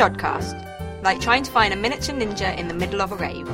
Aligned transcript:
Jodcast, 0.00 1.02
like 1.02 1.20
trying 1.20 1.42
to 1.42 1.50
find 1.50 1.74
a 1.74 1.76
miniature 1.76 2.14
ninja 2.14 2.56
in 2.56 2.68
the 2.68 2.72
middle 2.72 3.02
of 3.02 3.12
a 3.12 3.16
rave, 3.16 3.46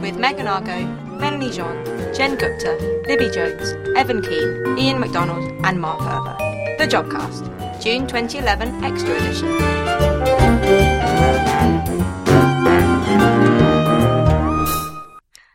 with 0.00 0.16
Megan 0.16 0.46
Argo, 0.46 0.86
Melanie 1.18 1.50
Jean, 1.50 1.84
Jen 2.14 2.36
Gupta, 2.36 3.02
Libby 3.06 3.28
Jones, 3.28 3.74
Evan 3.98 4.22
Keane, 4.22 4.78
Iain 4.78 4.98
McDonald, 4.98 5.44
and 5.62 5.78
Mark 5.78 6.00
Herber. 6.00 6.38
The 6.78 6.86
Jodcast, 6.86 7.82
June 7.82 8.06
2011 8.06 8.82
Extra 8.82 9.14
Edition. 9.14 9.48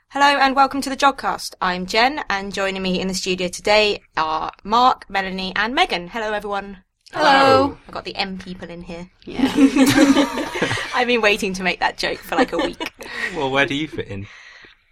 Hello 0.09 0.37
and 0.39 0.55
welcome 0.55 0.81
to 0.81 0.91
the 0.91 0.95
Jodcast. 0.95 1.55
I'm 1.59 1.87
Jen, 1.87 2.23
and 2.29 2.53
joining 2.53 2.83
me 2.83 3.01
in 3.01 3.07
the 3.07 3.15
studio 3.15 3.47
today 3.47 4.03
are 4.15 4.51
Mark, 4.63 5.09
Melanie, 5.09 5.53
and 5.55 5.73
Megan. 5.73 6.09
Hello, 6.09 6.33
everyone. 6.33 6.84
Hello. 7.15 7.77
I've 7.87 7.93
got 7.93 8.03
the 8.03 8.15
M 8.17 8.37
people 8.37 8.69
in 8.69 8.81
here. 8.81 9.09
Yeah. 9.23 9.49
I've 10.93 11.07
been 11.07 11.21
waiting 11.21 11.53
to 11.53 11.63
make 11.63 11.79
that 11.79 11.97
joke 11.97 12.17
for 12.17 12.35
like 12.35 12.51
a 12.51 12.57
week. 12.57 12.91
Well, 13.33 13.49
where 13.49 13.65
do 13.65 13.73
you 13.73 13.87
fit 13.87 14.09
in? 14.09 14.27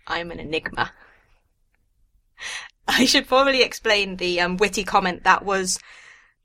I'm 0.08 0.32
an 0.32 0.40
enigma. 0.40 0.92
I 2.88 3.06
should 3.06 3.28
probably 3.28 3.62
explain 3.62 4.16
the 4.18 4.40
um, 4.40 4.56
witty 4.56 4.86
comment 4.86 5.26
that 5.26 5.44
was 5.44 5.80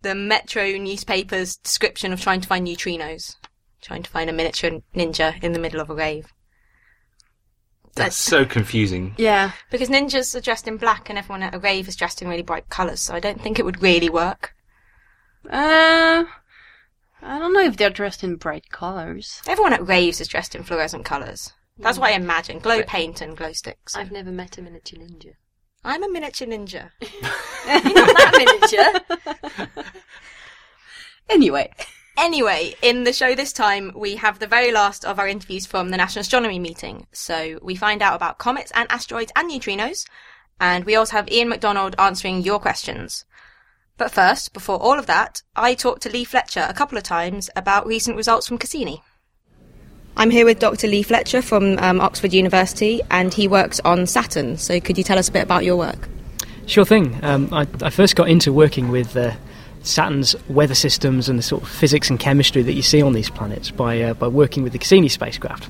the 0.02 0.16
Metro 0.16 0.64
newspaper's 0.76 1.56
description 1.56 2.12
of 2.12 2.20
trying 2.20 2.40
to 2.40 2.48
find 2.48 2.66
neutrinos, 2.66 3.36
trying 3.80 4.02
to 4.02 4.10
find 4.10 4.28
a 4.28 4.32
miniature 4.32 4.80
ninja 4.96 5.40
in 5.44 5.52
the 5.52 5.58
middle 5.60 5.80
of 5.80 5.90
a 5.90 5.94
rave. 5.94 6.32
That's 7.94 8.16
so 8.16 8.44
confusing. 8.44 9.14
yeah. 9.16 9.52
Because 9.70 9.88
ninjas 9.88 10.34
are 10.34 10.40
dressed 10.40 10.66
in 10.66 10.76
black 10.76 11.08
and 11.08 11.18
everyone 11.18 11.42
at 11.44 11.54
a 11.54 11.58
rave 11.58 11.86
is 11.86 11.96
dressed 11.96 12.20
in 12.20 12.28
really 12.28 12.42
bright 12.42 12.68
colours, 12.68 13.00
so 13.00 13.14
I 13.14 13.20
don't 13.20 13.40
think 13.40 13.58
it 13.58 13.64
would 13.64 13.80
really 13.82 14.08
work. 14.08 14.54
Uh, 15.48 16.24
I 17.22 17.38
don't 17.38 17.52
know 17.52 17.64
if 17.64 17.76
they're 17.76 17.90
dressed 17.90 18.22
in 18.22 18.36
bright 18.36 18.70
colors. 18.70 19.40
Everyone 19.46 19.72
at 19.72 19.86
raves 19.86 20.20
is 20.20 20.28
dressed 20.28 20.54
in 20.54 20.62
fluorescent 20.62 21.04
colours. 21.04 21.52
That's 21.78 21.98
what 21.98 22.10
I 22.10 22.14
imagine. 22.14 22.58
Glow 22.58 22.82
paint 22.82 23.20
and 23.20 23.36
glow 23.36 23.52
sticks. 23.52 23.96
I've 23.96 24.10
never 24.10 24.30
met 24.30 24.58
a 24.58 24.62
miniature 24.62 24.98
ninja. 24.98 25.34
I'm 25.84 26.02
a 26.02 26.08
miniature 26.08 26.48
ninja. 26.48 26.90
You're 27.00 27.94
not 27.94 28.16
that 28.16 29.00
miniature. 29.16 29.84
Anyway. 31.28 31.70
Anyway, 32.16 32.74
in 32.82 33.04
the 33.04 33.12
show 33.12 33.34
this 33.34 33.52
time, 33.52 33.92
we 33.94 34.16
have 34.16 34.38
the 34.38 34.46
very 34.46 34.72
last 34.72 35.04
of 35.04 35.18
our 35.18 35.28
interviews 35.28 35.66
from 35.66 35.90
the 35.90 35.96
National 35.96 36.22
Astronomy 36.22 36.58
meeting. 36.58 37.06
So 37.12 37.58
we 37.62 37.76
find 37.76 38.02
out 38.02 38.16
about 38.16 38.38
comets 38.38 38.72
and 38.74 38.90
asteroids 38.90 39.30
and 39.36 39.50
neutrinos, 39.50 40.04
and 40.60 40.84
we 40.84 40.96
also 40.96 41.12
have 41.16 41.28
Iain 41.30 41.48
McDonald 41.48 41.94
answering 41.98 42.42
your 42.42 42.58
questions. 42.58 43.24
But 43.98 44.12
first, 44.12 44.52
before 44.52 44.80
all 44.80 44.96
of 44.96 45.06
that, 45.06 45.42
I 45.56 45.74
talked 45.74 46.02
to 46.02 46.08
Leigh 46.08 46.24
Fletcher 46.24 46.64
a 46.68 46.72
couple 46.72 46.96
of 46.96 47.02
times 47.02 47.50
about 47.56 47.84
recent 47.84 48.16
results 48.16 48.46
from 48.46 48.56
Cassini. 48.56 49.02
I'm 50.16 50.30
here 50.30 50.44
with 50.44 50.60
Dr. 50.60 50.86
Leigh 50.86 51.02
Fletcher 51.02 51.42
from 51.42 51.78
um, 51.80 52.00
Oxford 52.00 52.32
University, 52.32 53.00
and 53.10 53.34
he 53.34 53.48
works 53.48 53.80
on 53.80 54.06
Saturn. 54.06 54.56
So 54.56 54.80
could 54.80 54.98
you 54.98 55.04
tell 55.04 55.18
us 55.18 55.28
a 55.28 55.32
bit 55.32 55.42
about 55.42 55.64
your 55.64 55.76
work? 55.76 56.08
Sure 56.66 56.84
thing. 56.84 57.18
Um, 57.22 57.48
I, 57.52 57.66
I 57.82 57.90
first 57.90 58.14
got 58.14 58.28
into 58.28 58.52
working 58.52 58.90
with 58.90 59.16
uh, 59.16 59.32
Saturn's 59.82 60.36
weather 60.48 60.74
systems 60.74 61.28
and 61.28 61.36
the 61.36 61.42
sort 61.42 61.62
of 61.62 61.68
physics 61.68 62.08
and 62.08 62.20
chemistry 62.20 62.62
that 62.62 62.74
you 62.74 62.82
see 62.82 63.02
on 63.02 63.14
these 63.14 63.30
planets 63.30 63.70
by 63.72 64.00
uh, 64.00 64.14
by 64.14 64.28
working 64.28 64.62
with 64.62 64.72
the 64.72 64.78
Cassini 64.78 65.08
spacecraft. 65.08 65.68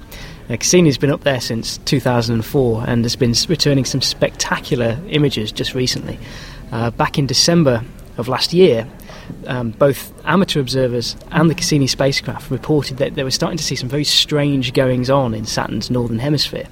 Uh, 0.51 0.57
Cassini's 0.57 0.99
been 0.99 1.11
up 1.11 1.23
there 1.23 1.41
since 1.41 1.79
2004 1.79 2.85
and 2.87 3.05
has 3.05 3.17
been 3.17 3.35
returning 3.49 3.85
some 3.85 4.03
spectacular 4.03 4.99
images 5.09 5.51
just 5.51 5.75
recently. 5.75 6.19
Uh, 6.73 6.91
back 6.91 7.19
in 7.19 7.27
December 7.27 7.83
of 8.19 8.29
last 8.29 8.53
year, 8.53 8.87
um, 9.47 9.71
both 9.71 10.13
amateur 10.27 10.61
observers 10.61 11.17
and 11.31 11.49
the 11.49 11.55
Cassini 11.55 11.87
spacecraft 11.87 12.51
reported 12.51 12.99
that 12.99 13.15
they 13.15 13.25
were 13.25 13.31
starting 13.31 13.57
to 13.57 13.65
see 13.65 13.77
some 13.77 13.89
very 13.89 14.05
strange 14.05 14.73
goings 14.73 15.09
on 15.09 15.35
in 15.35 15.47
Saturn's 15.47 15.91
northern 15.91 16.19
hemisphere. 16.19 16.67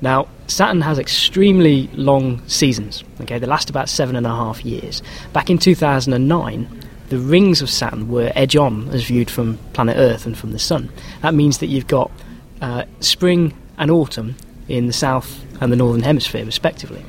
Now, 0.00 0.28
Saturn 0.46 0.80
has 0.82 0.98
extremely 0.98 1.88
long 1.94 2.46
seasons. 2.48 3.04
Okay, 3.22 3.38
they 3.38 3.46
last 3.46 3.70
about 3.70 3.88
seven 3.88 4.16
and 4.16 4.26
a 4.26 4.30
half 4.30 4.64
years. 4.64 5.02
Back 5.32 5.50
in 5.50 5.58
2009, 5.58 6.82
the 7.08 7.18
rings 7.18 7.62
of 7.62 7.70
Saturn 7.70 8.08
were 8.08 8.32
edge 8.34 8.56
on 8.56 8.88
as 8.90 9.04
viewed 9.04 9.30
from 9.30 9.58
planet 9.72 9.96
Earth 9.96 10.26
and 10.26 10.36
from 10.36 10.52
the 10.52 10.58
Sun. 10.58 10.90
That 11.22 11.34
means 11.34 11.58
that 11.58 11.66
you've 11.66 11.86
got 11.86 12.10
uh, 12.60 12.84
spring 13.00 13.54
and 13.78 13.90
autumn 13.90 14.36
in 14.68 14.86
the 14.86 14.92
south 14.92 15.44
and 15.60 15.72
the 15.72 15.76
northern 15.76 16.02
hemisphere, 16.02 16.44
respectively. 16.44 17.04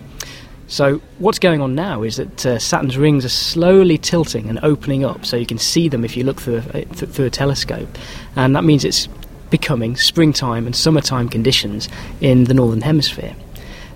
So, 0.70 1.02
what's 1.20 1.40
going 1.40 1.62
on 1.62 1.76
now 1.76 2.04
is 2.04 2.18
that 2.18 2.46
uh, 2.46 2.60
Saturn's 2.60 2.98
rings 2.98 3.24
are 3.24 3.30
slowly 3.30 3.98
tilting 3.98 4.50
and 4.50 4.60
opening 4.64 5.06
up, 5.06 5.26
so 5.26 5.38
you 5.38 5.46
can 5.46 5.58
see 5.58 5.88
them 5.88 6.04
if 6.04 6.18
you 6.18 6.26
look 6.26 6.42
through 6.42 6.62
a, 6.74 6.84
th- 6.84 7.10
through 7.10 7.26
a 7.26 7.30
telescope, 7.30 7.88
and 8.36 8.54
that 8.54 8.66
means 8.66 8.84
it's 8.84 9.08
becoming 9.50 9.96
springtime 9.96 10.66
and 10.66 10.76
summertime 10.76 11.30
conditions 11.30 11.88
in 12.20 12.44
the 12.46 12.54
northern 12.54 12.82
hemisphere. 12.82 13.34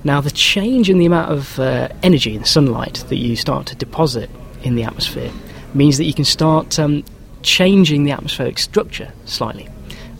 Now, 0.05 0.21
the 0.21 0.31
change 0.31 0.89
in 0.89 0.97
the 0.97 1.05
amount 1.05 1.29
of 1.29 1.59
uh, 1.59 1.89
energy 2.03 2.37
and 2.37 2.47
sunlight 2.47 3.03
that 3.09 3.17
you 3.17 3.35
start 3.35 3.67
to 3.67 3.75
deposit 3.75 4.29
in 4.63 4.75
the 4.75 4.83
atmosphere 4.83 5.31
means 5.73 5.97
that 5.97 6.05
you 6.05 6.13
can 6.13 6.25
start 6.25 6.79
um, 6.79 7.03
changing 7.43 8.05
the 8.05 8.11
atmospheric 8.11 8.57
structure 8.57 9.11
slightly, 9.25 9.67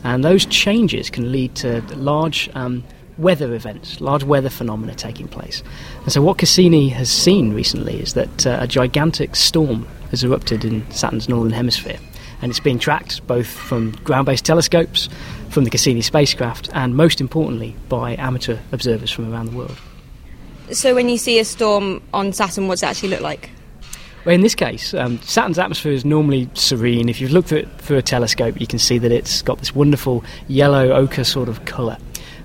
and 0.04 0.22
those 0.22 0.46
changes 0.48 1.10
can 1.10 1.32
lead 1.32 1.56
to 1.56 1.82
large 1.96 2.50
um, 2.56 2.84
weather 3.22 3.54
events, 3.54 4.02
large 4.02 4.24
weather 4.24 4.50
phenomena 4.50 4.96
taking 4.96 5.28
place. 5.28 5.64
And 6.04 6.12
so, 6.12 6.22
what 6.22 6.38
Cassini 6.38 6.90
has 6.90 7.10
seen 7.10 7.54
recently 7.54 8.02
is 8.02 8.14
that 8.16 8.48
uh, 8.48 8.58
a 8.60 8.68
gigantic 8.68 9.36
storm 9.36 9.88
has 10.10 10.24
erupted 10.24 10.66
in 10.66 10.90
Saturn's 10.92 11.30
northern 11.30 11.54
hemisphere, 11.54 12.00
and 12.42 12.50
it's 12.50 12.60
being 12.60 12.80
tracked 12.80 13.26
both 13.28 13.48
from 13.48 13.92
ground 14.04 14.26
based 14.26 14.46
telescopes, 14.46 15.08
from 15.50 15.64
the 15.64 15.70
Cassini 15.70 16.02
spacecraft, 16.02 16.70
and 16.74 16.96
most 16.96 17.22
importantly, 17.22 17.76
by 17.90 18.16
amateur 18.16 18.58
observers 18.72 19.12
from 19.12 19.32
around 19.32 19.48
the 19.48 19.58
world. 19.58 19.78
So 20.72 20.96
when 20.96 21.10
you 21.10 21.18
see 21.18 21.38
a 21.40 21.46
storm 21.46 22.02
on 22.14 22.32
Saturn, 22.32 22.68
what's 22.68 22.82
it 22.82 22.88
actually 22.88 23.10
look 23.10 23.22
like? 23.22 23.50
Well, 24.24 24.36
in 24.36 24.42
this 24.42 24.56
case, 24.56 24.94
um, 24.94 25.20
Saturn's 25.24 25.58
atmosphere 25.58 25.92
is 25.92 26.06
normally 26.06 26.48
serene. 26.54 27.10
If 27.10 27.20
you've 27.20 27.32
looked 27.32 27.50
through 27.50 27.60
it 27.60 27.82
through 27.82 27.98
a 27.98 28.02
telescope, 28.04 28.62
you 28.62 28.68
can 28.68 28.78
see 28.80 29.00
that 29.00 29.12
it's 29.12 29.42
got 29.42 29.58
this 29.58 29.74
wonderful 29.74 30.24
yellow 30.48 30.92
ochre 30.92 31.24
sort 31.24 31.50
of 31.50 31.66
colour. 31.66 31.98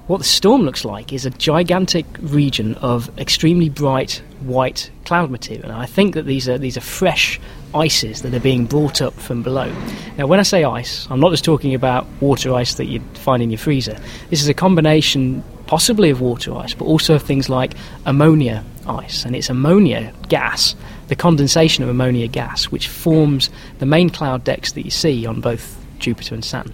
What 0.06 0.18
the 0.18 0.24
storm 0.24 0.62
looks 0.62 0.84
like 0.84 1.12
is 1.12 1.26
a 1.26 1.30
gigantic 1.30 2.06
region 2.20 2.76
of 2.76 3.10
extremely 3.18 3.68
bright 3.68 4.22
white 4.42 4.88
cloud 5.04 5.32
material. 5.32 5.70
And 5.70 5.72
I 5.72 5.86
think 5.86 6.14
that 6.14 6.26
these 6.26 6.48
are 6.48 6.58
these 6.58 6.76
are 6.76 6.80
fresh 6.80 7.40
ices 7.74 8.22
that 8.22 8.32
are 8.32 8.38
being 8.38 8.66
brought 8.66 9.02
up 9.02 9.14
from 9.14 9.42
below. 9.42 9.72
Now, 10.16 10.28
when 10.28 10.38
I 10.38 10.44
say 10.44 10.62
ice, 10.62 11.08
I'm 11.10 11.18
not 11.18 11.32
just 11.32 11.44
talking 11.44 11.74
about 11.74 12.06
water 12.20 12.54
ice 12.54 12.74
that 12.74 12.84
you'd 12.84 13.02
find 13.18 13.42
in 13.42 13.50
your 13.50 13.58
freezer. 13.58 13.98
This 14.30 14.40
is 14.40 14.48
a 14.48 14.54
combination, 14.54 15.42
possibly 15.66 16.10
of 16.10 16.20
water 16.20 16.54
ice, 16.54 16.72
but 16.72 16.84
also 16.84 17.16
of 17.16 17.22
things 17.22 17.48
like 17.48 17.74
ammonia 18.04 18.64
ice, 18.86 19.24
and 19.24 19.34
it's 19.34 19.50
ammonia 19.50 20.12
gas, 20.28 20.76
the 21.08 21.16
condensation 21.16 21.82
of 21.82 21.90
ammonia 21.90 22.28
gas, 22.28 22.66
which 22.66 22.86
forms 22.86 23.50
the 23.80 23.86
main 23.86 24.10
cloud 24.10 24.44
decks 24.44 24.70
that 24.72 24.82
you 24.82 24.90
see 24.92 25.26
on 25.26 25.40
both 25.40 25.84
Jupiter 25.98 26.36
and 26.36 26.44
Saturn. 26.44 26.72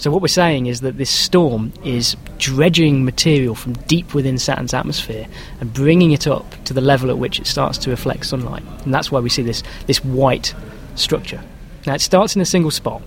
So 0.00 0.10
what 0.10 0.22
we're 0.22 0.28
saying 0.28 0.64
is 0.64 0.80
that 0.80 0.96
this 0.96 1.10
storm 1.10 1.74
is 1.84 2.16
dredging 2.38 3.04
material 3.04 3.54
from 3.54 3.74
deep 3.74 4.14
within 4.14 4.38
Saturn's 4.38 4.72
atmosphere 4.72 5.26
and 5.60 5.70
bringing 5.74 6.12
it 6.12 6.26
up 6.26 6.54
to 6.64 6.72
the 6.72 6.80
level 6.80 7.10
at 7.10 7.18
which 7.18 7.38
it 7.38 7.46
starts 7.46 7.76
to 7.76 7.90
reflect 7.90 8.24
sunlight, 8.24 8.62
and 8.86 8.94
that's 8.94 9.12
why 9.12 9.20
we 9.20 9.28
see 9.28 9.42
this 9.42 9.62
this 9.86 10.02
white 10.02 10.54
structure. 10.94 11.42
Now 11.86 11.92
it 11.92 12.00
starts 12.00 12.34
in 12.34 12.40
a 12.40 12.46
single 12.46 12.70
spot. 12.70 13.02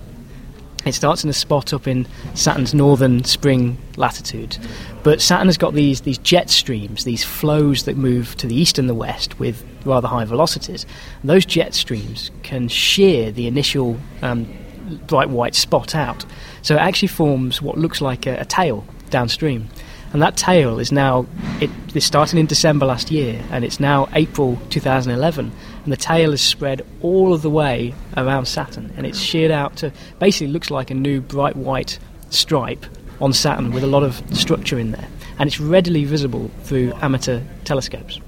It 0.86 0.92
starts 0.92 1.24
in 1.24 1.30
a 1.30 1.32
spot 1.32 1.72
up 1.72 1.88
in 1.88 2.06
Saturn's 2.34 2.74
northern 2.74 3.24
spring 3.24 3.76
latitude, 3.96 4.56
but 5.02 5.20
Saturn 5.20 5.48
has 5.48 5.58
got 5.58 5.74
these 5.74 6.02
these 6.02 6.18
jet 6.18 6.48
streams, 6.48 7.02
these 7.02 7.24
flows 7.24 7.86
that 7.86 7.96
move 7.96 8.36
to 8.36 8.46
the 8.46 8.54
east 8.54 8.78
and 8.78 8.88
the 8.88 8.94
west 8.94 9.40
with 9.40 9.64
rather 9.84 10.06
high 10.06 10.26
velocities. 10.26 10.86
And 11.22 11.28
those 11.28 11.44
jet 11.44 11.74
streams 11.74 12.30
can 12.44 12.68
shear 12.68 13.32
the 13.32 13.48
initial 13.48 13.98
um, 14.22 14.46
bright 15.08 15.30
white 15.30 15.56
spot 15.56 15.96
out. 15.96 16.24
So 16.64 16.76
it 16.76 16.78
actually 16.78 17.08
forms 17.08 17.60
what 17.60 17.76
looks 17.76 18.00
like 18.00 18.26
a, 18.26 18.40
a 18.40 18.44
tail 18.46 18.86
downstream. 19.10 19.68
And 20.14 20.22
that 20.22 20.36
tail 20.38 20.78
is 20.78 20.90
now, 20.90 21.26
it, 21.60 21.70
this 21.88 22.06
started 22.06 22.38
in 22.38 22.46
December 22.46 22.86
last 22.86 23.10
year, 23.10 23.42
and 23.50 23.66
it's 23.66 23.78
now 23.78 24.08
April 24.14 24.58
2011. 24.70 25.52
And 25.84 25.92
the 25.92 25.96
tail 25.96 26.32
is 26.32 26.40
spread 26.40 26.80
all 27.02 27.34
of 27.34 27.42
the 27.42 27.50
way 27.50 27.94
around 28.16 28.46
Saturn, 28.46 28.94
and 28.96 29.06
it's 29.06 29.18
sheared 29.18 29.50
out 29.50 29.76
to 29.76 29.92
basically 30.18 30.46
looks 30.46 30.70
like 30.70 30.90
a 30.90 30.94
new 30.94 31.20
bright 31.20 31.54
white 31.54 31.98
stripe 32.30 32.86
on 33.20 33.34
Saturn 33.34 33.72
with 33.72 33.84
a 33.84 33.88
lot 33.88 34.02
of 34.02 34.22
structure 34.34 34.78
in 34.78 34.92
there. 34.92 35.08
And 35.38 35.48
it's 35.48 35.60
readily 35.60 36.04
visible 36.04 36.50
through 36.62 36.94
amateur 37.02 37.42
telescopes. 37.64 38.20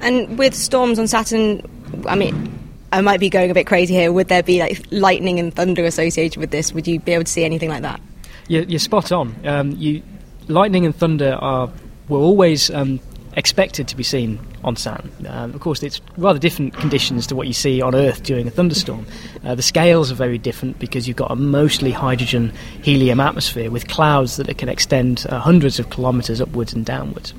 And 0.00 0.38
with 0.38 0.54
storms 0.54 0.98
on 0.98 1.06
Saturn, 1.08 1.60
I 2.06 2.14
mean, 2.14 2.67
I 2.92 3.00
might 3.00 3.20
be 3.20 3.28
going 3.28 3.50
a 3.50 3.54
bit 3.54 3.66
crazy 3.66 3.94
here. 3.94 4.12
Would 4.12 4.28
there 4.28 4.42
be 4.42 4.60
like 4.60 4.82
lightning 4.90 5.38
and 5.38 5.54
thunder 5.54 5.84
associated 5.84 6.38
with 6.38 6.50
this? 6.50 6.72
Would 6.72 6.86
you 6.86 7.00
be 7.00 7.12
able 7.12 7.24
to 7.24 7.30
see 7.30 7.44
anything 7.44 7.68
like 7.68 7.82
that? 7.82 8.00
You're, 8.48 8.64
you're 8.64 8.78
spot 8.78 9.12
on. 9.12 9.34
Um, 9.46 9.72
you, 9.72 10.02
lightning 10.48 10.86
and 10.86 10.94
thunder 10.94 11.34
are 11.40 11.70
were 12.08 12.18
always 12.18 12.70
um, 12.70 13.00
expected 13.34 13.86
to 13.88 13.96
be 13.96 14.02
seen 14.02 14.40
on 14.64 14.76
Saturn. 14.76 15.12
Um, 15.28 15.54
of 15.54 15.60
course, 15.60 15.82
it's 15.82 16.00
rather 16.16 16.38
different 16.38 16.74
conditions 16.74 17.26
to 17.28 17.36
what 17.36 17.46
you 17.46 17.52
see 17.52 17.80
on 17.82 17.94
Earth 17.94 18.22
during 18.22 18.48
a 18.48 18.50
thunderstorm. 18.50 19.06
Uh, 19.44 19.54
the 19.54 19.62
scales 19.62 20.10
are 20.10 20.14
very 20.14 20.38
different 20.38 20.78
because 20.78 21.06
you've 21.06 21.16
got 21.16 21.30
a 21.30 21.36
mostly 21.36 21.92
hydrogen 21.92 22.52
helium 22.82 23.20
atmosphere 23.20 23.70
with 23.70 23.86
clouds 23.88 24.36
that 24.36 24.58
can 24.58 24.68
extend 24.68 25.26
uh, 25.28 25.38
hundreds 25.38 25.78
of 25.78 25.90
kilometres 25.90 26.40
upwards 26.40 26.72
and 26.72 26.84
downwards. 26.84 27.34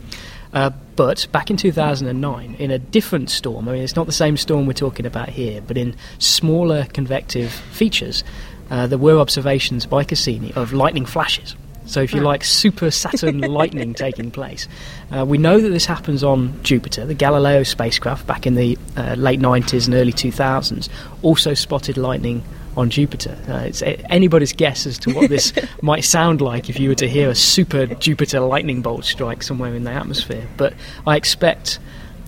Uh, 0.54 0.72
but 1.00 1.28
back 1.32 1.50
in 1.50 1.56
2009, 1.56 2.56
in 2.60 2.72
a 2.72 2.78
different 2.78 3.30
storm, 3.30 3.70
I 3.70 3.72
mean, 3.72 3.84
it's 3.84 3.96
not 3.96 4.06
the 4.06 4.12
same 4.12 4.36
storm 4.36 4.66
we're 4.66 4.74
talking 4.74 5.06
about 5.06 5.30
here, 5.30 5.62
but 5.62 5.78
in 5.78 5.96
smaller 6.18 6.88
convective 6.92 7.54
features, 7.54 8.22
uh, 8.70 8.86
there 8.86 8.98
were 8.98 9.18
observations 9.18 9.86
by 9.86 10.04
Cassini 10.04 10.52
of 10.56 10.74
lightning 10.74 11.06
flashes. 11.06 11.56
So, 11.86 12.02
if 12.02 12.14
you 12.14 12.20
like, 12.20 12.44
super 12.44 12.92
Saturn 12.92 13.40
lightning 13.54 13.94
taking 13.94 14.30
place. 14.30 14.68
Uh, 15.10 15.26
we 15.26 15.38
know 15.38 15.62
that 15.62 15.70
this 15.70 15.86
happens 15.86 16.22
on 16.22 16.62
Jupiter. 16.64 17.06
The 17.06 17.14
Galileo 17.14 17.64
spacecraft 17.64 18.28
back 18.28 18.46
in 18.46 18.56
the 18.56 18.78
uh, 18.98 19.14
late 19.14 19.40
90s 19.40 19.86
and 19.86 19.96
early 19.96 20.12
2000s 20.12 20.90
also 21.22 21.54
spotted 21.54 21.96
lightning 21.96 22.44
on 22.80 22.90
Jupiter. 22.90 23.38
Uh, 23.48 23.58
it's 23.66 23.84
anybody's 24.10 24.54
guess 24.54 24.86
as 24.86 24.98
to 25.00 25.14
what 25.14 25.30
this 25.30 25.54
might 25.82 26.04
sound 26.04 26.42
like 26.42 26.70
if 26.70 26.80
you 26.80 26.90
were 26.90 26.96
to 26.96 27.10
hear 27.10 27.30
a 27.30 27.36
super 27.36 27.86
Jupiter 27.86 28.40
lightning 28.40 28.82
bolt 28.82 29.06
strike 29.06 29.44
somewhere 29.44 29.76
in 29.76 29.84
the 29.84 29.92
atmosphere. 29.92 30.48
But 30.58 30.74
I 31.06 31.18
expect 31.18 31.80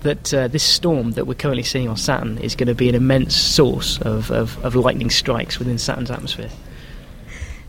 that 0.01 0.33
uh, 0.33 0.47
this 0.47 0.63
storm 0.63 1.11
that 1.11 1.25
we're 1.25 1.35
currently 1.35 1.63
seeing 1.63 1.87
on 1.87 1.95
Saturn 1.95 2.37
is 2.39 2.55
going 2.55 2.67
to 2.67 2.75
be 2.75 2.89
an 2.89 2.95
immense 2.95 3.35
source 3.35 3.99
of, 4.01 4.31
of, 4.31 4.63
of 4.65 4.75
lightning 4.75 5.09
strikes 5.09 5.57
within 5.57 5.77
Saturn's 5.77 6.11
atmosphere. 6.11 6.49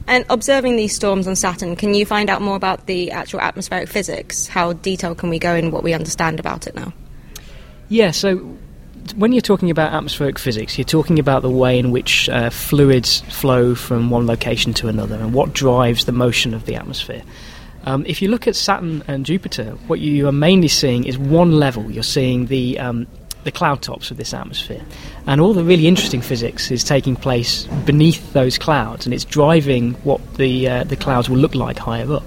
And 0.08 0.24
observing 0.30 0.76
these 0.76 0.94
storms 0.94 1.28
on 1.28 1.36
Saturn, 1.36 1.76
can 1.76 1.94
you 1.94 2.04
find 2.04 2.28
out 2.28 2.42
more 2.42 2.56
about 2.56 2.86
the 2.86 3.12
actual 3.12 3.40
atmospheric 3.40 3.88
physics? 3.88 4.48
How 4.48 4.72
detailed 4.72 5.18
can 5.18 5.28
we 5.28 5.38
go 5.38 5.54
in 5.54 5.70
what 5.70 5.84
we 5.84 5.92
understand 5.92 6.40
about 6.40 6.66
it 6.66 6.74
now? 6.74 6.92
Yeah, 7.88 8.10
so 8.10 8.56
when 9.16 9.32
you're 9.32 9.40
talking 9.40 9.70
about 9.70 9.92
atmospheric 9.92 10.38
physics, 10.38 10.78
you're 10.78 10.84
talking 10.84 11.18
about 11.18 11.42
the 11.42 11.50
way 11.50 11.78
in 11.78 11.90
which 11.90 12.28
uh, 12.28 12.50
fluids 12.50 13.20
flow 13.22 13.74
from 13.74 14.10
one 14.10 14.26
location 14.26 14.72
to 14.74 14.88
another 14.88 15.16
and 15.16 15.34
what 15.34 15.52
drives 15.52 16.04
the 16.04 16.12
motion 16.12 16.54
of 16.54 16.66
the 16.66 16.74
atmosphere. 16.74 17.22
Um, 17.84 18.06
if 18.06 18.22
you 18.22 18.28
look 18.28 18.46
at 18.46 18.54
Saturn 18.54 19.02
and 19.08 19.26
Jupiter, 19.26 19.72
what 19.86 19.98
you 19.98 20.28
are 20.28 20.32
mainly 20.32 20.68
seeing 20.68 21.04
is 21.04 21.18
one 21.18 21.52
level. 21.52 21.90
You're 21.90 22.04
seeing 22.04 22.46
the 22.46 22.78
um, 22.78 23.06
the 23.44 23.50
cloud 23.50 23.82
tops 23.82 24.10
of 24.10 24.16
this 24.16 24.32
atmosphere. 24.32 24.82
And 25.26 25.40
all 25.40 25.52
the 25.52 25.64
really 25.64 25.86
interesting 25.86 26.20
physics 26.20 26.70
is 26.70 26.84
taking 26.84 27.16
place 27.16 27.64
beneath 27.84 28.32
those 28.32 28.58
clouds, 28.58 29.04
and 29.04 29.12
it's 29.12 29.24
driving 29.24 29.94
what 30.04 30.20
the, 30.34 30.68
uh, 30.68 30.84
the 30.84 30.96
clouds 30.96 31.28
will 31.28 31.38
look 31.38 31.54
like 31.54 31.78
higher 31.78 32.12
up. 32.12 32.24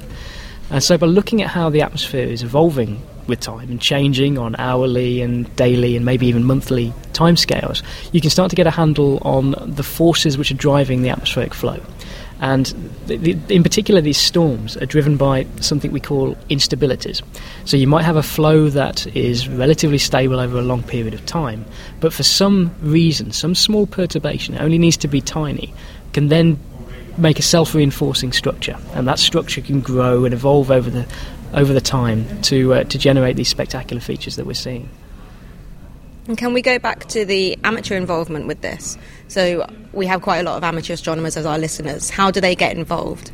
And 0.69 0.83
so, 0.83 0.97
by 0.97 1.07
looking 1.07 1.41
at 1.41 1.49
how 1.49 1.69
the 1.69 1.81
atmosphere 1.81 2.27
is 2.27 2.43
evolving 2.43 3.01
with 3.27 3.39
time 3.39 3.69
and 3.69 3.81
changing 3.81 4.37
on 4.37 4.55
hourly 4.57 5.21
and 5.21 5.53
daily 5.55 5.95
and 5.95 6.05
maybe 6.05 6.27
even 6.27 6.43
monthly 6.43 6.93
timescales, 7.13 7.83
you 8.11 8.21
can 8.21 8.29
start 8.29 8.49
to 8.49 8.55
get 8.55 8.67
a 8.67 8.71
handle 8.71 9.19
on 9.23 9.55
the 9.65 9.83
forces 9.83 10.37
which 10.37 10.51
are 10.51 10.55
driving 10.55 11.01
the 11.01 11.09
atmospheric 11.09 11.53
flow. 11.53 11.79
And 12.41 12.65
the, 13.07 13.37
in 13.47 13.63
particular, 13.63 14.01
these 14.01 14.17
storms 14.17 14.75
are 14.77 14.85
driven 14.85 15.15
by 15.15 15.47
something 15.61 15.91
we 15.91 16.01
call 16.01 16.35
instabilities. 16.49 17.21
So 17.63 17.77
you 17.77 17.87
might 17.87 18.03
have 18.03 18.17
a 18.17 18.23
flow 18.23 18.69
that 18.69 19.07
is 19.15 19.47
relatively 19.47 19.97
stable 19.97 20.39
over 20.39 20.57
a 20.57 20.61
long 20.61 20.83
period 20.83 21.13
of 21.13 21.25
time, 21.25 21.65
but 22.01 22.11
for 22.11 22.23
some 22.23 22.75
reason, 22.81 23.31
some 23.31 23.55
small 23.55 23.87
perturbation, 23.87 24.55
it 24.55 24.61
only 24.61 24.77
needs 24.77 24.97
to 24.97 25.07
be 25.07 25.21
tiny, 25.21 25.73
can 26.11 26.27
then 26.27 26.59
make 27.17 27.39
a 27.39 27.41
self-reinforcing 27.41 28.33
structure, 28.33 28.77
and 28.93 29.07
that 29.07 29.17
structure 29.17 29.61
can 29.61 29.79
grow 29.79 30.25
and 30.25 30.33
evolve 30.33 30.69
over 30.69 30.89
the 30.89 31.07
over 31.55 31.73
the 31.73 31.81
time 31.81 32.41
to 32.43 32.73
uh, 32.75 32.83
to 32.83 32.97
generate 32.99 33.35
these 33.35 33.49
spectacular 33.49 34.01
features 34.01 34.35
that 34.35 34.45
we're 34.45 34.53
seeing. 34.53 34.89
And 36.27 36.37
can 36.37 36.53
we 36.53 36.61
go 36.61 36.79
back 36.79 37.05
to 37.09 37.23
the 37.23 37.57
amateur 37.63 37.95
involvement 37.95 38.47
with 38.47 38.61
this? 38.61 38.97
So 39.27 39.67
we 39.93 40.07
have 40.07 40.21
quite 40.21 40.39
a 40.39 40.43
lot 40.43 40.57
of 40.57 40.63
amateur 40.63 40.93
astronomers 40.93 41.37
as 41.37 41.45
our 41.45 41.57
listeners. 41.57 42.09
How 42.09 42.31
do 42.31 42.41
they 42.41 42.55
get 42.55 42.75
involved? 42.75 43.31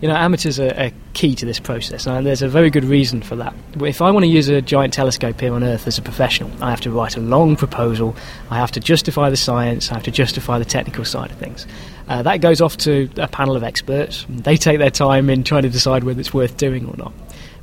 You 0.00 0.08
know, 0.08 0.14
amateurs 0.14 0.58
are, 0.58 0.74
are 0.78 0.90
key 1.12 1.34
to 1.34 1.44
this 1.44 1.60
process, 1.60 2.06
and 2.06 2.26
there's 2.26 2.40
a 2.40 2.48
very 2.48 2.70
good 2.70 2.84
reason 2.84 3.20
for 3.20 3.36
that. 3.36 3.54
If 3.82 4.00
I 4.00 4.10
want 4.10 4.24
to 4.24 4.28
use 4.30 4.48
a 4.48 4.62
giant 4.62 4.94
telescope 4.94 5.38
here 5.38 5.52
on 5.52 5.62
Earth 5.62 5.86
as 5.86 5.98
a 5.98 6.02
professional, 6.02 6.50
I 6.62 6.70
have 6.70 6.80
to 6.82 6.90
write 6.90 7.18
a 7.18 7.20
long 7.20 7.54
proposal, 7.54 8.16
I 8.48 8.56
have 8.56 8.72
to 8.72 8.80
justify 8.80 9.28
the 9.28 9.36
science, 9.36 9.90
I 9.90 9.94
have 9.94 10.04
to 10.04 10.10
justify 10.10 10.58
the 10.58 10.64
technical 10.64 11.04
side 11.04 11.30
of 11.30 11.36
things. 11.36 11.66
Uh, 12.08 12.22
that 12.22 12.40
goes 12.40 12.62
off 12.62 12.78
to 12.78 13.10
a 13.18 13.28
panel 13.28 13.56
of 13.56 13.62
experts. 13.62 14.24
They 14.30 14.56
take 14.56 14.78
their 14.78 14.90
time 14.90 15.28
in 15.28 15.44
trying 15.44 15.64
to 15.64 15.68
decide 15.68 16.04
whether 16.04 16.18
it's 16.18 16.32
worth 16.32 16.56
doing 16.56 16.86
or 16.86 16.96
not. 16.96 17.12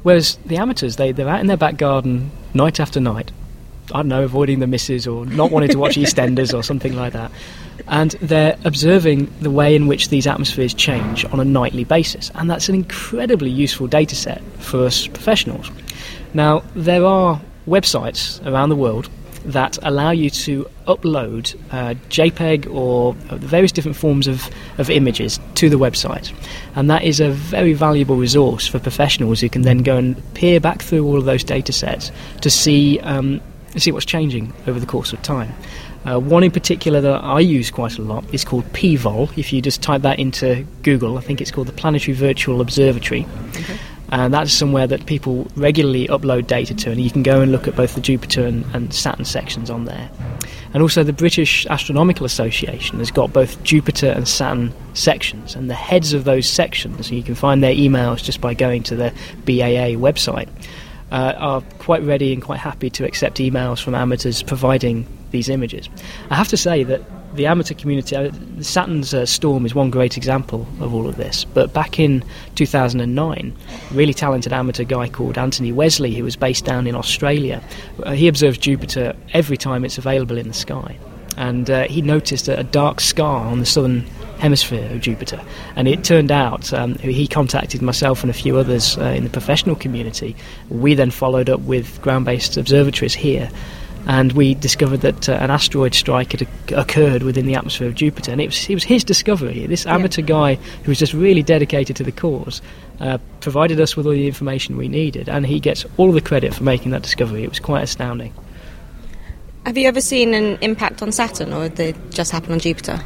Whereas 0.07 0.37
the 0.45 0.55
amateurs, 0.55 0.95
they, 0.95 1.11
they're 1.11 1.27
out 1.27 1.41
in 1.41 1.47
their 1.47 1.57
back 1.57 1.75
garden 1.75 2.31
night 2.53 2.79
after 2.79 3.01
night, 3.01 3.29
I 3.91 3.97
don't 3.97 4.07
know, 4.07 4.23
avoiding 4.23 4.59
the 4.59 4.65
misses 4.65 5.05
or 5.05 5.25
not 5.25 5.51
wanting 5.51 5.67
to 5.71 5.77
watch 5.77 5.95
EastEnders 5.97 6.57
or 6.57 6.63
something 6.63 6.95
like 6.95 7.11
that. 7.11 7.29
And 7.89 8.11
they're 8.21 8.57
observing 8.63 9.29
the 9.41 9.51
way 9.51 9.75
in 9.75 9.85
which 9.85 10.07
these 10.07 10.25
atmospheres 10.25 10.73
change 10.73 11.25
on 11.25 11.41
a 11.41 11.43
nightly 11.43 11.83
basis. 11.83 12.31
And 12.35 12.49
that's 12.49 12.69
an 12.69 12.75
incredibly 12.75 13.49
useful 13.49 13.87
data 13.87 14.15
set 14.15 14.41
for 14.59 14.85
us 14.85 15.07
professionals. 15.07 15.69
Now, 16.33 16.63
there 16.73 17.03
are 17.03 17.41
websites 17.67 18.41
around 18.49 18.69
the 18.69 18.77
world 18.77 19.09
that 19.47 19.79
allow 19.81 20.11
you 20.11 20.29
to 20.29 20.69
upload 20.87 21.55
uh, 21.71 21.95
JPEG 22.09 22.69
or 22.71 23.13
various 23.13 23.71
different 23.71 23.97
forms 23.97 24.27
of, 24.27 24.49
of 24.77 24.89
images 24.89 25.39
to 25.55 25.69
the 25.69 25.77
website. 25.77 26.33
And 26.75 26.89
that 26.89 27.03
is 27.03 27.19
a 27.19 27.31
very 27.31 27.73
valuable 27.73 28.17
resource 28.17 28.67
for 28.67 28.77
professionals 28.77 29.39
who 29.39 29.49
can 29.49 29.61
then 29.61 29.79
go 29.79 29.97
and 29.97 30.33
peer 30.33 30.59
back 30.59 30.81
through 30.81 31.05
all 31.05 31.17
of 31.17 31.25
those 31.25 31.43
data 31.43 31.71
sets 31.71 32.11
to 32.41 32.49
see 32.49 32.99
um, 32.99 33.41
see 33.75 33.91
what's 33.91 34.05
changing 34.05 34.53
over 34.65 34.79
the 34.79 34.85
course 34.85 35.13
of 35.13 35.21
time. 35.21 35.53
Uh, 36.05 36.19
one 36.19 36.43
in 36.43 36.51
particular 36.51 37.01
that 37.01 37.23
I 37.23 37.39
use 37.39 37.69
quite 37.69 37.97
a 37.97 38.01
lot 38.01 38.23
is 38.33 38.45
called 38.45 38.63
PVOL. 38.73 39.37
If 39.37 39.51
you 39.51 39.61
just 39.61 39.81
type 39.81 40.03
that 40.03 40.19
into 40.19 40.65
Google, 40.83 41.17
I 41.17 41.21
think 41.21 41.41
it's 41.41 41.51
called 41.51 41.67
the 41.67 41.73
Planetary 41.73 42.15
Virtual 42.15 42.61
Observatory. 42.61 43.25
Okay. 43.49 43.77
And 44.09 44.33
that's 44.33 44.53
somewhere 44.53 44.87
that 44.87 45.05
people 45.05 45.47
regularly 45.55 46.07
upload 46.07 46.47
data 46.47 46.73
to, 46.73 46.91
and 46.91 47.01
you 47.01 47.11
can 47.11 47.23
go 47.23 47.41
and 47.41 47.51
look 47.51 47.67
at 47.67 47.75
both 47.75 47.95
the 47.95 48.01
Jupiter 48.01 48.45
and, 48.45 48.65
and 48.73 48.93
Saturn 48.93 49.25
sections 49.25 49.69
on 49.69 49.85
there. 49.85 50.09
And 50.73 50.81
also, 50.81 51.03
the 51.03 51.13
British 51.13 51.65
Astronomical 51.67 52.25
Association 52.25 52.99
has 52.99 53.11
got 53.11 53.33
both 53.33 53.61
Jupiter 53.63 54.07
and 54.07 54.27
Saturn 54.27 54.73
sections, 54.93 55.55
and 55.55 55.69
the 55.69 55.75
heads 55.75 56.13
of 56.13 56.23
those 56.23 56.49
sections, 56.49 57.09
and 57.09 57.17
you 57.17 57.23
can 57.23 57.35
find 57.35 57.61
their 57.61 57.73
emails 57.73 58.23
just 58.23 58.39
by 58.39 58.53
going 58.53 58.83
to 58.83 58.95
the 58.95 59.11
BAA 59.45 59.97
website 59.99 60.47
uh, 61.11 61.33
are 61.37 61.61
quite 61.79 62.03
ready 62.03 62.33
and 62.33 62.41
quite 62.41 62.59
happy 62.59 62.89
to 62.91 63.05
accept 63.05 63.37
emails 63.37 63.81
from 63.81 63.95
amateurs 63.95 64.43
providing 64.43 65.05
these 65.31 65.49
images. 65.49 65.89
I 66.29 66.35
have 66.35 66.47
to 66.49 66.57
say 66.57 66.83
that 66.83 67.01
the 67.37 67.45
amateur 67.45 67.75
community, 67.75 68.15
uh, 68.15 68.31
Saturn's 68.59 69.13
uh, 69.13 69.25
storm 69.25 69.65
is 69.65 69.73
one 69.73 69.89
great 69.89 70.17
example 70.17 70.67
of 70.81 70.93
all 70.93 71.07
of 71.07 71.15
this. 71.15 71.45
But 71.45 71.71
back 71.71 71.99
in 71.99 72.23
2009, 72.55 73.55
a 73.69 73.93
really 73.93 74.13
talented 74.13 74.51
amateur 74.51 74.83
guy 74.83 75.07
called 75.07 75.37
Anthony 75.37 75.71
Wesley, 75.71 76.13
who 76.15 76.23
was 76.23 76.35
based 76.35 76.65
down 76.65 76.87
in 76.87 76.95
Australia, 76.95 77.63
uh, 78.03 78.11
he 78.11 78.27
observes 78.27 78.57
Jupiter 78.57 79.15
every 79.33 79.55
time 79.55 79.85
it's 79.85 79.97
available 79.97 80.37
in 80.37 80.47
the 80.47 80.53
sky. 80.53 80.97
And 81.37 81.69
uh, 81.69 81.87
he 81.87 82.01
noticed 82.01 82.47
a, 82.47 82.59
a 82.59 82.63
dark 82.63 82.99
scar 82.99 83.45
on 83.45 83.59
the 83.59 83.65
southern 83.65 84.01
hemisphere 84.39 84.91
of 84.91 85.01
Jupiter. 85.01 85.41
And 85.75 85.87
it 85.87 86.03
turned 86.03 86.31
out 86.31 86.73
um, 86.73 86.95
he 86.95 87.27
contacted 87.27 87.81
myself 87.81 88.21
and 88.21 88.29
a 88.29 88.33
few 88.33 88.57
others 88.57 88.97
uh, 88.97 89.03
in 89.03 89.23
the 89.23 89.29
professional 89.29 89.75
community. 89.75 90.35
We 90.69 90.95
then 90.95 91.11
followed 91.11 91.49
up 91.49 91.61
with 91.61 92.01
ground 92.01 92.25
based 92.25 92.57
observatories 92.57 93.13
here. 93.13 93.49
And 94.07 94.31
we 94.31 94.55
discovered 94.55 95.01
that 95.01 95.27
uh, 95.27 95.33
an 95.33 95.51
asteroid 95.51 95.93
strike 95.93 96.31
had 96.31 96.47
occurred 96.71 97.23
within 97.23 97.45
the 97.45 97.55
atmosphere 97.55 97.87
of 97.87 97.93
Jupiter. 97.93 98.31
And 98.31 98.39
it 98.39 98.47
was, 98.47 98.69
it 98.69 98.73
was 98.73 98.85
his 98.85 99.03
discovery. 99.03 99.67
This 99.67 99.85
amateur 99.85 100.21
yeah. 100.21 100.27
guy 100.27 100.55
who 100.55 100.91
was 100.91 100.97
just 100.97 101.13
really 101.13 101.43
dedicated 101.43 101.97
to 101.97 102.03
the 102.03 102.11
cause 102.13 102.61
uh, 103.01 103.17
provided 103.41 103.81
us 103.81 103.97
with 103.97 104.05
all 104.05 104.13
the 104.13 104.25
information 104.25 104.77
we 104.77 104.87
needed. 104.87 105.27
And 105.27 105.45
he 105.45 105.59
gets 105.59 105.85
all 105.97 106.13
the 106.13 106.21
credit 106.21 106.53
for 106.53 106.63
making 106.63 106.91
that 106.91 107.01
discovery. 107.01 107.43
It 107.43 107.49
was 107.49 107.59
quite 107.59 107.83
astounding. 107.83 108.33
Have 109.65 109.77
you 109.77 109.89
ever 109.89 109.99
seen 109.99 110.33
an 110.33 110.57
impact 110.61 111.01
on 111.01 111.11
Saturn, 111.11 111.51
or 111.51 111.67
did 111.67 111.97
it 111.97 112.11
just 112.11 112.31
happen 112.31 112.53
on 112.53 112.59
Jupiter? 112.59 113.01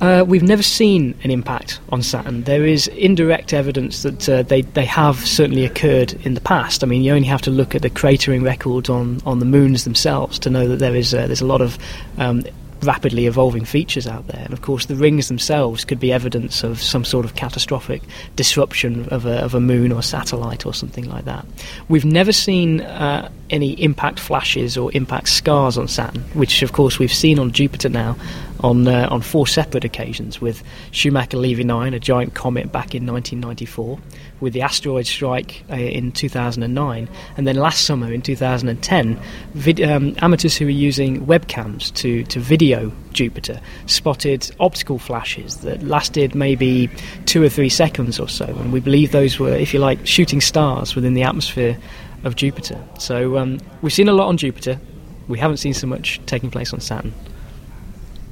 Uh, 0.00 0.24
we've 0.26 0.42
never 0.42 0.62
seen 0.62 1.14
an 1.24 1.30
impact 1.30 1.80
on 1.90 2.02
Saturn. 2.02 2.44
There 2.44 2.64
is 2.64 2.86
indirect 2.88 3.52
evidence 3.52 4.02
that 4.02 4.28
uh, 4.28 4.42
they, 4.42 4.62
they 4.62 4.84
have 4.84 5.16
certainly 5.26 5.64
occurred 5.64 6.12
in 6.24 6.34
the 6.34 6.40
past. 6.40 6.84
I 6.84 6.86
mean, 6.86 7.02
you 7.02 7.12
only 7.12 7.26
have 7.26 7.42
to 7.42 7.50
look 7.50 7.74
at 7.74 7.82
the 7.82 7.90
cratering 7.90 8.44
records 8.44 8.88
on, 8.88 9.20
on 9.26 9.40
the 9.40 9.44
moons 9.44 9.84
themselves 9.84 10.38
to 10.40 10.50
know 10.50 10.68
that 10.68 10.78
there 10.78 10.94
is 10.94 11.14
uh, 11.14 11.26
there's 11.26 11.40
a 11.40 11.46
lot 11.46 11.60
of 11.60 11.78
um, 12.16 12.44
rapidly 12.82 13.26
evolving 13.26 13.64
features 13.64 14.06
out 14.06 14.26
there. 14.28 14.42
And 14.44 14.52
of 14.52 14.62
course, 14.62 14.86
the 14.86 14.94
rings 14.94 15.28
themselves 15.28 15.84
could 15.84 15.98
be 15.98 16.12
evidence 16.12 16.62
of 16.62 16.80
some 16.80 17.04
sort 17.04 17.24
of 17.24 17.34
catastrophic 17.34 18.02
disruption 18.36 19.08
of 19.08 19.26
a, 19.26 19.38
of 19.42 19.54
a 19.54 19.60
moon 19.60 19.92
or 19.92 20.02
satellite 20.02 20.64
or 20.64 20.74
something 20.74 21.08
like 21.08 21.24
that. 21.24 21.44
We've 21.88 22.04
never 22.04 22.32
seen 22.32 22.82
uh, 22.82 23.30
any 23.50 23.72
impact 23.82 24.20
flashes 24.20 24.76
or 24.76 24.92
impact 24.92 25.28
scars 25.28 25.76
on 25.78 25.88
Saturn, 25.88 26.22
which 26.34 26.62
of 26.62 26.72
course 26.72 26.98
we've 26.98 27.12
seen 27.12 27.38
on 27.38 27.52
Jupiter 27.52 27.88
now 27.88 28.16
on 28.60 28.88
uh, 28.88 29.08
on 29.10 29.20
four 29.20 29.46
separate 29.46 29.84
occasions, 29.84 30.40
with 30.40 30.62
Shoemaker-Levy 30.90 31.64
9, 31.64 31.94
a 31.94 31.98
giant 31.98 32.34
comet 32.34 32.72
back 32.72 32.94
in 32.94 33.06
1994, 33.06 33.98
with 34.40 34.52
the 34.52 34.62
asteroid 34.62 35.06
strike 35.06 35.64
uh, 35.70 35.74
in 35.74 36.12
2009, 36.12 37.08
and 37.36 37.46
then 37.46 37.56
last 37.56 37.84
summer 37.84 38.12
in 38.12 38.22
2010, 38.22 39.20
vid- 39.54 39.80
um, 39.80 40.14
amateurs 40.18 40.56
who 40.56 40.64
were 40.64 40.70
using 40.70 41.26
webcams 41.26 41.94
to, 41.94 42.24
to 42.24 42.40
video 42.40 42.92
Jupiter 43.12 43.60
spotted 43.86 44.50
optical 44.60 44.98
flashes 44.98 45.58
that 45.58 45.82
lasted 45.82 46.34
maybe 46.34 46.88
two 47.26 47.42
or 47.42 47.48
three 47.48 47.68
seconds 47.68 48.18
or 48.20 48.28
so, 48.28 48.44
and 48.44 48.72
we 48.72 48.80
believe 48.80 49.12
those 49.12 49.38
were, 49.38 49.54
if 49.54 49.72
you 49.72 49.80
like, 49.80 50.06
shooting 50.06 50.40
stars 50.40 50.94
within 50.94 51.14
the 51.14 51.22
atmosphere 51.22 51.76
of 52.24 52.36
Jupiter. 52.36 52.82
So 52.98 53.38
um, 53.38 53.58
we've 53.82 53.92
seen 53.92 54.08
a 54.08 54.12
lot 54.12 54.28
on 54.28 54.36
Jupiter. 54.36 54.80
We 55.28 55.38
haven't 55.38 55.58
seen 55.58 55.74
so 55.74 55.86
much 55.86 56.20
taking 56.26 56.50
place 56.50 56.72
on 56.72 56.80
Saturn. 56.80 57.12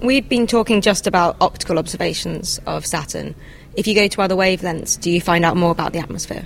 We've 0.00 0.28
been 0.28 0.46
talking 0.46 0.82
just 0.82 1.06
about 1.06 1.36
optical 1.40 1.78
observations 1.78 2.60
of 2.66 2.84
Saturn. 2.84 3.34
If 3.76 3.86
you 3.86 3.94
go 3.94 4.08
to 4.08 4.22
other 4.22 4.34
wavelengths, 4.34 5.00
do 5.00 5.10
you 5.10 5.22
find 5.22 5.44
out 5.44 5.56
more 5.56 5.70
about 5.70 5.94
the 5.94 5.98
atmosphere? 5.98 6.44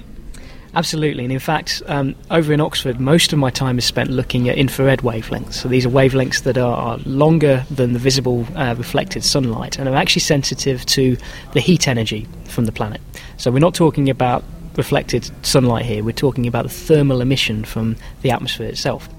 Absolutely, 0.72 1.24
and 1.24 1.32
in 1.32 1.40
fact, 1.40 1.82
um, 1.86 2.14
over 2.30 2.52
in 2.52 2.60
Oxford, 2.60 3.00
most 3.00 3.32
of 3.32 3.40
my 3.40 3.50
time 3.50 3.76
is 3.76 3.84
spent 3.84 4.08
looking 4.08 4.48
at 4.48 4.56
infrared 4.56 5.00
wavelengths. 5.00 5.54
So 5.54 5.68
these 5.68 5.84
are 5.84 5.88
wavelengths 5.88 6.44
that 6.44 6.56
are, 6.56 6.98
longer 6.98 7.64
than 7.72 7.92
the 7.92 7.98
visible 7.98 8.46
uh, 8.54 8.76
reflected 8.78 9.24
sunlight 9.24 9.80
and 9.80 9.88
are 9.88 9.96
actually 9.96 10.20
sensitive 10.20 10.86
to 10.86 11.16
the 11.52 11.60
heat 11.60 11.88
energy 11.88 12.28
from 12.44 12.66
the 12.66 12.72
planet. 12.72 13.00
So 13.36 13.50
we're 13.50 13.58
not 13.58 13.74
talking 13.74 14.08
about 14.08 14.44
reflected 14.80 15.30
sunlight 15.44 15.84
here, 15.84 16.02
we're 16.02 16.12
talking 16.12 16.46
about 16.46 16.62
the 16.62 16.70
thermal 16.70 17.20
emission 17.20 17.64
from 17.66 17.96
the 18.22 18.30
atmosphere 18.30 18.66
itself. 18.66 19.10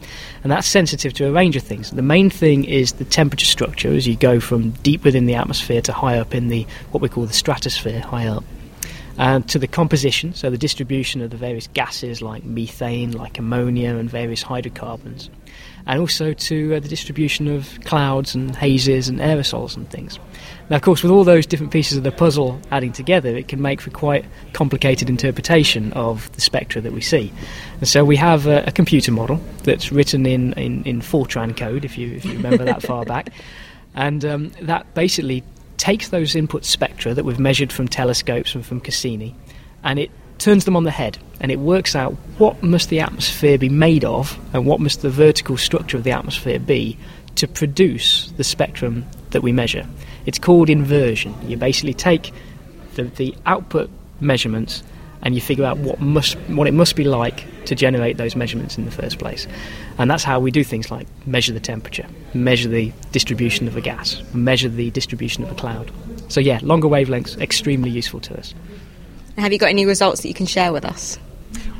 And 0.41 0.51
that's 0.51 0.65
sensitive 0.65 1.13
to 1.13 1.27
a 1.27 1.31
range 1.31 1.55
of 1.55 1.61
things. 1.61 1.91
The 1.91 2.01
main 2.01 2.31
thing 2.31 2.65
is 2.65 2.93
the 2.93 3.05
temperature 3.05 3.45
structure 3.45 3.89
as 3.89 4.07
you 4.07 4.15
go 4.15 4.39
from 4.39 4.71
deep 4.81 5.03
within 5.03 5.27
the 5.27 5.35
atmosphere 5.35 5.81
to 5.83 5.93
high 5.93 6.17
up 6.17 6.33
in 6.33 6.47
the 6.47 6.65
what 6.89 7.03
we 7.03 7.09
call 7.09 7.27
the 7.27 7.33
stratosphere, 7.33 7.99
high 7.99 8.25
up. 8.25 8.43
And 9.21 9.47
to 9.49 9.59
the 9.59 9.67
composition, 9.67 10.33
so 10.33 10.49
the 10.49 10.57
distribution 10.57 11.21
of 11.21 11.29
the 11.29 11.37
various 11.37 11.67
gases 11.67 12.23
like 12.23 12.43
methane, 12.43 13.11
like 13.11 13.37
ammonia, 13.37 13.95
and 13.95 14.09
various 14.09 14.41
hydrocarbons, 14.41 15.29
and 15.85 15.99
also 15.99 16.33
to 16.33 16.73
uh, 16.73 16.79
the 16.79 16.87
distribution 16.87 17.47
of 17.47 17.79
clouds 17.85 18.33
and 18.33 18.55
hazes 18.55 19.09
and 19.09 19.19
aerosols 19.19 19.77
and 19.77 19.87
things. 19.91 20.17
Now, 20.71 20.77
of 20.77 20.81
course, 20.81 21.03
with 21.03 21.11
all 21.11 21.23
those 21.23 21.45
different 21.45 21.71
pieces 21.71 21.99
of 21.99 22.03
the 22.03 22.11
puzzle 22.11 22.59
adding 22.71 22.93
together, 22.93 23.37
it 23.37 23.47
can 23.47 23.61
make 23.61 23.79
for 23.79 23.91
quite 23.91 24.25
complicated 24.53 25.07
interpretation 25.07 25.93
of 25.93 26.31
the 26.31 26.41
spectra 26.41 26.81
that 26.81 26.91
we 26.91 27.01
see. 27.01 27.31
And 27.77 27.87
so 27.87 28.03
we 28.03 28.15
have 28.15 28.47
a, 28.47 28.63
a 28.65 28.71
computer 28.71 29.11
model 29.11 29.39
that's 29.65 29.91
written 29.91 30.25
in, 30.25 30.53
in, 30.53 30.83
in 30.85 30.99
Fortran 30.99 31.55
code, 31.55 31.85
if 31.85 31.95
you, 31.95 32.11
if 32.15 32.25
you 32.25 32.33
remember 32.33 32.65
that 32.65 32.81
far 32.81 33.05
back, 33.13 33.29
and 33.93 34.25
um, 34.25 34.51
that 34.61 34.91
basically 34.95 35.43
takes 35.81 36.09
those 36.09 36.35
input 36.35 36.63
spectra 36.63 37.11
that 37.15 37.25
we've 37.25 37.39
measured 37.39 37.73
from 37.73 37.87
telescopes 37.87 38.53
and 38.53 38.63
from 38.63 38.79
Cassini, 38.79 39.35
and 39.83 39.97
it 39.97 40.11
turns 40.37 40.65
them 40.65 40.75
on 40.75 40.83
the 40.83 40.91
head 40.91 41.17
and 41.39 41.51
it 41.51 41.57
works 41.57 41.95
out 41.95 42.13
what 42.37 42.61
must 42.61 42.89
the 42.89 42.99
atmosphere 42.99 43.57
be 43.57 43.67
made 43.67 44.05
of 44.05 44.37
and 44.53 44.67
what 44.67 44.79
must 44.79 45.01
the 45.01 45.09
vertical 45.09 45.57
structure 45.57 45.97
of 45.97 46.03
the 46.03 46.11
atmosphere 46.11 46.59
be 46.59 46.97
to 47.33 47.47
produce 47.47 48.31
the 48.37 48.43
spectrum 48.43 49.07
that 49.31 49.41
we 49.41 49.51
measure. 49.51 49.83
It's 50.27 50.37
called 50.37 50.69
inversion. 50.69 51.33
You 51.49 51.57
basically 51.57 51.95
take 51.95 52.31
the, 52.93 53.05
the 53.05 53.35
output 53.47 53.89
measurements 54.19 54.83
and 55.23 55.33
you 55.33 55.41
figure 55.41 55.65
out 55.65 55.77
what 55.79 55.99
must 55.99 56.35
what 56.47 56.67
it 56.67 56.73
must 56.73 56.95
be 56.95 57.05
like 57.05 57.45
to 57.65 57.75
generate 57.75 58.17
those 58.17 58.35
measurements 58.35 58.77
in 58.77 58.85
the 58.85 58.91
first 58.91 59.19
place. 59.19 59.47
And 59.97 60.09
that's 60.09 60.23
how 60.23 60.39
we 60.39 60.51
do 60.51 60.63
things 60.63 60.91
like 60.91 61.07
measure 61.25 61.53
the 61.53 61.59
temperature, 61.59 62.07
measure 62.33 62.69
the 62.69 62.91
distribution 63.11 63.67
of 63.67 63.75
a 63.75 63.81
gas, 63.81 64.21
measure 64.33 64.69
the 64.69 64.91
distribution 64.91 65.43
of 65.43 65.51
a 65.51 65.55
cloud. 65.55 65.91
So 66.29 66.39
yeah, 66.39 66.59
longer 66.61 66.87
wavelengths 66.87 67.39
extremely 67.39 67.89
useful 67.89 68.19
to 68.21 68.37
us. 68.37 68.53
Have 69.37 69.53
you 69.53 69.59
got 69.59 69.69
any 69.69 69.85
results 69.85 70.21
that 70.21 70.27
you 70.27 70.33
can 70.33 70.45
share 70.45 70.73
with 70.73 70.85
us? 70.85 71.17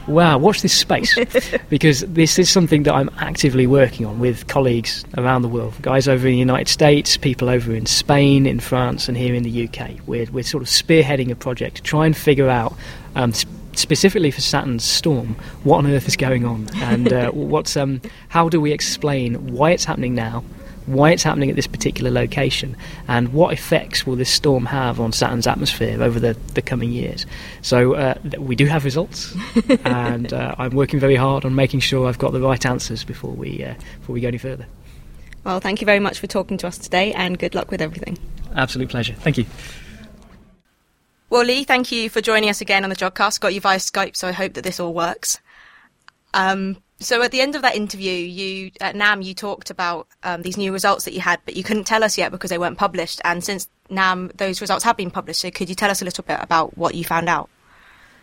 Wow, 0.07 0.39
watch 0.39 0.61
this 0.61 0.77
space 0.77 1.17
because 1.69 2.01
this 2.01 2.39
is 2.39 2.49
something 2.49 2.83
that 2.83 2.93
I'm 2.93 3.09
actively 3.19 3.67
working 3.67 4.05
on 4.05 4.19
with 4.19 4.47
colleagues 4.47 5.05
around 5.15 5.43
the 5.43 5.47
world, 5.47 5.73
guys 5.81 6.07
over 6.07 6.27
in 6.27 6.33
the 6.33 6.39
United 6.39 6.67
States, 6.67 7.17
people 7.17 7.49
over 7.49 7.73
in 7.73 7.85
Spain, 7.85 8.47
in 8.47 8.59
France, 8.59 9.07
and 9.07 9.15
here 9.15 9.35
in 9.35 9.43
the 9.43 9.67
UK. 9.67 9.91
We're, 10.07 10.25
we're 10.31 10.43
sort 10.43 10.63
of 10.63 10.69
spearheading 10.69 11.29
a 11.29 11.35
project 11.35 11.77
to 11.77 11.83
try 11.83 12.07
and 12.07 12.17
figure 12.17 12.49
out, 12.49 12.75
um, 13.15 13.31
specifically 13.73 14.31
for 14.31 14.41
Saturn's 14.41 14.83
storm, 14.83 15.35
what 15.63 15.77
on 15.77 15.87
earth 15.87 16.07
is 16.07 16.15
going 16.15 16.45
on 16.45 16.67
and 16.75 17.11
uh, 17.11 17.31
what's 17.31 17.75
um, 17.77 18.01
how 18.29 18.49
do 18.49 18.59
we 18.59 18.71
explain 18.71 19.53
why 19.53 19.71
it's 19.71 19.85
happening 19.85 20.15
now 20.15 20.43
why 20.85 21.11
it's 21.11 21.23
happening 21.23 21.49
at 21.49 21.55
this 21.55 21.67
particular 21.67 22.11
location, 22.11 22.75
and 23.07 23.33
what 23.33 23.53
effects 23.53 24.05
will 24.05 24.15
this 24.15 24.29
storm 24.29 24.65
have 24.65 24.99
on 24.99 25.11
Saturn's 25.11 25.47
atmosphere 25.47 26.01
over 26.01 26.19
the, 26.19 26.33
the 26.53 26.61
coming 26.61 26.91
years. 26.91 27.25
So 27.61 27.93
uh, 27.93 28.15
we 28.39 28.55
do 28.55 28.65
have 28.65 28.83
results, 28.83 29.35
and 29.85 30.33
uh, 30.33 30.55
I'm 30.57 30.75
working 30.75 30.99
very 30.99 31.15
hard 31.15 31.45
on 31.45 31.55
making 31.55 31.81
sure 31.81 32.07
I've 32.07 32.17
got 32.19 32.33
the 32.33 32.41
right 32.41 32.65
answers 32.65 33.03
before 33.03 33.31
we 33.31 33.63
uh, 33.63 33.75
before 33.99 34.13
we 34.13 34.21
go 34.21 34.27
any 34.27 34.37
further. 34.37 34.65
Well, 35.43 35.59
thank 35.59 35.81
you 35.81 35.85
very 35.85 35.99
much 35.99 36.19
for 36.19 36.27
talking 36.27 36.57
to 36.57 36.67
us 36.67 36.77
today, 36.77 37.13
and 37.13 37.37
good 37.37 37.55
luck 37.55 37.71
with 37.71 37.81
everything. 37.81 38.17
Absolute 38.55 38.89
pleasure. 38.89 39.13
Thank 39.13 39.37
you. 39.37 39.45
Well, 41.31 41.45
Leigh, 41.45 41.63
thank 41.63 41.93
you 41.93 42.09
for 42.09 42.19
joining 42.19 42.49
us 42.49 42.59
again 42.59 42.83
on 42.83 42.89
the 42.89 42.95
Jodcast. 42.95 43.39
Got 43.39 43.53
you 43.53 43.61
via 43.61 43.77
Skype, 43.77 44.17
so 44.17 44.27
I 44.27 44.33
hope 44.33 44.55
that 44.55 44.65
this 44.65 44.81
all 44.81 44.93
works. 44.93 45.39
Um, 46.33 46.83
so 46.99 47.21
at 47.21 47.31
the 47.31 47.39
end 47.39 47.55
of 47.55 47.61
that 47.61 47.73
interview, 47.73 48.11
you 48.11 48.71
at 48.81 48.97
NAM 48.97 49.21
you 49.21 49.33
talked 49.33 49.69
about 49.69 50.09
um, 50.23 50.41
these 50.41 50.57
new 50.57 50.73
results 50.73 51.05
that 51.05 51.13
you 51.13 51.21
had, 51.21 51.39
but 51.45 51.55
you 51.55 51.63
couldn't 51.63 51.85
tell 51.85 52.03
us 52.03 52.17
yet 52.17 52.31
because 52.31 52.49
they 52.49 52.57
weren't 52.57 52.77
published. 52.77 53.21
And 53.23 53.41
since 53.41 53.69
NAM, 53.89 54.31
those 54.35 54.59
results 54.59 54.83
have 54.83 54.97
been 54.97 55.09
published. 55.09 55.39
So 55.39 55.49
could 55.51 55.69
you 55.69 55.75
tell 55.75 55.89
us 55.89 56.01
a 56.01 56.05
little 56.05 56.25
bit 56.25 56.37
about 56.41 56.77
what 56.77 56.95
you 56.95 57.05
found 57.05 57.29
out? 57.29 57.49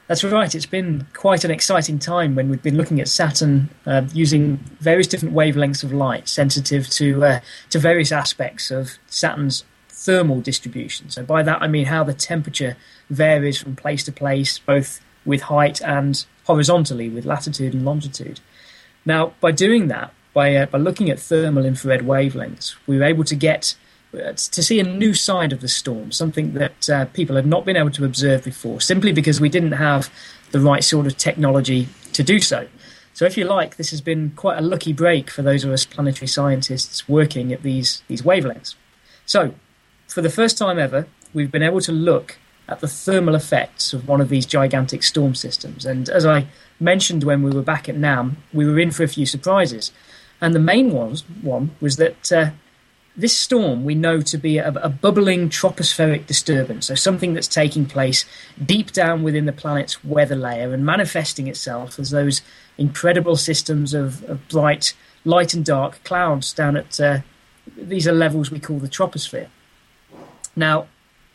That's 0.06 0.22
right. 0.22 0.54
It's 0.54 0.66
been 0.66 1.06
quite 1.14 1.44
an 1.44 1.50
exciting 1.50 1.98
time 1.98 2.34
when 2.34 2.50
we've 2.50 2.62
been 2.62 2.76
looking 2.76 3.00
at 3.00 3.08
Saturn 3.08 3.70
uh, 3.86 4.02
using 4.12 4.58
various 4.80 5.06
different 5.06 5.34
wavelengths 5.34 5.82
of 5.82 5.94
light, 5.94 6.28
sensitive 6.28 6.90
to 6.90 7.24
uh, 7.24 7.40
to 7.70 7.78
various 7.78 8.12
aspects 8.12 8.70
of 8.70 8.98
Saturn's 9.06 9.64
thermal 9.98 10.40
distribution. 10.40 11.10
So 11.10 11.22
by 11.22 11.42
that 11.42 11.60
I 11.60 11.66
mean 11.66 11.86
how 11.86 12.04
the 12.04 12.14
temperature 12.14 12.76
varies 13.10 13.60
from 13.60 13.74
place 13.74 14.04
to 14.04 14.12
place, 14.12 14.58
both 14.58 15.00
with 15.24 15.42
height 15.42 15.80
and 15.82 16.24
horizontally 16.44 17.08
with 17.08 17.24
latitude 17.26 17.74
and 17.74 17.84
longitude. 17.84 18.40
Now, 19.04 19.32
by 19.40 19.52
doing 19.52 19.88
that, 19.88 20.12
by, 20.32 20.54
uh, 20.54 20.66
by 20.66 20.78
looking 20.78 21.10
at 21.10 21.18
thermal 21.18 21.64
infrared 21.64 22.02
wavelengths, 22.02 22.76
we 22.86 22.96
were 22.96 23.04
able 23.04 23.24
to 23.24 23.34
get 23.34 23.74
uh, 24.14 24.32
to 24.32 24.62
see 24.62 24.80
a 24.80 24.84
new 24.84 25.12
side 25.12 25.52
of 25.52 25.60
the 25.60 25.68
storm, 25.68 26.12
something 26.12 26.54
that 26.54 26.88
uh, 26.88 27.04
people 27.06 27.36
had 27.36 27.46
not 27.46 27.66
been 27.66 27.76
able 27.76 27.90
to 27.90 28.04
observe 28.04 28.44
before, 28.44 28.80
simply 28.80 29.12
because 29.12 29.40
we 29.40 29.50
didn't 29.50 29.72
have 29.72 30.10
the 30.52 30.60
right 30.60 30.82
sort 30.82 31.06
of 31.06 31.16
technology 31.18 31.88
to 32.14 32.22
do 32.22 32.40
so. 32.40 32.66
So, 33.12 33.26
if 33.26 33.36
you 33.36 33.44
like, 33.44 33.76
this 33.76 33.90
has 33.90 34.00
been 34.00 34.32
quite 34.34 34.58
a 34.58 34.62
lucky 34.62 34.94
break 34.94 35.28
for 35.28 35.42
those 35.42 35.64
of 35.64 35.72
us 35.72 35.84
planetary 35.84 36.28
scientists 36.28 37.06
working 37.06 37.52
at 37.52 37.62
these, 37.62 38.02
these 38.08 38.22
wavelengths. 38.22 38.76
So, 39.26 39.54
for 40.08 40.22
the 40.22 40.30
first 40.30 40.58
time 40.58 40.78
ever, 40.78 41.06
we've 41.32 41.52
been 41.52 41.62
able 41.62 41.80
to 41.82 41.92
look 41.92 42.38
at 42.68 42.80
the 42.80 42.88
thermal 42.88 43.34
effects 43.34 43.92
of 43.92 44.08
one 44.08 44.20
of 44.20 44.28
these 44.28 44.44
gigantic 44.44 45.02
storm 45.02 45.34
systems. 45.34 45.86
And 45.86 46.08
as 46.08 46.26
I 46.26 46.46
mentioned 46.80 47.24
when 47.24 47.42
we 47.42 47.50
were 47.50 47.62
back 47.62 47.88
at 47.88 47.96
NAM, 47.96 48.38
we 48.52 48.66
were 48.66 48.78
in 48.78 48.90
for 48.90 49.02
a 49.02 49.08
few 49.08 49.26
surprises. 49.26 49.92
And 50.40 50.54
the 50.54 50.60
main 50.60 50.92
was, 50.92 51.24
one 51.42 51.74
was 51.80 51.96
that 51.96 52.32
uh, 52.32 52.50
this 53.16 53.36
storm 53.36 53.84
we 53.84 53.94
know 53.94 54.20
to 54.20 54.38
be 54.38 54.58
a, 54.58 54.68
a, 54.68 54.88
bubbling 54.88 55.48
tropospheric 55.48 56.26
disturbance, 56.26 56.86
so 56.86 56.94
something 56.94 57.34
that's 57.34 57.48
taking 57.48 57.84
place 57.84 58.24
deep 58.64 58.92
down 58.92 59.24
within 59.24 59.46
the 59.46 59.52
planet's 59.52 60.04
weather 60.04 60.36
layer 60.36 60.72
and 60.72 60.86
manifesting 60.86 61.48
itself 61.48 61.98
as 61.98 62.10
those 62.10 62.42
incredible 62.76 63.34
systems 63.34 63.92
of, 63.92 64.22
of 64.24 64.46
bright 64.48 64.94
light 65.24 65.52
and 65.52 65.64
dark 65.64 66.02
clouds 66.04 66.52
down 66.52 66.76
at 66.76 67.00
uh, 67.00 67.18
these 67.76 68.06
are 68.06 68.12
levels 68.12 68.50
we 68.50 68.60
call 68.60 68.78
the 68.78 68.88
troposphere. 68.88 69.48
Now, 70.58 70.88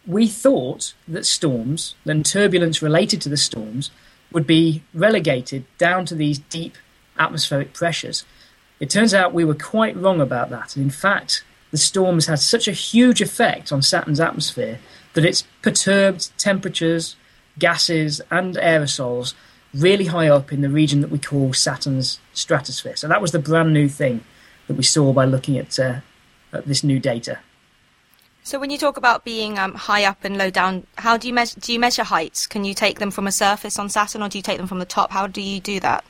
we 0.05 0.27
thought 0.27 0.93
that 1.07 1.25
storms 1.25 1.95
and 2.05 2.25
turbulence 2.25 2.81
related 2.81 3.21
to 3.21 3.29
the 3.29 3.37
storms 3.37 3.89
would 4.33 4.45
be 4.45 4.83
relegated 4.93 5.63
down 5.77 6.05
to 6.07 6.15
these 6.15 6.39
deep 6.39 6.75
atmospheric 7.17 7.73
pressures. 7.73 8.25
It 8.81 8.89
turns 8.89 9.13
out 9.13 9.33
we 9.33 9.45
were 9.45 9.55
quite 9.55 9.95
wrong 9.95 10.19
about 10.19 10.49
that. 10.49 10.75
And 10.75 10.83
in 10.83 10.91
fact, 10.91 11.45
the 11.71 11.77
storms 11.77 12.25
had 12.25 12.39
such 12.39 12.67
a 12.67 12.73
huge 12.73 13.21
effect 13.21 13.71
on 13.71 13.81
Saturn's 13.81 14.19
atmosphere 14.19 14.79
that 15.13 15.23
it's 15.23 15.45
perturbed 15.61 16.37
temperatures, 16.37 17.15
gases, 17.57 18.19
and 18.29 18.55
aerosols 18.55 19.35
really 19.73 20.07
high 20.07 20.27
up 20.27 20.51
in 20.51 20.59
the 20.59 20.69
region 20.69 20.99
that 20.99 21.11
we 21.11 21.17
call 21.17 21.53
Saturn's 21.53 22.19
stratosphere. 22.33 22.97
So 22.97 23.07
that 23.07 23.21
was 23.21 23.31
the 23.31 23.39
brand 23.39 23.71
new 23.73 23.87
thing 23.87 24.25
that 24.67 24.75
we 24.75 24.83
saw 24.83 25.13
by 25.13 25.23
looking 25.23 25.57
at, 25.57 25.79
uh, 25.79 26.01
at 26.51 26.67
this 26.67 26.83
new 26.83 26.99
data. 26.99 27.39
So 28.45 28.59
when 28.59 28.69
you 28.69 28.77
talk 28.77 28.97
about 28.97 29.23
being 29.23 29.57
um, 29.57 29.73
high 29.73 30.03
up 30.03 30.25
and 30.25 30.37
low 30.37 30.49
down, 30.49 30.85
how 30.97 31.15
do 31.15 31.29
you 31.29 31.33
measure? 31.33 31.59
Do 31.59 31.71
you 31.71 31.79
measure 31.79 32.03
heights? 32.03 32.45
Can 32.45 32.65
you 32.65 32.73
take 32.73 32.99
them 32.99 33.09
from 33.09 33.25
a 33.25 33.31
surface 33.31 33.79
on 33.79 33.87
Saturn, 33.87 34.21
or 34.21 34.27
do 34.27 34.37
you 34.37 34.41
take 34.41 34.57
them 34.57 34.67
from 34.67 34.79
the 34.79 34.85
top? 34.85 35.11
How 35.11 35.27
do 35.27 35.41
you 35.41 35.61
do 35.61 35.79
that? 35.79 36.03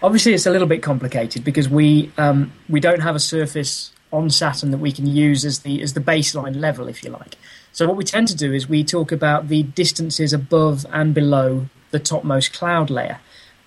Obviously, 0.00 0.32
it's 0.32 0.46
a 0.46 0.50
little 0.50 0.68
bit 0.68 0.80
complicated 0.82 1.42
because 1.42 1.68
we 1.68 2.12
um, 2.18 2.52
we 2.68 2.78
don't 2.78 3.00
have 3.00 3.16
a 3.16 3.20
surface 3.20 3.90
on 4.12 4.30
Saturn 4.30 4.70
that 4.70 4.78
we 4.78 4.92
can 4.92 5.08
use 5.08 5.44
as 5.44 5.60
the 5.60 5.82
as 5.82 5.94
the 5.94 6.00
baseline 6.00 6.54
level, 6.60 6.86
if 6.86 7.02
you 7.02 7.10
like. 7.10 7.34
So 7.72 7.86
what 7.86 7.96
we 7.96 8.04
tend 8.04 8.28
to 8.28 8.36
do 8.36 8.52
is 8.52 8.68
we 8.68 8.84
talk 8.84 9.10
about 9.10 9.48
the 9.48 9.64
distances 9.64 10.32
above 10.32 10.86
and 10.92 11.12
below 11.12 11.66
the 11.90 11.98
topmost 11.98 12.52
cloud 12.52 12.90
layer. 12.90 13.18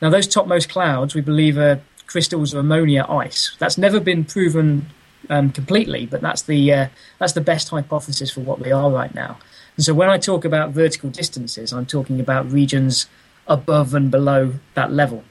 Now 0.02 0.10
those 0.10 0.28
topmost 0.28 0.70
clouds, 0.70 1.16
we 1.16 1.22
believe, 1.22 1.58
are 1.58 1.82
crystals 2.08 2.54
of 2.54 2.62
ammonia 2.62 3.06
ice. 3.10 3.56
That's 3.60 3.78
never 3.78 4.00
been 4.00 4.24
proven 4.24 4.88
um, 5.30 5.52
completely, 5.52 6.06
but 6.06 6.22
that's 6.22 6.44
the 6.44 6.74
uh, 6.74 6.88
that's 7.20 7.34
the 7.34 7.42
best 7.42 7.70
hypothesis 7.70 8.32
for 8.32 8.42
what 8.42 8.60
we 8.60 8.72
are 8.72 8.90
right 8.90 9.14
now. 9.14 9.38
And 9.76 9.86
so 9.86 9.94
when 9.94 10.10
I 10.10 10.18
talk 10.18 10.46
about 10.46 10.72
vertical 10.72 11.10
distances, 11.10 11.72
I'm 11.72 11.86
talking 11.86 12.20
about 12.20 12.52
regions 12.52 13.08
above 13.48 13.94
and 13.94 14.12
below 14.12 14.54
that 14.76 14.92
level. 14.92 15.24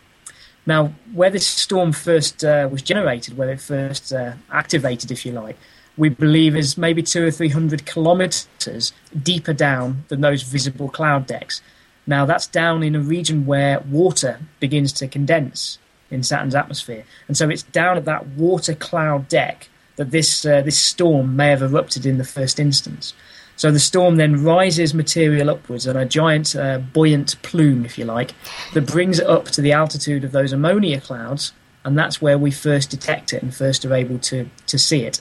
Now, 0.66 0.92
where 1.14 1.30
this 1.30 1.46
storm 1.46 1.92
first 1.92 2.44
uh, 2.44 2.68
was 2.70 2.82
generated, 2.82 3.38
where 3.38 3.50
it 3.50 3.60
first 3.60 4.12
uh, 4.12 4.32
activated, 4.52 5.10
if 5.10 5.24
you 5.24 5.32
like, 5.32 5.56
we 5.96 6.10
believe 6.10 6.54
is 6.54 6.76
maybe 6.76 7.02
two 7.02 7.26
or 7.26 7.30
three 7.30 7.48
hundred 7.48 7.86
kilometers 7.86 8.92
deeper 9.22 9.54
down 9.54 10.04
than 10.08 10.20
those 10.20 10.42
visible 10.42 10.88
cloud 10.88 11.26
decks. 11.26 11.62
Now, 12.06 12.26
that's 12.26 12.46
down 12.46 12.82
in 12.82 12.94
a 12.94 13.00
region 13.00 13.46
where 13.46 13.80
water 13.80 14.40
begins 14.60 14.92
to 14.94 15.08
condense 15.08 15.78
in 16.10 16.22
Saturn's 16.22 16.54
atmosphere, 16.54 17.04
and 17.26 17.36
so 17.36 17.48
it's 17.48 17.62
down 17.62 17.96
at 17.96 18.04
that 18.04 18.26
water 18.28 18.74
cloud 18.74 19.28
deck 19.28 19.68
that 19.98 20.10
this 20.10 20.46
uh, 20.46 20.62
this 20.62 20.78
storm 20.78 21.36
may 21.36 21.50
have 21.50 21.62
erupted 21.62 22.06
in 22.06 22.16
the 22.16 22.24
first 22.24 22.58
instance. 22.58 23.12
So 23.56 23.72
the 23.72 23.80
storm 23.80 24.16
then 24.16 24.44
rises 24.44 24.94
material 24.94 25.50
upwards 25.50 25.88
on 25.88 25.96
a 25.96 26.06
giant 26.06 26.54
uh, 26.54 26.78
buoyant 26.78 27.42
plume, 27.42 27.84
if 27.84 27.98
you 27.98 28.04
like, 28.04 28.32
that 28.72 28.86
brings 28.86 29.18
it 29.18 29.26
up 29.26 29.46
to 29.46 29.60
the 29.60 29.72
altitude 29.72 30.22
of 30.22 30.30
those 30.30 30.52
ammonia 30.52 31.00
clouds, 31.00 31.52
and 31.84 31.98
that's 31.98 32.22
where 32.22 32.38
we 32.38 32.52
first 32.52 32.88
detect 32.88 33.32
it 33.32 33.42
and 33.42 33.52
first 33.52 33.84
are 33.84 33.94
able 33.94 34.20
to, 34.20 34.48
to 34.68 34.78
see 34.78 35.02
it. 35.02 35.20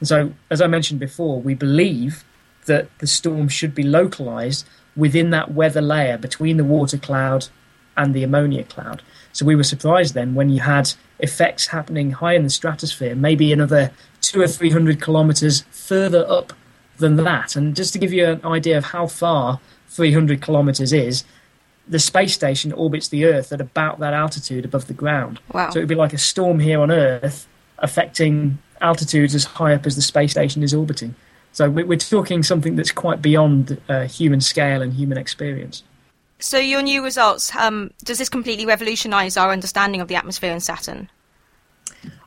And 0.00 0.08
so, 0.08 0.32
as 0.50 0.62
I 0.62 0.68
mentioned 0.68 1.00
before, 1.00 1.38
we 1.38 1.52
believe 1.52 2.24
that 2.64 2.88
the 2.98 3.06
storm 3.06 3.46
should 3.48 3.74
be 3.74 3.82
localized 3.82 4.66
within 4.96 5.28
that 5.30 5.52
weather 5.52 5.82
layer 5.82 6.16
between 6.16 6.56
the 6.56 6.64
water 6.64 6.96
cloud 6.96 7.48
and 7.94 8.14
the 8.14 8.22
ammonia 8.22 8.64
cloud. 8.64 9.02
So 9.36 9.44
we 9.44 9.54
were 9.54 9.64
surprised 9.64 10.14
then 10.14 10.34
when 10.34 10.48
you 10.48 10.60
had 10.60 10.94
effects 11.18 11.66
happening 11.66 12.10
high 12.10 12.32
in 12.32 12.42
the 12.42 12.48
stratosphere, 12.48 13.14
maybe 13.14 13.52
another 13.52 13.90
two 14.22 14.40
or 14.40 14.48
three 14.48 14.70
hundred 14.70 14.98
kilometers 14.98 15.60
further 15.70 16.24
up 16.26 16.54
than 16.96 17.16
that. 17.16 17.54
And 17.54 17.76
just 17.76 17.92
to 17.92 17.98
give 17.98 18.14
you 18.14 18.24
an 18.24 18.46
idea 18.46 18.78
of 18.78 18.86
how 18.86 19.06
far 19.06 19.60
300 19.90 20.40
kilometers 20.40 20.90
is, 20.90 21.22
the 21.86 21.98
space 21.98 22.32
station 22.32 22.72
orbits 22.72 23.08
the 23.08 23.26
Earth 23.26 23.52
at 23.52 23.60
about 23.60 23.98
that 23.98 24.14
altitude 24.14 24.64
above 24.64 24.86
the 24.86 24.94
ground. 24.94 25.38
Wow. 25.52 25.68
So 25.68 25.80
it 25.80 25.82
would 25.82 25.88
be 25.88 25.94
like 25.94 26.14
a 26.14 26.18
storm 26.18 26.58
here 26.58 26.80
on 26.80 26.90
Earth 26.90 27.46
affecting 27.78 28.56
altitudes 28.80 29.34
as 29.34 29.44
high 29.44 29.74
up 29.74 29.84
as 29.84 29.96
the 29.96 30.02
space 30.02 30.30
station 30.30 30.62
is 30.62 30.72
orbiting. 30.72 31.14
So 31.52 31.68
we're 31.68 31.98
talking 31.98 32.42
something 32.42 32.74
that's 32.74 32.90
quite 32.90 33.20
beyond 33.20 33.80
uh, 33.90 34.06
human 34.06 34.40
scale 34.40 34.80
and 34.80 34.94
human 34.94 35.18
experience. 35.18 35.82
So 36.38 36.58
your 36.58 36.82
new 36.82 37.02
results, 37.02 37.54
um, 37.56 37.90
does 38.04 38.18
this 38.18 38.28
completely 38.28 38.66
revolutionise 38.66 39.36
our 39.36 39.50
understanding 39.50 40.00
of 40.00 40.08
the 40.08 40.16
atmosphere 40.16 40.52
in 40.52 40.60
Saturn? 40.60 41.08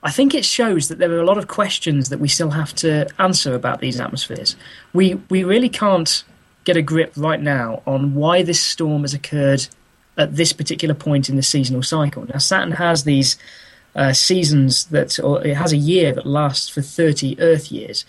I 0.02 0.12
think 0.12 0.34
it 0.34 0.46
shows 0.46 0.88
that 0.88 0.98
there 0.98 1.12
are 1.12 1.20
a 1.20 1.26
lot 1.26 1.38
of 1.38 1.48
questions 1.48 2.10
that 2.10 2.20
we 2.20 2.28
still 2.28 2.52
have 2.52 2.74
to 2.76 3.08
answer 3.20 3.54
about 3.54 3.82
these 3.82 4.00
atmospheres. 4.00 4.56
We 4.94 5.16
we 5.30 5.44
really 5.44 5.70
can't 5.70 6.24
get 6.64 6.78
a 6.78 6.82
grip 6.82 7.14
right 7.16 7.42
now 7.42 7.82
on 7.86 8.16
why 8.16 8.44
this 8.44 8.62
storm 8.62 9.02
has 9.02 9.14
occurred 9.14 9.68
at 10.18 10.36
this 10.36 10.54
particular 10.54 10.96
point 10.96 11.30
in 11.30 11.36
the 11.36 11.44
seasonal 11.44 11.84
cycle. 11.84 12.26
Now 12.28 12.38
Saturn 12.38 12.72
has 12.72 13.04
these 13.04 13.38
uh, 13.96 14.14
seasons 14.14 14.86
that, 14.86 15.20
or 15.20 15.46
it 15.46 15.58
has 15.58 15.74
a 15.74 15.78
year 15.78 16.14
that 16.14 16.26
lasts 16.26 16.70
for 16.70 16.82
30 16.82 17.40
Earth 17.40 17.72
years, 17.72 18.06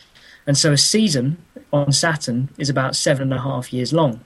and 0.47 0.57
so 0.57 0.73
a 0.73 0.77
season 0.77 1.39
on 1.73 1.93
Saturn 1.93 2.49
is 2.59 2.71
about 2.71 2.97
seven 2.97 3.33
and 3.33 3.41
a 3.41 3.43
half 3.43 3.73
years 3.73 3.93
long. 3.93 4.21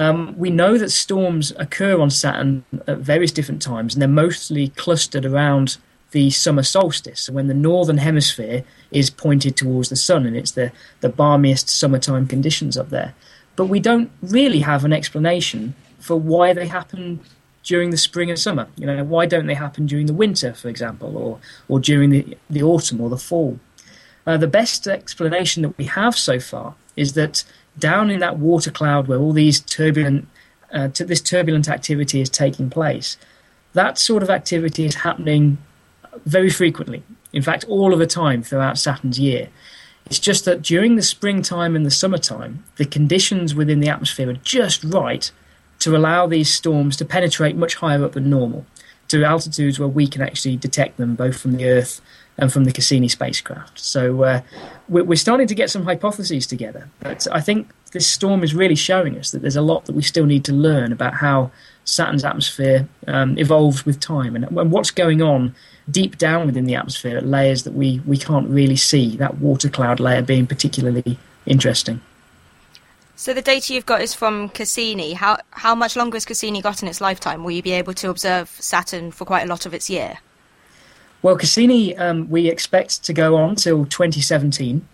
Um, 0.00 0.34
we 0.38 0.48
know 0.48 0.78
that 0.78 0.90
storms 0.90 1.52
occur 1.58 2.00
on 2.00 2.08
Saturn 2.08 2.64
at 2.86 2.98
various 2.98 3.30
different 3.30 3.60
times, 3.60 3.94
and 3.94 4.00
they're 4.00 4.08
mostly 4.08 4.68
clustered 4.70 5.26
around 5.26 5.76
the 6.12 6.30
summer 6.30 6.62
solstice, 6.62 7.20
so 7.20 7.34
when 7.34 7.48
the 7.48 7.54
northern 7.54 7.98
hemisphere 7.98 8.64
is 8.90 9.10
pointed 9.10 9.56
towards 9.56 9.90
the 9.90 9.96
sun 9.96 10.24
and 10.26 10.36
it's 10.36 10.52
the, 10.52 10.72
the 11.02 11.10
balmiest 11.10 11.68
summertime 11.68 12.26
conditions 12.26 12.78
up 12.78 12.88
there. 12.88 13.14
But 13.56 13.66
we 13.66 13.78
don't 13.78 14.10
really 14.22 14.60
have 14.60 14.86
an 14.86 14.92
explanation 14.94 15.74
for 15.98 16.16
why 16.16 16.54
they 16.54 16.66
happen 16.66 17.20
during 17.62 17.90
the 17.90 17.98
spring 17.98 18.30
and 18.30 18.38
summer. 18.38 18.68
You 18.76 18.86
know, 18.86 19.04
why 19.04 19.26
don't 19.26 19.46
they 19.46 19.54
happen 19.54 19.84
during 19.84 20.06
the 20.06 20.14
winter, 20.14 20.54
for 20.54 20.68
example, 20.68 21.14
or, 21.16 21.38
or 21.68 21.78
during 21.78 22.08
the, 22.08 22.38
the 22.48 22.62
autumn 22.62 23.02
or 23.02 23.10
the 23.10 23.18
fall? 23.18 23.60
Uh, 24.26 24.38
the 24.38 24.48
best 24.48 24.88
explanation 24.88 25.62
that 25.62 25.76
we 25.76 25.84
have 25.84 26.16
so 26.16 26.40
far 26.40 26.74
is 26.96 27.12
that 27.12 27.44
down 27.78 28.10
in 28.10 28.20
that 28.20 28.38
water 28.38 28.70
cloud 28.70 29.08
where 29.08 29.18
all 29.18 29.32
these 29.32 29.60
turbulent, 29.60 30.28
uh, 30.72 30.88
t- 30.88 31.04
this 31.04 31.20
turbulent 31.20 31.68
activity 31.68 32.20
is 32.20 32.28
taking 32.28 32.70
place, 32.70 33.16
that 33.72 33.98
sort 33.98 34.22
of 34.22 34.30
activity 34.30 34.84
is 34.84 34.96
happening 34.96 35.58
very 36.26 36.50
frequently. 36.50 37.02
In 37.32 37.42
fact, 37.42 37.64
all 37.68 37.92
of 37.92 37.98
the 37.98 38.06
time 38.06 38.42
throughout 38.42 38.78
Saturn's 38.78 39.18
year. 39.18 39.48
It's 40.06 40.18
just 40.18 40.44
that 40.44 40.62
during 40.62 40.96
the 40.96 41.02
springtime 41.02 41.76
and 41.76 41.86
the 41.86 41.90
summertime, 41.90 42.64
the 42.76 42.84
conditions 42.84 43.54
within 43.54 43.80
the 43.80 43.88
atmosphere 43.88 44.28
are 44.28 44.34
just 44.34 44.82
right 44.82 45.30
to 45.78 45.96
allow 45.96 46.26
these 46.26 46.52
storms 46.52 46.96
to 46.96 47.04
penetrate 47.04 47.56
much 47.56 47.76
higher 47.76 48.04
up 48.04 48.12
than 48.12 48.28
normal, 48.28 48.66
to 49.08 49.24
altitudes 49.24 49.78
where 49.78 49.88
we 49.88 50.06
can 50.06 50.20
actually 50.20 50.56
detect 50.56 50.96
them 50.96 51.14
both 51.14 51.38
from 51.38 51.52
the 51.52 51.64
Earth 51.64 52.00
and 52.40 52.52
from 52.52 52.64
the 52.64 52.72
Cassini 52.72 53.08
spacecraft. 53.08 53.78
So 53.78 54.24
uh, 54.24 54.40
we're 54.88 55.16
starting 55.16 55.46
to 55.46 55.54
get 55.54 55.70
some 55.70 55.84
hypotheses 55.84 56.46
together. 56.46 56.88
But 57.00 57.26
I 57.30 57.40
think 57.40 57.68
this 57.92 58.06
storm 58.06 58.42
is 58.42 58.54
really 58.54 58.74
showing 58.74 59.18
us 59.18 59.30
that 59.32 59.42
there's 59.42 59.56
a 59.56 59.62
lot 59.62 59.84
that 59.84 59.94
we 59.94 60.02
still 60.02 60.26
need 60.26 60.44
to 60.46 60.52
learn 60.52 60.90
about 60.90 61.14
how 61.14 61.50
Saturn's 61.84 62.24
atmosphere 62.24 62.88
um, 63.06 63.36
evolves 63.38 63.84
with 63.84 64.00
time 64.00 64.34
and, 64.34 64.44
and 64.44 64.72
what's 64.72 64.90
going 64.90 65.20
on 65.20 65.54
deep 65.90 66.16
down 66.16 66.46
within 66.46 66.64
the 66.64 66.74
atmosphere 66.74 67.18
at 67.18 67.26
layers 67.26 67.64
that 67.64 67.74
we, 67.74 68.00
we 68.06 68.16
can't 68.16 68.48
really 68.48 68.76
see, 68.76 69.16
that 69.16 69.38
water 69.38 69.68
cloud 69.68 70.00
layer 70.00 70.22
being 70.22 70.46
particularly 70.46 71.18
interesting. 71.46 72.00
So 73.16 73.34
the 73.34 73.42
data 73.42 73.74
you've 73.74 73.84
got 73.84 74.00
is 74.00 74.14
from 74.14 74.48
Cassini. 74.48 75.12
How 75.12 75.36
how 75.50 75.74
much 75.74 75.94
longer 75.94 76.16
has 76.16 76.24
Cassini 76.24 76.62
got 76.62 76.82
in 76.82 76.88
its 76.88 77.02
lifetime? 77.02 77.44
Will 77.44 77.50
you 77.50 77.62
be 77.62 77.72
able 77.72 77.92
to 77.92 78.08
observe 78.08 78.48
Saturn 78.48 79.10
for 79.12 79.26
quite 79.26 79.42
a 79.42 79.46
lot 79.46 79.66
of 79.66 79.74
its 79.74 79.90
year? 79.90 80.20
Well, 81.22 81.36
Cassini, 81.36 81.96
um, 81.96 82.30
we 82.30 82.48
expect 82.48 83.04
to 83.04 83.12
go 83.12 83.36
on 83.36 83.54
till 83.54 83.84
2017. 83.84 84.86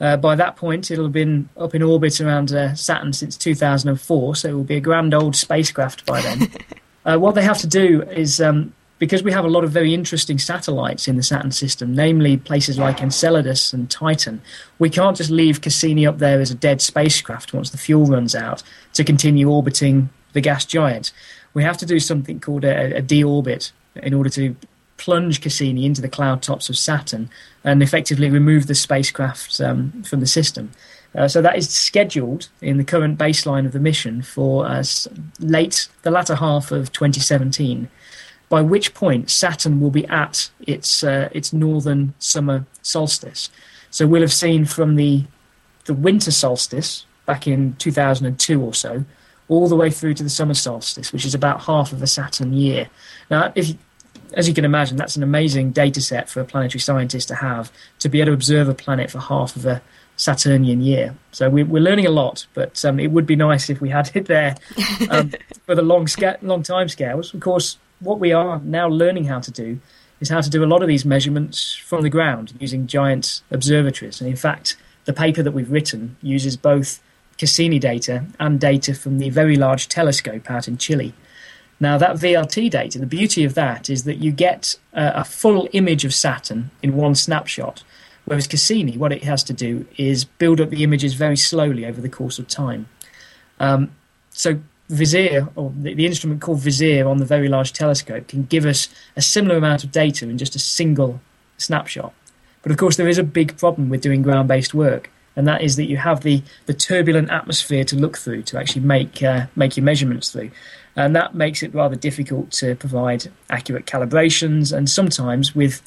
Uh, 0.00 0.16
by 0.16 0.34
that 0.36 0.56
point, 0.56 0.90
it'll 0.90 1.06
have 1.06 1.12
been 1.12 1.48
up 1.56 1.74
in 1.74 1.82
orbit 1.82 2.20
around 2.20 2.52
uh, 2.52 2.74
Saturn 2.74 3.12
since 3.12 3.36
2004, 3.36 4.36
so 4.36 4.48
it 4.48 4.52
will 4.52 4.64
be 4.64 4.76
a 4.76 4.80
grand 4.80 5.12
old 5.12 5.36
spacecraft 5.36 6.06
by 6.06 6.22
then. 6.22 6.50
uh, 7.04 7.18
what 7.18 7.34
they 7.34 7.42
have 7.42 7.58
to 7.58 7.66
do 7.66 8.02
is 8.02 8.40
um, 8.40 8.72
because 8.98 9.22
we 9.22 9.32
have 9.32 9.44
a 9.44 9.48
lot 9.48 9.64
of 9.64 9.70
very 9.70 9.92
interesting 9.92 10.38
satellites 10.38 11.06
in 11.08 11.16
the 11.16 11.22
Saturn 11.22 11.50
system, 11.50 11.94
namely 11.94 12.36
places 12.36 12.78
like 12.78 13.02
Enceladus 13.02 13.72
and 13.72 13.90
Titan, 13.90 14.40
we 14.78 14.88
can't 14.88 15.16
just 15.16 15.30
leave 15.30 15.60
Cassini 15.60 16.06
up 16.06 16.18
there 16.18 16.40
as 16.40 16.50
a 16.50 16.54
dead 16.54 16.80
spacecraft 16.80 17.52
once 17.52 17.70
the 17.70 17.78
fuel 17.78 18.06
runs 18.06 18.34
out 18.34 18.62
to 18.94 19.04
continue 19.04 19.50
orbiting 19.50 20.08
the 20.32 20.40
gas 20.40 20.64
giant. 20.64 21.12
We 21.54 21.62
have 21.62 21.78
to 21.78 21.86
do 21.86 22.00
something 22.00 22.40
called 22.40 22.64
a, 22.64 22.98
a 22.98 23.02
deorbit 23.02 23.72
in 23.96 24.14
order 24.14 24.30
to 24.30 24.56
plunge 24.98 25.40
Cassini 25.40 25.86
into 25.86 26.02
the 26.02 26.08
cloud 26.08 26.42
tops 26.42 26.68
of 26.68 26.76
Saturn 26.76 27.30
and 27.64 27.82
effectively 27.82 28.28
remove 28.28 28.66
the 28.66 28.74
spacecraft 28.74 29.60
um, 29.60 30.02
from 30.02 30.20
the 30.20 30.26
system. 30.26 30.70
Uh, 31.14 31.26
so 31.26 31.40
that 31.40 31.56
is 31.56 31.70
scheduled 31.70 32.48
in 32.60 32.76
the 32.76 32.84
current 32.84 33.18
baseline 33.18 33.64
of 33.64 33.72
the 33.72 33.80
mission 33.80 34.20
for 34.20 34.66
uh, 34.66 34.84
late 35.40 35.88
the 36.02 36.10
latter 36.10 36.34
half 36.34 36.70
of 36.70 36.92
2017 36.92 37.88
by 38.48 38.60
which 38.60 38.94
point 38.94 39.30
Saturn 39.30 39.80
will 39.80 39.90
be 39.90 40.06
at 40.06 40.50
its 40.66 41.02
uh, 41.02 41.28
its 41.32 41.52
northern 41.52 42.14
summer 42.18 42.66
solstice. 42.82 43.50
So 43.90 44.06
we'll 44.06 44.22
have 44.22 44.32
seen 44.32 44.64
from 44.64 44.96
the 44.96 45.24
the 45.84 45.94
winter 45.94 46.30
solstice 46.30 47.06
back 47.26 47.46
in 47.46 47.74
2002 47.76 48.62
or 48.62 48.74
so, 48.74 49.04
all 49.48 49.68
the 49.68 49.76
way 49.76 49.90
through 49.90 50.14
to 50.14 50.22
the 50.22 50.30
summer 50.30 50.54
solstice, 50.54 51.12
which 51.12 51.24
is 51.24 51.34
about 51.34 51.62
half 51.62 51.92
of 51.92 52.02
a 52.02 52.06
Saturn 52.06 52.52
year. 52.52 52.88
Now, 53.30 53.52
if 53.54 53.74
as 54.34 54.48
you 54.48 54.54
can 54.54 54.64
imagine, 54.64 54.96
that's 54.96 55.16
an 55.16 55.22
amazing 55.22 55.70
data 55.70 56.00
set 56.00 56.28
for 56.28 56.40
a 56.40 56.44
planetary 56.44 56.80
scientist 56.80 57.28
to 57.28 57.34
have 57.36 57.72
to 58.00 58.08
be 58.08 58.20
able 58.20 58.28
to 58.28 58.34
observe 58.34 58.68
a 58.68 58.74
planet 58.74 59.10
for 59.10 59.18
half 59.18 59.56
of 59.56 59.64
a 59.66 59.82
Saturnian 60.16 60.80
year. 60.80 61.14
So 61.32 61.48
we, 61.48 61.62
are 61.62 61.66
learning 61.66 62.06
a 62.06 62.10
lot, 62.10 62.46
but 62.54 62.84
um, 62.84 62.98
it 62.98 63.10
would 63.12 63.26
be 63.26 63.36
nice 63.36 63.70
if 63.70 63.80
we 63.80 63.88
had 63.88 64.10
it 64.14 64.26
there 64.26 64.56
um, 65.10 65.32
for 65.66 65.74
the 65.74 65.82
long, 65.82 66.08
sca- 66.08 66.38
long 66.42 66.62
time 66.62 66.88
scales. 66.88 67.32
Of 67.32 67.40
course, 67.40 67.78
what 68.00 68.18
we 68.18 68.32
are 68.32 68.60
now 68.60 68.88
learning 68.88 69.24
how 69.24 69.40
to 69.40 69.50
do 69.50 69.80
is 70.20 70.28
how 70.28 70.40
to 70.40 70.50
do 70.50 70.64
a 70.64 70.66
lot 70.66 70.82
of 70.82 70.88
these 70.88 71.04
measurements 71.04 71.74
from 71.74 72.02
the 72.02 72.10
ground 72.10 72.52
using 72.58 72.86
giant 72.86 73.42
observatories. 73.50 74.20
And 74.20 74.28
in 74.28 74.36
fact, 74.36 74.76
the 75.04 75.12
paper 75.12 75.42
that 75.42 75.52
we've 75.52 75.70
written 75.70 76.16
uses 76.20 76.56
both 76.56 77.00
Cassini 77.38 77.78
data 77.78 78.26
and 78.40 78.58
data 78.58 78.94
from 78.94 79.18
the 79.18 79.30
Very 79.30 79.56
Large 79.56 79.88
Telescope 79.88 80.50
out 80.50 80.66
in 80.66 80.76
Chile. 80.76 81.14
Now, 81.80 81.96
that 81.98 82.16
VLT 82.16 82.70
data, 82.70 82.98
the 82.98 83.06
beauty 83.06 83.44
of 83.44 83.54
that 83.54 83.88
is 83.88 84.04
that 84.04 84.16
you 84.16 84.32
get 84.32 84.76
a, 84.92 85.20
a 85.20 85.24
full 85.24 85.68
image 85.72 86.04
of 86.04 86.12
Saturn 86.12 86.70
in 86.82 86.96
one 86.96 87.14
snapshot, 87.14 87.84
Whereas 88.28 88.46
Cassini, 88.46 88.98
what 88.98 89.10
it 89.10 89.24
has 89.24 89.42
to 89.44 89.54
do 89.54 89.86
is 89.96 90.26
build 90.26 90.60
up 90.60 90.68
the 90.68 90.84
images 90.84 91.14
very 91.14 91.36
slowly 91.36 91.86
over 91.86 91.98
the 91.98 92.10
course 92.10 92.38
of 92.38 92.46
time. 92.46 92.86
Um, 93.58 93.90
so 94.28 94.60
VISIR, 94.90 95.48
or 95.56 95.72
the, 95.74 95.94
the, 95.94 96.04
instrument 96.04 96.42
called 96.42 96.60
VISIR 96.60 97.08
on 97.08 97.20
the 97.20 97.24
Very 97.24 97.48
Large 97.48 97.72
Telescope, 97.72 98.28
can 98.28 98.44
give 98.44 98.66
us 98.66 98.90
a 99.16 99.22
similar 99.22 99.56
amount 99.56 99.82
of 99.82 99.90
data 99.90 100.28
in 100.28 100.36
just 100.36 100.54
a 100.54 100.58
single 100.58 101.22
snapshot. 101.56 102.12
But 102.60 102.70
of 102.70 102.76
course, 102.76 102.96
there 102.96 103.08
is 103.08 103.16
a 103.16 103.22
big 103.22 103.56
problem 103.56 103.88
with 103.88 104.02
doing 104.02 104.20
ground 104.20 104.46
based 104.46 104.74
work, 104.74 105.10
and 105.34 105.48
that 105.48 105.62
is 105.62 105.76
that 105.76 105.84
you 105.84 105.96
have 105.96 106.20
the, 106.20 106.42
the 106.66 106.74
turbulent 106.74 107.30
atmosphere 107.30 107.84
to 107.84 107.96
look 107.96 108.18
through 108.18 108.42
to 108.42 108.58
actually 108.58 108.82
make, 108.82 109.22
uh, 109.22 109.46
make 109.56 109.78
your 109.78 109.84
measurements 109.84 110.32
through. 110.32 110.50
And 110.98 111.14
that 111.14 111.32
makes 111.32 111.62
it 111.62 111.72
rather 111.72 111.94
difficult 111.94 112.50
to 112.60 112.74
provide 112.74 113.30
accurate 113.50 113.86
calibrations, 113.86 114.76
and 114.76 114.90
sometimes 114.90 115.54
with 115.54 115.80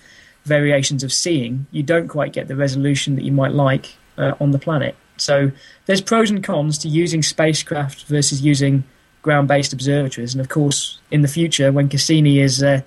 variations 0.46 1.04
of 1.04 1.12
seeing, 1.12 1.68
you 1.72 1.84
don't 1.84 2.08
quite 2.08 2.32
get 2.32 2.48
the 2.48 2.56
resolution 2.56 3.16
that 3.16 3.26
you 3.26 3.34
might 3.34 3.52
like 3.52 3.98
uh, 4.18 4.36
on 4.40 4.52
the 4.52 4.58
planet. 4.58 4.96
So 5.18 5.52
there's 5.86 6.00
pros 6.00 6.32
and 6.32 6.42
cons 6.42 6.78
to 6.80 6.88
using 6.88 7.24
spacecraft 7.24 8.06
versus 8.06 8.42
using 8.42 8.86
ground-based 9.22 9.74
observatories. 9.74 10.34
And 10.34 10.40
of 10.40 10.48
course, 10.48 11.00
in 11.12 11.24
the 11.24 11.28
future, 11.28 11.74
when 11.74 11.90
Cassini 11.90 12.40
is 12.40 12.64
uh, 12.64 12.80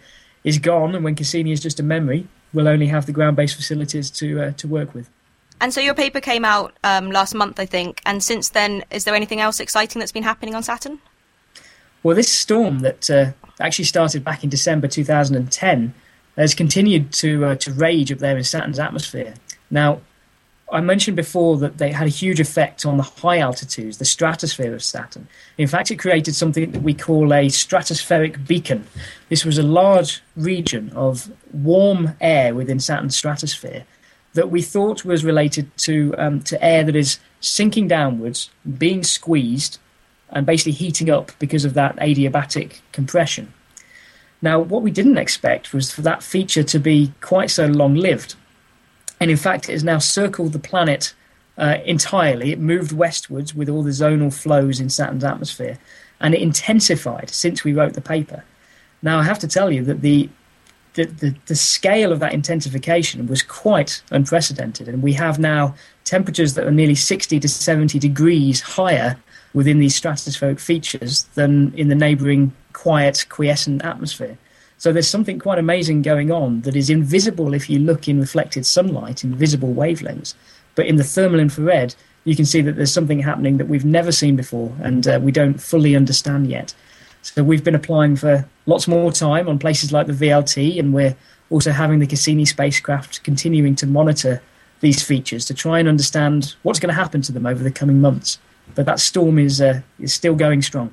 is 0.44 0.58
gone 0.58 0.94
and 0.94 1.04
when 1.04 1.14
Cassini 1.14 1.52
is 1.52 1.60
just 1.60 1.78
a 1.78 1.82
memory, 1.82 2.26
we'll 2.54 2.68
only 2.68 2.86
have 2.86 3.04
the 3.04 3.12
ground-based 3.12 3.54
facilities 3.54 4.10
to 4.12 4.44
uh, 4.44 4.52
to 4.52 4.66
work 4.66 4.94
with. 4.94 5.10
And 5.60 5.74
so 5.74 5.80
your 5.82 5.94
paper 5.94 6.20
came 6.22 6.44
out 6.46 6.72
um, 6.82 7.10
last 7.10 7.34
month, 7.34 7.60
I 7.60 7.66
think. 7.66 8.00
And 8.06 8.22
since 8.22 8.48
then, 8.48 8.82
is 8.90 9.04
there 9.04 9.14
anything 9.14 9.40
else 9.40 9.60
exciting 9.60 10.00
that's 10.00 10.12
been 10.12 10.22
happening 10.22 10.54
on 10.54 10.62
Saturn? 10.62 11.00
Well, 12.04 12.14
this 12.14 12.28
storm 12.28 12.80
that 12.80 13.10
uh, 13.10 13.32
actually 13.58 13.86
started 13.86 14.22
back 14.22 14.44
in 14.44 14.50
December 14.50 14.88
2010 14.88 15.94
has 16.36 16.54
continued 16.54 17.12
to 17.14 17.44
uh, 17.46 17.54
to 17.56 17.72
rage 17.72 18.12
up 18.12 18.18
there 18.18 18.36
in 18.36 18.44
Saturn's 18.44 18.78
atmosphere. 18.78 19.34
Now, 19.70 20.02
I 20.70 20.82
mentioned 20.82 21.16
before 21.16 21.56
that 21.58 21.78
they 21.78 21.92
had 21.92 22.06
a 22.06 22.10
huge 22.10 22.40
effect 22.40 22.84
on 22.84 22.98
the 22.98 23.04
high 23.04 23.38
altitudes, 23.38 23.96
the 23.96 24.04
stratosphere 24.04 24.74
of 24.74 24.82
Saturn. 24.82 25.28
In 25.56 25.66
fact, 25.66 25.90
it 25.90 25.96
created 25.96 26.34
something 26.34 26.72
that 26.72 26.82
we 26.82 26.92
call 26.92 27.32
a 27.32 27.46
stratospheric 27.46 28.46
beacon. 28.46 28.86
This 29.30 29.46
was 29.46 29.56
a 29.56 29.62
large 29.62 30.22
region 30.36 30.90
of 30.94 31.32
warm 31.54 32.16
air 32.20 32.54
within 32.54 32.80
Saturn's 32.80 33.16
stratosphere 33.16 33.86
that 34.34 34.50
we 34.50 34.60
thought 34.60 35.06
was 35.06 35.24
related 35.24 35.74
to, 35.78 36.14
um, 36.18 36.42
to 36.42 36.62
air 36.62 36.84
that 36.84 36.96
is 36.96 37.18
sinking 37.40 37.88
downwards, 37.88 38.50
being 38.76 39.04
squeezed, 39.04 39.78
and 40.34 40.44
basically 40.44 40.72
heating 40.72 41.08
up 41.08 41.32
because 41.38 41.64
of 41.64 41.74
that 41.74 41.96
adiabatic 41.96 42.80
compression. 42.92 43.52
Now, 44.42 44.58
what 44.58 44.82
we 44.82 44.90
didn't 44.90 45.16
expect 45.16 45.72
was 45.72 45.90
for 45.92 46.02
that 46.02 46.22
feature 46.22 46.62
to 46.64 46.78
be 46.78 47.12
quite 47.20 47.50
so 47.50 47.66
long 47.66 47.94
lived 47.94 48.34
and 49.20 49.30
in 49.30 49.36
fact, 49.36 49.68
it 49.68 49.72
has 49.72 49.84
now 49.84 49.98
circled 49.98 50.52
the 50.52 50.58
planet 50.58 51.14
uh, 51.56 51.78
entirely. 51.84 52.52
It 52.52 52.58
moved 52.58 52.92
westwards 52.92 53.54
with 53.54 53.68
all 53.68 53.82
the 53.82 53.90
zonal 53.90 54.32
flows 54.32 54.80
in 54.80 54.90
Saturn's 54.90 55.24
atmosphere, 55.24 55.78
and 56.20 56.34
it 56.34 56.42
intensified 56.42 57.30
since 57.30 57.64
we 57.64 57.72
wrote 57.72 57.94
the 57.94 58.00
paper. 58.00 58.44
Now, 59.02 59.18
I 59.18 59.22
have 59.22 59.38
to 59.40 59.48
tell 59.48 59.72
you 59.72 59.82
that 59.84 60.02
the 60.02 60.28
the, 60.94 61.06
the, 61.06 61.34
the 61.46 61.56
scale 61.56 62.12
of 62.12 62.20
that 62.20 62.32
intensification 62.32 63.26
was 63.26 63.42
quite 63.42 64.00
unprecedented, 64.12 64.88
and 64.88 65.02
we 65.02 65.14
have 65.14 65.40
now 65.40 65.74
temperatures 66.04 66.54
that 66.54 66.66
are 66.66 66.70
nearly 66.70 66.94
60 66.94 67.40
to 67.40 67.48
70 67.48 67.98
degrees 67.98 68.60
higher 68.60 69.18
within 69.54 69.78
these 69.78 69.98
stratospheric 69.98 70.60
features 70.60 71.24
than 71.34 71.72
in 71.74 71.88
the 71.88 71.94
neighboring 71.94 72.52
quiet 72.72 73.24
quiescent 73.28 73.84
atmosphere. 73.84 74.36
So 74.76 74.92
there's 74.92 75.08
something 75.08 75.38
quite 75.38 75.58
amazing 75.58 76.02
going 76.02 76.30
on 76.30 76.62
that 76.62 76.76
is 76.76 76.90
invisible 76.90 77.54
if 77.54 77.70
you 77.70 77.78
look 77.78 78.08
in 78.08 78.20
reflected 78.20 78.66
sunlight 78.66 79.24
in 79.24 79.34
visible 79.34 79.72
wavelengths. 79.72 80.34
But 80.74 80.86
in 80.86 80.96
the 80.96 81.04
thermal 81.04 81.40
infrared, 81.40 81.94
you 82.24 82.34
can 82.34 82.44
see 82.44 82.60
that 82.62 82.76
there's 82.76 82.92
something 82.92 83.20
happening 83.20 83.56
that 83.58 83.68
we've 83.68 83.84
never 83.84 84.10
seen 84.10 84.36
before 84.36 84.72
and 84.82 85.06
uh, 85.06 85.20
we 85.22 85.30
don't 85.30 85.60
fully 85.60 85.94
understand 85.94 86.48
yet. 86.48 86.74
So 87.22 87.42
we've 87.42 87.64
been 87.64 87.74
applying 87.74 88.16
for 88.16 88.46
lots 88.66 88.86
more 88.86 89.10
time 89.10 89.48
on 89.48 89.58
places 89.58 89.92
like 89.92 90.06
the 90.06 90.12
VLT, 90.12 90.78
and 90.78 90.92
we're 90.92 91.16
also 91.48 91.70
having 91.70 91.98
the 91.98 92.06
Cassini 92.06 92.44
spacecraft 92.44 93.22
continuing 93.22 93.74
to 93.76 93.86
monitor 93.86 94.42
these 94.80 95.02
features 95.02 95.46
to 95.46 95.54
try 95.54 95.78
and 95.78 95.88
understand 95.88 96.54
what's 96.64 96.78
going 96.78 96.94
to 96.94 97.00
happen 97.00 97.22
to 97.22 97.32
them 97.32 97.46
over 97.46 97.62
the 97.62 97.70
coming 97.70 97.98
months. 97.98 98.38
But 98.74 98.86
that 98.86 99.00
storm 99.00 99.38
is 99.38 99.60
uh, 99.60 99.82
is 99.98 100.12
still 100.12 100.34
going 100.34 100.62
strong. 100.62 100.92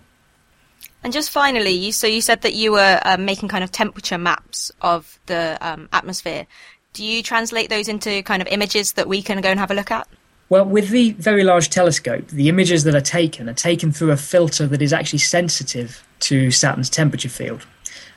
And 1.04 1.12
just 1.12 1.32
finally, 1.32 1.72
you, 1.72 1.92
so 1.92 2.06
you 2.06 2.22
said 2.22 2.42
that 2.42 2.54
you 2.54 2.74
were 2.74 3.00
um, 3.04 3.26
making 3.26 3.50
kind 3.50 3.64
of 3.64 3.72
temperature 3.72 4.20
maps 4.20 4.72
of 4.82 5.20
the 5.26 5.58
um, 5.60 5.90
atmosphere. 5.92 6.46
Do 6.94 7.04
you 7.04 7.24
translate 7.24 7.70
those 7.70 7.88
into 7.88 8.22
kind 8.24 8.42
of 8.42 8.48
images 8.50 8.94
that 8.94 9.08
we 9.08 9.22
can 9.22 9.42
go 9.42 9.50
and 9.50 9.60
have 9.60 9.72
a 9.72 9.74
look 9.74 9.90
at? 9.90 10.08
Well, 10.50 10.66
with 10.66 10.90
the 10.90 11.14
Very 11.14 11.44
Large 11.44 11.70
Telescope, 11.70 12.28
the 12.28 12.50
images 12.50 12.84
that 12.84 12.94
are 12.94 13.02
taken 13.02 13.48
are 13.48 13.54
taken 13.54 13.92
through 13.92 14.12
a 14.12 14.18
filter 14.18 14.68
that 14.68 14.82
is 14.82 14.92
actually 14.92 15.20
sensitive 15.20 16.06
to 16.20 16.52
Saturn's 16.52 16.90
temperature 16.90 17.30
field. 17.30 17.66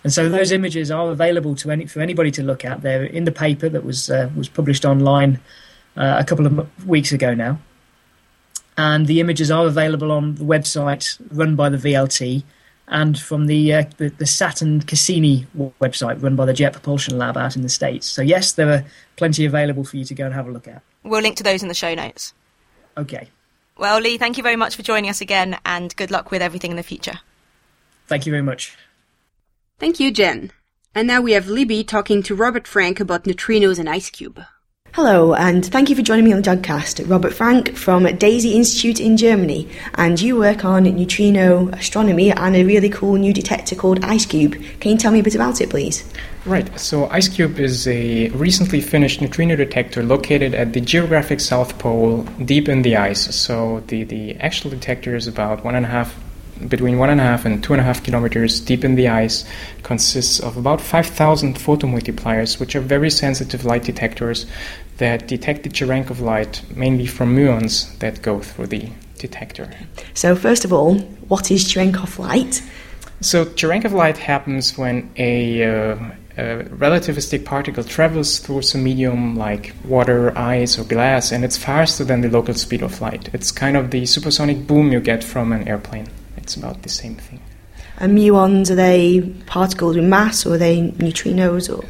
And 0.02 0.12
so 0.12 0.28
those 0.28 0.52
images 0.52 0.90
are 0.90 1.10
available 1.10 1.54
to 1.54 1.70
any, 1.70 1.86
for 1.86 2.00
anybody 2.00 2.30
to 2.32 2.42
look 2.42 2.64
at. 2.64 2.82
They're 2.82 3.04
in 3.04 3.24
the 3.24 3.32
paper 3.32 3.68
that 3.68 3.84
was, 3.84 4.10
uh, 4.10 4.28
was 4.36 4.48
published 4.48 4.84
online 4.84 5.40
uh, 5.96 6.16
a 6.18 6.24
couple 6.24 6.44
of 6.46 6.86
weeks 6.86 7.12
ago 7.12 7.34
now. 7.34 7.58
And 8.76 9.06
the 9.06 9.20
images 9.20 9.50
are 9.50 9.66
available 9.66 10.10
on 10.10 10.34
the 10.34 10.44
website 10.44 11.20
run 11.30 11.54
by 11.54 11.68
the 11.68 11.76
VLT 11.76 12.42
and 12.88 13.18
from 13.18 13.46
the, 13.46 13.72
uh, 13.72 13.84
the, 13.96 14.08
the 14.08 14.26
Saturn 14.26 14.82
Cassini 14.82 15.46
website 15.80 16.22
run 16.22 16.36
by 16.36 16.44
the 16.44 16.52
Jet 16.52 16.72
Propulsion 16.72 17.16
Lab 17.16 17.36
out 17.36 17.56
in 17.56 17.62
the 17.62 17.68
States. 17.68 18.06
So, 18.06 18.20
yes, 18.20 18.52
there 18.52 18.70
are 18.70 18.84
plenty 19.16 19.44
available 19.44 19.84
for 19.84 19.96
you 19.96 20.04
to 20.04 20.14
go 20.14 20.24
and 20.26 20.34
have 20.34 20.46
a 20.46 20.50
look 20.50 20.68
at. 20.68 20.82
We'll 21.02 21.22
link 21.22 21.36
to 21.36 21.42
those 21.42 21.62
in 21.62 21.68
the 21.68 21.74
show 21.74 21.94
notes. 21.94 22.34
Okay. 22.96 23.28
Well, 23.76 24.00
Leigh, 24.00 24.18
thank 24.18 24.36
you 24.36 24.42
very 24.42 24.56
much 24.56 24.76
for 24.76 24.82
joining 24.82 25.10
us 25.10 25.20
again, 25.20 25.58
and 25.64 25.94
good 25.96 26.10
luck 26.10 26.30
with 26.30 26.42
everything 26.42 26.70
in 26.70 26.76
the 26.76 26.82
future. 26.82 27.20
Thank 28.06 28.26
you 28.26 28.30
very 28.30 28.42
much. 28.42 28.76
Thank 29.78 29.98
you, 29.98 30.12
Jen. 30.12 30.52
And 30.94 31.08
now 31.08 31.20
we 31.20 31.32
have 31.32 31.48
Libby 31.48 31.82
talking 31.82 32.22
to 32.22 32.36
Robert 32.36 32.68
Franke 32.68 33.00
about 33.00 33.24
neutrinos 33.24 33.80
and 33.80 33.88
IceCube. 33.88 34.46
Hello, 34.94 35.34
and 35.34 35.66
thank 35.66 35.90
you 35.90 35.96
for 35.96 36.02
joining 36.02 36.24
me 36.24 36.32
on 36.32 36.40
the 36.40 36.48
Jodcast. 36.48 37.10
Robert 37.10 37.34
Franke 37.34 37.76
from 37.76 38.04
DESY 38.04 38.54
Institute 38.54 39.00
in 39.00 39.16
Germany, 39.16 39.68
and 39.94 40.20
you 40.20 40.36
work 40.36 40.64
on 40.64 40.84
neutrino 40.84 41.68
astronomy 41.70 42.30
and 42.30 42.54
a 42.54 42.62
really 42.62 42.88
cool 42.88 43.16
new 43.16 43.32
detector 43.32 43.74
called 43.74 44.00
IceCube. 44.02 44.52
Can 44.78 44.92
you 44.92 44.96
tell 44.96 45.10
me 45.10 45.18
a 45.18 45.22
bit 45.24 45.34
about 45.34 45.60
it, 45.60 45.70
please? 45.70 46.08
Right, 46.46 46.78
so 46.78 47.08
IceCube 47.08 47.58
is 47.58 47.88
a 47.88 48.28
recently 48.28 48.80
finished 48.80 49.20
neutrino 49.20 49.56
detector 49.56 50.04
located 50.04 50.54
at 50.54 50.74
the 50.74 50.80
geographic 50.80 51.40
South 51.40 51.76
Pole, 51.80 52.22
deep 52.44 52.68
in 52.68 52.82
the 52.82 52.96
ice. 52.96 53.34
So 53.34 53.82
the, 53.88 54.04
the 54.04 54.36
actual 54.36 54.70
detector 54.70 55.16
is 55.16 55.26
about 55.26 55.64
one 55.64 55.74
and 55.74 55.84
a 55.84 55.88
half 55.88 56.14
between 56.68 56.98
one 56.98 57.10
and 57.10 57.20
a 57.20 57.24
half 57.24 57.44
and 57.44 57.62
two 57.62 57.72
and 57.72 57.80
a 57.80 57.84
half 57.84 58.02
kilometers 58.04 58.60
deep 58.60 58.84
in 58.84 58.94
the 58.94 59.08
ice 59.08 59.44
consists 59.82 60.38
of 60.40 60.56
about 60.56 60.80
5,000 60.80 61.56
photomultipliers, 61.56 62.60
which 62.60 62.76
are 62.76 62.80
very 62.80 63.10
sensitive 63.10 63.64
light 63.64 63.82
detectors 63.82 64.46
that 64.98 65.26
detect 65.26 65.62
the 65.64 65.68
Cherenkov 65.68 66.20
light 66.20 66.62
mainly 66.74 67.06
from 67.06 67.36
muons 67.36 67.98
that 67.98 68.22
go 68.22 68.40
through 68.40 68.68
the 68.68 68.88
detector. 69.18 69.70
So, 70.14 70.36
first 70.36 70.64
of 70.64 70.72
all, 70.72 70.98
what 71.28 71.50
is 71.50 71.64
Cherenkov 71.64 72.18
light? 72.18 72.62
So, 73.20 73.44
Cherenkov 73.44 73.92
light 73.92 74.18
happens 74.18 74.76
when 74.76 75.10
a, 75.16 75.64
uh, 75.64 75.96
a 76.36 76.64
relativistic 76.64 77.44
particle 77.44 77.84
travels 77.84 78.38
through 78.38 78.62
some 78.62 78.84
medium 78.84 79.36
like 79.36 79.74
water, 79.84 80.36
ice, 80.36 80.78
or 80.78 80.84
glass, 80.84 81.32
and 81.32 81.44
it's 81.44 81.56
faster 81.56 82.04
than 82.04 82.20
the 82.20 82.28
local 82.28 82.54
speed 82.54 82.82
of 82.82 83.00
light. 83.00 83.30
It's 83.32 83.50
kind 83.50 83.76
of 83.76 83.90
the 83.90 84.06
supersonic 84.06 84.66
boom 84.66 84.92
you 84.92 85.00
get 85.00 85.24
from 85.24 85.52
an 85.52 85.66
airplane. 85.66 86.08
It's 86.36 86.56
about 86.56 86.82
the 86.82 86.88
same 86.88 87.16
thing. 87.16 87.40
And 87.98 88.18
muons, 88.18 88.70
are 88.70 88.74
they 88.74 89.20
particles 89.46 89.96
with 89.96 90.04
mass 90.04 90.44
or 90.44 90.54
are 90.54 90.58
they 90.58 90.82
neutrinos? 90.82 91.74
Or? 91.74 91.84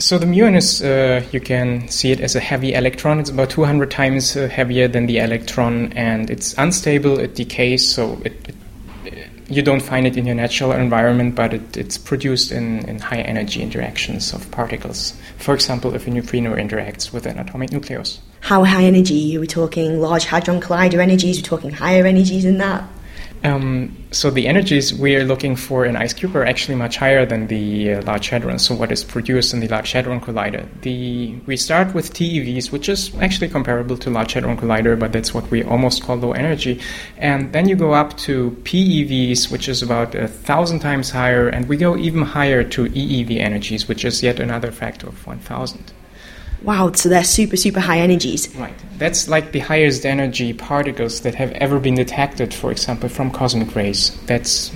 So 0.00 0.16
the 0.16 0.24
muon 0.24 0.56
is, 0.56 0.82
uh, 0.82 1.22
you 1.30 1.40
can 1.40 1.86
see 1.88 2.10
it 2.10 2.20
as 2.20 2.34
a 2.34 2.40
heavy 2.40 2.72
electron. 2.72 3.20
It's 3.20 3.28
about 3.28 3.50
200 3.50 3.90
times 3.90 4.34
uh, 4.34 4.48
heavier 4.48 4.88
than 4.88 5.04
the 5.04 5.18
electron, 5.18 5.92
and 5.92 6.30
it's 6.30 6.54
unstable. 6.56 7.20
It 7.20 7.34
decays, 7.34 7.86
so 7.86 8.18
it, 8.24 8.32
it, 9.04 9.26
you 9.50 9.60
don't 9.60 9.82
find 9.82 10.06
it 10.06 10.16
in 10.16 10.24
your 10.24 10.34
natural 10.34 10.72
environment, 10.72 11.34
but 11.34 11.52
it, 11.52 11.76
it's 11.76 11.98
produced 11.98 12.50
in, 12.50 12.88
in 12.88 12.98
high 12.98 13.20
energy 13.20 13.60
interactions 13.60 14.32
of 14.32 14.50
particles. 14.50 15.12
For 15.36 15.52
example, 15.52 15.94
if 15.94 16.06
a 16.06 16.10
neutrino 16.10 16.56
interacts 16.56 17.12
with 17.12 17.26
an 17.26 17.38
atomic 17.38 17.70
nucleus. 17.70 18.20
How 18.40 18.64
high 18.64 18.84
energy? 18.84 19.36
Are 19.36 19.40
we 19.40 19.46
talking 19.46 20.00
Large 20.00 20.24
Hadron 20.24 20.62
Collider 20.62 21.00
energies? 21.00 21.36
Are 21.36 21.40
we 21.40 21.42
talking 21.42 21.70
higher 21.72 22.06
energies 22.06 22.44
than 22.44 22.56
that? 22.56 22.84
Um, 23.42 23.96
so 24.10 24.30
the 24.30 24.46
energies 24.46 24.92
we 24.92 25.16
are 25.16 25.24
looking 25.24 25.56
for 25.56 25.86
in 25.86 25.94
IceCube 25.94 26.34
are 26.34 26.44
actually 26.44 26.74
much 26.74 26.96
higher 26.98 27.24
than 27.24 27.46
the 27.46 27.94
uh, 27.94 28.02
Large 28.02 28.28
Hadron. 28.28 28.58
So 28.58 28.74
what 28.74 28.92
is 28.92 29.02
produced 29.02 29.54
in 29.54 29.60
the 29.60 29.68
Large 29.68 29.92
Hadron 29.92 30.20
Collider? 30.20 30.68
The 30.82 31.36
we 31.46 31.56
start 31.56 31.94
with 31.94 32.12
TeVs, 32.12 32.70
which 32.70 32.88
is 32.88 33.14
actually 33.16 33.48
comparable 33.48 33.96
to 33.98 34.10
Large 34.10 34.34
Hadron 34.34 34.58
Collider, 34.58 34.98
but 34.98 35.12
that's 35.12 35.32
what 35.32 35.50
we 35.50 35.62
almost 35.62 36.02
call 36.02 36.16
low 36.16 36.32
energy. 36.32 36.80
And 37.16 37.52
then 37.52 37.66
you 37.68 37.76
go 37.76 37.94
up 37.94 38.16
to 38.18 38.50
PeVs, 38.64 39.50
which 39.50 39.68
is 39.68 39.82
about 39.82 40.14
a 40.14 40.28
thousand 40.28 40.80
times 40.80 41.10
higher, 41.10 41.48
and 41.48 41.66
we 41.66 41.78
go 41.78 41.96
even 41.96 42.22
higher 42.22 42.62
to 42.62 42.86
EeV 42.90 43.38
energies, 43.38 43.88
which 43.88 44.04
is 44.04 44.22
yet 44.22 44.38
another 44.38 44.70
factor 44.70 45.06
of 45.06 45.26
one 45.26 45.38
thousand. 45.38 45.92
Wow, 46.62 46.92
so 46.92 47.08
they're 47.08 47.24
super, 47.24 47.56
super 47.56 47.80
high 47.80 47.98
energies. 47.98 48.54
Right. 48.54 48.74
That's 48.98 49.28
like 49.28 49.52
the 49.52 49.60
highest 49.60 50.04
energy 50.04 50.52
particles 50.52 51.22
that 51.22 51.34
have 51.34 51.52
ever 51.52 51.78
been 51.78 51.94
detected, 51.94 52.52
for 52.52 52.70
example, 52.70 53.08
from 53.08 53.30
cosmic 53.30 53.74
rays. 53.74 54.18
That's 54.26 54.70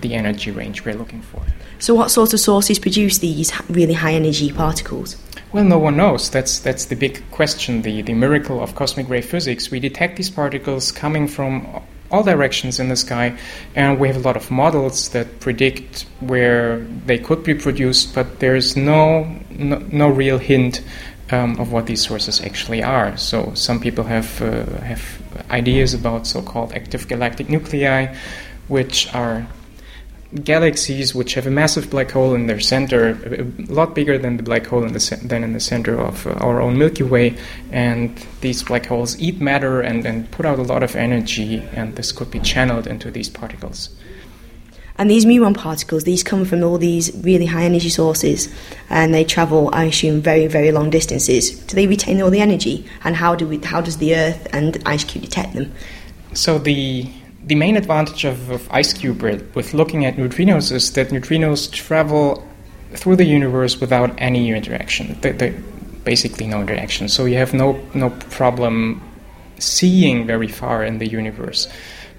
the 0.00 0.14
energy 0.14 0.50
range 0.50 0.84
we're 0.84 0.94
looking 0.94 1.22
for. 1.22 1.42
So, 1.80 1.94
what 1.94 2.10
sort 2.10 2.32
of 2.32 2.40
sources 2.40 2.78
produce 2.78 3.18
these 3.18 3.52
really 3.68 3.94
high 3.94 4.14
energy 4.14 4.52
particles? 4.52 5.16
Well, 5.52 5.64
no 5.64 5.78
one 5.78 5.96
knows. 5.96 6.30
That's 6.30 6.58
that's 6.60 6.86
the 6.86 6.96
big 6.96 7.22
question, 7.30 7.82
the, 7.82 8.02
the 8.02 8.14
miracle 8.14 8.60
of 8.62 8.74
cosmic 8.74 9.08
ray 9.08 9.20
physics. 9.20 9.70
We 9.70 9.80
detect 9.80 10.16
these 10.16 10.30
particles 10.30 10.92
coming 10.92 11.26
from 11.28 11.82
all 12.14 12.22
directions 12.22 12.78
in 12.78 12.88
the 12.88 12.96
sky, 12.96 13.36
and 13.74 13.98
we 13.98 14.06
have 14.08 14.16
a 14.16 14.20
lot 14.28 14.36
of 14.36 14.50
models 14.50 15.08
that 15.10 15.40
predict 15.40 16.06
where 16.20 16.78
they 17.06 17.18
could 17.18 17.42
be 17.42 17.54
produced, 17.54 18.14
but 18.14 18.38
there's 18.38 18.76
no 18.76 19.26
no, 19.50 19.78
no 19.90 20.08
real 20.08 20.38
hint 20.38 20.82
um, 21.30 21.58
of 21.58 21.72
what 21.72 21.86
these 21.86 22.02
sources 22.02 22.40
actually 22.40 22.82
are. 22.82 23.16
So 23.16 23.52
some 23.54 23.80
people 23.80 24.04
have 24.04 24.40
uh, 24.40 24.64
have 24.80 25.02
ideas 25.50 25.94
about 25.94 26.26
so-called 26.26 26.72
active 26.72 27.08
galactic 27.08 27.48
nuclei, 27.48 28.14
which 28.68 29.12
are 29.14 29.46
galaxies 30.42 31.14
which 31.14 31.34
have 31.34 31.46
a 31.46 31.50
massive 31.50 31.90
black 31.90 32.10
hole 32.10 32.34
in 32.34 32.46
their 32.46 32.60
center, 32.60 33.10
a 33.10 33.72
lot 33.72 33.94
bigger 33.94 34.18
than 34.18 34.36
the 34.36 34.42
black 34.42 34.66
hole 34.66 34.82
in 34.82 34.92
the 34.92 35.20
than 35.22 35.44
in 35.44 35.52
the 35.52 35.60
center 35.60 35.98
of 35.98 36.26
uh, 36.26 36.30
our 36.32 36.60
own 36.60 36.76
Milky 36.78 37.04
Way, 37.04 37.36
and 37.70 38.16
these 38.40 38.62
black 38.62 38.86
holes 38.86 39.18
eat 39.20 39.40
matter 39.40 39.80
and, 39.80 40.04
and 40.04 40.30
put 40.30 40.44
out 40.44 40.58
a 40.58 40.62
lot 40.62 40.82
of 40.82 40.96
energy, 40.96 41.62
and 41.72 41.94
this 41.96 42.12
could 42.12 42.30
be 42.30 42.40
channeled 42.40 42.86
into 42.86 43.10
these 43.10 43.28
particles. 43.28 43.90
And 44.96 45.10
these 45.10 45.24
muon 45.24 45.56
particles, 45.56 46.04
these 46.04 46.22
come 46.22 46.44
from 46.44 46.62
all 46.62 46.78
these 46.78 47.10
really 47.24 47.46
high 47.46 47.64
energy 47.64 47.88
sources, 47.88 48.48
and 48.90 49.12
they 49.12 49.24
travel, 49.24 49.70
I 49.72 49.84
assume, 49.84 50.20
very, 50.20 50.46
very 50.46 50.70
long 50.70 50.90
distances. 50.90 51.50
Do 51.50 51.74
they 51.74 51.88
retain 51.88 52.22
all 52.22 52.30
the 52.30 52.40
energy, 52.40 52.86
and 53.02 53.16
how 53.16 53.34
do 53.34 53.46
we, 53.46 53.58
how 53.58 53.80
does 53.80 53.98
the 53.98 54.14
Earth 54.14 54.46
and 54.52 54.74
IceCube 54.84 55.22
detect 55.22 55.54
them? 55.54 55.72
So 56.32 56.58
the 56.58 57.10
the 57.46 57.54
main 57.54 57.76
advantage 57.76 58.24
of, 58.24 58.50
of 58.50 58.62
IceCube 58.68 59.54
with 59.54 59.74
looking 59.74 60.04
at 60.04 60.16
neutrinos 60.16 60.72
is 60.72 60.92
that 60.94 61.08
neutrinos 61.08 61.70
travel 61.70 62.46
through 62.94 63.16
the 63.16 63.24
universe 63.24 63.80
without 63.80 64.14
any 64.18 64.50
interaction. 64.50 65.18
They, 65.20 65.32
they, 65.32 65.50
basically 66.04 66.46
no 66.46 66.60
interaction. 66.60 67.08
So 67.08 67.24
you 67.24 67.36
have 67.36 67.54
no 67.54 67.80
no 67.94 68.10
problem 68.10 69.02
seeing 69.58 70.26
very 70.26 70.48
far 70.48 70.84
in 70.84 70.98
the 70.98 71.08
universe. 71.08 71.68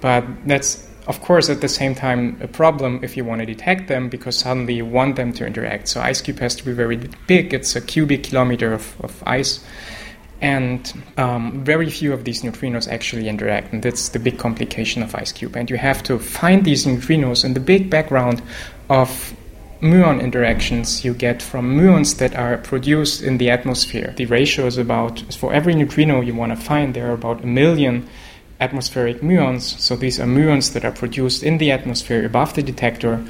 But 0.01 0.25
that's 0.47 0.87
of 1.07 1.21
course 1.21 1.49
at 1.49 1.61
the 1.61 1.69
same 1.69 1.93
time 1.93 2.37
a 2.41 2.47
problem 2.47 2.99
if 3.03 3.15
you 3.15 3.23
want 3.23 3.39
to 3.41 3.45
detect 3.45 3.87
them 3.87 4.09
because 4.09 4.39
suddenly 4.39 4.73
you 4.73 4.85
want 4.85 5.15
them 5.15 5.33
to 5.33 5.45
interact. 5.45 5.87
So 5.87 6.01
IceCube 6.01 6.39
has 6.39 6.55
to 6.55 6.65
be 6.65 6.73
very 6.73 6.97
big. 7.27 7.53
It's 7.53 7.75
a 7.75 7.81
cubic 7.81 8.23
kilometer 8.23 8.73
of, 8.73 8.95
of 9.01 9.23
ice 9.25 9.63
and 10.45 10.93
um, 11.17 11.63
very 11.63 11.89
few 11.89 12.13
of 12.13 12.23
these 12.23 12.43
neutrinos 12.43 12.87
actually 12.87 13.27
interact, 13.27 13.73
and 13.73 13.81
that's 13.81 14.09
the 14.09 14.19
big 14.19 14.37
complication 14.37 15.01
of 15.01 15.11
IceCube. 15.13 15.55
And 15.55 15.71
you 15.71 15.77
have 15.77 16.03
to 16.03 16.19
find 16.19 16.63
these 16.63 16.85
neutrinos 16.85 17.43
in 17.43 17.55
the 17.55 17.59
big 17.59 17.89
background 17.89 18.43
of 18.87 19.33
muon 19.81 20.21
interactions 20.21 21.03
you 21.03 21.15
get 21.15 21.41
from 21.41 21.75
muons 21.75 22.19
that 22.19 22.35
are 22.35 22.59
produced 22.59 23.23
in 23.23 23.39
the 23.39 23.49
atmosphere. 23.49 24.13
The 24.17 24.27
ratio 24.27 24.67
is 24.67 24.77
about, 24.77 25.19
for 25.33 25.51
every 25.51 25.73
neutrino 25.73 26.21
you 26.21 26.35
want 26.35 26.51
to 26.51 26.63
find, 26.63 26.93
there 26.93 27.09
are 27.09 27.13
about 27.13 27.43
a 27.43 27.47
million 27.47 28.07
atmospheric 28.59 29.21
muons. 29.21 29.61
So 29.79 29.95
these 29.95 30.19
are 30.19 30.27
muons 30.27 30.73
that 30.73 30.85
are 30.85 30.91
produced 30.91 31.41
in 31.41 31.57
the 31.57 31.71
atmosphere 31.71 32.23
above 32.23 32.53
the 32.53 32.61
detector, 32.61 33.25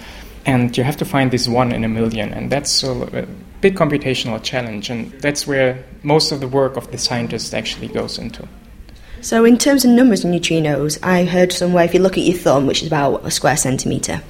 and 0.45 0.77
you 0.77 0.83
have 0.83 0.97
to 0.97 1.05
find 1.05 1.31
this 1.31 1.47
one 1.47 1.71
in 1.71 1.85
a 1.85 1.87
million, 1.87 2.33
and 2.33 2.51
that's 2.51 2.83
a 2.83 3.25
big 3.65 3.75
computational 3.75 4.39
challenge, 4.43 4.91
and 4.91 5.11
that's 5.21 5.47
where 5.47 5.83
most 6.03 6.31
of 6.31 6.39
the 6.39 6.47
work 6.47 6.77
of 6.77 6.91
the 6.91 6.99
scientists 6.99 7.51
actually 7.51 7.87
goes 7.87 8.19
into. 8.19 8.47
So, 9.21 9.43
in 9.43 9.57
terms 9.57 9.83
of 9.83 9.89
numbers 9.89 10.23
of 10.23 10.29
neutrinos, 10.29 10.99
I 11.01 11.25
heard 11.25 11.51
somewhere 11.51 11.83
if 11.83 11.95
you 11.95 11.99
look 11.99 12.15
at 12.15 12.25
your 12.25 12.37
thumb, 12.37 12.67
which 12.67 12.83
is 12.83 12.87
about 12.87 13.25
a 13.25 13.31
square 13.31 13.57
centimetre, 13.57 14.21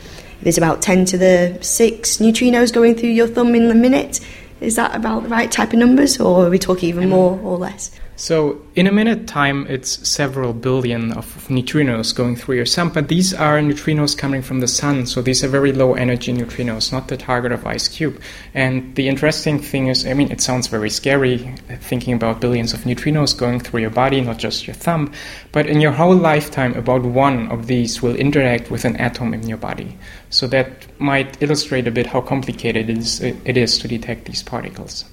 there's 0.41 0.58
about 0.58 0.82
10 0.82 1.04
to 1.12 1.17
the 1.17 1.58
6 1.62 2.17
neutrinos 2.19 2.71
going 2.71 2.95
through 2.95 3.10
your 3.10 3.28
thumb 3.28 3.54
in 3.56 3.69
a 3.69 3.76
minute. 3.76 4.21
Is 4.62 4.78
that 4.78 4.95
about 4.95 5.24
the 5.24 5.30
right 5.30 5.52
type 5.52 5.74
of 5.74 5.80
numbers, 5.80 6.17
or 6.17 6.45
are 6.45 6.50
we 6.50 6.58
talking 6.58 6.88
even 6.88 7.04
mm-hmm. 7.04 7.12
more 7.12 7.38
or 7.43 7.58
less? 7.58 7.91
So, 8.17 8.62
in 8.75 8.88
a 8.88 8.93
minute 8.93 9.28
time, 9.28 9.67
it's 9.67 10.08
several 10.08 10.54
billion 10.54 11.12
of 11.12 11.25
neutrinos 11.49 12.15
going 12.15 12.38
through 12.38 12.56
your 12.56 12.65
sun, 12.65 12.89
but 12.89 13.10
these 13.10 13.34
are 13.34 13.60
neutrinos 13.60 14.17
coming 14.17 14.41
from 14.41 14.62
the 14.62 14.69
sun, 14.69 15.06
so 15.06 15.21
these 15.21 15.43
are 15.43 15.49
very 15.49 15.73
low 15.73 15.95
energy 15.95 16.32
neutrinos, 16.32 16.93
not 16.93 17.10
the 17.10 17.17
target 17.17 17.51
of 17.51 17.63
IceCube. 17.63 18.17
And 18.54 18.95
the 18.95 19.10
interesting 19.10 19.60
thing 19.60 19.88
is, 19.88 20.08
I 20.08 20.13
mean, 20.13 20.32
it 20.32 20.39
sounds 20.39 20.67
very 20.67 20.89
scary 20.89 21.54
uh, 21.69 21.75
thinking 21.75 22.13
about 22.13 22.39
billions 22.39 22.73
of 22.73 22.86
neutrinos 22.86 23.38
going 23.38 23.60
through 23.60 23.82
your 23.82 23.89
body, 23.89 24.21
not 24.21 24.38
just 24.38 24.65
your 24.65 24.75
thumb, 24.75 25.12
but 25.51 25.67
in 25.67 25.82
your 25.82 25.91
whole 25.91 26.15
lifetime, 26.15 26.73
about 26.75 27.01
one 27.01 27.51
of 27.51 27.67
these 27.67 28.01
will 28.01 28.15
interact 28.15 28.71
with 28.71 28.86
an 28.86 28.95
atom 28.95 29.34
in 29.34 29.45
your 29.45 29.58
body. 29.58 29.97
So, 30.30 30.47
that 30.47 30.88
might 31.01 31.41
illustrate 31.43 31.86
a 31.86 31.91
bit 31.91 32.08
how 32.08 32.21
complicated 32.21 32.89
it 32.89 32.97
is, 32.97 33.21
uh, 33.21 33.34
it 33.43 33.58
is 33.58 33.78
to 33.80 33.89
detect 33.89 34.23
these 34.23 34.41
particles. 34.41 35.04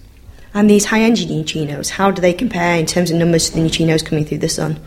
And 0.55 0.69
these 0.69 0.85
high 0.85 1.01
energy 1.01 1.27
neutrinos, 1.27 1.91
how 1.91 2.11
do 2.11 2.21
they 2.21 2.33
compare 2.33 2.79
in 2.79 2.87
terms 2.87 3.11
of 3.11 3.17
numbers 3.17 3.51
to 3.51 3.57
the 3.57 3.63
neutrinos 3.63 4.05
coming 4.05 4.25
through 4.25 4.39
the 4.39 4.49
sun? 4.49 4.79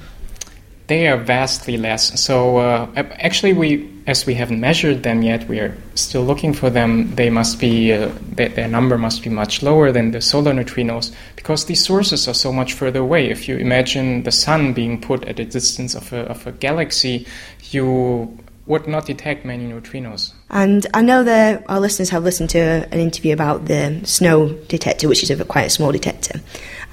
They 0.88 1.08
are 1.08 1.18
vastly 1.18 1.78
less. 1.78 2.20
So 2.22 2.58
uh, 2.58 2.88
actually, 2.96 3.54
we 3.54 3.90
as 4.08 4.26
we 4.26 4.36
haven't 4.36 4.60
measured 4.60 5.02
them 5.02 5.24
yet, 5.24 5.48
we 5.48 5.60
are 5.60 5.76
still 5.96 6.24
looking 6.24 6.54
for 6.54 6.70
them. 6.70 7.16
They 7.16 7.32
must 7.32 7.60
be 7.60 7.92
uh, 7.92 8.12
their, 8.22 8.50
their 8.50 8.68
number 8.68 8.98
must 8.98 9.24
be 9.24 9.30
much 9.30 9.64
lower 9.64 9.92
than 9.92 10.12
the 10.12 10.22
solar 10.22 10.54
neutrinos 10.54 11.12
because 11.36 11.66
these 11.66 11.84
sources 11.84 12.28
are 12.28 12.34
so 12.34 12.54
much 12.54 12.74
further 12.74 13.00
away. 13.00 13.30
If 13.30 13.48
you 13.48 13.58
imagine 13.58 14.24
the 14.24 14.32
sun 14.32 14.74
being 14.74 15.02
put 15.02 15.26
at 15.26 15.40
a 15.40 15.46
distance 15.46 15.96
of 15.96 16.14
a, 16.14 16.20
of 16.28 16.46
a 16.46 16.52
galaxy, 16.52 17.26
you 17.72 18.38
would 18.68 18.88
not 18.88 19.06
detect 19.06 19.46
many 19.46 19.66
neutrinos. 19.66 20.34
And 20.50 20.88
I 20.94 21.02
know 21.02 21.24
that 21.24 21.64
our 21.70 21.80
listeners 21.80 22.10
have 22.10 22.24
listened 22.24 22.50
to 22.52 22.60
an 22.60 23.00
interview 23.00 23.34
about 23.34 23.66
the 23.66 24.02
SNO 24.04 24.68
detector, 24.68 25.08
which 25.08 25.22
is 25.22 25.30
a, 25.30 25.46
quite 25.46 25.68
a 25.68 25.70
small 25.70 25.92
detector. 25.92 26.42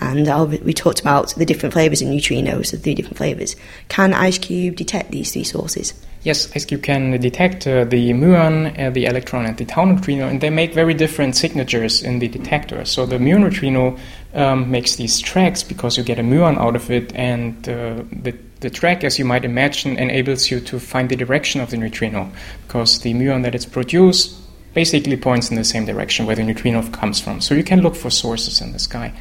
And 0.00 0.26
we 0.64 0.74
talked 0.74 1.00
about 1.00 1.34
the 1.36 1.46
different 1.46 1.72
flavours 1.72 2.02
of 2.02 2.08
neutrinos, 2.08 2.72
the 2.72 2.76
three 2.76 2.94
different 2.94 3.16
flavours. 3.16 3.56
Can 3.88 4.12
IceCube 4.12 4.76
detect 4.76 5.12
these 5.12 5.32
three 5.32 5.44
sources? 5.44 5.94
Yes, 6.24 6.48
IceCube 6.48 6.82
can 6.82 7.20
detect 7.20 7.66
uh, 7.66 7.84
the 7.84 8.12
muon, 8.12 8.78
uh, 8.78 8.90
the 8.90 9.06
electron, 9.06 9.44
and 9.46 9.56
the 9.56 9.64
tau 9.64 9.84
neutrino, 9.84 10.28
and 10.28 10.40
they 10.40 10.50
make 10.50 10.72
very 10.72 10.94
different 10.94 11.36
signatures 11.36 12.02
in 12.02 12.20
the 12.20 12.28
detector. 12.28 12.84
So 12.84 13.06
the 13.06 13.18
muon 13.18 13.40
neutrino 13.40 13.96
um, 14.34 14.70
makes 14.70 14.96
these 14.96 15.20
tracks 15.20 15.62
because 15.62 15.96
you 15.96 16.04
get 16.04 16.18
a 16.18 16.22
muon 16.22 16.58
out 16.58 16.76
of 16.76 16.90
it, 16.90 17.12
and 17.14 17.56
uh, 17.68 18.04
the 18.12 18.36
the 18.62 18.70
track, 18.70 19.04
as 19.04 19.18
you 19.18 19.24
might 19.24 19.44
imagine, 19.44 19.98
enables 19.98 20.50
you 20.50 20.60
to 20.60 20.78
find 20.78 21.08
the 21.08 21.16
direction 21.16 21.60
of 21.60 21.70
the 21.70 21.76
neutrino 21.76 22.30
because 22.66 23.00
the 23.00 23.12
muon 23.12 23.42
that 23.42 23.54
it's 23.54 23.66
produced 23.66 24.38
basically 24.74 25.16
points 25.16 25.50
in 25.50 25.56
the 25.56 25.64
same 25.64 25.84
direction 25.84 26.24
where 26.26 26.36
the 26.36 26.42
neutrino 26.42 26.82
comes 26.90 27.20
from. 27.20 27.40
So 27.40 27.54
you 27.54 27.62
can 27.64 27.82
look 27.82 27.94
for 27.94 28.10
sources 28.10 28.60
in 28.60 28.72
the 28.72 28.78
sky. 28.78 29.12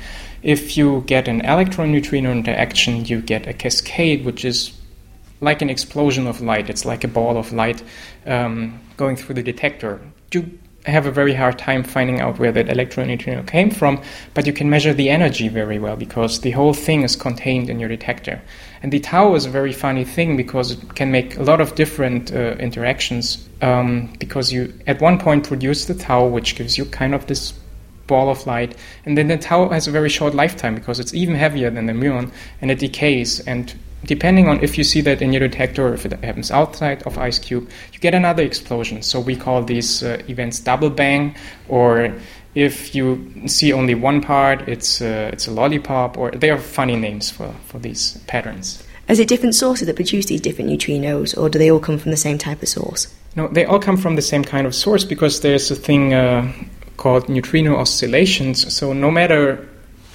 If 0.44 0.78
you 0.78 1.04
get 1.08 1.28
an 1.28 1.42
electron 1.42 1.92
neutrino 1.92 2.32
interaction, 2.32 3.06
you 3.06 3.22
get 3.22 3.48
a 3.48 3.54
cascade, 3.54 4.24
which 4.24 4.46
is 4.46 4.72
like 5.42 5.62
an 5.62 5.70
explosion 5.70 6.28
of 6.28 6.40
light. 6.42 6.70
It's 6.70 6.86
like 6.86 7.04
a 7.04 7.08
ball 7.08 7.38
of 7.38 7.52
light 7.52 7.84
um, 8.26 8.80
going 8.96 9.18
through 9.18 9.36
the 9.36 9.44
detector. 9.44 10.00
You 10.34 10.58
have 10.86 11.06
a 11.06 11.12
very 11.12 11.34
hard 11.34 11.60
time 11.60 11.84
finding 11.84 12.20
out 12.20 12.40
where 12.40 12.52
that 12.52 12.70
electron 12.70 13.08
neutrino 13.08 13.44
came 13.44 13.70
from, 13.70 14.02
but 14.34 14.48
you 14.48 14.54
can 14.54 14.70
measure 14.70 14.94
the 14.94 15.10
energy 15.10 15.48
very 15.48 15.80
well 15.80 15.96
because 15.96 16.42
the 16.42 16.52
whole 16.52 16.74
thing 16.74 17.04
is 17.04 17.16
contained 17.16 17.70
in 17.70 17.80
your 17.80 17.90
detector. 17.90 18.42
And 18.82 18.92
the 18.92 19.00
tau 19.00 19.36
is 19.36 19.46
a 19.46 19.50
very 19.50 19.74
funny 19.74 20.04
thing 20.04 20.36
because 20.38 20.72
it 20.72 20.96
can 20.96 21.12
make 21.12 21.38
a 21.38 21.44
lot 21.44 21.62
of 21.62 21.76
different 21.76 22.34
uh, 22.34 22.56
interactions 22.60 23.48
um, 23.62 24.12
because 24.20 24.52
you 24.52 24.74
at 24.88 25.02
one 25.02 25.20
point 25.20 25.48
produce 25.48 25.86
the 25.86 25.94
tau, 25.94 26.26
which 26.26 26.56
gives 26.56 26.78
you 26.78 26.86
kind 26.86 27.14
of 27.14 27.28
this 27.28 27.54
ball 28.08 28.30
of 28.30 28.46
light, 28.48 28.76
and 29.06 29.18
then 29.18 29.28
the 29.28 29.38
tau 29.38 29.70
has 29.70 29.88
a 29.88 29.92
very 29.92 30.10
short 30.10 30.34
lifetime 30.34 30.76
because 30.76 31.00
it's 31.00 31.14
even 31.14 31.36
heavier 31.36 31.70
than 31.70 31.86
the 31.86 31.94
muon 31.94 32.32
and 32.60 32.72
it 32.72 32.80
decays 32.80 33.40
and 33.42 33.74
depending 34.04 34.48
on 34.48 34.64
if 34.64 34.78
you 34.78 34.84
see 34.84 35.02
that 35.02 35.22
in 35.22 35.34
your 35.34 35.48
detector 35.48 35.88
or 35.88 35.94
if 35.94 36.06
it 36.06 36.12
happens 36.24 36.52
outside 36.52 37.04
of 37.04 37.16
IceCube, 37.16 37.70
you 37.94 38.00
get 38.00 38.14
another 38.14 38.44
explosion. 38.44 39.02
So 39.02 39.20
we 39.20 39.36
call 39.36 39.64
these 39.64 40.04
uh, 40.04 40.22
events 40.28 40.60
double 40.60 40.90
bang, 40.90 41.36
or 41.68 42.14
if 42.56 42.94
you 42.96 43.48
see 43.48 43.72
only 43.72 43.96
one 43.96 44.22
part, 44.22 44.68
it's 44.68 45.02
uh, 45.02 45.30
it's 45.32 45.48
a 45.48 45.52
lollipop, 45.52 46.18
or 46.18 46.32
they 46.32 46.50
are 46.50 46.58
funny 46.58 46.96
names 46.96 47.32
for, 47.32 47.54
for 47.66 47.80
these 47.80 48.18
patterns. 48.28 48.84
Is 49.08 49.20
it 49.20 49.28
different 49.28 49.56
sources 49.56 49.88
that 49.88 49.96
produce 49.96 50.28
these 50.28 50.42
different 50.42 50.70
neutrinos, 50.70 51.38
or 51.38 51.50
do 51.50 51.60
they 51.60 51.70
all 51.70 51.80
come 51.80 51.98
from 51.98 52.12
the 52.12 52.18
same 52.18 52.38
type 52.38 52.62
of 52.62 52.70
source? 52.70 53.14
No, 53.36 53.48
they 53.48 53.66
all 53.66 53.80
come 53.80 53.98
from 53.98 54.16
the 54.16 54.22
same 54.22 54.44
kind 54.44 54.68
of 54.68 54.76
source 54.76 55.06
because 55.06 55.42
there's 55.42 55.72
a 55.72 55.76
thing 55.76 56.14
uh, 56.14 56.52
called 56.98 57.30
neutrino 57.30 57.78
oscillations. 57.78 58.74
So 58.74 58.94
no 58.94 59.10
matter 59.10 59.68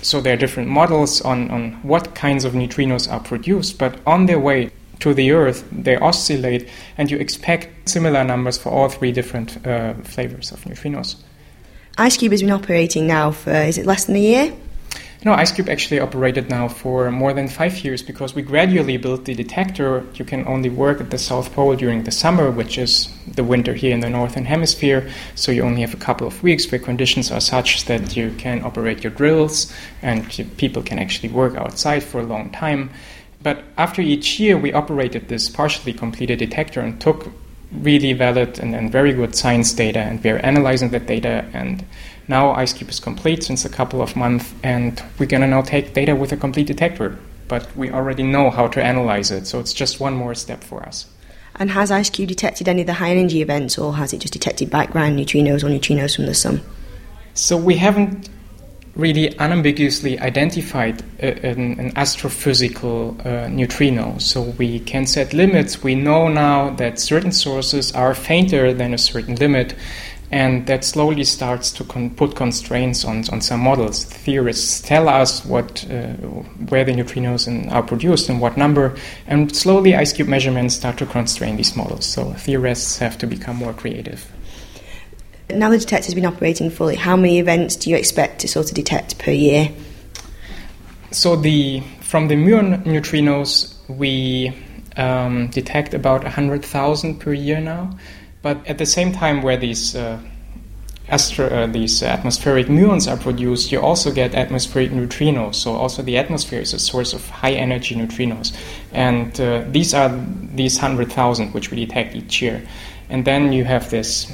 so 0.06 0.20
there 0.20 0.34
are 0.34 0.36
different 0.36 0.68
models 0.68 1.20
on, 1.22 1.50
on 1.50 1.72
what 1.82 2.14
kinds 2.14 2.44
of 2.44 2.52
neutrinos 2.52 3.10
are 3.10 3.20
produced, 3.20 3.78
but 3.78 3.98
on 4.06 4.26
their 4.26 4.38
way 4.38 4.70
to 5.00 5.12
the 5.12 5.32
Earth, 5.32 5.64
they 5.72 5.96
oscillate, 5.96 6.68
and 6.96 7.10
you 7.10 7.18
expect 7.18 7.88
similar 7.88 8.24
numbers 8.24 8.56
for 8.56 8.70
all 8.70 8.88
three 8.88 9.12
different 9.12 9.66
uh, 9.66 9.94
flavors 10.04 10.52
of 10.52 10.60
neutrinos. 10.64 11.16
IceCube 11.98 12.30
has 12.30 12.42
been 12.42 12.52
operating 12.52 13.06
now 13.06 13.30
for, 13.30 13.50
is 13.50 13.78
it 13.78 13.86
less 13.86 14.04
than 14.04 14.16
a 14.16 14.20
year? 14.20 14.52
No, 15.26 15.34
IceCube 15.34 15.68
actually 15.68 15.98
operated 15.98 16.48
now 16.48 16.68
for 16.68 17.10
more 17.10 17.32
than 17.32 17.48
five 17.48 17.84
years 17.84 18.00
because 18.00 18.36
we 18.36 18.42
gradually 18.42 18.96
built 18.96 19.24
the 19.24 19.34
detector. 19.34 20.06
You 20.14 20.24
can 20.24 20.46
only 20.46 20.68
work 20.68 21.00
at 21.00 21.10
the 21.10 21.18
South 21.18 21.52
Pole 21.52 21.74
during 21.74 22.04
the 22.04 22.12
summer, 22.12 22.48
which 22.48 22.78
is 22.78 23.08
the 23.26 23.42
winter 23.42 23.74
here 23.74 23.92
in 23.92 23.98
the 23.98 24.08
Northern 24.08 24.44
Hemisphere. 24.44 25.10
So 25.34 25.50
you 25.50 25.64
only 25.64 25.80
have 25.80 25.94
a 25.94 25.96
couple 25.96 26.28
of 26.28 26.44
weeks 26.44 26.70
where 26.70 26.78
conditions 26.78 27.32
are 27.32 27.40
such 27.40 27.86
that 27.86 28.16
you 28.16 28.30
can 28.38 28.62
operate 28.62 29.02
your 29.02 29.10
drills 29.10 29.74
and 30.00 30.30
people 30.58 30.84
can 30.84 31.00
actually 31.00 31.30
work 31.30 31.56
outside 31.56 32.04
for 32.04 32.20
a 32.20 32.24
long 32.24 32.50
time. 32.50 32.90
But 33.42 33.64
after 33.76 34.02
each 34.02 34.38
year, 34.38 34.56
we 34.56 34.72
operated 34.72 35.26
this 35.26 35.48
partially 35.48 35.92
completed 35.92 36.38
detector 36.38 36.80
and 36.80 37.00
took 37.00 37.32
really 37.72 38.12
valid 38.12 38.60
and, 38.60 38.76
and 38.76 38.92
very 38.92 39.12
good 39.12 39.34
science 39.34 39.72
data, 39.72 39.98
and 39.98 40.22
we're 40.22 40.38
analyzing 40.38 40.90
that 40.90 41.06
data 41.06 41.44
and 41.52 41.84
now 42.28 42.54
IceCube 42.54 42.90
is 42.90 43.00
complete 43.00 43.44
since 43.44 43.64
a 43.64 43.68
couple 43.68 44.02
of 44.02 44.16
months, 44.16 44.52
and 44.62 45.02
we're 45.18 45.26
going 45.26 45.42
to 45.42 45.46
now 45.46 45.62
take 45.62 45.94
data 45.94 46.14
with 46.16 46.32
a 46.32 46.36
complete 46.36 46.66
detector. 46.66 47.18
But 47.48 47.74
we 47.76 47.90
already 47.90 48.24
know 48.24 48.50
how 48.50 48.66
to 48.68 48.82
analyze 48.82 49.30
it, 49.30 49.46
so 49.46 49.60
it's 49.60 49.72
just 49.72 50.00
one 50.00 50.14
more 50.14 50.34
step 50.34 50.64
for 50.64 50.82
us. 50.82 51.06
And 51.54 51.70
has 51.70 51.90
IceCube 51.90 52.26
detected 52.26 52.68
any 52.68 52.82
of 52.82 52.86
the 52.86 52.94
high 52.94 53.10
energy 53.10 53.40
events, 53.40 53.78
or 53.78 53.94
has 53.94 54.12
it 54.12 54.18
just 54.18 54.32
detected 54.32 54.70
background 54.70 55.18
neutrinos 55.18 55.62
or 55.62 55.68
neutrinos 55.68 56.16
from 56.16 56.26
the 56.26 56.34
sun? 56.34 56.60
So 57.34 57.56
we 57.56 57.76
haven't 57.76 58.28
really 58.96 59.36
unambiguously 59.38 60.18
identified 60.18 61.02
an, 61.20 61.78
an, 61.78 61.92
astrophysical 61.92 63.24
uh, 63.24 63.46
neutrino. 63.48 64.16
So 64.18 64.40
we 64.42 64.80
can 64.80 65.06
set 65.06 65.34
limits. 65.34 65.82
We 65.82 65.94
know 65.94 66.28
now 66.28 66.70
that 66.70 66.98
certain 66.98 67.32
sources 67.32 67.92
are 67.92 68.14
fainter 68.14 68.72
than 68.72 68.94
a 68.94 68.98
certain 68.98 69.34
limit, 69.34 69.74
and 70.30 70.66
that 70.66 70.84
slowly 70.84 71.24
starts 71.24 71.70
to 71.72 71.84
con- 71.84 72.10
put 72.10 72.34
constraints 72.34 73.04
on, 73.04 73.28
on 73.30 73.40
some 73.40 73.60
models. 73.60 74.04
Theorists 74.04 74.80
tell 74.80 75.08
us 75.08 75.44
what 75.44 75.84
uh, 75.90 76.12
where 76.68 76.84
the 76.84 76.92
neutrinos 76.92 77.46
in, 77.46 77.68
are 77.68 77.82
produced 77.82 78.28
and 78.28 78.40
what 78.40 78.56
number, 78.56 78.96
and 79.26 79.54
slowly 79.54 79.92
IceCube 79.92 80.26
measurements 80.26 80.74
start 80.74 80.98
to 80.98 81.06
constrain 81.06 81.56
these 81.56 81.76
models. 81.76 82.06
So 82.06 82.32
theorists 82.32 82.98
have 82.98 83.16
to 83.18 83.26
become 83.26 83.56
more 83.56 83.72
creative. 83.72 84.30
Now 85.48 85.70
the 85.70 85.78
detector's 85.78 86.14
been 86.14 86.26
operating 86.26 86.70
fully, 86.70 86.96
how 86.96 87.16
many 87.16 87.38
events 87.38 87.76
do 87.76 87.90
you 87.90 87.96
expect 87.96 88.40
to 88.40 88.48
sort 88.48 88.68
of 88.68 88.74
detect 88.74 89.18
per 89.18 89.30
year? 89.30 89.70
So 91.12 91.36
the 91.36 91.82
from 92.00 92.28
the 92.28 92.34
muon 92.34 92.82
neutrinos 92.84 93.74
we 93.88 94.52
um, 94.96 95.48
detect 95.48 95.94
about 95.94 96.22
100,000 96.24 97.18
per 97.20 97.32
year 97.32 97.60
now. 97.60 97.96
But 98.46 98.64
at 98.68 98.78
the 98.78 98.86
same 98.86 99.10
time, 99.10 99.42
where 99.42 99.56
these 99.56 99.96
uh, 99.96 100.20
astro- 101.08 101.50
uh, 101.50 101.66
these 101.66 102.00
atmospheric 102.00 102.68
muons 102.68 103.10
are 103.10 103.16
produced, 103.16 103.72
you 103.72 103.80
also 103.80 104.12
get 104.12 104.36
atmospheric 104.36 104.92
neutrinos. 104.92 105.56
So 105.56 105.72
also 105.72 106.00
the 106.00 106.16
atmosphere 106.16 106.60
is 106.60 106.72
a 106.72 106.78
source 106.78 107.12
of 107.12 107.28
high 107.28 107.54
energy 107.54 107.96
neutrinos, 107.96 108.54
and 108.92 109.40
uh, 109.40 109.64
these 109.72 109.94
are 109.94 110.14
these 110.54 110.78
hundred 110.78 111.10
thousand 111.10 111.54
which 111.54 111.72
we 111.72 111.84
detect 111.84 112.14
each 112.14 112.40
year. 112.40 112.62
And 113.10 113.24
then 113.24 113.52
you 113.52 113.64
have 113.64 113.90
this 113.90 114.32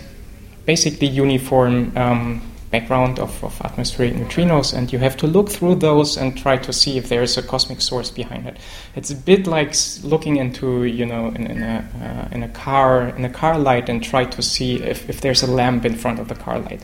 basically 0.67 1.09
uniform 1.09 1.97
um, 1.97 2.43
background 2.73 3.19
of, 3.19 3.45
of 3.45 3.61
atmospheric 3.61 4.15
neutrinos, 4.15 4.75
and 4.75 4.93
you 4.93 4.99
have 4.99 5.17
to 5.19 5.27
look 5.27 5.51
through 5.51 5.77
those 5.77 6.17
and 6.17 6.37
try 6.37 6.57
to 6.57 6.73
see 6.73 6.97
if 6.99 7.09
there 7.09 7.23
is 7.23 7.37
a 7.37 7.43
cosmic 7.43 7.81
source 7.81 8.11
behind 8.11 8.47
it. 8.49 8.57
It's 8.97 9.11
a 9.11 9.15
bit 9.15 9.47
like 9.47 9.75
looking 10.03 10.37
into, 10.37 10.85
you 10.85 11.07
know, 11.07 11.29
in, 11.29 11.47
in 11.47 11.63
a 11.63 11.77
uh, 12.03 12.35
in 12.35 12.43
a 12.43 12.49
car 12.49 13.09
in 13.09 13.25
a 13.25 13.31
car 13.31 13.59
light 13.59 13.89
and 13.89 14.03
try 14.03 14.25
to 14.25 14.43
see 14.43 14.83
if, 14.83 15.09
if 15.09 15.21
there's 15.21 15.43
a 15.43 15.47
lamp 15.47 15.85
in 15.85 15.95
front 15.95 16.19
of 16.19 16.29
the 16.29 16.35
car 16.35 16.59
light. 16.59 16.83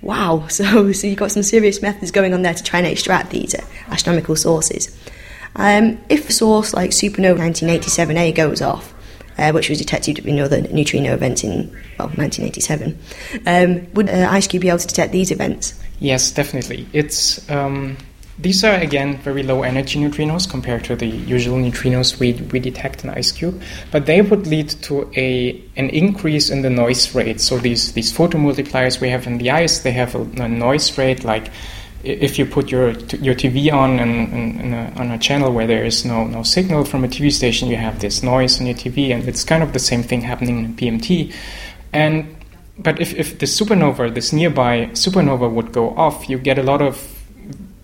Wow! 0.00 0.46
So 0.48 0.92
so 0.92 1.06
you've 1.06 1.18
got 1.18 1.30
some 1.30 1.44
serious 1.44 1.82
methods 1.82 2.10
going 2.10 2.34
on 2.34 2.42
there 2.42 2.54
to 2.54 2.62
try 2.64 2.80
and 2.80 2.88
extract 2.88 3.30
these 3.30 3.54
uh, 3.54 3.64
astronomical 3.88 4.36
sources. 4.36 4.96
Um, 5.54 5.98
if 6.08 6.30
a 6.30 6.32
source 6.32 6.72
like 6.72 6.90
supernova 6.90 7.38
1987A 7.38 8.34
goes 8.34 8.62
off, 8.62 8.94
uh, 9.38 9.52
which 9.52 9.68
was 9.68 9.78
detected 9.78 10.18
in 10.20 10.38
other 10.40 10.62
neutrino 10.62 11.14
events 11.14 11.44
in 11.44 11.68
well 11.98 12.08
1987. 12.08 12.98
Um, 13.46 13.92
would 13.94 14.08
uh, 14.08 14.30
IceCube 14.30 14.60
be 14.60 14.68
able 14.68 14.78
to 14.78 14.86
detect 14.86 15.12
these 15.12 15.30
events? 15.30 15.74
Yes, 15.98 16.30
definitely. 16.30 16.86
It's 16.92 17.48
um, 17.50 17.96
these 18.38 18.64
are 18.64 18.74
again 18.74 19.18
very 19.18 19.42
low 19.42 19.62
energy 19.62 20.00
neutrinos 20.00 20.50
compared 20.50 20.84
to 20.84 20.96
the 20.96 21.06
usual 21.06 21.58
neutrinos 21.58 22.18
we, 22.18 22.32
we 22.50 22.58
detect 22.58 23.04
in 23.04 23.10
IceCube, 23.10 23.62
but 23.90 24.06
they 24.06 24.22
would 24.22 24.46
lead 24.46 24.70
to 24.82 25.10
a 25.16 25.62
an 25.76 25.90
increase 25.90 26.50
in 26.50 26.62
the 26.62 26.70
noise 26.70 27.14
rate. 27.14 27.40
So 27.40 27.58
these 27.58 27.92
these 27.92 28.12
photomultipliers 28.12 29.00
we 29.00 29.10
have 29.10 29.26
in 29.26 29.38
the 29.38 29.50
ice, 29.50 29.80
they 29.80 29.92
have 29.92 30.14
a, 30.14 30.22
a 30.42 30.48
noise 30.48 30.96
rate 30.98 31.24
like 31.24 31.50
if 32.04 32.38
you 32.38 32.46
put 32.46 32.70
your 32.70 32.90
your 32.90 33.34
TV 33.34 33.72
on 33.72 33.98
and, 33.98 34.32
and, 34.32 34.74
a, 34.74 35.00
on 35.00 35.10
a 35.10 35.18
channel 35.18 35.52
where 35.52 35.66
there 35.66 35.84
is 35.84 36.04
no 36.04 36.24
no 36.26 36.42
signal 36.42 36.84
from 36.84 37.04
a 37.04 37.08
TV 37.08 37.30
station, 37.30 37.68
you 37.68 37.76
have 37.76 38.00
this 38.00 38.22
noise 38.22 38.60
on 38.60 38.66
your 38.66 38.76
TV, 38.76 39.10
and 39.14 39.28
it's 39.28 39.44
kind 39.44 39.62
of 39.62 39.72
the 39.72 39.78
same 39.78 40.02
thing 40.02 40.22
happening 40.22 40.58
in 40.64 40.74
PMT. 40.74 41.34
And 41.92 42.36
but 42.78 43.00
if, 43.00 43.14
if 43.14 43.38
the 43.38 43.46
supernova, 43.46 44.12
this 44.14 44.32
nearby 44.32 44.86
supernova, 44.92 45.50
would 45.50 45.72
go 45.72 45.90
off, 45.90 46.28
you 46.28 46.38
get 46.38 46.58
a 46.58 46.62
lot 46.62 46.82
of 46.82 46.96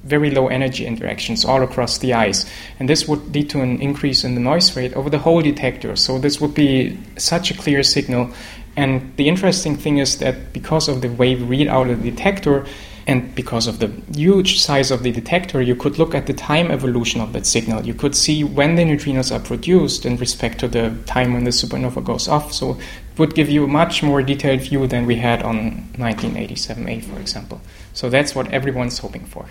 very 0.02 0.30
low 0.30 0.48
energy 0.48 0.86
interactions 0.86 1.44
all 1.44 1.62
across 1.62 1.98
the 1.98 2.14
ice, 2.14 2.50
and 2.80 2.88
this 2.88 3.06
would 3.06 3.34
lead 3.34 3.50
to 3.50 3.60
an 3.60 3.80
increase 3.80 4.24
in 4.24 4.34
the 4.34 4.40
noise 4.40 4.74
rate 4.74 4.94
over 4.94 5.10
the 5.10 5.18
whole 5.18 5.42
detector. 5.42 5.94
So 5.94 6.18
this 6.18 6.40
would 6.40 6.54
be 6.54 6.98
such 7.18 7.50
a 7.50 7.54
clear 7.54 7.82
signal. 7.82 8.32
And 8.76 9.14
the 9.16 9.28
interesting 9.28 9.76
thing 9.76 9.98
is 9.98 10.18
that 10.18 10.52
because 10.52 10.88
of 10.88 11.02
the 11.02 11.08
way 11.08 11.34
we 11.34 11.42
read 11.42 11.68
out 11.68 11.88
a 11.88 11.96
detector, 11.96 12.64
and 13.08 13.34
because 13.34 13.66
of 13.66 13.78
the 13.78 13.90
huge 14.14 14.60
size 14.60 14.90
of 14.90 15.02
the 15.02 15.10
detector, 15.10 15.62
you 15.62 15.74
could 15.74 15.98
look 15.98 16.14
at 16.14 16.26
the 16.26 16.34
time 16.34 16.70
evolution 16.70 17.22
of 17.22 17.32
that 17.32 17.46
signal. 17.46 17.86
You 17.86 17.94
could 17.94 18.14
see 18.14 18.44
when 18.44 18.74
the 18.74 18.82
neutrinos 18.82 19.34
are 19.34 19.40
produced 19.40 20.04
in 20.04 20.18
respect 20.18 20.60
to 20.60 20.68
the 20.68 20.94
time 21.06 21.32
when 21.32 21.44
the 21.44 21.50
supernova 21.50 22.04
goes 22.04 22.28
off. 22.28 22.52
So 22.52 22.72
it 22.72 23.18
would 23.18 23.34
give 23.34 23.48
you 23.48 23.64
a 23.64 23.66
much 23.66 24.02
more 24.02 24.22
detailed 24.22 24.60
view 24.60 24.86
than 24.86 25.06
we 25.06 25.16
had 25.16 25.42
on 25.42 25.88
1987A, 25.96 27.02
for 27.02 27.18
example. 27.18 27.62
So 27.94 28.10
that's 28.10 28.34
what 28.34 28.52
everyone's 28.52 28.98
hoping 28.98 29.24
for. 29.24 29.46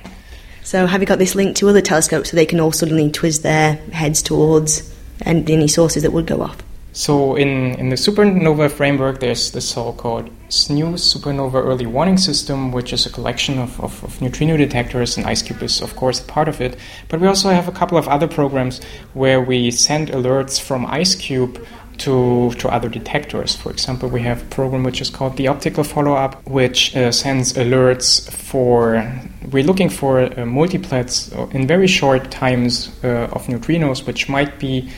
So 0.63 0.85
have 0.85 1.01
you 1.01 1.07
got 1.07 1.17
this 1.17 1.33
link 1.33 1.55
to 1.57 1.67
other 1.67 1.81
telescopes 1.81 2.29
so 2.29 2.37
they 2.37 2.45
can 2.45 2.59
all 2.59 2.71
suddenly 2.71 3.09
twist 3.09 3.41
their 3.41 3.73
heads 3.91 4.21
towards 4.21 4.93
any 5.25 5.67
sources 5.67 6.03
that 6.03 6.13
would 6.13 6.27
go 6.27 6.43
off? 6.43 6.57
So 6.97 7.35
in, 7.35 7.75
in 7.75 7.89
the 7.89 7.95
supernova 7.95 8.71
framework, 8.71 9.19
there's 9.19 9.51
the 9.51 9.61
so-called 9.61 10.31
SNEWS 10.49 11.15
Supernova 11.15 11.63
Early 11.63 11.85
Warning 11.85 12.17
System, 12.17 12.71
which 12.71 12.91
is 12.91 13.05
a 13.05 13.11
collection 13.11 13.59
of, 13.59 13.79
of, 13.79 14.03
of, 14.03 14.19
neutrino 14.19 14.57
detectors, 14.57 15.15
and 15.15 15.23
IceCube 15.23 15.61
is, 15.61 15.79
of 15.79 15.95
course, 15.95 16.21
part 16.21 16.47
of 16.47 16.59
it. 16.59 16.75
But 17.07 17.19
we 17.19 17.27
also 17.27 17.51
have 17.51 17.67
a 17.67 17.71
couple 17.71 17.99
of 17.99 18.07
other 18.07 18.27
programs 18.27 18.83
where 19.13 19.39
we 19.39 19.69
send 19.69 20.07
alerts 20.07 20.59
from 20.59 20.87
IceCube 20.87 21.63
to, 21.99 22.51
to 22.57 22.67
other 22.67 22.89
detectors. 22.89 23.55
For 23.55 23.69
example, 23.69 24.09
we 24.09 24.21
have 24.21 24.41
a 24.41 24.45
program 24.45 24.83
which 24.83 24.99
is 24.99 25.11
called 25.11 25.37
the 25.37 25.49
Optical 25.49 25.83
Follow 25.83 26.15
Up, 26.15 26.43
which 26.47 26.95
uh, 26.95 27.11
sends 27.11 27.53
alerts 27.53 28.27
for. 28.31 29.07
We're 29.51 29.63
looking 29.63 29.89
for 29.89 30.21
uh, 30.21 30.29
multiplets 30.45 31.31
in 31.53 31.67
very 31.67 31.87
short 31.87 32.31
times 32.31 32.89
uh, 33.03 33.29
of 33.31 33.45
neutrinos, 33.45 34.07
which 34.07 34.27
might 34.27 34.57
be 34.57 34.89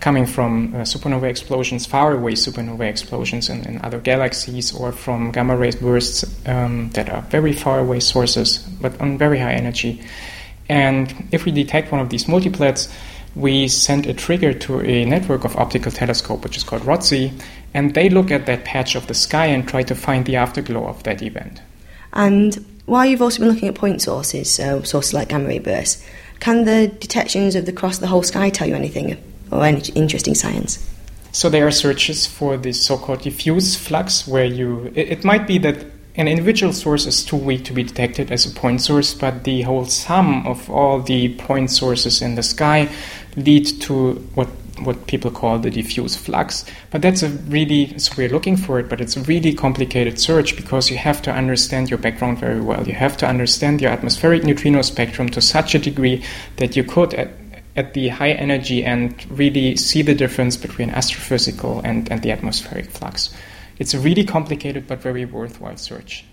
coming 0.00 0.26
from 0.26 0.74
uh, 0.74 0.78
supernova 0.80 1.24
explosions, 1.24 1.86
far 1.86 2.12
away 2.12 2.32
supernova 2.32 2.88
explosions 2.88 3.48
in, 3.48 3.64
in, 3.64 3.80
other 3.82 3.98
galaxies, 3.98 4.74
or 4.74 4.92
from 4.92 5.30
gamma 5.30 5.56
ray 5.56 5.70
bursts 5.70 6.24
um, 6.46 6.90
that 6.90 7.08
are 7.08 7.22
very 7.22 7.52
far 7.52 7.80
away 7.80 8.00
sources, 8.00 8.58
but 8.80 9.00
on 9.00 9.16
very 9.18 9.38
high 9.38 9.54
energy. 9.54 10.00
And 10.68 11.28
if 11.32 11.44
we 11.44 11.52
detect 11.52 11.90
one 11.90 12.00
of 12.00 12.10
these 12.10 12.24
multiplets, 12.24 12.92
we 13.34 13.68
send 13.68 14.06
a 14.06 14.14
trigger 14.14 14.52
to 14.52 14.80
a 14.82 15.04
network 15.04 15.44
of 15.44 15.56
optical 15.56 15.92
telescope, 15.92 16.44
which 16.44 16.56
is 16.56 16.64
called 16.64 16.82
ROTSE, 16.82 17.32
and 17.72 17.94
they 17.94 18.10
look 18.10 18.30
at 18.30 18.46
that 18.46 18.64
patch 18.64 18.94
of 18.94 19.06
the 19.06 19.14
sky 19.14 19.46
and 19.46 19.66
try 19.66 19.82
to 19.82 19.94
find 19.94 20.26
the 20.26 20.36
afterglow 20.36 20.86
of 20.86 21.02
that 21.04 21.22
event. 21.22 21.62
And 22.12 22.64
while 22.86 23.06
you've 23.06 23.22
also 23.22 23.40
been 23.40 23.48
looking 23.48 23.68
at 23.68 23.74
point 23.74 24.02
sources, 24.02 24.50
so 24.50 24.82
sources 24.82 25.14
like 25.14 25.28
gamma 25.28 25.46
ray 25.46 25.58
bursts, 25.58 26.04
can 26.40 26.64
the 26.64 26.88
detections 26.88 27.54
of 27.54 27.66
the 27.66 27.72
cross 27.72 27.98
the 27.98 28.06
whole 28.06 28.22
sky 28.22 28.50
tell 28.50 28.68
you 28.68 28.74
anything 28.74 29.16
or 29.50 29.64
interesting 29.66 30.34
science? 30.34 30.88
So 31.32 31.48
there 31.48 31.66
are 31.66 31.70
searches 31.70 32.26
for 32.26 32.56
this 32.56 32.84
so-called 32.84 33.22
diffuse 33.22 33.76
flux, 33.76 34.26
where 34.26 34.44
you 34.44 34.90
it, 34.94 35.08
it, 35.10 35.24
might 35.24 35.46
be 35.46 35.58
that 35.58 35.84
an 36.16 36.26
individual 36.26 36.72
source 36.72 37.06
is 37.06 37.24
too 37.24 37.36
weak 37.36 37.64
to 37.66 37.72
be 37.72 37.82
detected 37.82 38.32
as 38.32 38.46
a 38.46 38.50
point 38.50 38.80
source, 38.80 39.14
but 39.14 39.44
the 39.44 39.62
whole 39.62 39.84
sum 39.84 40.46
of 40.46 40.68
all 40.70 41.00
the 41.00 41.34
point 41.34 41.70
sources 41.70 42.22
in 42.22 42.34
the 42.34 42.42
sky 42.42 42.88
lead 43.36 43.66
to 43.82 44.14
what 44.34 44.48
what 44.82 45.06
people 45.06 45.30
call 45.30 45.58
the 45.58 45.70
diffuse 45.70 46.16
flux. 46.16 46.64
But 46.90 47.02
that's 47.02 47.22
a 47.22 47.28
really 47.28 47.98
so 47.98 48.14
we're 48.16 48.28
looking 48.28 48.56
for 48.56 48.78
it, 48.78 48.88
but 48.88 49.00
it's 49.00 49.16
a 49.16 49.22
really 49.22 49.52
complicated 49.52 50.18
search 50.18 50.56
because 50.56 50.90
you 50.90 50.96
have 50.96 51.20
to 51.22 51.32
understand 51.32 51.90
your 51.90 51.98
background 51.98 52.38
very 52.38 52.60
well. 52.60 52.86
You 52.86 52.94
have 52.94 53.16
to 53.18 53.26
understand 53.26 53.80
your 53.80 53.90
atmospheric 53.90 54.44
neutrino 54.44 54.82
spectrum 54.82 55.28
to 55.30 55.40
such 55.40 55.74
a 55.74 55.78
degree 55.78 56.24
that 56.56 56.76
you 56.76 56.84
could 56.84 57.14
at 57.14 57.30
at 57.78 57.94
the 57.94 58.08
high 58.08 58.32
energy 58.32 58.84
and 58.84 59.24
really 59.30 59.76
see 59.76 60.02
the 60.02 60.14
difference 60.14 60.56
between 60.56 60.90
astrophysical 60.90 61.80
and, 61.84 62.10
and 62.10 62.22
the 62.22 62.32
atmospheric 62.32 62.90
flux. 62.90 63.32
It's 63.78 63.94
a 63.94 64.00
really 64.00 64.24
complicated 64.24 64.88
but 64.88 65.00
very 65.00 65.24
worthwhile 65.24 65.76
search. 65.76 66.24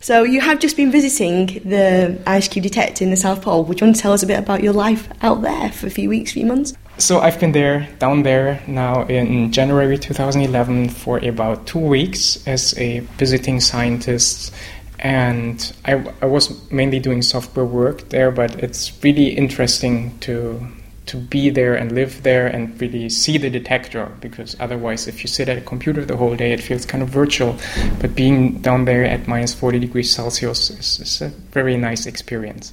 So 0.00 0.22
you 0.22 0.40
have 0.40 0.58
just 0.58 0.76
been 0.76 0.90
visiting 0.90 1.46
the 1.64 2.18
IceCube 2.26 2.62
detector 2.62 3.04
in 3.04 3.10
the 3.10 3.16
South 3.16 3.42
Pole. 3.42 3.64
Would 3.64 3.80
you 3.80 3.86
want 3.86 3.96
to 3.96 4.02
tell 4.02 4.12
us 4.12 4.22
a 4.22 4.26
bit 4.26 4.38
about 4.38 4.62
your 4.62 4.72
life 4.72 5.08
out 5.22 5.42
there 5.42 5.70
for 5.72 5.86
a 5.86 5.90
few 5.90 6.08
weeks, 6.08 6.32
few 6.32 6.46
months? 6.46 6.74
So 6.98 7.20
I've 7.20 7.38
been 7.38 7.52
there, 7.52 7.88
down 7.98 8.22
there 8.22 8.62
now 8.66 9.04
in 9.06 9.52
January 9.52 9.98
2011 9.98 10.90
for 10.90 11.18
about 11.18 11.66
two 11.66 11.78
weeks 11.78 12.46
as 12.46 12.76
a 12.78 13.00
visiting 13.18 13.60
scientist. 13.60 14.54
And 14.98 15.72
I, 15.84 15.92
I 16.22 16.26
was 16.26 16.70
mainly 16.70 17.00
doing 17.00 17.20
software 17.20 17.66
work 17.66 18.08
there, 18.08 18.30
but 18.30 18.62
it's 18.62 18.92
really 19.02 19.28
interesting 19.28 20.18
to 20.20 20.66
to 21.06 21.16
be 21.16 21.50
there 21.50 21.74
and 21.74 21.92
live 21.92 22.22
there 22.22 22.46
and 22.46 22.80
really 22.80 23.08
see 23.08 23.38
the 23.38 23.48
detector 23.48 24.06
because 24.20 24.56
otherwise 24.60 25.06
if 25.06 25.22
you 25.22 25.28
sit 25.28 25.48
at 25.48 25.56
a 25.56 25.60
computer 25.60 26.04
the 26.04 26.16
whole 26.16 26.36
day 26.36 26.52
it 26.52 26.60
feels 26.60 26.84
kind 26.84 27.02
of 27.02 27.08
virtual 27.08 27.56
but 28.00 28.14
being 28.14 28.60
down 28.60 28.84
there 28.84 29.04
at 29.04 29.26
minus 29.26 29.54
40 29.54 29.78
degrees 29.78 30.10
celsius 30.10 30.70
is, 30.70 31.00
is 31.00 31.22
a 31.22 31.28
very 31.28 31.76
nice 31.76 32.06
experience 32.06 32.72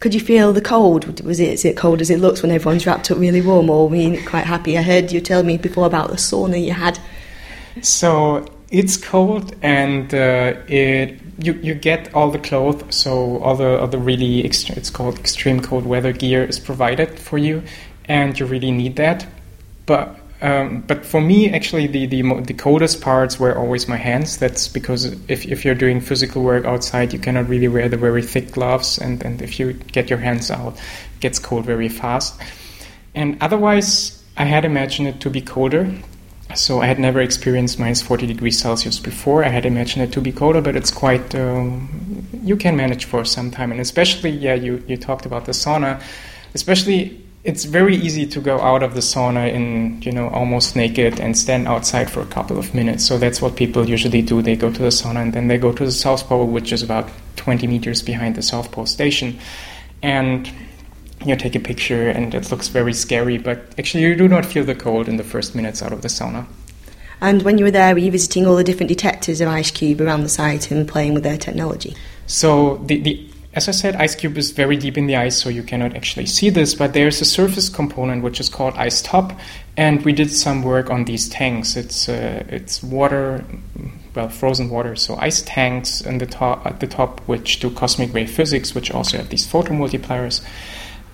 could 0.00 0.14
you 0.14 0.20
feel 0.20 0.54
the 0.54 0.62
cold? 0.62 1.22
Was 1.26 1.40
it, 1.40 1.50
is 1.50 1.64
it 1.66 1.76
cold 1.76 2.00
as 2.00 2.08
it 2.08 2.20
looks 2.20 2.40
when 2.40 2.50
everyone's 2.50 2.86
wrapped 2.86 3.10
up 3.10 3.18
really 3.18 3.42
warm, 3.42 3.68
or 3.68 3.86
were 3.86 3.96
you 3.96 4.26
quite 4.26 4.46
happy? 4.46 4.78
I 4.78 4.80
heard 4.82 5.12
you 5.12 5.20
tell 5.20 5.42
me 5.42 5.58
before 5.58 5.86
about 5.86 6.08
the 6.08 6.16
sauna 6.16 6.64
you 6.64 6.72
had. 6.72 6.98
So 7.82 8.46
it's 8.70 8.96
cold, 8.96 9.54
and 9.62 10.14
uh, 10.14 10.54
it 10.68 11.20
you, 11.38 11.54
you 11.54 11.74
get 11.74 12.14
all 12.14 12.30
the 12.30 12.38
clothes, 12.38 12.94
so 12.94 13.38
all 13.42 13.56
the 13.56 13.80
all 13.80 13.88
the 13.88 13.98
really 13.98 14.42
ext- 14.42 14.76
it's 14.76 14.90
called 14.90 15.18
extreme 15.18 15.60
cold 15.60 15.86
weather 15.86 16.12
gear 16.12 16.44
is 16.44 16.58
provided 16.58 17.18
for 17.18 17.38
you, 17.38 17.62
and 18.04 18.38
you 18.38 18.46
really 18.46 18.70
need 18.70 18.96
that. 18.96 19.26
But 19.86 20.16
um, 20.40 20.82
but 20.86 21.04
for 21.04 21.20
me, 21.20 21.50
actually, 21.50 21.86
the, 21.88 22.06
the 22.06 22.22
the 22.42 22.54
coldest 22.54 23.00
parts 23.00 23.40
were 23.40 23.56
always 23.56 23.88
my 23.88 23.96
hands. 23.96 24.38
That's 24.38 24.68
because 24.68 25.04
if 25.28 25.44
if 25.46 25.64
you're 25.64 25.74
doing 25.74 26.00
physical 26.00 26.42
work 26.42 26.64
outside, 26.64 27.12
you 27.12 27.18
cannot 27.18 27.48
really 27.48 27.68
wear 27.68 27.88
the 27.88 27.96
very 27.96 28.22
thick 28.22 28.52
gloves, 28.52 28.98
and 28.98 29.22
and 29.24 29.42
if 29.42 29.58
you 29.58 29.72
get 29.72 30.08
your 30.10 30.20
hands 30.20 30.50
out, 30.50 30.74
it 30.76 31.20
gets 31.20 31.38
cold 31.38 31.66
very 31.66 31.88
fast. 31.88 32.40
And 33.14 33.36
otherwise, 33.40 34.22
I 34.36 34.44
had 34.44 34.64
imagined 34.64 35.08
it 35.08 35.20
to 35.20 35.30
be 35.30 35.40
colder 35.40 35.92
so 36.54 36.80
I 36.80 36.86
had 36.86 36.98
never 36.98 37.20
experienced 37.20 37.78
minus 37.78 38.02
40 38.02 38.26
degrees 38.26 38.58
Celsius 38.58 38.98
before. 38.98 39.44
I 39.44 39.48
had 39.48 39.66
imagined 39.66 40.04
it 40.04 40.12
to 40.12 40.20
be 40.20 40.32
colder, 40.32 40.60
but 40.60 40.76
it's 40.76 40.90
quite, 40.90 41.34
um, 41.34 42.26
you 42.42 42.56
can 42.56 42.76
manage 42.76 43.04
for 43.04 43.24
some 43.24 43.50
time. 43.50 43.70
And 43.70 43.80
especially, 43.80 44.30
yeah, 44.30 44.54
you, 44.54 44.82
you 44.86 44.96
talked 44.96 45.26
about 45.26 45.46
the 45.46 45.52
sauna. 45.52 46.02
Especially, 46.54 47.24
it's 47.42 47.64
very 47.64 47.96
easy 47.96 48.26
to 48.26 48.40
go 48.40 48.60
out 48.60 48.82
of 48.82 48.94
the 48.94 49.00
sauna 49.00 49.52
in, 49.52 50.02
you 50.02 50.12
know, 50.12 50.28
almost 50.28 50.76
naked 50.76 51.20
and 51.20 51.36
stand 51.36 51.66
outside 51.66 52.10
for 52.10 52.20
a 52.20 52.26
couple 52.26 52.58
of 52.58 52.74
minutes. 52.74 53.06
So 53.06 53.16
that's 53.16 53.40
what 53.40 53.56
people 53.56 53.88
usually 53.88 54.20
do. 54.20 54.42
They 54.42 54.56
go 54.56 54.72
to 54.72 54.82
the 54.82 54.88
sauna 54.88 55.22
and 55.22 55.32
then 55.32 55.48
they 55.48 55.58
go 55.58 55.72
to 55.72 55.84
the 55.84 55.92
South 55.92 56.26
Pole, 56.26 56.46
which 56.46 56.72
is 56.72 56.82
about 56.82 57.10
20 57.36 57.66
meters 57.66 58.02
behind 58.02 58.36
the 58.36 58.42
South 58.42 58.70
Pole 58.72 58.86
station. 58.86 59.38
And 60.02 60.50
you 61.24 61.36
take 61.36 61.54
a 61.54 61.60
picture 61.60 62.08
and 62.08 62.34
it 62.34 62.50
looks 62.50 62.68
very 62.68 62.92
scary, 62.92 63.38
but 63.38 63.58
actually 63.78 64.04
you 64.04 64.14
do 64.16 64.28
not 64.28 64.46
feel 64.46 64.64
the 64.64 64.74
cold 64.74 65.08
in 65.08 65.16
the 65.16 65.24
first 65.24 65.54
minutes 65.54 65.82
out 65.82 65.92
of 65.92 66.02
the 66.02 66.08
sauna. 66.08 66.46
And 67.20 67.42
when 67.42 67.58
you 67.58 67.64
were 67.64 67.70
there, 67.70 67.92
were 67.94 68.00
you 68.00 68.10
visiting 68.10 68.46
all 68.46 68.56
the 68.56 68.64
different 68.64 68.88
detectors 68.88 69.40
of 69.42 69.48
IceCube 69.48 70.00
around 70.00 70.22
the 70.22 70.30
site 70.30 70.70
and 70.70 70.88
playing 70.88 71.12
with 71.12 71.22
their 71.22 71.36
technology? 71.36 71.94
So 72.26 72.78
the, 72.86 73.00
the 73.00 73.30
as 73.52 73.68
I 73.68 73.72
said, 73.72 73.96
IceCube 73.96 74.36
is 74.36 74.52
very 74.52 74.76
deep 74.76 74.96
in 74.96 75.08
the 75.08 75.16
ice, 75.16 75.36
so 75.36 75.48
you 75.48 75.64
cannot 75.64 75.96
actually 75.96 76.26
see 76.26 76.50
this, 76.50 76.74
but 76.74 76.94
there's 76.94 77.20
a 77.20 77.24
surface 77.24 77.68
component 77.68 78.22
which 78.22 78.38
is 78.38 78.48
called 78.48 78.74
IceTop, 78.74 79.36
and 79.76 80.04
we 80.04 80.12
did 80.12 80.30
some 80.30 80.62
work 80.62 80.88
on 80.88 81.04
these 81.04 81.28
tanks. 81.28 81.76
It's 81.76 82.08
uh, 82.08 82.44
it's 82.48 82.80
water, 82.80 83.44
well, 84.14 84.28
frozen 84.28 84.70
water, 84.70 84.94
so 84.94 85.16
ice 85.16 85.42
tanks 85.42 86.00
in 86.00 86.18
the 86.18 86.26
top, 86.26 86.64
at 86.64 86.78
the 86.78 86.86
top, 86.86 87.20
which 87.26 87.58
do 87.58 87.70
cosmic 87.70 88.14
ray 88.14 88.24
physics, 88.26 88.72
which 88.72 88.92
also 88.92 89.16
have 89.16 89.30
these 89.30 89.46
photomultipliers 89.46 90.46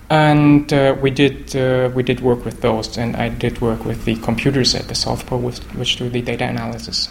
and 0.09 0.71
uh, 0.71 0.95
we 1.01 1.11
did 1.11 1.55
uh, 1.55 1.89
we 1.93 2.03
did 2.03 2.21
work 2.21 2.45
with 2.45 2.61
those, 2.61 2.97
and 2.97 3.15
I 3.15 3.29
did 3.29 3.59
work 3.61 3.85
with 3.85 4.05
the 4.05 4.15
computers 4.17 4.73
at 4.75 4.87
the 4.87 4.95
South 4.95 5.25
Pole, 5.25 5.39
with, 5.39 5.59
which 5.75 5.97
do 5.97 6.09
the 6.09 6.21
data 6.21 6.45
analysis. 6.45 7.09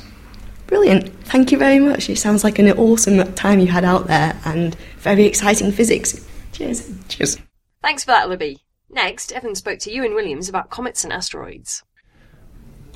Brilliant! 0.66 1.12
Thank 1.24 1.52
you 1.52 1.58
very 1.58 1.78
much. 1.78 2.08
It 2.08 2.18
sounds 2.18 2.42
like 2.42 2.58
an 2.58 2.70
awesome 2.72 3.32
time 3.34 3.60
you 3.60 3.66
had 3.66 3.84
out 3.84 4.06
there, 4.06 4.38
and 4.44 4.74
very 4.98 5.24
exciting 5.24 5.72
physics. 5.72 6.26
Cheers. 6.52 6.90
Cheers. 7.08 7.38
Thanks 7.82 8.04
for 8.04 8.12
that, 8.12 8.28
Libby. 8.28 8.58
Next, 8.88 9.32
Evan 9.32 9.54
spoke 9.54 9.78
to 9.80 9.94
Iwan 9.94 10.14
Williams 10.14 10.48
about 10.48 10.70
comets 10.70 11.04
and 11.04 11.12
asteroids. 11.12 11.82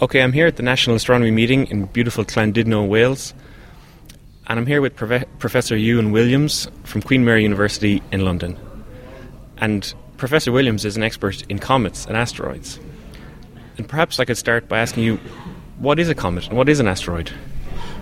Okay, 0.00 0.22
I'm 0.22 0.32
here 0.32 0.46
at 0.46 0.56
the 0.56 0.62
National 0.62 0.96
Astronomy 0.96 1.30
Meeting 1.30 1.66
in 1.66 1.84
beautiful 1.86 2.24
Llandudno, 2.24 2.88
Wales, 2.88 3.34
and 4.46 4.58
I'm 4.58 4.66
here 4.66 4.80
with 4.80 4.96
Prof- 4.96 5.26
Professor 5.38 5.76
Iwan 5.76 6.10
Williams 6.10 6.68
from 6.84 7.02
Queen 7.02 7.22
Mary 7.22 7.42
University 7.42 8.02
in 8.10 8.24
London. 8.24 8.58
And 9.60 9.92
Professor 10.16 10.52
Williams 10.52 10.84
is 10.84 10.96
an 10.96 11.02
expert 11.02 11.42
in 11.50 11.58
comets 11.58 12.06
and 12.06 12.16
asteroids. 12.16 12.80
And 13.76 13.88
perhaps 13.88 14.18
I 14.18 14.24
could 14.24 14.38
start 14.38 14.68
by 14.68 14.78
asking 14.78 15.04
you 15.04 15.20
what 15.78 15.98
is 15.98 16.08
a 16.08 16.14
comet 16.14 16.48
and 16.48 16.56
what 16.56 16.68
is 16.68 16.80
an 16.80 16.88
asteroid? 16.88 17.30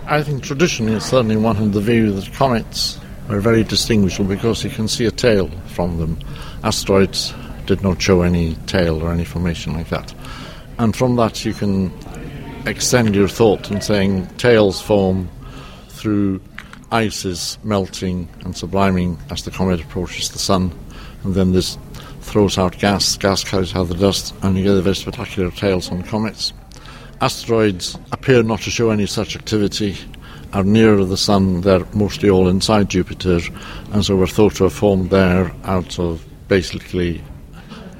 I 0.05 0.23
think 0.23 0.43
traditionally 0.43 0.93
it's 0.93 1.05
certainly 1.05 1.37
one 1.37 1.57
of 1.57 1.73
the 1.73 1.81
view 1.81 2.11
that 2.13 2.33
comets 2.33 2.99
are 3.29 3.39
very 3.39 3.63
distinguishable 3.63 4.27
because 4.27 4.63
you 4.63 4.69
can 4.69 4.87
see 4.87 5.05
a 5.05 5.11
tail 5.11 5.49
from 5.67 5.97
them. 5.99 6.19
Asteroids 6.63 7.33
did 7.67 7.83
not 7.83 8.01
show 8.01 8.23
any 8.23 8.55
tail 8.65 9.01
or 9.03 9.11
any 9.11 9.23
formation 9.23 9.73
like 9.73 9.89
that. 9.89 10.13
And 10.77 10.95
from 10.95 11.15
that 11.17 11.45
you 11.45 11.53
can 11.53 11.93
extend 12.65 13.15
your 13.15 13.27
thought 13.27 13.69
in 13.69 13.81
saying 13.81 14.27
tails 14.37 14.81
form 14.81 15.29
through 15.89 16.41
ices 16.91 17.57
melting 17.63 18.27
and 18.43 18.55
subliming 18.55 19.19
as 19.31 19.43
the 19.43 19.51
comet 19.51 19.79
approaches 19.79 20.29
the 20.31 20.39
sun 20.39 20.73
and 21.23 21.33
then 21.35 21.51
this 21.51 21.77
throws 22.21 22.57
out 22.57 22.77
gas, 22.77 23.17
gas 23.17 23.43
carries 23.43 23.75
out 23.75 23.87
the 23.89 23.95
dust, 23.95 24.33
and 24.43 24.57
you 24.57 24.63
get 24.63 24.73
the 24.73 24.81
very 24.81 24.95
spectacular 24.95 25.51
tails 25.51 25.91
on 25.91 26.03
comets. 26.03 26.53
Asteroids 27.21 27.97
appear 28.11 28.43
not 28.43 28.61
to 28.61 28.69
show 28.69 28.91
any 28.91 29.05
such 29.05 29.35
activity, 29.35 29.97
are 30.53 30.63
nearer 30.63 31.03
the 31.05 31.17
Sun, 31.17 31.61
they're 31.61 31.85
mostly 31.93 32.29
all 32.29 32.47
inside 32.47 32.89
Jupiter, 32.89 33.39
and 33.91 34.03
so 34.03 34.15
were 34.15 34.27
thought 34.27 34.55
to 34.55 34.63
have 34.63 34.73
formed 34.73 35.09
there 35.09 35.51
out 35.63 35.99
of 35.99 36.25
basically 36.47 37.21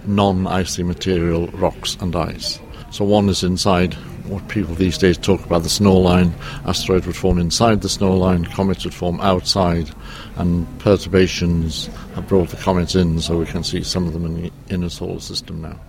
non 0.06 0.48
icy 0.48 0.84
material, 0.84 1.48
rocks 1.48 1.96
and 2.00 2.16
ice. 2.16 2.60
So 2.92 3.06
one 3.06 3.30
is 3.30 3.44
inside 3.44 3.96
what 4.30 4.48
people 4.48 4.76
these 4.76 4.98
days 4.98 5.18
talk 5.18 5.44
about 5.46 5.64
the 5.64 5.70
snow 5.70 5.98
line. 5.98 6.34
Asteroids 6.66 7.06
would 7.08 7.16
form 7.16 7.40
inside 7.40 7.82
the 7.82 7.90
snow 7.90 8.16
line, 8.16 8.46
comets 8.46 8.86
would 8.86 8.94
form 8.94 9.20
outside, 9.22 9.90
and 10.38 10.68
perturbations 10.80 11.88
have 12.16 12.28
brought 12.28 12.50
the 12.50 12.58
comets 12.58 12.96
in, 12.96 13.20
so 13.20 13.38
we 13.38 13.46
can 13.46 13.64
see 13.64 13.84
some 13.84 14.08
of 14.08 14.14
them 14.14 14.26
in 14.26 14.44
the 14.44 14.52
inner 14.70 14.90
solar 14.90 15.20
system 15.20 15.62
now. 15.62 15.80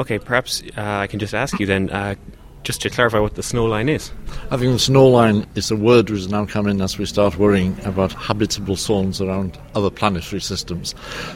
Okay, 0.00 0.18
perhaps 0.18 0.62
uh, 0.76 0.82
I 0.82 1.06
can 1.06 1.18
just 1.18 1.34
ask 1.34 1.58
you 1.58 1.66
then, 1.66 1.90
uh, 1.90 2.14
just 2.62 2.80
to 2.82 2.90
clarify 2.90 3.18
what 3.18 3.34
the 3.34 3.42
snow 3.42 3.64
line 3.64 3.88
is. 3.88 4.12
I 4.50 4.56
think 4.56 4.72
the 4.72 4.78
snow 4.78 5.08
line 5.08 5.46
is 5.54 5.70
a 5.70 5.76
word 5.76 6.10
which 6.10 6.20
has 6.20 6.28
now 6.28 6.46
come 6.46 6.66
in 6.66 6.80
as 6.80 6.96
we 6.96 7.06
start 7.06 7.36
worrying 7.36 7.76
about 7.84 8.12
habitable 8.12 8.76
zones 8.76 9.20
around 9.20 9.58
other 9.74 9.90
planetary 9.90 10.40
systems. 10.40 10.94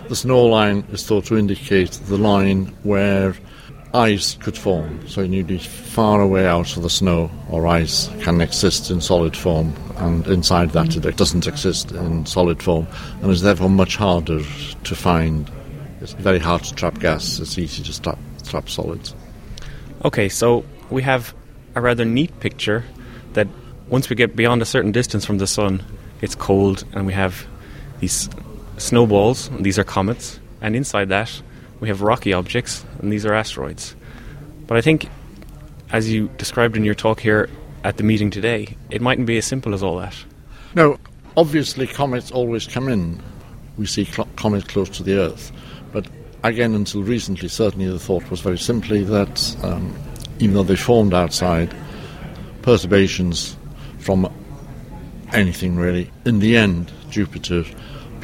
The 0.08 0.16
snow 0.16 0.44
line 0.44 0.84
is 0.92 1.04
thought 1.04 1.24
to 1.26 1.36
indicate 1.36 1.92
the 2.06 2.16
line 2.16 2.66
where 2.84 3.34
ice 3.94 4.34
could 4.34 4.56
form. 4.56 5.06
So 5.08 5.22
you 5.22 5.28
need 5.28 5.48
to 5.48 5.54
be 5.54 5.58
far 5.58 6.20
away 6.20 6.46
out 6.46 6.76
of 6.76 6.82
the 6.82 6.90
snow, 6.90 7.30
or 7.50 7.66
ice 7.66 8.08
can 8.20 8.40
exist 8.40 8.90
in 8.90 9.00
solid 9.00 9.36
form, 9.36 9.74
and 9.96 10.26
inside 10.26 10.70
that 10.70 10.96
it 10.96 11.16
doesn't 11.16 11.46
exist 11.46 11.92
in 11.92 12.26
solid 12.26 12.62
form, 12.62 12.86
and 13.22 13.30
is 13.30 13.42
therefore 13.42 13.70
much 13.70 13.96
harder 13.96 14.42
to 14.84 14.94
find. 14.94 15.50
It's 16.00 16.12
very 16.12 16.38
hard 16.38 16.62
to 16.64 16.74
trap 16.74 16.98
gas. 16.98 17.38
It's 17.38 17.58
easy 17.58 17.82
to 17.82 18.02
trap, 18.02 18.18
trap 18.44 18.68
solids. 18.68 19.14
Okay, 20.04 20.28
so 20.28 20.64
we 20.90 21.02
have 21.02 21.34
a 21.74 21.80
rather 21.80 22.04
neat 22.04 22.38
picture 22.40 22.84
that 23.32 23.48
once 23.88 24.10
we 24.10 24.16
get 24.16 24.36
beyond 24.36 24.62
a 24.62 24.66
certain 24.66 24.92
distance 24.92 25.24
from 25.24 25.38
the 25.38 25.46
sun, 25.46 25.82
it's 26.20 26.34
cold, 26.34 26.84
and 26.92 27.06
we 27.06 27.12
have 27.12 27.46
these 28.00 28.28
snowballs. 28.76 29.50
These 29.60 29.78
are 29.78 29.84
comets, 29.84 30.38
and 30.60 30.76
inside 30.76 31.08
that 31.08 31.42
we 31.80 31.88
have 31.88 32.02
rocky 32.02 32.32
objects, 32.32 32.84
and 33.00 33.12
these 33.12 33.26
are 33.26 33.34
asteroids. 33.34 33.94
But 34.66 34.76
I 34.76 34.80
think, 34.80 35.08
as 35.90 36.10
you 36.10 36.28
described 36.38 36.76
in 36.76 36.84
your 36.84 36.94
talk 36.94 37.20
here 37.20 37.48
at 37.84 37.96
the 37.96 38.02
meeting 38.02 38.30
today, 38.30 38.76
it 38.90 39.00
mightn't 39.00 39.26
be 39.26 39.38
as 39.38 39.44
simple 39.44 39.74
as 39.74 39.82
all 39.82 39.96
that. 39.98 40.16
No, 40.74 40.98
obviously, 41.36 41.86
comets 41.86 42.30
always 42.30 42.66
come 42.66 42.88
in. 42.88 43.22
We 43.76 43.86
see 43.86 44.04
cl- 44.04 44.28
comets 44.36 44.66
close 44.66 44.88
to 44.90 45.02
the 45.02 45.18
Earth. 45.18 45.52
But 45.92 46.06
again, 46.42 46.74
until 46.74 47.02
recently, 47.02 47.48
certainly 47.48 47.86
the 47.86 47.98
thought 47.98 48.30
was 48.30 48.40
very 48.40 48.58
simply 48.58 49.04
that 49.04 49.56
um, 49.62 49.94
even 50.38 50.54
though 50.54 50.62
they 50.62 50.76
formed 50.76 51.14
outside, 51.14 51.74
perturbations 52.62 53.56
from 53.98 54.32
anything 55.32 55.76
really, 55.76 56.10
in 56.24 56.40
the 56.40 56.56
end, 56.56 56.90
Jupiter 57.10 57.64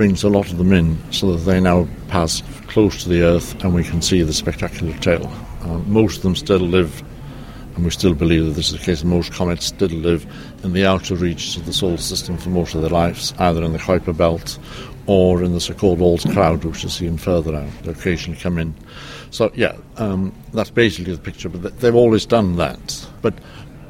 brings 0.03 0.25
a 0.25 0.29
lot 0.29 0.51
of 0.51 0.59
them 0.59 0.73
in 0.73 0.99
so 1.13 1.31
that 1.31 1.45
they 1.49 1.61
now 1.61 1.87
pass 2.09 2.43
close 2.67 3.05
to 3.05 3.09
the 3.09 3.23
Earth 3.23 3.55
and 3.63 3.73
we 3.73 3.85
can 3.85 4.03
see 4.03 4.21
the 4.23 4.33
spectacular 4.33 4.93
tail. 4.99 5.33
Uh, 5.61 5.79
most 5.87 6.17
of 6.17 6.23
them 6.25 6.35
still 6.35 6.59
live 6.59 7.05
And 7.75 7.85
we 7.85 7.91
still 7.91 8.15
believe 8.15 8.45
that 8.45 8.51
this 8.53 8.71
is 8.71 8.79
the 8.79 8.85
case. 8.85 9.03
Most 9.03 9.33
comets 9.33 9.67
still 9.67 9.89
live 9.89 10.27
in 10.63 10.73
the 10.73 10.85
outer 10.85 11.15
reaches 11.15 11.57
of 11.57 11.65
the 11.65 11.73
solar 11.73 11.97
system 11.97 12.37
for 12.37 12.51
most 12.51 12.75
of 12.75 12.83
their 12.83 12.91
lives, 12.91 13.33
either 13.39 13.63
in 13.63 13.73
the 13.73 13.79
Kuiper 13.79 14.17
belt 14.17 14.59
or 15.07 15.43
in 15.43 15.53
the 15.53 15.61
so-called 15.61 15.99
Oort 15.99 16.31
cloud, 16.33 16.65
which 16.65 16.85
is 16.85 16.95
seen 16.95 17.17
further 17.17 17.57
out. 17.57 17.71
They 17.83 17.93
occasionally 17.93 18.39
come 18.39 18.59
in. 18.59 18.75
So, 19.31 19.51
yeah, 19.55 19.77
um, 19.97 20.35
that's 20.53 20.71
basically 20.71 21.15
the 21.15 21.21
picture. 21.21 21.49
But 21.49 21.81
they've 21.81 21.95
always 21.95 22.27
done 22.27 22.57
that. 22.57 23.07
But 23.23 23.35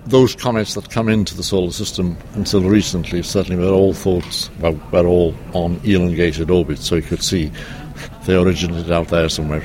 those 0.07 0.35
comets 0.35 0.75
that 0.75 0.91
come 0.91 1.09
into 1.09 1.37
the 1.37 1.45
solar 1.45 1.71
system 1.71 2.17
until 2.35 2.63
recently 2.63 3.23
certainly 3.23 3.63
were 3.63 3.73
all 3.73 3.95
thought 3.95 4.51
well, 4.61 4.79
were 4.91 5.07
all 5.07 5.35
on 5.53 5.81
elongated 5.85 6.51
orbits, 6.51 6.85
so 6.85 6.97
you 6.97 7.03
could 7.03 7.23
see 7.23 7.53
they 8.27 8.35
originated 8.35 8.91
out 8.91 9.09
there 9.09 9.29
somewhere, 9.29 9.63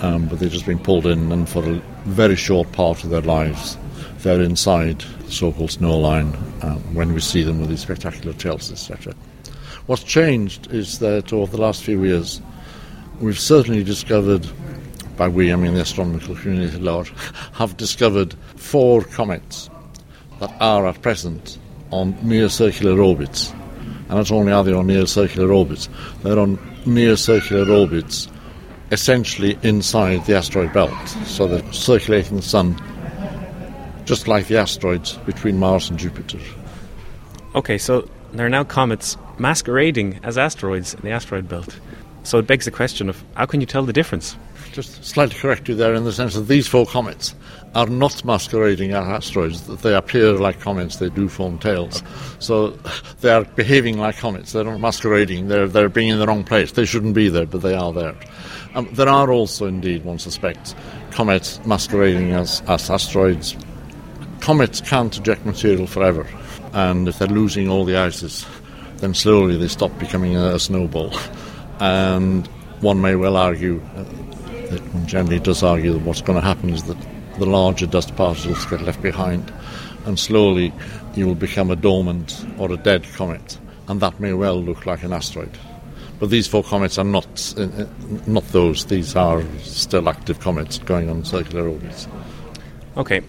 um, 0.00 0.26
but 0.26 0.38
they've 0.38 0.50
just 0.50 0.66
been 0.66 0.78
pulled 0.78 1.06
in, 1.06 1.30
and 1.30 1.48
for 1.48 1.64
a 1.64 1.82
very 2.04 2.36
short 2.36 2.70
part 2.72 3.04
of 3.04 3.10
their 3.10 3.20
lives, 3.22 3.76
they're 4.18 4.40
inside 4.40 5.00
the 5.24 5.32
so-called 5.32 5.70
snow 5.70 5.96
line 5.98 6.36
um, 6.62 6.80
when 6.94 7.12
we 7.12 7.20
see 7.20 7.42
them 7.42 7.60
with 7.60 7.68
these 7.68 7.80
spectacular 7.80 8.32
tails, 8.32 8.72
etc. 8.72 9.14
What's 9.86 10.02
changed 10.02 10.72
is 10.72 10.98
that 10.98 11.32
over 11.32 11.56
the 11.56 11.62
last 11.62 11.84
few 11.84 12.02
years, 12.04 12.40
we've 13.20 13.38
certainly 13.38 13.84
discovered, 13.84 14.46
by 15.16 15.28
we 15.28 15.52
I 15.52 15.56
mean 15.56 15.74
the 15.74 15.80
astronomical 15.80 16.34
community 16.34 16.74
at 16.74 16.82
large, 16.82 17.12
have 17.52 17.76
discovered 17.76 18.34
four 18.56 19.02
comets 19.02 19.70
that 20.40 20.54
are 20.60 20.86
at 20.86 21.00
present 21.02 21.58
on 21.90 22.16
near 22.22 22.48
circular 22.48 23.00
orbits. 23.00 23.52
And 24.08 24.10
not 24.10 24.30
only 24.30 24.52
are 24.52 24.64
they 24.64 24.72
on 24.72 24.86
near 24.86 25.06
circular 25.06 25.52
orbits, 25.52 25.88
they're 26.22 26.38
on 26.38 26.58
near 26.84 27.16
circular 27.16 27.70
orbits 27.72 28.28
essentially 28.92 29.58
inside 29.62 30.24
the 30.26 30.36
asteroid 30.36 30.72
belt. 30.72 31.08
So 31.24 31.48
they're 31.48 31.72
circulating 31.72 32.36
the 32.36 32.42
Sun 32.42 32.80
just 34.04 34.28
like 34.28 34.46
the 34.46 34.56
asteroids 34.56 35.14
between 35.18 35.58
Mars 35.58 35.90
and 35.90 35.98
Jupiter. 35.98 36.38
Okay, 37.54 37.76
so 37.76 38.08
there 38.32 38.46
are 38.46 38.50
now 38.50 38.62
comets 38.64 39.16
masquerading 39.38 40.20
as 40.22 40.38
asteroids 40.38 40.94
in 40.94 41.00
the 41.00 41.10
asteroid 41.10 41.48
belt. 41.48 41.78
So 42.22 42.38
it 42.38 42.46
begs 42.46 42.64
the 42.64 42.70
question 42.70 43.08
of 43.08 43.22
how 43.34 43.46
can 43.46 43.60
you 43.60 43.66
tell 43.66 43.84
the 43.84 43.92
difference? 43.92 44.36
Just 44.76 45.02
slightly 45.02 45.36
correct 45.36 45.70
you 45.70 45.74
there 45.74 45.94
in 45.94 46.04
the 46.04 46.12
sense 46.12 46.34
that 46.34 46.48
these 46.48 46.68
four 46.68 46.84
comets 46.84 47.34
are 47.74 47.86
not 47.86 48.22
masquerading 48.26 48.92
as 48.92 49.06
asteroids. 49.06 49.66
They 49.66 49.94
appear 49.94 50.34
like 50.34 50.60
comets, 50.60 50.96
they 50.96 51.08
do 51.08 51.30
form 51.30 51.58
tails. 51.58 52.02
So 52.40 52.78
they 53.22 53.30
are 53.30 53.46
behaving 53.46 53.96
like 53.96 54.18
comets, 54.18 54.52
they're 54.52 54.64
not 54.64 54.78
masquerading, 54.78 55.48
they're, 55.48 55.66
they're 55.66 55.88
being 55.88 56.10
in 56.10 56.18
the 56.18 56.26
wrong 56.26 56.44
place. 56.44 56.72
They 56.72 56.84
shouldn't 56.84 57.14
be 57.14 57.30
there, 57.30 57.46
but 57.46 57.62
they 57.62 57.74
are 57.74 57.90
there. 57.90 58.14
Um, 58.74 58.86
there 58.92 59.08
are 59.08 59.32
also, 59.32 59.64
indeed, 59.64 60.04
one 60.04 60.18
suspects, 60.18 60.74
comets 61.10 61.58
masquerading 61.64 62.32
as, 62.32 62.60
as 62.68 62.90
asteroids. 62.90 63.56
Comets 64.40 64.82
can't 64.82 65.16
eject 65.16 65.46
material 65.46 65.86
forever, 65.86 66.28
and 66.74 67.08
if 67.08 67.18
they're 67.18 67.28
losing 67.28 67.70
all 67.70 67.86
the 67.86 67.96
ices, 67.96 68.44
then 68.98 69.14
slowly 69.14 69.56
they 69.56 69.68
stop 69.68 69.98
becoming 69.98 70.36
a, 70.36 70.56
a 70.56 70.58
snowball. 70.58 71.18
And 71.78 72.46
one 72.80 73.02
may 73.02 73.16
well 73.16 73.36
argue, 73.36 73.82
that 74.70 74.82
one 74.92 75.06
generally 75.06 75.40
does 75.40 75.62
argue 75.62 75.92
that 75.92 76.02
what's 76.02 76.22
going 76.22 76.40
to 76.40 76.46
happen 76.46 76.70
is 76.70 76.84
that 76.84 76.96
the 77.38 77.46
larger 77.46 77.86
dust 77.86 78.14
particles 78.16 78.64
get 78.66 78.82
left 78.82 79.02
behind, 79.02 79.52
and 80.04 80.18
slowly 80.18 80.72
you 81.14 81.26
will 81.26 81.34
become 81.34 81.70
a 81.70 81.76
dormant 81.76 82.44
or 82.58 82.72
a 82.72 82.76
dead 82.76 83.04
comet, 83.14 83.58
and 83.88 84.00
that 84.00 84.18
may 84.20 84.32
well 84.32 84.62
look 84.62 84.86
like 84.86 85.02
an 85.02 85.12
asteroid. 85.12 85.58
But 86.18 86.30
these 86.30 86.46
four 86.46 86.62
comets 86.62 86.96
are 86.98 87.04
not 87.04 87.54
uh, 87.58 87.64
uh, 87.64 87.86
not 88.26 88.44
those. 88.48 88.86
These 88.86 89.14
are 89.16 89.42
still 89.58 90.08
active 90.08 90.40
comets 90.40 90.78
going 90.78 91.10
on 91.10 91.24
circular 91.24 91.68
orbits. 91.68 92.08
Okay. 92.96 93.20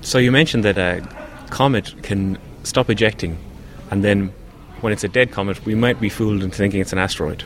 So 0.00 0.18
you 0.18 0.32
mentioned 0.32 0.64
that 0.64 0.78
a 0.78 1.06
comet 1.50 2.02
can 2.02 2.38
stop 2.64 2.90
ejecting, 2.90 3.38
and 3.90 4.02
then 4.02 4.32
when 4.80 4.92
it's 4.92 5.04
a 5.04 5.08
dead 5.08 5.30
comet, 5.30 5.64
we 5.64 5.74
might 5.74 6.00
be 6.00 6.08
fooled 6.08 6.42
into 6.42 6.56
thinking 6.56 6.80
it's 6.80 6.92
an 6.92 6.98
asteroid. 6.98 7.44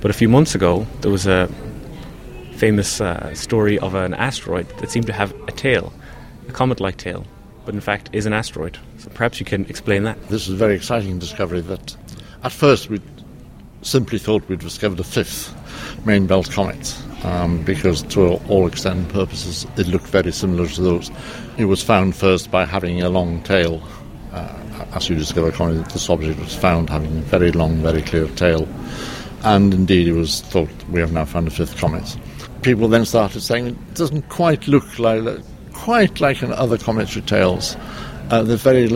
But 0.00 0.10
a 0.10 0.14
few 0.14 0.28
months 0.28 0.54
ago, 0.54 0.86
there 1.00 1.10
was 1.10 1.26
a 1.26 1.48
famous 2.54 3.00
uh, 3.00 3.34
story 3.34 3.78
of 3.80 3.94
an 3.94 4.14
asteroid 4.14 4.68
that 4.78 4.90
seemed 4.90 5.06
to 5.06 5.12
have 5.12 5.34
a 5.48 5.52
tail, 5.52 5.92
a 6.48 6.52
comet 6.52 6.80
like 6.80 6.96
tail, 6.96 7.26
but 7.64 7.74
in 7.74 7.80
fact 7.80 8.08
is 8.12 8.26
an 8.26 8.32
asteroid. 8.32 8.78
So 8.98 9.10
perhaps 9.10 9.40
you 9.40 9.46
can 9.46 9.64
explain 9.66 10.04
that. 10.04 10.20
This 10.28 10.48
is 10.48 10.54
a 10.54 10.56
very 10.56 10.74
exciting 10.74 11.18
discovery 11.18 11.60
that 11.62 11.96
at 12.42 12.52
first 12.52 12.88
we 12.88 13.00
simply 13.82 14.18
thought 14.18 14.48
we'd 14.48 14.60
discovered 14.60 15.00
a 15.00 15.04
fifth 15.04 15.54
main 16.06 16.26
belt 16.26 16.50
comet. 16.50 16.96
Um, 17.24 17.62
because 17.64 18.02
to 18.02 18.34
all 18.48 18.66
extent 18.66 18.98
and 18.98 19.08
purposes 19.08 19.66
it 19.78 19.86
looked 19.86 20.08
very 20.08 20.30
similar 20.30 20.68
to 20.68 20.82
those. 20.82 21.10
It 21.56 21.64
was 21.64 21.82
found 21.82 22.14
first 22.14 22.50
by 22.50 22.66
having 22.66 23.00
a 23.02 23.08
long 23.08 23.42
tail. 23.42 23.82
Uh, 24.32 24.52
as 24.92 25.08
you 25.08 25.16
discover, 25.16 25.50
this 25.50 26.10
object 26.10 26.38
was 26.38 26.54
found 26.54 26.90
having 26.90 27.16
a 27.16 27.22
very 27.22 27.50
long, 27.50 27.76
very 27.78 28.02
clear 28.02 28.26
tail. 28.28 28.68
And 29.42 29.72
indeed, 29.72 30.06
it 30.06 30.12
was 30.12 30.42
thought 30.42 30.68
we 30.90 31.00
have 31.00 31.12
now 31.12 31.24
found 31.24 31.48
a 31.48 31.50
fifth 31.50 31.78
comet 31.78 32.16
people 32.64 32.88
then 32.88 33.04
started 33.04 33.42
saying 33.42 33.66
it 33.66 33.94
doesn't 33.94 34.26
quite 34.30 34.66
look 34.66 34.98
like 34.98 35.22
quite 35.74 36.18
like 36.20 36.42
in 36.42 36.50
other 36.52 36.78
cometary 36.78 37.20
tails. 37.26 37.76
Uh, 38.30 38.42
there's 38.42 38.62
very 38.62 38.88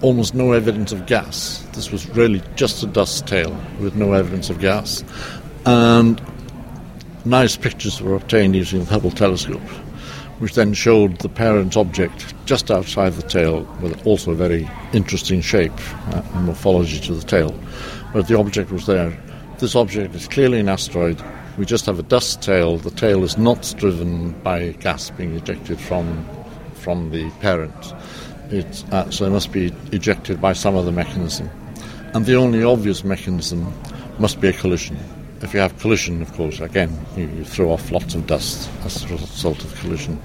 almost 0.00 0.32
no 0.34 0.52
evidence 0.52 0.92
of 0.92 1.06
gas. 1.06 1.66
This 1.72 1.90
was 1.90 2.08
really 2.10 2.40
just 2.54 2.82
a 2.84 2.86
dust 2.86 3.26
tail 3.26 3.50
with 3.80 3.96
no 3.96 4.12
evidence 4.12 4.48
of 4.48 4.60
gas, 4.60 5.02
and 5.66 6.22
nice 7.24 7.56
pictures 7.56 8.00
were 8.00 8.14
obtained 8.14 8.54
using 8.54 8.84
the 8.84 8.90
Hubble 8.90 9.10
telescope, 9.10 9.60
which 10.38 10.54
then 10.54 10.72
showed 10.72 11.18
the 11.18 11.28
parent 11.28 11.76
object 11.76 12.32
just 12.46 12.70
outside 12.70 13.14
the 13.14 13.22
tail 13.28 13.62
with 13.80 14.06
also 14.06 14.30
a 14.30 14.36
very 14.36 14.70
interesting 14.92 15.40
shape 15.40 15.72
uh, 16.14 16.22
and 16.34 16.44
morphology 16.46 17.00
to 17.00 17.14
the 17.14 17.26
tail. 17.26 17.52
But 18.12 18.28
the 18.28 18.38
object 18.38 18.70
was 18.70 18.86
there. 18.86 19.18
This 19.58 19.74
object 19.74 20.14
is 20.14 20.28
clearly 20.28 20.60
an 20.60 20.68
asteroid 20.68 21.20
we 21.58 21.66
just 21.66 21.86
have 21.86 21.98
a 21.98 22.02
dust 22.02 22.42
tail. 22.42 22.78
The 22.78 22.90
tail 22.90 23.24
is 23.24 23.36
not 23.36 23.74
driven 23.76 24.32
by 24.42 24.70
gas 24.80 25.10
being 25.10 25.36
ejected 25.36 25.78
from 25.78 26.26
from 26.74 27.10
the 27.10 27.30
parent. 27.40 27.94
It, 28.50 28.84
uh, 28.92 29.08
so 29.10 29.24
it 29.24 29.30
must 29.30 29.52
be 29.52 29.72
ejected 29.92 30.40
by 30.40 30.52
some 30.52 30.76
other 30.76 30.90
mechanism. 30.92 31.48
And 32.12 32.26
the 32.26 32.34
only 32.34 32.64
obvious 32.64 33.04
mechanism 33.04 33.72
must 34.18 34.40
be 34.40 34.48
a 34.48 34.52
collision. 34.52 34.98
If 35.40 35.54
you 35.54 35.60
have 35.60 35.78
collision, 35.78 36.20
of 36.20 36.32
course, 36.34 36.60
again, 36.60 36.90
you, 37.16 37.28
you 37.28 37.44
throw 37.44 37.70
off 37.70 37.90
lots 37.90 38.14
of 38.14 38.26
dust 38.26 38.68
as 38.84 39.04
a 39.04 39.08
result 39.08 39.64
of 39.64 39.74
collision. 39.76 40.20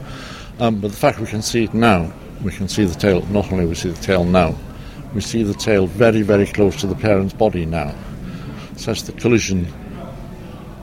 Um, 0.59 0.81
but 0.81 0.89
the 0.91 0.97
fact 0.97 1.19
we 1.19 1.27
can 1.27 1.43
see 1.43 1.63
it 1.65 1.73
now, 1.73 2.11
we 2.43 2.51
can 2.51 2.67
see 2.67 2.85
the 2.85 2.95
tail, 2.95 3.25
not 3.27 3.51
only 3.51 3.65
we 3.65 3.75
see 3.75 3.91
the 3.91 4.01
tail 4.01 4.25
now, 4.25 4.55
we 5.13 5.21
see 5.21 5.43
the 5.43 5.53
tail 5.53 5.87
very, 5.87 6.23
very 6.23 6.47
close 6.47 6.81
to 6.81 6.87
the 6.87 6.95
parent's 6.95 7.33
body 7.33 7.65
now. 7.65 7.95
Such 8.75 9.03
the 9.03 9.13
collision 9.13 9.67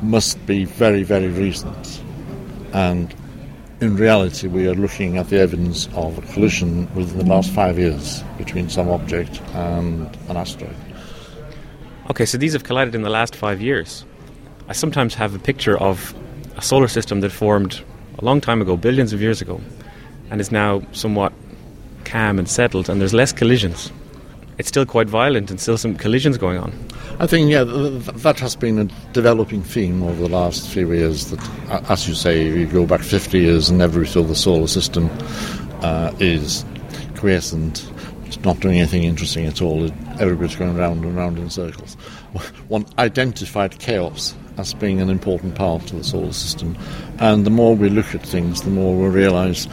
must 0.05 0.45
be 0.47 0.65
very, 0.65 1.03
very 1.03 1.29
recent. 1.29 2.03
And 2.73 3.15
in 3.81 3.97
reality, 3.97 4.47
we 4.47 4.67
are 4.69 4.75
looking 4.75 5.17
at 5.19 5.29
the 5.29 5.39
evidence 5.39 5.89
of 5.95 6.19
a 6.19 6.23
collision 6.33 6.93
within 6.95 7.19
the 7.19 7.25
last 7.25 7.51
five 7.51 7.79
years 7.79 8.23
between 8.39 8.69
some 8.69 8.89
object 8.89 9.41
and 9.55 10.17
an 10.29 10.37
asteroid. 10.37 10.77
Okay, 12.11 12.27
so 12.27 12.39
these 12.39 12.53
have 12.53 12.65
collided 12.65 12.95
in 12.95 13.03
the 13.03 13.11
last 13.11 13.35
five 13.35 13.61
years. 13.61 14.05
I 14.69 14.73
sometimes 14.73 15.15
have 15.15 15.35
a 15.35 15.39
picture 15.39 15.79
of 15.79 16.15
a 16.57 16.63
solar 16.63 16.89
system 16.89 17.21
that 17.21 17.33
formed 17.33 17.83
a 18.19 18.25
long 18.25 18.41
time 18.41 18.63
ago, 18.63 18.77
billions 18.77 19.13
of 19.13 19.21
years 19.21 19.43
ago, 19.43 19.61
and 20.31 20.41
is 20.41 20.53
now 20.53 20.83
somewhat 20.93 21.33
calm 22.05 22.39
and 22.39 22.49
settled, 22.49 22.89
and 22.89 23.01
there's 23.01 23.15
less 23.15 23.33
collisions. 23.33 23.91
It's 24.59 24.69
still 24.69 24.87
quite 24.87 25.09
violent 25.09 25.51
and 25.51 25.61
still 25.61 25.77
some 25.77 25.97
collisions 25.97 26.39
going 26.39 26.59
on. 26.59 26.73
I 27.19 27.27
think, 27.27 27.51
yeah, 27.51 27.65
that 27.65 28.39
has 28.41 28.57
been 28.57 28.79
a 28.79 28.85
developing 29.13 29.63
theme 29.63 30.03
over 30.03 30.23
the 30.23 30.29
last 30.29 30.69
few 30.69 30.93
years. 30.93 31.31
That, 31.31 31.91
as 31.91 32.09
you 32.09 32.15
say, 32.15 32.45
you 32.45 32.67
go 32.67 32.87
back 32.87 33.01
50 33.01 33.39
years 33.39 33.69
and 33.69 33.83
every 33.83 34.07
so 34.07 34.23
the 34.23 34.35
solar 34.35 34.67
system 34.67 35.11
uh, 35.83 36.13
is 36.19 36.65
quiescent. 37.17 37.91
It's 38.27 38.39
not 38.41 38.61
doing 38.61 38.79
anything 38.79 39.05
interesting 39.05 39.47
at 39.47 39.61
all. 39.63 39.91
Everybody's 40.21 40.57
going 40.57 40.77
round 40.77 41.05
and 41.05 41.17
round 41.17 41.39
in 41.39 41.51
circles. 41.51 41.95
One 42.69 42.87
identified 42.99 43.79
chaos 43.79 44.35
as 44.57 44.73
being 44.75 45.01
an 45.01 45.11
important 45.11 45.57
part 45.57 45.83
of 45.93 45.99
the 45.99 46.05
solar 46.05 46.33
system. 46.33 46.77
And 47.19 47.45
the 47.45 47.51
more 47.51 47.75
we 47.75 47.89
look 47.89 48.15
at 48.15 48.23
things, 48.23 48.63
the 48.63 48.71
more 48.71 48.97
we 48.97 49.09
realise 49.09 49.67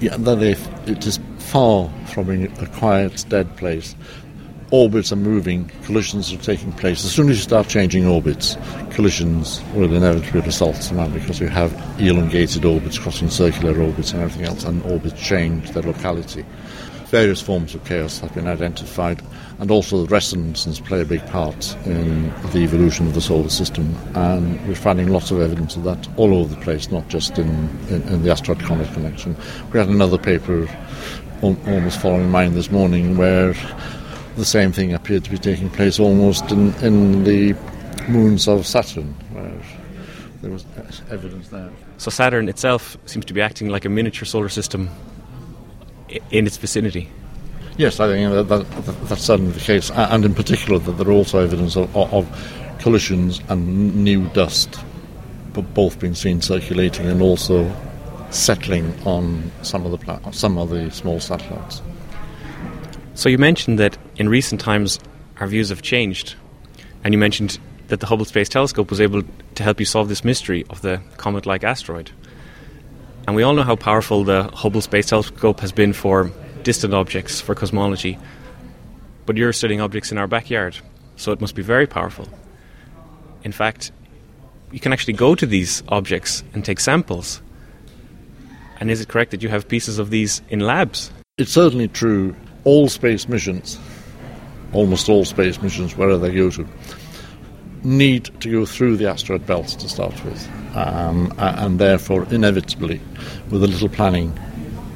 yeah, 0.00 0.16
that 0.16 0.42
it 0.86 1.06
is 1.06 1.18
far 1.52 1.90
from 2.06 2.30
a 2.30 2.66
quiet, 2.78 3.26
dead 3.28 3.56
place 3.58 3.94
orbits 4.70 5.12
are 5.12 5.16
moving, 5.16 5.70
collisions 5.84 6.32
are 6.32 6.38
taking 6.38 6.72
place. 6.72 7.04
As 7.04 7.12
soon 7.12 7.28
as 7.28 7.36
you 7.36 7.42
start 7.42 7.68
changing 7.68 8.06
orbits, 8.06 8.56
collisions 8.88 9.60
will 9.74 9.94
inevitably 9.94 10.40
result 10.40 10.76
somehow 10.76 11.08
because 11.08 11.40
you 11.40 11.48
have 11.48 11.70
elongated 12.00 12.64
orbits 12.64 12.98
crossing 12.98 13.28
circular 13.28 13.78
orbits 13.78 14.12
and 14.12 14.22
everything 14.22 14.46
else, 14.46 14.64
and 14.64 14.82
orbits 14.84 15.20
change 15.20 15.72
their 15.72 15.82
locality. 15.82 16.42
various 17.12 17.42
forms 17.42 17.74
of 17.74 17.84
chaos 17.84 18.20
have 18.20 18.34
been 18.34 18.48
identified, 18.48 19.20
and 19.58 19.70
also 19.70 20.02
the 20.02 20.08
resonances 20.08 20.80
play 20.80 21.02
a 21.02 21.04
big 21.04 21.24
part 21.26 21.76
in 21.84 22.30
the 22.52 22.60
evolution 22.60 23.06
of 23.06 23.12
the 23.12 23.20
solar 23.20 23.50
system. 23.50 23.94
And 24.14 24.66
we're 24.66 24.74
finding 24.74 25.08
lots 25.08 25.30
of 25.30 25.38
evidence 25.42 25.76
of 25.76 25.84
that 25.84 26.08
all 26.16 26.32
over 26.32 26.54
the 26.54 26.60
place, 26.62 26.90
not 26.90 27.06
just 27.08 27.38
in, 27.38 27.68
in, 27.90 28.00
in 28.08 28.22
the 28.22 28.30
asteroid 28.30 28.60
comet 28.60 28.90
connection. 28.94 29.36
We 29.74 29.78
had 29.78 29.90
another 29.90 30.16
paper 30.16 30.66
almost 31.42 32.00
following 32.00 32.30
mine 32.30 32.54
this 32.54 32.70
morning 32.70 33.16
where 33.16 33.54
the 34.36 34.44
same 34.44 34.72
thing 34.72 34.94
appeared 34.94 35.24
to 35.24 35.30
be 35.30 35.38
taking 35.38 35.68
place 35.68 35.98
almost 35.98 36.50
in, 36.50 36.72
in 36.76 37.24
the 37.24 37.54
moons 38.08 38.48
of 38.48 38.66
Saturn, 38.66 39.14
where 39.32 39.52
there 40.40 40.50
was 40.50 40.64
evidence 41.10 41.48
there. 41.48 41.70
So 41.98 42.10
Saturn 42.10 42.48
itself 42.48 42.96
seems 43.06 43.24
to 43.26 43.34
be 43.34 43.40
acting 43.40 43.68
like 43.68 43.84
a 43.84 43.88
miniature 43.88 44.26
solar 44.26 44.48
system 44.48 44.88
in 46.30 46.46
its 46.46 46.56
vicinity. 46.56 47.08
Yes, 47.76 48.00
I 48.00 48.08
think 48.08 48.48
that, 48.48 48.48
that, 48.48 49.08
that's 49.08 49.22
certainly 49.22 49.52
the 49.52 49.60
case, 49.60 49.90
and 49.90 50.24
in 50.24 50.34
particular 50.34 50.78
that 50.78 50.92
there 50.92 51.08
are 51.08 51.12
also 51.12 51.38
evidence 51.38 51.76
of, 51.76 51.94
of 51.96 52.26
collisions 52.80 53.40
and 53.48 53.96
new 53.96 54.28
dust, 54.30 54.78
both 55.52 55.98
being 55.98 56.14
seen 56.14 56.40
circulating 56.40 57.06
and 57.06 57.22
also 57.22 57.70
settling 58.32 58.94
on 59.06 59.50
some 59.62 59.86
of 59.86 59.92
the 59.92 60.32
some 60.32 60.58
of 60.58 60.70
the 60.70 60.90
small 60.90 61.20
satellites. 61.20 61.82
So 63.14 63.28
you 63.28 63.38
mentioned 63.38 63.78
that 63.78 63.98
in 64.16 64.28
recent 64.28 64.60
times 64.60 64.98
our 65.38 65.46
views 65.46 65.68
have 65.68 65.82
changed, 65.82 66.34
and 67.04 67.12
you 67.12 67.18
mentioned 67.18 67.58
that 67.88 68.00
the 68.00 68.06
Hubble 68.06 68.24
Space 68.24 68.48
Telescope 68.48 68.90
was 68.90 69.00
able 69.00 69.22
to 69.54 69.62
help 69.62 69.78
you 69.78 69.86
solve 69.86 70.08
this 70.08 70.24
mystery 70.24 70.64
of 70.70 70.80
the 70.80 71.00
comet-like 71.18 71.62
asteroid. 71.62 72.10
And 73.26 73.36
we 73.36 73.42
all 73.42 73.54
know 73.54 73.62
how 73.62 73.76
powerful 73.76 74.24
the 74.24 74.44
Hubble 74.54 74.80
Space 74.80 75.06
Telescope 75.06 75.60
has 75.60 75.72
been 75.72 75.92
for 75.92 76.30
distant 76.62 76.94
objects, 76.94 77.40
for 77.40 77.54
cosmology. 77.54 78.18
But 79.26 79.36
you're 79.36 79.52
studying 79.52 79.80
objects 79.80 80.10
in 80.10 80.18
our 80.18 80.26
backyard, 80.26 80.76
so 81.16 81.32
it 81.32 81.40
must 81.40 81.54
be 81.54 81.62
very 81.62 81.86
powerful. 81.86 82.26
In 83.44 83.52
fact, 83.52 83.92
you 84.72 84.80
can 84.80 84.92
actually 84.92 85.14
go 85.14 85.34
to 85.34 85.44
these 85.44 85.82
objects 85.88 86.42
and 86.54 86.64
take 86.64 86.80
samples. 86.80 87.42
And 88.82 88.90
is 88.90 89.00
it 89.00 89.06
correct 89.06 89.30
that 89.30 89.44
you 89.44 89.48
have 89.48 89.68
pieces 89.68 90.00
of 90.00 90.10
these 90.10 90.42
in 90.48 90.58
labs? 90.58 91.12
It's 91.38 91.52
certainly 91.52 91.86
true. 91.86 92.34
All 92.64 92.88
space 92.88 93.28
missions, 93.28 93.78
almost 94.72 95.08
all 95.08 95.24
space 95.24 95.62
missions, 95.62 95.96
wherever 95.96 96.18
they 96.18 96.34
go 96.34 96.50
to, 96.50 96.66
need 97.84 98.24
to 98.40 98.50
go 98.50 98.66
through 98.66 98.96
the 98.96 99.08
asteroid 99.08 99.46
belt 99.46 99.68
to 99.68 99.88
start 99.88 100.24
with. 100.24 100.48
Um, 100.74 101.32
and 101.38 101.78
therefore, 101.78 102.26
inevitably, 102.32 103.00
with 103.52 103.62
a 103.62 103.68
little 103.68 103.88
planning, 103.88 104.36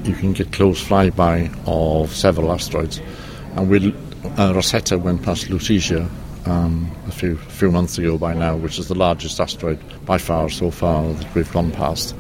you 0.02 0.14
can 0.14 0.32
get 0.32 0.50
close 0.50 0.82
flyby 0.84 1.56
of 1.68 2.12
several 2.12 2.50
asteroids. 2.50 3.00
And 3.54 3.70
we, 3.70 3.94
uh, 4.36 4.52
Rosetta 4.52 4.98
went 4.98 5.22
past 5.22 5.46
Lutetia 5.46 6.10
um, 6.46 6.90
a 7.06 7.10
few 7.10 7.36
few 7.36 7.70
months 7.70 7.98
ago 7.98 8.18
by 8.18 8.34
now, 8.34 8.56
which 8.56 8.78
is 8.78 8.88
the 8.88 8.94
largest 8.94 9.40
asteroid 9.40 9.78
by 10.04 10.18
far 10.18 10.48
so 10.48 10.70
far 10.70 11.12
that 11.12 11.34
we've 11.34 11.52
gone 11.52 11.70
past. 11.72 12.14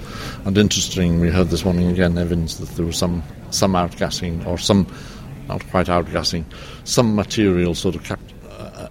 And 0.44 0.56
interesting, 0.58 1.20
we 1.20 1.30
heard 1.30 1.48
this 1.48 1.64
morning 1.64 1.88
again 1.88 2.18
evidence 2.18 2.56
that 2.56 2.68
there 2.70 2.86
was 2.86 2.98
some 2.98 3.22
some 3.50 3.72
outgassing 3.72 4.46
or 4.46 4.58
some 4.58 4.86
not 5.48 5.66
quite 5.68 5.86
outgassing, 5.86 6.44
some 6.84 7.14
material 7.14 7.74
sort 7.74 7.94
of 7.94 8.04
kept 8.04 8.34
uh, 8.50 8.88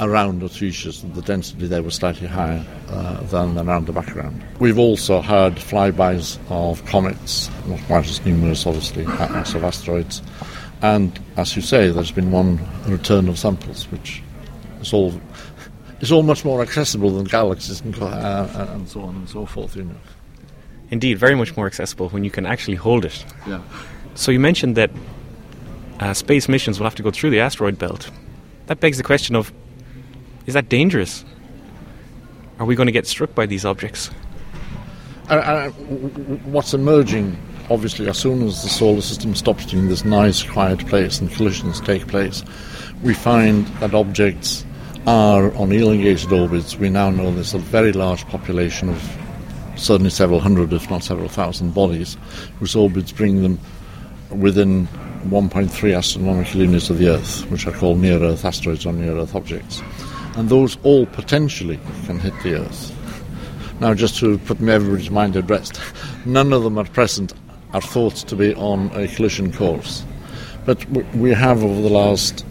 around 0.00 0.40
Lutetia, 0.40 1.14
the 1.14 1.22
density 1.22 1.66
there 1.66 1.82
was 1.82 1.94
slightly 1.94 2.26
higher 2.26 2.64
uh, 2.88 3.20
than 3.24 3.58
around 3.58 3.86
the 3.86 3.92
background. 3.92 4.42
We've 4.58 4.78
also 4.78 5.20
heard 5.20 5.56
flybys 5.56 6.38
of 6.48 6.84
comets, 6.86 7.50
not 7.66 7.80
quite 7.82 8.06
as 8.06 8.24
numerous, 8.24 8.66
obviously, 8.66 9.04
as 9.06 9.54
of 9.54 9.62
asteroids. 9.62 10.22
And 10.82 11.18
as 11.36 11.54
you 11.54 11.60
say, 11.60 11.90
there's 11.90 12.10
been 12.10 12.30
one 12.30 12.58
return 12.86 13.28
of 13.28 13.38
samples, 13.38 13.84
which 13.90 14.22
is 14.80 14.92
all 14.92 15.12
is 16.00 16.10
all 16.10 16.22
much 16.22 16.44
more 16.44 16.62
accessible 16.62 17.10
than 17.10 17.24
galaxies 17.24 17.80
and, 17.80 17.96
uh, 18.00 18.66
and 18.70 18.88
so 18.88 19.02
on 19.02 19.16
and 19.16 19.28
so 19.28 19.46
forth. 19.46 19.76
You 19.76 19.84
know. 19.84 19.96
Indeed, 20.90 21.18
very 21.18 21.34
much 21.34 21.56
more 21.56 21.66
accessible 21.66 22.08
when 22.08 22.24
you 22.24 22.30
can 22.30 22.46
actually 22.46 22.76
hold 22.76 23.04
it. 23.04 23.24
Yeah. 23.46 23.62
So 24.14 24.32
you 24.32 24.40
mentioned 24.40 24.76
that 24.76 24.90
uh, 26.00 26.14
space 26.14 26.48
missions 26.48 26.78
will 26.78 26.84
have 26.84 26.96
to 26.96 27.02
go 27.02 27.10
through 27.10 27.30
the 27.30 27.40
asteroid 27.40 27.78
belt. 27.78 28.10
That 28.66 28.80
begs 28.80 28.96
the 28.96 29.04
question 29.04 29.36
of: 29.36 29.52
Is 30.46 30.54
that 30.54 30.68
dangerous? 30.68 31.24
Are 32.58 32.66
we 32.66 32.74
going 32.74 32.86
to 32.86 32.92
get 32.92 33.06
struck 33.06 33.34
by 33.34 33.46
these 33.46 33.64
objects? 33.64 34.10
Uh, 35.30 35.34
uh, 35.34 35.70
what's 36.50 36.74
emerging, 36.74 37.38
obviously, 37.70 38.08
as 38.08 38.18
soon 38.18 38.42
as 38.42 38.62
the 38.62 38.68
solar 38.68 39.00
system 39.00 39.34
stops 39.34 39.72
being 39.72 39.88
this 39.88 40.04
nice, 40.04 40.42
quiet 40.42 40.84
place 40.86 41.20
and 41.20 41.30
collisions 41.30 41.80
take 41.80 42.06
place, 42.08 42.44
we 43.02 43.14
find 43.14 43.66
that 43.78 43.94
objects 43.94 44.66
are 45.06 45.54
on 45.56 45.72
elongated 45.72 46.32
orbits. 46.32 46.76
We 46.76 46.90
now 46.90 47.10
know 47.10 47.32
there's 47.32 47.54
a 47.54 47.58
very 47.58 47.92
large 47.92 48.26
population 48.26 48.88
of 48.88 49.18
certainly 49.76 50.10
several 50.10 50.40
hundred, 50.40 50.72
if 50.72 50.90
not 50.90 51.02
several 51.02 51.28
thousand 51.28 51.74
bodies, 51.74 52.16
whose 52.58 52.76
orbits 52.76 53.12
bring 53.12 53.42
them 53.42 53.58
within 54.30 54.86
1.3 55.28 55.96
astronomical 55.96 56.60
units 56.60 56.90
of 56.90 56.98
the 56.98 57.08
Earth, 57.08 57.50
which 57.50 57.66
are 57.66 57.72
called 57.72 57.98
near 57.98 58.22
Earth 58.22 58.44
asteroids 58.44 58.86
or 58.86 58.92
near 58.92 59.16
Earth 59.16 59.34
objects. 59.34 59.82
And 60.36 60.48
those 60.48 60.78
all 60.82 61.06
potentially 61.06 61.78
can 62.06 62.18
hit 62.18 62.34
the 62.42 62.60
Earth. 62.60 62.96
Now, 63.80 63.94
just 63.94 64.18
to 64.20 64.38
put 64.38 64.60
everybody's 64.60 65.10
mind 65.10 65.36
at 65.36 65.48
rest, 65.48 65.80
none 66.26 66.52
of 66.52 66.62
them 66.62 66.78
at 66.78 66.92
present 66.92 67.32
are 67.72 67.80
thought 67.80 68.16
to 68.16 68.36
be 68.36 68.54
on 68.54 68.90
a 68.94 69.08
collision 69.08 69.52
course. 69.52 70.04
But 70.66 70.84
we 71.14 71.30
have, 71.32 71.64
over 71.64 71.80
the 71.80 71.88
last 71.88 72.44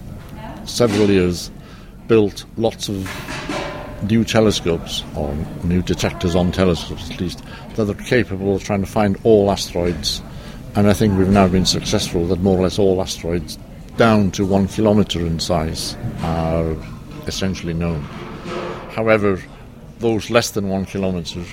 several 0.66 1.10
years, 1.10 1.52
built 2.10 2.44
lots 2.58 2.90
of 2.90 3.08
new 4.04 4.26
telescopes, 4.26 5.04
or 5.16 5.34
new 5.64 5.82
detectors 5.82 6.36
on 6.36 6.52
telescopes 6.52 7.10
at 7.10 7.22
least, 7.22 7.42
that 7.76 7.90
are 7.90 8.04
capable 8.04 8.56
of 8.56 8.64
trying 8.64 8.82
to 8.82 8.92
find 8.92 9.18
all 9.24 9.50
asteroids. 9.50 10.22
And 10.76 10.88
I 10.88 10.94
think 10.94 11.18
we've 11.18 11.30
now 11.30 11.48
been 11.48 11.66
successful 11.66 12.28
that 12.28 12.42
more 12.42 12.58
or 12.58 12.64
less 12.64 12.78
all 12.78 13.02
asteroids 13.02 13.58
down 13.96 14.32
to 14.32 14.46
one 14.46 14.68
kilometre 14.68 15.26
in 15.26 15.40
size 15.40 15.96
are 16.22 16.76
essentially 17.28 17.74
known. 17.74 18.02
However, 18.92 19.42
those 20.00 20.30
less 20.30 20.52
than 20.52 20.70
one 20.70 20.86
kilometre, 20.86 21.44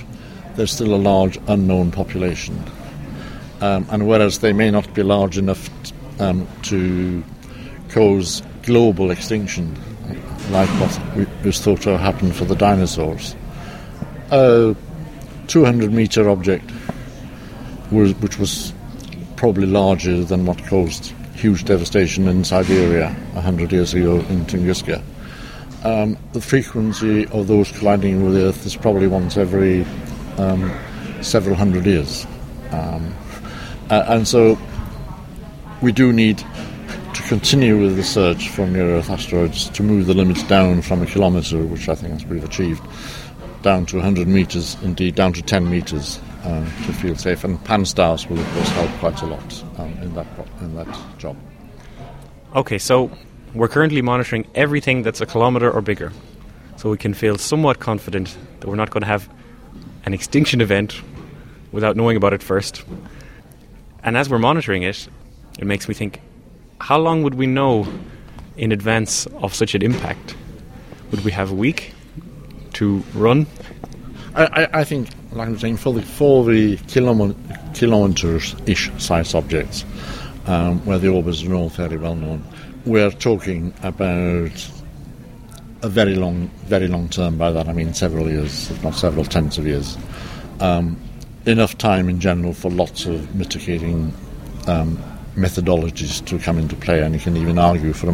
there's 0.54 0.72
still 0.72 0.94
a 0.94 0.96
large 0.96 1.38
unknown 1.48 1.90
population. 1.90 2.62
Um, 3.60 3.86
and 3.90 4.06
whereas 4.06 4.38
they 4.38 4.52
may 4.52 4.70
not 4.70 4.92
be 4.94 5.02
large 5.02 5.38
enough 5.38 5.68
t- 5.82 5.94
um, 6.20 6.46
to 6.62 7.24
cause 7.90 8.42
global 8.62 9.10
extinction, 9.10 9.76
like 10.50 10.68
what 10.80 11.44
was 11.44 11.60
thought 11.60 11.82
to 11.82 11.90
have 11.90 12.00
happened 12.00 12.34
for 12.34 12.44
the 12.44 12.56
dinosaurs. 12.56 13.34
A 14.30 14.74
200 15.48 15.92
metre 15.92 16.28
object, 16.28 16.70
was, 17.90 18.14
which 18.16 18.38
was 18.38 18.72
probably 19.36 19.66
larger 19.66 20.24
than 20.24 20.46
what 20.46 20.64
caused 20.66 21.12
huge 21.34 21.64
devastation 21.64 22.26
in 22.28 22.44
Siberia 22.44 23.10
100 23.32 23.72
years 23.72 23.94
ago 23.94 24.16
in 24.28 24.44
Tunguska. 24.46 25.02
Um, 25.84 26.16
the 26.32 26.40
frequency 26.40 27.26
of 27.26 27.46
those 27.46 27.70
colliding 27.72 28.24
with 28.24 28.36
Earth 28.36 28.66
is 28.66 28.74
probably 28.74 29.06
once 29.06 29.36
every 29.36 29.84
um, 30.38 30.72
several 31.20 31.54
hundred 31.54 31.86
years. 31.86 32.26
Um, 32.70 33.14
and 33.90 34.26
so 34.26 34.58
we 35.82 35.92
do 35.92 36.12
need 36.12 36.42
continue 37.26 37.80
with 37.80 37.96
the 37.96 38.04
search 38.04 38.50
for 38.50 38.66
near 38.66 38.84
Earth 38.84 39.10
asteroids 39.10 39.68
to 39.70 39.82
move 39.82 40.06
the 40.06 40.14
limits 40.14 40.44
down 40.44 40.80
from 40.80 41.02
a 41.02 41.06
kilometre, 41.06 41.62
which 41.64 41.88
I 41.88 41.96
think 41.96 42.28
we've 42.30 42.44
achieved, 42.44 42.82
down 43.62 43.84
to 43.86 43.96
100 43.96 44.28
metres, 44.28 44.76
indeed 44.82 45.16
down 45.16 45.32
to 45.32 45.42
10 45.42 45.68
metres 45.68 46.20
uh, 46.44 46.64
to 46.64 46.92
feel 46.92 47.16
safe. 47.16 47.42
And 47.42 47.62
pan-STARRS 47.64 48.28
will, 48.28 48.38
of 48.38 48.48
course, 48.52 48.68
help 48.68 48.90
quite 49.00 49.22
a 49.22 49.26
lot 49.26 49.64
um, 49.78 49.92
in, 50.02 50.14
that, 50.14 50.26
in 50.60 50.76
that 50.76 51.18
job. 51.18 51.36
Okay, 52.54 52.78
so 52.78 53.10
we're 53.54 53.68
currently 53.68 54.02
monitoring 54.02 54.46
everything 54.54 55.02
that's 55.02 55.20
a 55.20 55.26
kilometre 55.26 55.70
or 55.70 55.82
bigger. 55.82 56.12
So 56.76 56.90
we 56.90 56.96
can 56.96 57.12
feel 57.12 57.38
somewhat 57.38 57.80
confident 57.80 58.36
that 58.60 58.68
we're 58.68 58.76
not 58.76 58.90
going 58.90 59.02
to 59.02 59.08
have 59.08 59.28
an 60.04 60.14
extinction 60.14 60.60
event 60.60 61.02
without 61.72 61.96
knowing 61.96 62.16
about 62.16 62.32
it 62.34 62.42
first. 62.42 62.84
And 64.04 64.16
as 64.16 64.30
we're 64.30 64.38
monitoring 64.38 64.84
it, 64.84 65.08
it 65.58 65.66
makes 65.66 65.88
me 65.88 65.94
think 65.94 66.20
how 66.80 66.98
long 66.98 67.22
would 67.22 67.34
we 67.34 67.46
know 67.46 67.86
in 68.56 68.72
advance 68.72 69.26
of 69.26 69.54
such 69.54 69.74
an 69.74 69.82
impact? 69.82 70.34
Would 71.10 71.24
we 71.24 71.32
have 71.32 71.50
a 71.50 71.54
week 71.54 71.92
to 72.74 73.02
run? 73.14 73.46
I, 74.34 74.68
I 74.72 74.84
think, 74.84 75.08
like 75.32 75.48
I'm 75.48 75.58
saying, 75.58 75.78
for 75.78 75.92
the, 75.94 76.02
for 76.02 76.44
the 76.44 76.76
kilometres 77.72 78.54
ish 78.66 78.90
size 78.98 79.34
objects, 79.34 79.84
um, 80.46 80.84
where 80.84 80.98
the 80.98 81.08
orbits 81.08 81.42
are 81.42 81.54
all 81.54 81.70
fairly 81.70 81.96
well 81.96 82.14
known, 82.14 82.44
we're 82.84 83.10
talking 83.10 83.72
about 83.82 84.70
a 85.82 85.88
very 85.88 86.14
long, 86.14 86.48
very 86.66 86.88
long 86.88 87.08
term. 87.08 87.38
By 87.38 87.50
that 87.52 87.68
I 87.68 87.72
mean 87.72 87.94
several 87.94 88.28
years, 88.28 88.70
if 88.70 88.82
not 88.82 88.94
several 88.94 89.24
tens 89.24 89.58
of 89.58 89.66
years. 89.66 89.96
Um, 90.60 91.00
enough 91.46 91.78
time 91.78 92.08
in 92.08 92.20
general 92.20 92.52
for 92.52 92.70
lots 92.70 93.06
of 93.06 93.34
mitigating 93.34 94.12
um, 94.66 94.98
methodologies 95.36 96.24
to 96.26 96.38
come 96.38 96.58
into 96.58 96.74
play, 96.76 97.02
and 97.02 97.14
you 97.14 97.20
can 97.20 97.36
even 97.36 97.58
argue 97.58 97.92
for 97.92 98.12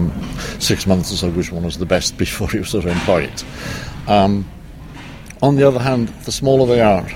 six 0.60 0.86
months 0.86 1.12
or 1.12 1.16
so 1.16 1.30
which 1.30 1.52
one 1.52 1.64
was 1.64 1.78
the 1.78 1.86
best 1.86 2.18
before 2.24 2.48
you 2.52 2.64
sort 2.64 2.84
of 2.84 2.90
employ 2.90 3.22
it. 3.22 3.44
Um, 4.08 4.48
on 5.40 5.56
the 5.56 5.66
other 5.66 5.80
hand, 5.80 6.08
the 6.24 6.32
smaller 6.32 6.66
they 6.66 6.80
are, 6.80 7.06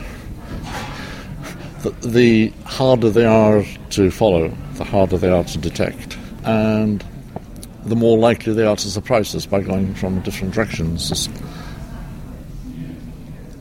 the, 1.82 1.90
the 2.08 2.48
harder 2.64 3.10
they 3.10 3.24
are 3.24 3.64
to 3.90 4.10
follow, 4.10 4.48
the 4.74 4.84
harder 4.84 5.18
they 5.18 5.30
are 5.30 5.44
to 5.44 5.58
detect, 5.58 6.16
and 6.44 7.04
the 7.84 7.96
more 7.96 8.18
likely 8.18 8.52
they 8.52 8.64
are 8.64 8.76
to 8.76 8.90
surprise 8.90 9.34
us 9.34 9.46
by 9.46 9.60
going 9.60 9.94
from 9.94 10.20
different 10.22 10.54
directions. 10.54 11.28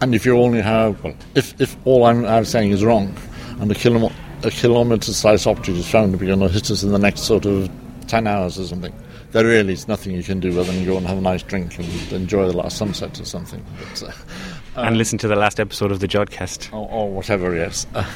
And 0.02 0.14
if 0.14 0.26
you 0.26 0.38
only 0.38 0.62
have, 0.62 1.04
well, 1.04 1.16
if, 1.36 1.60
if 1.62 1.78
all 1.86 2.06
I'm, 2.06 2.26
I'm 2.26 2.46
saying 2.46 2.72
is 2.72 2.84
wrong, 2.84 3.16
and 3.60 3.72
a, 3.72 3.76
kilo, 3.76 4.12
a 4.44 4.52
kilometre-sized 4.52 5.48
object 5.48 5.78
is 5.78 5.90
found 5.90 6.12
to 6.14 6.18
be 6.18 6.28
going 6.28 6.40
to 6.40 6.50
hit 6.50 6.70
us 6.70 6.84
in 6.84 6.92
the 6.92 7.00
next 7.00 7.22
sort 7.22 7.46
of 7.46 7.70
10 8.08 8.28
hours 8.28 8.60
or 8.60 8.66
something, 8.66 8.94
there 9.32 9.46
really 9.46 9.74
is 9.74 9.88
nothing 9.88 10.14
you 10.14 10.24
can 10.24 10.40
do 10.40 10.52
other 10.60 10.72
than 10.72 10.86
go 10.86 10.98
and 10.98 11.06
have 11.08 11.18
a 11.18 11.22
nice 11.22 11.44
drink 11.44 11.78
and 11.78 12.12
enjoy 12.12 12.48
the 12.48 12.56
last 12.56 12.78
sunset 12.78 13.20
or 13.20 13.26
something. 13.26 13.64
But, 13.80 14.04
uh, 14.04 14.82
and 14.82 14.98
listen 14.98 15.18
to 15.20 15.28
the 15.28 15.36
last 15.36 15.60
episode 15.60 15.92
of 15.92 16.00
the 16.00 16.08
Jodcast. 16.08 16.72
Or, 16.74 16.90
or 16.90 17.12
whatever, 17.12 17.56
yes. 17.56 17.86
Uh, 17.94 18.10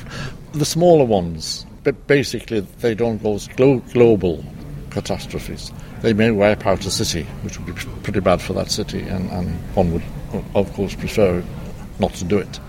the 0.54 0.66
smaller 0.66 1.06
ones, 1.06 1.66
but 1.84 2.08
basically 2.08 2.62
they 2.62 2.96
don't 2.96 3.20
cause 3.20 3.48
glo- 3.50 3.84
global 3.94 4.44
catastrophes. 4.92 5.72
They 6.02 6.14
may 6.14 6.32
wipe 6.32 6.66
out 6.66 6.86
a 6.86 6.92
city, 6.92 7.24
which 7.44 7.60
would 7.60 7.76
be 7.76 7.82
pretty 8.04 8.22
bad 8.22 8.42
for 8.42 8.54
that 8.54 8.72
city, 8.72 9.02
and, 9.02 9.30
and 9.32 9.50
one 9.76 9.92
would, 9.92 10.04
of 10.56 10.72
course, 10.74 10.96
prefer 10.96 11.44
not 12.00 12.14
to 12.14 12.24
do 12.24 12.38
it. 12.38 12.60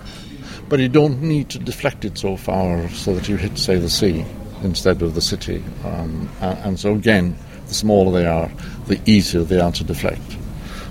But 0.71 0.79
you 0.79 0.89
don't 0.89 1.21
need 1.21 1.49
to 1.49 1.59
deflect 1.59 2.05
it 2.05 2.16
so 2.16 2.37
far 2.37 2.89
so 2.91 3.12
that 3.16 3.29
you 3.29 3.37
hit, 3.37 3.59
say, 3.59 3.77
the 3.77 3.91
sea 3.91 4.25
instead 4.62 5.03
of 5.03 5.16
the 5.16 5.21
city. 5.21 5.64
Um, 5.85 6.31
and, 6.41 6.79
so, 6.79 6.95
again, 6.95 7.37
the 7.66 7.75
smaller 7.75 8.12
they 8.16 8.25
are, 8.25 8.49
the 8.87 9.01
easier 9.05 9.43
they 9.43 9.59
are 9.59 9.73
to 9.73 9.83
deflect. 9.83 10.37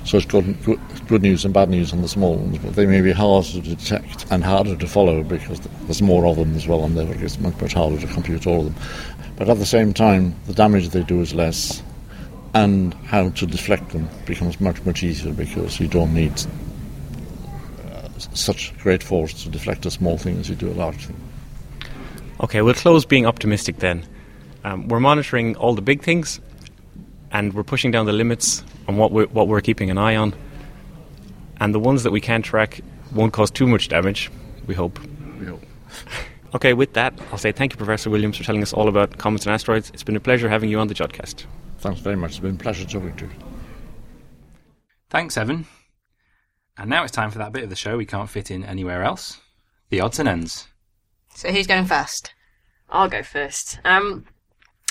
So 0.04 0.18
it's 0.18 0.26
good, 0.26 0.62
good, 0.66 0.82
good 1.08 1.22
news 1.22 1.46
and 1.46 1.54
bad 1.54 1.70
news 1.70 1.94
on 1.94 2.02
the 2.02 2.10
small 2.10 2.36
ones, 2.36 2.58
but 2.58 2.76
they 2.76 2.88
may 2.88 3.00
be 3.00 3.14
harder 3.14 3.48
to 3.48 3.62
detect 3.62 4.26
and 4.30 4.44
harder 4.44 4.76
to 4.76 4.86
follow 4.86 5.24
because 5.24 5.62
there's 5.84 6.02
more 6.02 6.26
of 6.26 6.36
them 6.36 6.56
as 6.56 6.68
well, 6.68 6.84
and 6.84 6.98
therefore 6.98 7.16
it's 7.24 7.40
much, 7.40 7.60
much 7.62 7.74
harder 7.74 8.00
to 8.00 8.08
compute 8.08 8.48
all 8.48 8.68
of 8.68 8.76
them. 8.76 8.84
But 9.38 9.48
at 9.48 9.60
the 9.60 9.66
same 9.66 9.94
time, 9.94 10.36
the 10.48 10.54
damage 10.54 10.90
they 10.90 11.04
do 11.04 11.22
is 11.22 11.34
less, 11.34 11.82
and 12.54 12.94
how 13.06 13.30
to 13.30 13.46
deflect 13.46 13.92
them 13.92 14.10
becomes 14.26 14.60
much, 14.60 14.84
much 14.84 15.04
easier 15.04 15.32
because 15.32 15.80
you 15.80 15.88
don't 15.88 16.14
need 16.14 16.34
such 18.34 18.78
great 18.80 19.04
force 19.04 19.44
to 19.44 19.50
deflect 19.50 19.86
a 19.86 19.92
small 19.92 20.18
thing 20.18 20.40
as 20.40 20.50
you 20.50 20.56
do 20.56 20.70
a 20.70 20.74
large 20.74 21.06
thing. 21.06 21.16
Okay, 22.42 22.62
we'll 22.62 22.74
close 22.74 23.06
being 23.06 23.26
optimistic 23.26 23.78
then. 23.78 24.06
Um, 24.64 24.88
we're 24.88 25.00
monitoring 25.00 25.56
all 25.58 25.76
the 25.76 25.82
big 25.82 26.02
things, 26.02 26.40
and 27.32 27.54
we're 27.54 27.64
pushing 27.64 27.92
down 27.92 28.06
the 28.06 28.14
limits 28.14 28.64
on 28.88 28.98
what 28.98 29.12
we're, 29.12 29.28
what 29.28 29.48
we're 29.48 29.62
keeping 29.62 29.90
an 29.90 29.98
eye 29.98 30.16
on. 30.16 30.34
And 31.60 31.74
the 31.74 31.80
ones 31.80 32.04
that 32.04 32.12
we 32.12 32.22
can 32.22 32.42
track 32.42 32.82
won't 33.14 33.34
cause 33.34 33.52
too 33.52 33.68
much 33.68 33.90
damage, 33.90 34.32
we 34.68 34.76
hope. 34.76 35.00
We 35.40 35.48
hope. 35.48 35.64
okay, 36.56 36.74
with 36.74 36.94
that, 36.94 37.14
I'll 37.32 37.38
say 37.38 37.52
thank 37.52 37.74
you, 37.74 37.78
Professor 37.78 38.10
Williams, 38.10 38.38
for 38.38 38.44
telling 38.44 38.62
us 38.62 38.74
all 38.74 38.88
about 38.88 39.18
comets 39.18 39.46
and 39.46 39.54
asteroids. 39.54 39.90
It's 39.94 40.04
been 40.04 40.16
a 40.16 40.22
pleasure 40.22 40.50
having 40.50 40.70
you 40.70 40.80
on 40.80 40.88
the 40.88 40.96
Jodcast. 40.96 41.46
Thanks 41.80 42.00
very 42.00 42.16
much. 42.16 42.32
It's 42.32 42.40
been 42.40 42.56
a 42.56 42.60
pleasure 42.60 42.86
talking 42.86 43.16
to 43.18 43.26
you. 43.26 43.32
Thanks, 45.10 45.38
Evan. 45.38 45.66
And 46.80 46.90
now 46.90 47.04
it's 47.04 47.12
time 47.12 47.30
for 47.30 47.40
that 47.40 47.52
bit 47.52 47.64
of 47.64 47.70
the 47.70 47.76
show 47.76 47.98
we 47.98 48.06
can't 48.06 48.30
fit 48.30 48.50
in 48.50 48.64
anywhere 48.64 49.04
else 49.04 49.40
the 49.90 50.00
odds 50.00 50.20
and 50.20 50.30
ends. 50.30 50.68
So 51.36 51.52
who's 51.52 51.68
going 51.68 51.86
first? 51.86 52.34
I'll 52.90 53.10
go 53.10 53.24
first. 53.24 53.80
Um, 53.86 54.26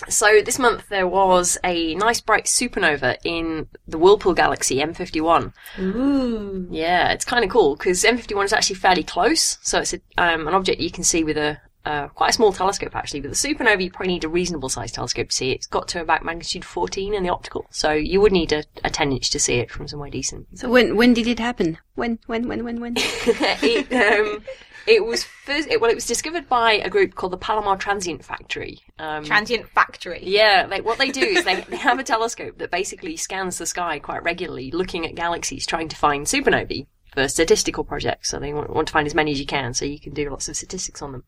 so 0.09 0.41
this 0.45 0.59
month 0.59 0.89
there 0.89 1.09
was 1.09 1.59
a 1.65 1.95
nice 1.97 2.21
bright 2.21 2.45
supernova 2.45 3.17
in 3.25 3.69
the 3.87 3.99
Whirlpool 3.99 4.35
galaxy 4.35 4.77
M51. 4.77 5.53
Ooh. 5.81 6.69
Yeah, 6.71 7.11
it's 7.13 7.25
kind 7.25 7.45
of 7.45 7.51
cool 7.51 7.77
because 7.77 8.05
M51 8.05 8.45
is 8.45 8.53
actually 8.53 8.77
fairly 8.77 9.03
close. 9.03 9.59
So 9.63 9.81
it's 9.81 9.95
a, 9.95 10.01
um, 10.17 10.47
an 10.47 10.55
object 10.55 10.81
you 10.81 10.91
can 10.91 11.05
see 11.05 11.25
with 11.25 11.37
a 11.37 11.61
uh, 11.85 12.09
quite 12.09 12.31
a 12.31 12.33
small 12.33 12.53
telescope 12.53 12.95
actually. 12.95 13.21
But 13.21 13.31
the 13.31 13.37
supernova 13.37 13.83
you 13.83 13.91
probably 13.91 14.15
need 14.15 14.25
a 14.25 14.29
reasonable 14.29 14.69
sized 14.69 14.95
telescope 14.95 15.29
to 15.29 15.35
see 15.35 15.51
it. 15.51 15.57
It's 15.57 15.67
got 15.67 15.89
to 15.89 16.01
about 16.01 16.25
magnitude 16.25 16.65
14 16.65 17.15
in 17.15 17.23
the 17.23 17.31
optical, 17.31 17.67
so 17.71 17.93
you 17.93 18.21
would 18.21 18.33
need 18.33 18.53
a, 18.53 18.65
a 18.85 18.91
10 18.91 19.13
inch 19.13 19.31
to 19.31 19.39
see 19.39 19.55
it 19.55 19.71
from 19.71 19.89
somewhere 19.89 20.11
decent. 20.11 20.47
So 20.59 20.69
when 20.69 20.97
when 20.97 21.15
did 21.15 21.27
it 21.27 21.39
happen? 21.39 21.79
When 21.95 22.19
when 22.27 22.49
when 22.49 22.65
when 22.65 22.81
when? 22.81 22.95
it, 22.97 23.93
um, 23.93 24.43
it 24.89 25.05
was 25.05 25.23
first. 25.23 25.69
It, 25.69 25.81
well, 25.81 25.91
it 25.91 25.95
was 25.95 26.07
discovered 26.07 26.49
by 26.49 26.73
a 26.73 26.89
group 26.89 27.15
called 27.15 27.33
the 27.33 27.39
Palomar 27.39 27.77
Transient 27.77 28.25
Factory. 28.25 28.81
Um, 28.99 29.25
Transient 29.25 29.69
Factory. 29.69 30.23
Yeah, 30.23 30.67
like 30.69 30.85
what 30.85 30.99
they 30.99 31.11
do 31.11 31.21
is 31.21 31.45
they, 31.45 31.61
they 31.61 31.77
have 31.77 31.99
a 31.99 32.05
telescope 32.05 32.59
that 32.59 32.71
basically 32.71 33.17
scans 33.17 33.59
the 33.59 33.67
sky 33.67 33.99
quite 33.99 34.23
regularly, 34.23 34.71
looking 34.71 35.07
at 35.07 35.15
galaxies, 35.15 35.67
trying 35.67 35.89
to 35.89 35.97
find 35.97 36.27
supernovae 36.27 36.87
for 37.13 37.29
statistical 37.29 37.85
projects. 37.85 38.31
So 38.31 38.39
they 38.39 38.55
want, 38.55 38.71
want 38.71 38.89
to 38.89 38.93
find 38.93 39.07
as 39.07 39.15
many 39.15 39.33
as 39.33 39.41
you 39.41 39.47
can, 39.47 39.75
so 39.75 39.85
you 39.85 40.01
can 40.01 40.15
do 40.15 40.31
lots 40.31 40.49
of 40.49 40.57
statistics 40.57 41.03
on 41.03 41.13
them. 41.13 41.25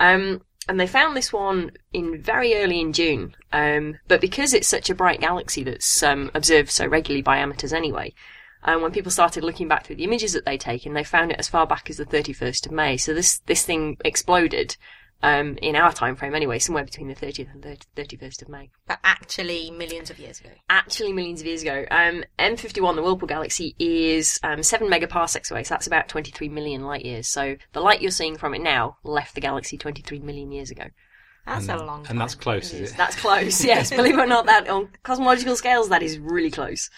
Um, 0.00 0.42
and 0.68 0.80
they 0.80 0.86
found 0.86 1.16
this 1.16 1.32
one 1.32 1.72
in 1.92 2.20
very 2.20 2.56
early 2.56 2.80
in 2.80 2.92
June. 2.92 3.34
Um, 3.52 3.98
but 4.08 4.20
because 4.20 4.54
it's 4.54 4.68
such 4.68 4.90
a 4.90 4.94
bright 4.94 5.20
galaxy 5.20 5.62
that's 5.62 6.02
um, 6.02 6.30
observed 6.34 6.70
so 6.70 6.86
regularly 6.86 7.22
by 7.22 7.38
amateurs 7.38 7.72
anyway, 7.72 8.14
um, 8.62 8.82
when 8.82 8.92
people 8.92 9.10
started 9.10 9.44
looking 9.44 9.68
back 9.68 9.84
through 9.84 9.96
the 9.96 10.04
images 10.04 10.32
that 10.32 10.44
they'd 10.44 10.60
taken, 10.60 10.92
they 10.92 11.04
found 11.04 11.30
it 11.30 11.38
as 11.38 11.48
far 11.48 11.66
back 11.66 11.88
as 11.88 11.96
the 11.96 12.04
31st 12.04 12.66
of 12.66 12.72
May. 12.72 12.96
So 12.96 13.14
this 13.14 13.38
this 13.46 13.64
thing 13.64 13.96
exploded 14.04 14.76
um, 15.22 15.58
in 15.60 15.76
our 15.76 15.92
time 15.92 16.16
frame 16.16 16.34
anyway, 16.34 16.58
somewhere 16.58 16.84
between 16.84 17.08
the 17.08 17.14
30th 17.14 17.52
and 17.52 17.62
31st 17.96 18.42
of 18.42 18.48
May. 18.48 18.70
But 18.86 19.00
actually, 19.04 19.70
millions 19.70 20.10
of 20.10 20.18
years 20.18 20.40
ago. 20.40 20.50
Actually, 20.68 21.12
millions 21.12 21.40
of 21.40 21.46
years 21.46 21.62
ago. 21.62 21.84
Um, 21.90 22.24
M51, 22.38 22.96
the 22.96 23.02
Whirlpool 23.02 23.28
Galaxy, 23.28 23.74
is 23.78 24.40
um, 24.42 24.62
7 24.62 24.88
megaparsecs 24.88 25.50
away, 25.50 25.64
so 25.64 25.74
that's 25.74 25.86
about 25.86 26.08
23 26.08 26.48
million 26.48 26.84
light 26.84 27.04
years. 27.04 27.28
So 27.28 27.56
the 27.72 27.80
light 27.80 28.00
you're 28.00 28.10
seeing 28.10 28.36
from 28.36 28.54
it 28.54 28.62
now 28.62 28.96
left 29.04 29.34
the 29.34 29.40
galaxy 29.40 29.76
23 29.76 30.20
million 30.20 30.52
years 30.52 30.70
ago. 30.70 30.84
That's 31.46 31.68
and, 31.68 31.80
a 31.80 31.84
long 31.84 32.04
time. 32.04 32.12
And 32.12 32.20
that's 32.20 32.34
close, 32.34 32.72
is 32.72 32.92
it? 32.92 32.96
That's 32.96 33.16
close, 33.16 33.64
yes. 33.64 33.90
Believe 33.90 34.18
it 34.18 34.22
or 34.22 34.26
not, 34.26 34.46
that 34.46 34.68
on 34.68 34.88
cosmological 35.02 35.56
scales, 35.56 35.88
that 35.88 36.02
is 36.02 36.18
really 36.18 36.50
close. 36.50 36.90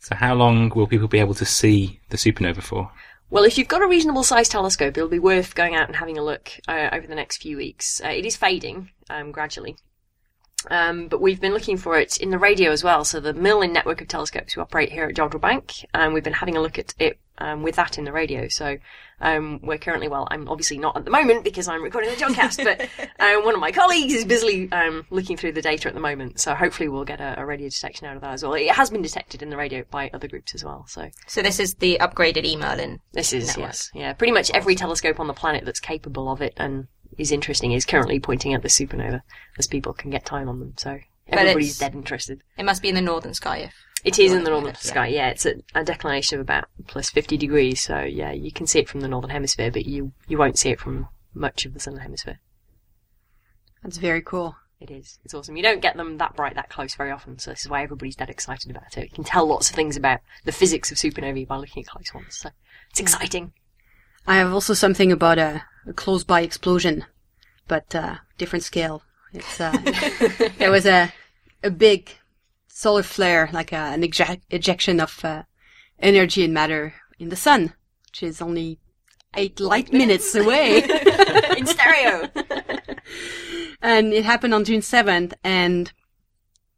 So 0.00 0.14
how 0.14 0.34
long 0.34 0.70
will 0.70 0.86
people 0.86 1.08
be 1.08 1.18
able 1.18 1.34
to 1.34 1.44
see 1.44 2.00
the 2.10 2.16
supernova 2.16 2.62
for? 2.62 2.90
Well, 3.30 3.44
if 3.44 3.58
you've 3.58 3.68
got 3.68 3.82
a 3.82 3.86
reasonable 3.86 4.22
sized 4.22 4.50
telescope, 4.50 4.96
it'll 4.96 5.08
be 5.08 5.18
worth 5.18 5.54
going 5.54 5.74
out 5.74 5.86
and 5.86 5.96
having 5.96 6.16
a 6.16 6.22
look 6.22 6.50
uh, 6.66 6.88
over 6.92 7.06
the 7.06 7.14
next 7.14 7.42
few 7.42 7.58
weeks. 7.58 8.00
Uh, 8.02 8.08
it 8.08 8.24
is 8.24 8.36
fading 8.36 8.90
um, 9.10 9.32
gradually. 9.32 9.76
Um, 10.70 11.08
but 11.08 11.20
we've 11.20 11.40
been 11.40 11.52
looking 11.52 11.76
for 11.76 11.98
it 11.98 12.16
in 12.16 12.30
the 12.30 12.38
radio 12.38 12.72
as 12.72 12.82
well. 12.82 13.04
So 13.04 13.20
the 13.20 13.32
Merlin 13.32 13.72
network 13.72 14.00
of 14.00 14.08
telescopes 14.08 14.56
we 14.56 14.62
operate 14.62 14.90
here 14.90 15.04
at 15.04 15.14
Jodrell 15.14 15.40
Bank, 15.40 15.86
and 15.94 16.12
we've 16.12 16.24
been 16.24 16.32
having 16.32 16.56
a 16.56 16.60
look 16.60 16.78
at 16.78 16.94
it 16.98 17.18
um, 17.38 17.62
with 17.62 17.76
that 17.76 17.98
in 17.98 18.04
the 18.04 18.12
radio. 18.12 18.48
So 18.48 18.78
um, 19.20 19.60
we're 19.62 19.78
currently, 19.78 20.08
well, 20.08 20.28
I'm 20.30 20.48
obviously 20.48 20.78
not 20.78 20.96
at 20.96 21.04
the 21.04 21.10
moment 21.10 21.44
because 21.44 21.68
I'm 21.68 21.82
recording 21.82 22.10
the 22.10 22.16
Jodcast, 22.16 22.62
but 22.64 22.88
um, 23.20 23.44
one 23.44 23.54
of 23.54 23.60
my 23.60 23.72
colleagues 23.72 24.14
is 24.14 24.24
busily 24.24 24.70
um, 24.72 25.06
looking 25.10 25.36
through 25.36 25.52
the 25.52 25.62
data 25.62 25.88
at 25.88 25.94
the 25.94 26.00
moment. 26.00 26.40
So 26.40 26.54
hopefully 26.54 26.88
we'll 26.88 27.04
get 27.04 27.20
a, 27.20 27.40
a, 27.40 27.46
radio 27.46 27.68
detection 27.68 28.06
out 28.06 28.16
of 28.16 28.22
that 28.22 28.32
as 28.32 28.42
well. 28.42 28.54
It 28.54 28.70
has 28.70 28.90
been 28.90 29.02
detected 29.02 29.42
in 29.42 29.50
the 29.50 29.56
radio 29.56 29.84
by 29.90 30.10
other 30.12 30.28
groups 30.28 30.54
as 30.54 30.64
well. 30.64 30.84
So 30.88 31.10
so 31.26 31.42
this 31.42 31.58
is 31.58 31.74
the 31.74 31.98
upgraded 32.00 32.44
E 32.44 32.56
Merlin. 32.56 33.00
This 33.12 33.32
is 33.32 33.48
network. 33.48 33.66
yes, 33.66 33.90
yeah. 33.94 34.12
Pretty 34.12 34.32
much 34.32 34.50
every 34.52 34.74
telescope 34.74 35.18
on 35.20 35.26
the 35.26 35.34
planet 35.34 35.64
that's 35.64 35.80
capable 35.80 36.30
of 36.30 36.42
it 36.42 36.54
and 36.56 36.88
is 37.18 37.32
interesting 37.32 37.72
is 37.72 37.84
currently 37.84 38.20
pointing 38.20 38.54
at 38.54 38.62
the 38.62 38.68
supernova 38.68 39.22
as 39.58 39.66
people 39.66 39.92
can 39.92 40.10
get 40.10 40.24
time 40.24 40.48
on 40.48 40.60
them. 40.60 40.74
So 40.76 41.00
everybody's 41.28 41.78
dead 41.78 41.94
interested. 41.94 42.42
It 42.56 42.64
must 42.64 42.80
be 42.80 42.88
in 42.88 42.94
the 42.94 43.02
northern 43.02 43.34
sky 43.34 43.58
if 43.58 43.74
It 44.04 44.18
is 44.18 44.32
in 44.32 44.44
the 44.44 44.50
Northern 44.50 44.74
sky, 44.76 45.08
yeah. 45.08 45.28
It's 45.28 45.44
at 45.44 45.56
a 45.74 45.84
declination 45.84 46.38
of 46.38 46.42
about 46.42 46.68
plus 46.86 47.10
50 47.10 47.36
degrees, 47.36 47.80
so 47.80 48.00
yeah, 48.00 48.32
you 48.32 48.52
can 48.52 48.66
see 48.66 48.78
it 48.78 48.88
from 48.88 49.00
the 49.00 49.08
northern 49.08 49.30
hemisphere, 49.30 49.70
but 49.70 49.86
you, 49.86 50.12
you 50.28 50.38
won't 50.38 50.58
see 50.58 50.70
it 50.70 50.80
from 50.80 51.08
much 51.34 51.66
of 51.66 51.74
the 51.74 51.80
southern 51.80 52.00
hemisphere. 52.00 52.38
That's 53.82 53.98
very 53.98 54.22
cool. 54.22 54.56
It 54.80 54.92
is. 54.92 55.18
It's 55.24 55.34
awesome. 55.34 55.56
You 55.56 55.62
don't 55.64 55.82
get 55.82 55.96
them 55.96 56.18
that 56.18 56.36
bright 56.36 56.54
that 56.54 56.70
close 56.70 56.94
very 56.94 57.10
often, 57.10 57.38
so 57.40 57.50
this 57.50 57.62
is 57.62 57.68
why 57.68 57.82
everybody's 57.82 58.14
dead 58.14 58.30
excited 58.30 58.70
about 58.70 58.96
it. 58.96 59.04
You 59.04 59.10
can 59.10 59.24
tell 59.24 59.46
lots 59.46 59.70
of 59.70 59.74
things 59.74 59.96
about 59.96 60.20
the 60.44 60.52
physics 60.52 60.92
of 60.92 60.98
supernovae 60.98 61.48
by 61.48 61.56
looking 61.56 61.82
at 61.82 61.88
close 61.88 62.14
ones, 62.14 62.36
so 62.36 62.50
it's 62.90 63.00
hmm. 63.00 63.04
exciting. 63.04 63.52
I 64.28 64.36
have 64.36 64.52
also 64.52 64.74
something 64.74 65.10
about 65.10 65.38
a, 65.38 65.62
a 65.86 65.92
close 65.92 66.22
by 66.22 66.42
explosion, 66.42 67.06
but 67.66 67.94
uh, 67.94 68.16
different 68.36 68.62
scale. 68.62 69.02
It's 69.32 69.60
uh, 69.60 69.76
there 70.58 70.70
was 70.70 70.86
a 70.86 71.12
a 71.62 71.70
big 71.70 72.10
solar 72.68 73.02
flare, 73.02 73.50
like 73.52 73.72
a, 73.72 73.76
an 73.76 74.02
ejec- 74.02 74.42
ejection 74.50 75.00
of 75.00 75.24
uh, 75.24 75.42
energy 75.98 76.44
and 76.44 76.54
matter 76.54 76.94
in 77.18 77.28
the 77.28 77.36
sun, 77.36 77.72
which 78.06 78.22
is 78.22 78.40
only 78.40 78.78
eight 79.34 79.60
light 79.60 79.92
minutes 79.92 80.34
away. 80.34 80.82
In 81.56 81.66
stereo! 81.66 82.28
and 83.82 84.12
it 84.12 84.24
happened 84.24 84.54
on 84.54 84.64
June 84.64 84.80
7th 84.80 85.32
and 85.42 85.92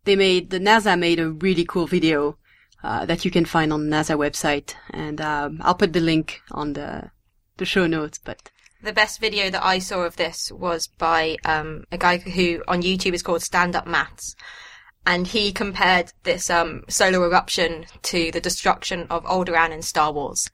they 0.05 0.17
made, 0.17 0.51
the 0.51 0.59
NASA 0.59 0.99
made 0.99 1.21
a 1.21 1.31
really 1.31 1.65
cool 1.65 1.87
video, 1.87 2.39
uh, 2.83 3.05
that 3.05 3.25
you 3.25 3.31
can 3.31 3.45
find 3.45 3.73
on 3.73 3.89
NASA 3.89 4.17
website. 4.17 4.75
And, 4.91 5.21
um, 5.21 5.59
I'll 5.61 5.75
put 5.75 5.93
the 5.93 6.01
link 6.01 6.41
on 6.51 6.73
the, 6.73 7.11
the 7.61 7.67
show 7.67 7.87
notes, 7.87 8.19
but 8.19 8.51
The 8.83 8.93
best 8.93 9.21
video 9.21 9.51
that 9.51 9.65
I 9.65 9.79
saw 9.79 10.01
of 10.01 10.17
this 10.17 10.51
was 10.51 10.89
by 10.89 11.37
um, 11.45 11.85
a 11.93 11.99
guy 11.99 12.17
who 12.17 12.65
on 12.67 12.83
YouTube 12.83 13.13
is 13.13 13.23
called 13.23 13.43
Stand 13.43 13.77
Up 13.77 13.87
Maths. 13.87 14.35
And 15.07 15.27
he 15.27 15.53
compared 15.53 16.13
this 16.25 16.51
um, 16.51 16.85
solar 16.89 17.25
eruption 17.25 17.87
to 18.03 18.31
the 18.31 18.41
destruction 18.41 19.07
of 19.11 19.25
Alderaan 19.25 19.71
in 19.71 19.83
Star 19.83 20.13
Wars. 20.13 20.51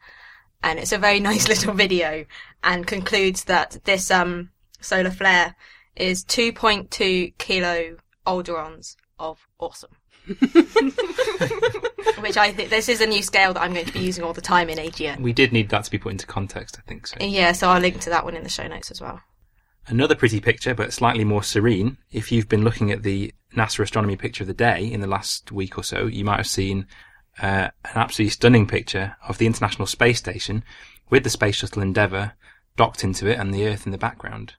And 0.62 0.78
it's 0.78 0.92
a 0.92 0.98
very 0.98 1.20
nice 1.30 1.48
little 1.48 1.72
video 1.72 2.26
and 2.62 2.86
concludes 2.86 3.44
that 3.44 3.78
this 3.84 4.10
um, 4.10 4.50
solar 4.80 5.10
flare 5.10 5.54
is 5.94 6.24
2.2 6.24 7.38
kilo 7.38 7.96
Alderaans 8.26 8.96
of 9.18 9.46
awesome. 9.60 9.96
Which 12.18 12.36
I 12.36 12.52
think 12.52 12.70
this 12.70 12.88
is 12.88 13.00
a 13.00 13.06
new 13.06 13.22
scale 13.22 13.54
that 13.54 13.62
I'm 13.62 13.72
going 13.72 13.86
to 13.86 13.92
be 13.92 14.00
using 14.00 14.24
all 14.24 14.32
the 14.32 14.40
time 14.40 14.68
in 14.68 14.78
AGN. 14.78 15.20
We 15.20 15.32
did 15.32 15.52
need 15.52 15.70
that 15.70 15.84
to 15.84 15.90
be 15.90 15.98
put 15.98 16.12
into 16.12 16.26
context, 16.26 16.78
I 16.78 16.82
think 16.88 17.06
so. 17.06 17.16
Yeah, 17.20 17.52
so 17.52 17.68
I'll 17.68 17.80
link 17.80 18.00
to 18.00 18.10
that 18.10 18.24
one 18.24 18.36
in 18.36 18.42
the 18.42 18.48
show 18.48 18.66
notes 18.66 18.90
as 18.90 19.00
well. 19.00 19.20
Another 19.88 20.14
pretty 20.14 20.40
picture, 20.40 20.74
but 20.74 20.92
slightly 20.92 21.24
more 21.24 21.42
serene. 21.42 21.96
If 22.10 22.32
you've 22.32 22.48
been 22.48 22.64
looking 22.64 22.90
at 22.90 23.02
the 23.02 23.32
NASA 23.54 23.80
astronomy 23.80 24.16
picture 24.16 24.42
of 24.42 24.48
the 24.48 24.54
day 24.54 24.84
in 24.84 25.00
the 25.00 25.06
last 25.06 25.52
week 25.52 25.78
or 25.78 25.84
so, 25.84 26.06
you 26.06 26.24
might 26.24 26.38
have 26.38 26.46
seen 26.46 26.86
uh, 27.40 27.70
an 27.84 27.92
absolutely 27.94 28.30
stunning 28.30 28.66
picture 28.66 29.16
of 29.28 29.38
the 29.38 29.46
International 29.46 29.86
Space 29.86 30.18
Station 30.18 30.64
with 31.08 31.24
the 31.24 31.30
Space 31.30 31.56
Shuttle 31.56 31.82
Endeavour 31.82 32.32
docked 32.76 33.04
into 33.04 33.26
it 33.28 33.38
and 33.38 33.54
the 33.54 33.66
Earth 33.66 33.86
in 33.86 33.92
the 33.92 33.98
background. 33.98 34.54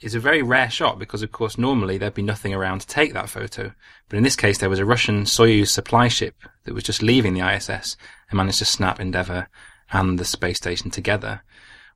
It's 0.00 0.14
a 0.14 0.20
very 0.20 0.42
rare 0.42 0.70
shot 0.70 0.98
because, 0.98 1.22
of 1.22 1.32
course, 1.32 1.56
normally 1.56 1.98
there'd 1.98 2.14
be 2.14 2.22
nothing 2.22 2.52
around 2.52 2.80
to 2.80 2.86
take 2.86 3.12
that 3.14 3.30
photo. 3.30 3.72
But 4.08 4.16
in 4.16 4.22
this 4.22 4.36
case, 4.36 4.58
there 4.58 4.70
was 4.70 4.78
a 4.78 4.84
Russian 4.84 5.24
Soyuz 5.24 5.68
supply 5.68 6.08
ship 6.08 6.36
that 6.64 6.74
was 6.74 6.84
just 6.84 7.02
leaving 7.02 7.34
the 7.34 7.48
ISS 7.48 7.96
and 8.30 8.36
managed 8.36 8.58
to 8.58 8.64
snap 8.64 9.00
Endeavour 9.00 9.48
and 9.92 10.18
the 10.18 10.24
space 10.24 10.58
station 10.58 10.90
together, 10.90 11.42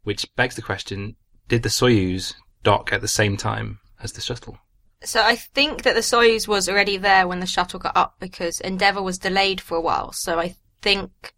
which 0.05 0.35
begs 0.37 0.55
the 0.55 0.63
question, 0.63 1.17
did 1.49 1.63
the 1.63 1.69
Soyuz 1.69 2.35
dock 2.63 2.93
at 2.93 3.01
the 3.01 3.09
same 3.09 3.37
time 3.37 3.81
as 4.03 4.13
the 4.13 4.21
shuttle? 4.21 4.59
So 5.03 5.23
I 5.23 5.37
think 5.37 5.83
that 5.83 5.95
the 5.95 6.01
Soyuz 6.01 6.49
was 6.49 6.69
already 6.69 6.97
there 6.97 7.27
when 7.29 7.41
the 7.41 7.47
shuttle 7.47 7.79
got 7.79 7.97
up 7.97 8.17
because 8.19 8.61
Endeavour 8.61 9.03
was 9.03 9.19
delayed 9.19 9.61
for 9.61 9.77
a 9.77 9.81
while. 9.81 10.13
So 10.13 10.39
I 10.39 10.57
think 10.83 11.35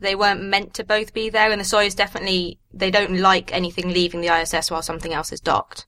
they 0.00 0.14
weren't 0.14 0.42
meant 0.42 0.74
to 0.74 0.84
both 0.84 1.12
be 1.12 1.28
there, 1.30 1.50
and 1.50 1.60
the 1.60 1.64
Soyuz 1.64 1.96
definitely 1.96 2.58
they 2.72 2.90
don't 2.90 3.18
like 3.18 3.52
anything 3.52 3.90
leaving 3.90 4.20
the 4.20 4.28
ISS 4.28 4.70
while 4.70 4.82
something 4.82 5.12
else 5.12 5.32
is 5.32 5.40
docked. 5.40 5.86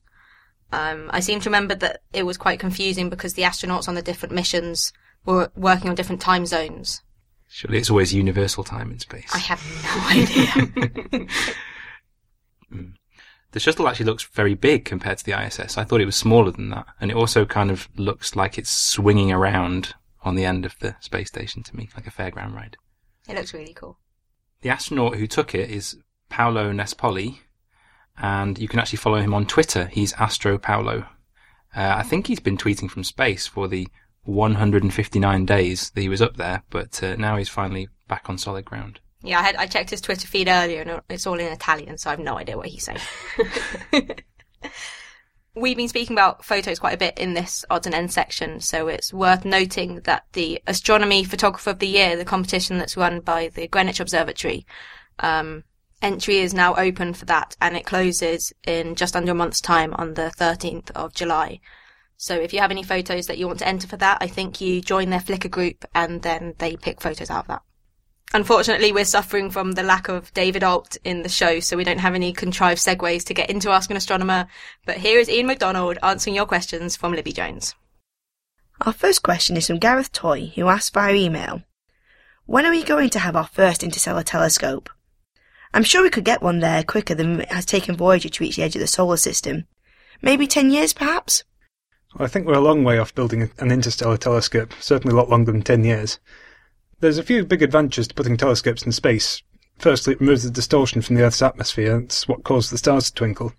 Um, 0.71 1.09
I 1.13 1.19
seem 1.19 1.39
to 1.41 1.49
remember 1.49 1.75
that 1.75 2.01
it 2.13 2.23
was 2.23 2.37
quite 2.37 2.59
confusing 2.59 3.09
because 3.09 3.33
the 3.33 3.41
astronauts 3.41 3.87
on 3.87 3.95
the 3.95 4.01
different 4.01 4.33
missions 4.33 4.93
were 5.25 5.51
working 5.55 5.89
on 5.89 5.95
different 5.95 6.21
time 6.21 6.45
zones. 6.45 7.01
Surely 7.49 7.77
it's 7.77 7.89
always 7.89 8.13
universal 8.13 8.63
time 8.63 8.91
in 8.91 8.99
space. 8.99 9.29
I 9.33 9.39
have 9.39 9.61
no 9.83 10.07
idea. 11.11 11.27
The 13.51 13.59
shuttle 13.59 13.87
actually 13.89 14.05
looks 14.05 14.23
very 14.23 14.53
big 14.53 14.85
compared 14.85 15.17
to 15.17 15.25
the 15.25 15.37
ISS. 15.37 15.77
I 15.77 15.83
thought 15.83 15.99
it 15.99 16.05
was 16.05 16.15
smaller 16.15 16.51
than 16.51 16.69
that. 16.69 16.85
And 17.01 17.11
it 17.11 17.17
also 17.17 17.43
kind 17.45 17.69
of 17.69 17.89
looks 17.97 18.33
like 18.35 18.57
it's 18.57 18.69
swinging 18.69 19.29
around 19.31 19.93
on 20.23 20.35
the 20.35 20.45
end 20.45 20.65
of 20.65 20.79
the 20.79 20.95
space 21.01 21.27
station 21.27 21.61
to 21.63 21.75
me, 21.75 21.89
like 21.95 22.07
a 22.07 22.11
fairground 22.11 22.55
ride. 22.55 22.77
it 23.27 23.35
looks 23.35 23.53
really 23.53 23.73
cool. 23.73 23.97
The 24.61 24.69
astronaut 24.69 25.15
who 25.15 25.27
took 25.27 25.55
it 25.55 25.69
is 25.69 25.97
Paolo 26.29 26.71
Nespoli, 26.71 27.39
and 28.17 28.59
you 28.59 28.67
can 28.67 28.79
actually 28.79 28.97
follow 28.97 29.19
him 29.19 29.33
on 29.33 29.45
Twitter. 29.45 29.85
He's 29.87 30.13
Astro 30.13 30.57
Paolo. 30.57 31.05
Uh, 31.75 31.95
I 31.97 32.03
think 32.03 32.27
he's 32.27 32.39
been 32.39 32.57
tweeting 32.57 32.89
from 32.89 33.03
space 33.03 33.47
for 33.47 33.67
the 33.67 33.87
159 34.23 35.45
days 35.45 35.89
that 35.91 36.01
he 36.01 36.09
was 36.09 36.21
up 36.21 36.37
there, 36.37 36.63
but 36.69 37.01
uh, 37.01 37.15
now 37.15 37.37
he's 37.37 37.49
finally 37.49 37.89
back 38.07 38.29
on 38.29 38.37
solid 38.37 38.65
ground. 38.65 38.99
Yeah, 39.23 39.39
I 39.39 39.43
had 39.43 39.55
I 39.55 39.67
checked 39.67 39.89
his 39.89 40.01
Twitter 40.01 40.27
feed 40.27 40.47
earlier, 40.47 40.81
and 40.81 41.01
it's 41.09 41.25
all 41.25 41.39
in 41.39 41.51
Italian, 41.51 41.97
so 41.97 42.09
I 42.09 42.13
have 42.13 42.19
no 42.19 42.37
idea 42.37 42.57
what 42.57 42.67
he's 42.67 42.83
saying. 42.83 42.99
We've 45.53 45.75
been 45.75 45.89
speaking 45.89 46.15
about 46.15 46.45
photos 46.45 46.79
quite 46.79 46.93
a 46.93 46.97
bit 46.97 47.19
in 47.19 47.33
this 47.33 47.65
odds 47.69 47.85
and 47.85 47.93
ends 47.93 48.13
section, 48.13 48.61
so 48.61 48.87
it's 48.87 49.13
worth 49.13 49.43
noting 49.43 49.99
that 50.05 50.23
the 50.31 50.61
Astronomy 50.65 51.25
Photographer 51.25 51.71
of 51.71 51.79
the 51.79 51.87
Year, 51.87 52.15
the 52.15 52.23
competition 52.23 52.77
that's 52.77 52.95
run 52.95 53.19
by 53.19 53.49
the 53.49 53.67
Greenwich 53.67 53.99
Observatory, 53.99 54.65
um, 55.19 55.65
entry 56.01 56.37
is 56.37 56.53
now 56.53 56.75
open 56.75 57.13
for 57.13 57.25
that, 57.25 57.57
and 57.59 57.75
it 57.75 57.85
closes 57.85 58.53
in 58.65 58.95
just 58.95 59.13
under 59.13 59.33
a 59.33 59.35
month's 59.35 59.59
time 59.59 59.93
on 59.95 60.13
the 60.13 60.31
13th 60.37 60.89
of 60.91 61.13
July. 61.13 61.59
So 62.15 62.35
if 62.35 62.53
you 62.53 62.61
have 62.61 62.71
any 62.71 62.83
photos 62.83 63.27
that 63.27 63.37
you 63.37 63.45
want 63.45 63.59
to 63.59 63.67
enter 63.67 63.87
for 63.87 63.97
that, 63.97 64.19
I 64.21 64.27
think 64.27 64.61
you 64.61 64.79
join 64.79 65.09
their 65.09 65.19
Flickr 65.19 65.51
group, 65.51 65.83
and 65.93 66.21
then 66.21 66.53
they 66.59 66.77
pick 66.77 67.01
photos 67.01 67.29
out 67.29 67.41
of 67.41 67.47
that. 67.47 67.61
Unfortunately, 68.33 68.93
we're 68.93 69.03
suffering 69.03 69.51
from 69.51 69.73
the 69.73 69.83
lack 69.83 70.07
of 70.07 70.33
David 70.33 70.63
Alt 70.63 70.95
in 71.03 71.23
the 71.23 71.29
show, 71.29 71.59
so 71.59 71.75
we 71.75 71.83
don't 71.83 71.99
have 71.99 72.15
any 72.15 72.31
contrived 72.31 72.79
segues 72.79 73.25
to 73.25 73.33
get 73.33 73.49
into 73.49 73.71
Ask 73.71 73.89
an 73.89 73.97
Astronomer. 73.97 74.47
But 74.85 74.97
here 74.97 75.19
is 75.19 75.27
Iain 75.27 75.47
McDonald 75.47 75.97
answering 76.01 76.35
your 76.35 76.45
questions 76.45 76.95
from 76.95 77.11
Libby 77.11 77.33
Jones. 77.33 77.75
Our 78.85 78.93
first 78.93 79.21
question 79.21 79.57
is 79.57 79.67
from 79.67 79.79
Gareth 79.79 80.13
Toy, 80.13 80.53
who 80.55 80.69
asked 80.69 80.93
via 80.93 81.13
email 81.13 81.63
When 82.45 82.65
are 82.65 82.71
we 82.71 82.83
going 82.83 83.09
to 83.11 83.19
have 83.19 83.35
our 83.35 83.47
first 83.47 83.83
interstellar 83.83 84.23
telescope? 84.23 84.89
I'm 85.73 85.83
sure 85.83 86.01
we 86.01 86.09
could 86.09 86.25
get 86.25 86.41
one 86.41 86.59
there 86.59 86.83
quicker 86.83 87.15
than 87.15 87.41
it 87.41 87.51
has 87.51 87.65
taken 87.65 87.97
Voyager 87.97 88.29
to 88.29 88.43
reach 88.43 88.55
the 88.55 88.63
edge 88.63 88.75
of 88.75 88.81
the 88.81 88.87
solar 88.87 89.17
system. 89.17 89.65
Maybe 90.21 90.47
10 90.47 90.71
years, 90.71 90.93
perhaps? 90.93 91.43
I 92.17 92.27
think 92.27 92.45
we're 92.45 92.53
a 92.53 92.61
long 92.61 92.83
way 92.83 92.97
off 92.97 93.15
building 93.15 93.49
an 93.57 93.71
interstellar 93.71 94.17
telescope, 94.17 94.73
certainly 94.79 95.13
a 95.13 95.17
lot 95.17 95.29
longer 95.29 95.51
than 95.51 95.61
10 95.61 95.83
years. 95.83 96.19
There's 97.01 97.17
a 97.17 97.23
few 97.23 97.43
big 97.43 97.63
advantages 97.63 98.07
to 98.07 98.13
putting 98.13 98.37
telescopes 98.37 98.83
in 98.83 98.91
space. 98.91 99.41
Firstly, 99.79 100.13
it 100.13 100.19
removes 100.19 100.43
the 100.43 100.51
distortion 100.51 101.01
from 101.01 101.15
the 101.15 101.23
Earth's 101.23 101.41
atmosphere. 101.41 101.99
That's 101.99 102.27
what 102.27 102.43
causes 102.43 102.69
the 102.69 102.77
stars 102.77 103.09
to 103.09 103.15
twinkle. 103.15 103.53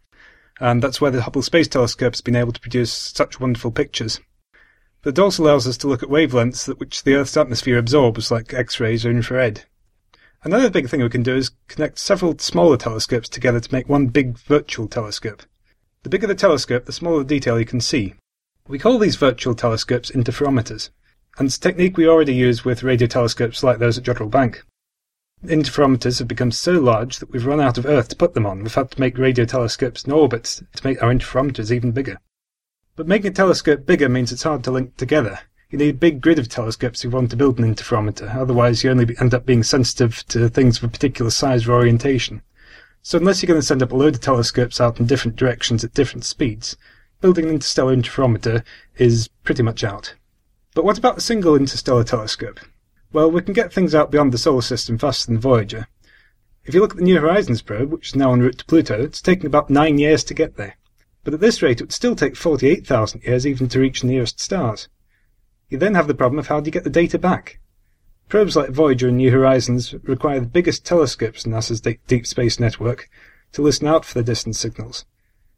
And 0.61 0.81
that's 0.81 1.01
where 1.01 1.11
the 1.11 1.23
Hubble 1.23 1.43
Space 1.43 1.67
Telescope 1.67 2.15
has 2.15 2.21
been 2.21 2.37
able 2.37 2.53
to 2.53 2.61
produce 2.61 2.93
such 2.93 3.41
wonderful 3.41 3.73
pictures. 3.73 4.21
But 5.03 5.19
it 5.19 5.19
also 5.19 5.43
allows 5.43 5.67
us 5.67 5.77
to 5.79 5.89
look 5.89 6.05
at 6.05 6.09
wavelengths 6.09 6.67
that 6.67 6.79
which 6.79 7.03
the 7.03 7.17
Earth's 7.17 7.37
atmosphere 7.37 7.79
absorbs, 7.79 8.31
like 8.31 8.55
X-rays 8.55 9.05
or 9.05 9.11
infrared. 9.11 9.65
Another 10.45 10.71
big 10.71 10.89
thing 10.89 11.03
we 11.03 11.09
can 11.09 11.25
do 11.25 11.35
is 11.35 11.51
connect 11.67 11.99
several 11.99 12.39
smaller 12.39 12.77
telescopes 12.77 13.29
together 13.29 13.59
to 13.59 13.75
make 13.75 13.89
one 13.89 14.07
big 14.07 14.39
virtual 14.39 14.87
telescope. 14.87 15.43
The 16.05 16.11
bigger 16.11 16.29
the 16.29 16.37
telescope, 16.37 16.85
the 16.85 16.93
smaller 16.93 17.25
the 17.25 17.35
detail 17.35 17.59
you 17.59 17.67
can 17.67 17.81
see. 17.81 18.15
We 18.69 18.79
call 18.79 19.01
these 19.01 19.17
virtual 19.17 19.57
telescopes 19.57 20.13
interferometers 20.13 20.91
and 21.39 21.47
it's 21.47 21.57
a 21.57 21.61
technique 21.61 21.97
we 21.97 22.07
already 22.07 22.35
use 22.35 22.65
with 22.65 22.83
radio 22.83 23.07
telescopes 23.07 23.63
like 23.63 23.79
those 23.79 23.97
at 23.97 24.05
Jodrell 24.05 24.31
Bank. 24.31 24.65
Interferometers 25.45 26.19
have 26.19 26.29
become 26.29 26.53
so 26.53 26.73
large 26.73 27.19
that 27.19 27.31
we've 27.31 27.47
run 27.47 27.61
out 27.61 27.79
of 27.79 27.87
Earth 27.87 28.09
to 28.09 28.17
put 28.17 28.35
them 28.35 28.47
on. 28.47 28.63
We've 28.63 28.75
had 28.75 28.91
to 28.93 29.01
make 29.01 29.19
radio 29.19 29.45
telescopes 29.45 30.05
in 30.05 30.13
orbit 30.13 30.63
to 30.77 30.87
make 30.87 31.03
our 31.03 31.13
interferometers 31.13 31.73
even 31.73 31.91
bigger. 31.91 32.21
But 32.95 33.09
making 33.09 33.31
a 33.31 33.35
telescope 33.35 33.87
bigger 33.87 34.09
means 34.09 34.31
it's 34.31 34.43
hard 34.43 34.63
to 34.65 34.71
link 34.71 34.97
together. 34.97 35.41
You 35.71 35.79
need 35.79 35.95
a 35.95 35.99
big 35.99 36.21
grid 36.21 36.39
of 36.39 36.49
telescopes 36.49 37.01
if 37.01 37.05
you 37.05 37.11
want 37.11 37.31
to 37.31 37.37
build 37.37 37.59
an 37.59 37.75
interferometer, 37.75 38.35
otherwise 38.35 38.85
you 38.85 38.91
only 38.91 39.17
end 39.19 39.33
up 39.33 39.47
being 39.47 39.63
sensitive 39.63 40.25
to 40.29 40.51
things 40.51 40.77
of 40.79 40.85
a 40.85 40.89
particular 40.89 41.31
size 41.31 41.67
or 41.67 41.73
orientation. 41.73 42.43
So 43.01 43.17
unless 43.19 43.43
you're 43.43 43.49
going 43.49 43.61
to 43.61 43.67
send 43.67 43.83
up 43.83 43.91
a 43.91 43.97
load 43.97 44.15
of 44.15 44.21
telescopes 44.21 44.81
out 44.81 45.01
in 45.01 45.07
different 45.07 45.37
directions 45.37 45.83
at 45.83 45.95
different 45.95 46.27
speeds, 46.27 46.77
building 47.23 47.47
an 47.47 47.53
interstellar 47.53 47.97
interferometer 47.97 48.63
is 48.97 49.29
pretty 49.43 49.63
much 49.63 49.83
out. 49.83 50.15
But 50.75 50.85
what 50.85 50.97
about 50.99 51.19
a 51.19 51.21
single 51.21 51.55
interstellar 51.55 52.05
telescope? 52.05 52.59
Well, 53.13 53.31
we 53.31 53.43
can 53.43 53.53
get 53.53 53.73
things 53.73 53.95
out 53.95 54.11
beyond 54.11 54.33
the 54.33 54.39
solar 54.39 54.63
system 54.63 54.97
faster 54.97 55.27
than 55.27 55.39
Voyager. 55.39 55.87
If 56.65 56.75
you 56.75 56.81
look 56.81 56.93
at 56.93 56.97
the 56.97 57.03
New 57.03 57.21
Horizons 57.21 57.61
probe, 57.61 57.93
which 57.93 58.09
is 58.09 58.17
now 58.17 58.33
en 58.33 58.41
route 58.41 58.59
to 58.59 58.65
Pluto, 58.65 59.03
it's 59.03 59.21
taken 59.21 59.47
about 59.47 59.69
nine 59.69 59.99
years 59.99 60.25
to 60.25 60.35
get 60.35 60.57
there. 60.57 60.79
But 61.25 61.35
at 61.35 61.41
this 61.41 61.61
rate, 61.61 61.81
it 61.81 61.85
would 61.85 61.93
still 61.93 62.17
take 62.17 62.37
48,000 62.37 63.23
years 63.23 63.47
even 63.47 63.69
to 63.69 63.81
reach 63.81 64.01
the 64.01 64.07
nearest 64.07 64.41
stars. 64.41 64.89
You 65.69 65.77
then 65.77 65.95
have 65.95 66.07
the 66.07 66.15
problem 66.15 66.39
of 66.39 66.47
how 66.47 66.61
do 66.61 66.69
you 66.69 66.73
get 66.73 66.85
the 66.85 66.91
data 66.91 67.19
back? 67.19 67.61
Probes 68.29 68.57
like 68.57 68.71
Voyager 68.71 69.09
and 69.09 69.19
New 69.19 69.31
Horizons 69.31 69.93
require 70.05 70.41
the 70.41 70.47
biggest 70.47 70.87
telescopes 70.87 71.45
in 71.45 71.53
NASA's 71.53 71.81
Deep 71.81 72.27
Space 72.27 72.59
Network 72.59 73.11
to 73.53 73.61
listen 73.61 73.87
out 73.87 74.07
for 74.07 74.15
the 74.15 74.25
distant 74.25 74.57
signals. 74.57 75.05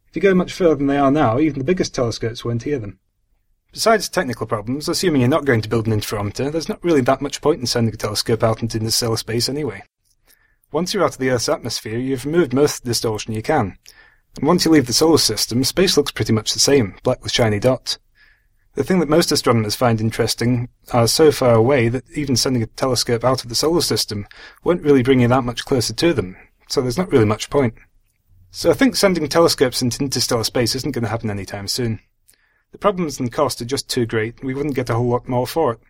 If 0.08 0.16
you 0.16 0.22
go 0.22 0.34
much 0.34 0.52
further 0.52 0.74
than 0.74 0.88
they 0.88 0.98
are 0.98 1.10
now, 1.10 1.38
even 1.38 1.60
the 1.60 1.64
biggest 1.64 1.94
telescopes 1.94 2.44
won't 2.44 2.64
hear 2.64 2.80
them. 2.80 2.98
Besides 3.74 4.08
technical 4.08 4.46
problems, 4.46 4.88
assuming 4.88 5.20
you're 5.20 5.28
not 5.28 5.44
going 5.44 5.60
to 5.60 5.68
build 5.68 5.88
an 5.88 5.92
interferometer, 5.92 6.52
there's 6.52 6.68
not 6.68 6.82
really 6.84 7.00
that 7.00 7.20
much 7.20 7.40
point 7.40 7.58
in 7.58 7.66
sending 7.66 7.92
a 7.92 7.96
telescope 7.96 8.44
out 8.44 8.62
into 8.62 8.78
interstellar 8.78 9.16
space 9.16 9.48
anyway. 9.48 9.82
Once 10.70 10.94
you're 10.94 11.02
out 11.02 11.14
of 11.14 11.18
the 11.18 11.30
Earth's 11.30 11.48
atmosphere, 11.48 11.98
you've 11.98 12.24
removed 12.24 12.54
most 12.54 12.84
distortion 12.84 13.34
you 13.34 13.42
can. 13.42 13.76
And 14.36 14.46
once 14.46 14.64
you 14.64 14.70
leave 14.70 14.86
the 14.86 14.92
solar 14.92 15.18
system, 15.18 15.64
space 15.64 15.96
looks 15.96 16.12
pretty 16.12 16.32
much 16.32 16.52
the 16.52 16.60
same, 16.60 16.94
black 17.02 17.20
with 17.24 17.32
shiny 17.32 17.58
dots. 17.58 17.98
The 18.74 18.84
thing 18.84 19.00
that 19.00 19.08
most 19.08 19.32
astronomers 19.32 19.74
find 19.74 20.00
interesting 20.00 20.68
are 20.92 21.08
so 21.08 21.32
far 21.32 21.54
away 21.54 21.88
that 21.88 22.08
even 22.12 22.36
sending 22.36 22.62
a 22.62 22.66
telescope 22.66 23.24
out 23.24 23.42
of 23.42 23.48
the 23.48 23.56
solar 23.56 23.80
system 23.80 24.28
won't 24.62 24.82
really 24.82 25.02
bring 25.02 25.18
you 25.18 25.26
that 25.26 25.42
much 25.42 25.64
closer 25.64 25.94
to 25.94 26.12
them, 26.14 26.36
so 26.68 26.80
there's 26.80 26.98
not 26.98 27.10
really 27.10 27.24
much 27.24 27.50
point. 27.50 27.74
So 28.52 28.70
I 28.70 28.74
think 28.74 28.94
sending 28.94 29.28
telescopes 29.28 29.82
into 29.82 30.00
interstellar 30.00 30.44
space 30.44 30.76
isn't 30.76 30.92
going 30.92 31.02
to 31.02 31.10
happen 31.10 31.28
anytime 31.28 31.66
soon. 31.66 31.98
The 32.74 32.78
problems 32.78 33.20
and 33.20 33.30
cost 33.30 33.62
are 33.62 33.64
just 33.64 33.88
too 33.88 34.04
great, 34.04 34.42
we 34.42 34.52
wouldn't 34.52 34.74
get 34.74 34.90
a 34.90 34.96
whole 34.96 35.06
lot 35.06 35.28
more 35.28 35.46
for 35.46 35.74
it. 35.74 35.80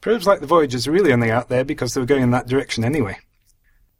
Probes 0.00 0.26
like 0.26 0.40
the 0.40 0.48
Voyagers 0.48 0.88
are 0.88 0.90
really 0.90 1.12
only 1.12 1.30
out 1.30 1.48
there 1.48 1.64
because 1.64 1.94
they 1.94 2.00
were 2.00 2.08
going 2.08 2.24
in 2.24 2.32
that 2.32 2.48
direction 2.48 2.84
anyway. 2.84 3.18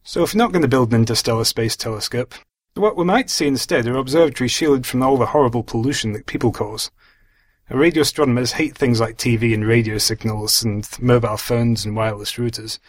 So 0.03 0.25
if 0.25 0.35
we're 0.35 0.39
not 0.39 0.51
going 0.51 0.63
to 0.63 0.69
build 0.69 0.93
an 0.93 0.99
interstellar 0.99 1.45
space 1.45 1.77
telescope, 1.77 2.35
what 2.75 2.97
we 2.97 3.05
might 3.05 3.31
see 3.31 3.47
instead 3.47 3.87
are 3.87 3.97
observatories 3.97 4.51
shielded 4.51 4.85
from 4.85 5.01
all 5.01 5.17
the 5.17 5.27
horrible 5.27 5.63
pollution 5.63 6.13
that 6.15 6.27
people 6.27 6.51
cause. 6.51 6.91
Radio 7.71 8.03
astronomers 8.03 8.51
hate 8.55 8.77
things 8.77 8.99
like 8.99 9.17
TV 9.17 9.55
and 9.55 9.65
radio 9.65 9.97
signals 9.97 10.65
and 10.65 10.89
mobile 11.01 11.37
phones 11.37 11.85
and 11.85 11.95
wireless 11.95 12.33
routers. 12.33 12.81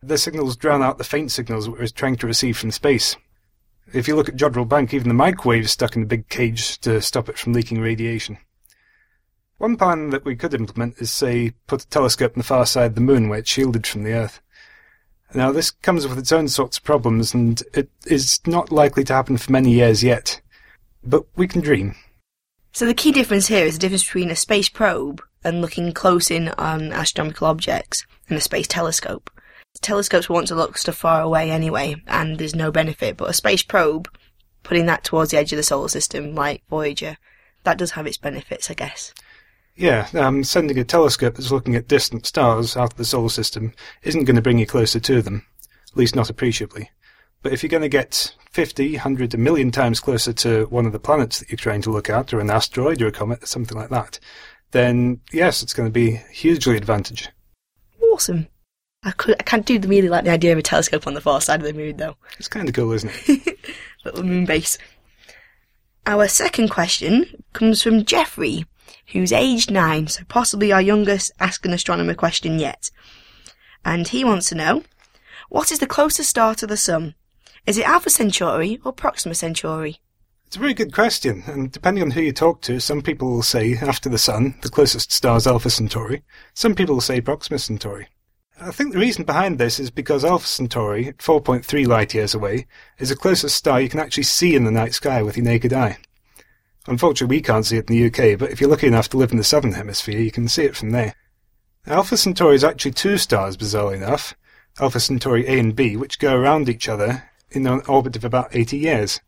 Their 0.00 0.16
signals 0.16 0.56
drown 0.56 0.80
out 0.80 0.98
the 0.98 1.02
faint 1.02 1.32
signals 1.32 1.68
we're 1.68 1.88
trying 1.88 2.14
to 2.18 2.26
receive 2.28 2.56
from 2.56 2.70
space. 2.70 3.16
If 3.92 4.06
you 4.06 4.14
look 4.14 4.28
at 4.28 4.36
Jodrell 4.36 4.68
Bank, 4.68 4.94
even 4.94 5.08
the 5.08 5.14
microwave 5.14 5.64
is 5.64 5.72
stuck 5.72 5.96
in 5.96 6.04
a 6.04 6.06
big 6.06 6.28
cage 6.28 6.78
to 6.82 7.02
stop 7.02 7.28
it 7.28 7.36
from 7.36 7.52
leaking 7.52 7.80
radiation. 7.80 8.38
One 9.58 9.76
plan 9.76 10.10
that 10.10 10.24
we 10.24 10.36
could 10.36 10.52
implement 10.52 10.98
is, 10.98 11.10
say, 11.10 11.52
put 11.66 11.82
a 11.82 11.88
telescope 11.88 12.32
on 12.32 12.40
the 12.40 12.44
far 12.44 12.66
side 12.66 12.90
of 12.90 12.94
the 12.94 13.00
moon 13.00 13.28
where 13.28 13.38
it's 13.38 13.50
shielded 13.50 13.86
from 13.86 14.02
the 14.02 14.12
Earth. 14.12 14.40
Now, 15.34 15.50
this 15.50 15.70
comes 15.70 16.06
with 16.06 16.18
its 16.18 16.32
own 16.32 16.48
sorts 16.48 16.76
of 16.76 16.84
problems, 16.84 17.32
and 17.32 17.62
it 17.74 17.90
is 18.06 18.40
not 18.46 18.70
likely 18.70 19.02
to 19.04 19.14
happen 19.14 19.38
for 19.38 19.50
many 19.50 19.72
years 19.72 20.02
yet. 20.02 20.40
But 21.02 21.24
we 21.36 21.48
can 21.48 21.62
dream. 21.62 21.94
So 22.72 22.84
the 22.84 22.94
key 22.94 23.12
difference 23.12 23.46
here 23.46 23.64
is 23.64 23.74
the 23.74 23.80
difference 23.80 24.04
between 24.04 24.30
a 24.30 24.36
space 24.36 24.68
probe 24.68 25.22
and 25.42 25.62
looking 25.62 25.92
close 25.92 26.30
in 26.30 26.48
on 26.50 26.92
astronomical 26.92 27.46
objects 27.46 28.04
and 28.28 28.36
a 28.36 28.42
space 28.42 28.68
telescope. 28.68 29.30
Telescopes 29.80 30.28
want 30.28 30.48
to 30.48 30.54
look 30.54 30.76
stuff 30.76 30.96
far 30.96 31.22
away 31.22 31.50
anyway, 31.50 31.96
and 32.06 32.38
there's 32.38 32.54
no 32.54 32.70
benefit, 32.70 33.16
but 33.16 33.30
a 33.30 33.34
space 33.34 33.62
probe, 33.62 34.08
putting 34.62 34.86
that 34.86 35.04
towards 35.04 35.30
the 35.30 35.38
edge 35.38 35.52
of 35.52 35.56
the 35.56 35.62
solar 35.62 35.88
system, 35.88 36.34
like 36.34 36.62
Voyager, 36.68 37.16
that 37.64 37.78
does 37.78 37.92
have 37.92 38.06
its 38.06 38.18
benefits, 38.18 38.70
I 38.70 38.74
guess. 38.74 39.14
Yeah, 39.76 40.08
um, 40.14 40.42
sending 40.42 40.78
a 40.78 40.84
telescope 40.84 41.34
that's 41.34 41.50
looking 41.50 41.76
at 41.76 41.86
distant 41.86 42.24
stars 42.24 42.76
out 42.76 42.92
of 42.92 42.96
the 42.96 43.04
solar 43.04 43.28
system 43.28 43.74
isn't 44.02 44.24
going 44.24 44.36
to 44.36 44.42
bring 44.42 44.58
you 44.58 44.66
closer 44.66 44.98
to 45.00 45.20
them, 45.20 45.44
at 45.90 45.96
least 45.96 46.16
not 46.16 46.30
appreciably. 46.30 46.90
But 47.42 47.52
if 47.52 47.62
you're 47.62 47.70
going 47.70 47.82
to 47.82 47.88
get 47.88 48.34
50, 48.50 48.92
100, 48.92 49.34
a 49.34 49.36
million 49.36 49.70
times 49.70 50.00
closer 50.00 50.32
to 50.32 50.64
one 50.66 50.86
of 50.86 50.92
the 50.92 50.98
planets 50.98 51.38
that 51.38 51.50
you're 51.50 51.58
trying 51.58 51.82
to 51.82 51.90
look 51.90 52.08
at, 52.08 52.32
or 52.32 52.40
an 52.40 52.50
asteroid 52.50 53.02
or 53.02 53.08
a 53.08 53.12
comet, 53.12 53.42
or 53.42 53.46
something 53.46 53.76
like 53.76 53.90
that, 53.90 54.18
then 54.70 55.20
yes, 55.30 55.62
it's 55.62 55.74
going 55.74 55.88
to 55.88 55.92
be 55.92 56.22
hugely 56.32 56.76
advantage. 56.78 57.28
Awesome. 58.00 58.48
I, 59.02 59.10
could, 59.12 59.36
I 59.38 59.42
can't 59.42 59.66
do 59.66 59.78
the 59.78 59.88
really 59.88 60.08
like 60.08 60.24
the 60.24 60.30
idea 60.30 60.52
of 60.52 60.58
a 60.58 60.62
telescope 60.62 61.06
on 61.06 61.14
the 61.14 61.20
far 61.20 61.40
side 61.40 61.60
of 61.60 61.66
the 61.66 61.74
moon, 61.74 61.98
though. 61.98 62.16
It's 62.38 62.48
kind 62.48 62.68
of 62.68 62.74
cool, 62.74 62.92
isn't 62.92 63.12
it? 63.28 63.58
Little 64.04 64.24
moon 64.24 64.46
base. 64.46 64.78
Our 66.06 66.28
second 66.28 66.70
question 66.70 67.44
comes 67.52 67.82
from 67.82 68.04
Jeffrey, 68.04 68.64
who's 69.12 69.32
aged 69.32 69.70
nine, 69.70 70.08
so 70.08 70.24
possibly 70.28 70.72
our 70.72 70.82
youngest 70.82 71.32
Ask 71.38 71.64
an 71.64 71.72
Astronomer 71.72 72.14
question 72.14 72.58
yet. 72.58 72.90
And 73.84 74.08
he 74.08 74.24
wants 74.24 74.48
to 74.48 74.54
know, 74.54 74.84
what 75.48 75.70
is 75.70 75.78
the 75.78 75.86
closest 75.86 76.30
star 76.30 76.54
to 76.56 76.66
the 76.66 76.76
Sun? 76.76 77.14
Is 77.66 77.78
it 77.78 77.86
Alpha 77.86 78.10
Centauri 78.10 78.80
or 78.84 78.92
Proxima 78.92 79.34
Centauri? 79.34 80.00
It's 80.46 80.56
a 80.56 80.60
very 80.60 80.74
good 80.74 80.92
question, 80.92 81.42
and 81.46 81.72
depending 81.72 82.02
on 82.02 82.12
who 82.12 82.20
you 82.20 82.32
talk 82.32 82.60
to, 82.62 82.78
some 82.78 83.02
people 83.02 83.28
will 83.28 83.42
say 83.42 83.76
after 83.76 84.08
the 84.08 84.18
Sun, 84.18 84.56
the 84.62 84.68
closest 84.68 85.10
star 85.10 85.36
is 85.36 85.46
Alpha 85.46 85.70
Centauri. 85.70 86.22
Some 86.54 86.74
people 86.74 86.94
will 86.94 87.00
say 87.00 87.20
Proxima 87.20 87.58
Centauri. 87.58 88.08
I 88.60 88.70
think 88.70 88.92
the 88.92 88.98
reason 88.98 89.24
behind 89.24 89.58
this 89.58 89.78
is 89.78 89.90
because 89.90 90.24
Alpha 90.24 90.46
Centauri, 90.46 91.12
4.3 91.18 91.86
light 91.86 92.14
years 92.14 92.34
away, 92.34 92.66
is 92.98 93.08
the 93.10 93.16
closest 93.16 93.56
star 93.56 93.80
you 93.80 93.88
can 93.88 94.00
actually 94.00 94.22
see 94.22 94.54
in 94.54 94.64
the 94.64 94.70
night 94.70 94.94
sky 94.94 95.20
with 95.20 95.36
your 95.36 95.44
naked 95.44 95.72
eye. 95.72 95.98
Unfortunately, 96.86 97.36
we 97.36 97.42
can't 97.42 97.66
see 97.66 97.76
it 97.76 97.90
in 97.90 97.96
the 97.96 98.06
UK, 98.06 98.38
but 98.38 98.50
if 98.50 98.60
you're 98.60 98.70
lucky 98.70 98.86
enough 98.86 99.08
to 99.10 99.16
live 99.16 99.32
in 99.32 99.38
the 99.38 99.44
southern 99.44 99.72
hemisphere, 99.72 100.20
you 100.20 100.30
can 100.30 100.48
see 100.48 100.62
it 100.62 100.76
from 100.76 100.90
there. 100.90 101.14
Alpha 101.86 102.16
Centauri 102.16 102.54
is 102.54 102.64
actually 102.64 102.92
two 102.92 103.18
stars, 103.18 103.56
bizarrely 103.56 103.96
enough, 103.96 104.34
Alpha 104.78 105.00
Centauri 105.00 105.46
A 105.46 105.58
and 105.58 105.74
B, 105.74 105.96
which 105.96 106.18
go 106.18 106.34
around 106.34 106.68
each 106.68 106.88
other 106.88 107.30
in 107.50 107.66
an 107.66 107.80
orbit 107.88 108.16
of 108.16 108.24
about 108.24 108.54
80 108.54 108.76
years. 108.76 109.20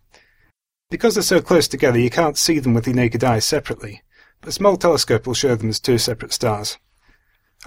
Because 0.90 1.14
they're 1.14 1.22
so 1.22 1.40
close 1.40 1.68
together, 1.68 1.98
you 1.98 2.11
can't 2.11 2.38
see 2.38 2.59
them 2.59 2.74
with 2.74 2.84
the 2.84 2.92
naked 2.92 3.24
eye 3.24 3.38
separately, 3.40 4.02
but 4.40 4.50
a 4.50 4.52
small 4.52 4.76
telescope 4.76 5.26
will 5.26 5.34
show 5.34 5.54
them 5.54 5.68
as 5.68 5.80
two 5.80 5.98
separate 5.98 6.32
stars. 6.32 6.78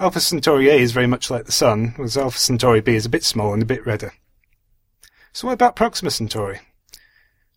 Alpha 0.00 0.20
Centauri 0.20 0.68
A 0.70 0.74
is 0.74 0.92
very 0.92 1.06
much 1.06 1.30
like 1.30 1.44
the 1.44 1.52
Sun, 1.52 1.94
whereas 1.96 2.16
Alpha 2.16 2.38
Centauri 2.38 2.80
B 2.80 2.94
is 2.94 3.06
a 3.06 3.10
bit 3.10 3.24
smaller 3.24 3.54
and 3.54 3.62
a 3.62 3.66
bit 3.66 3.86
redder. 3.86 4.12
So 5.32 5.46
what 5.46 5.54
about 5.54 5.76
Proxima 5.76 6.10
Centauri? 6.10 6.60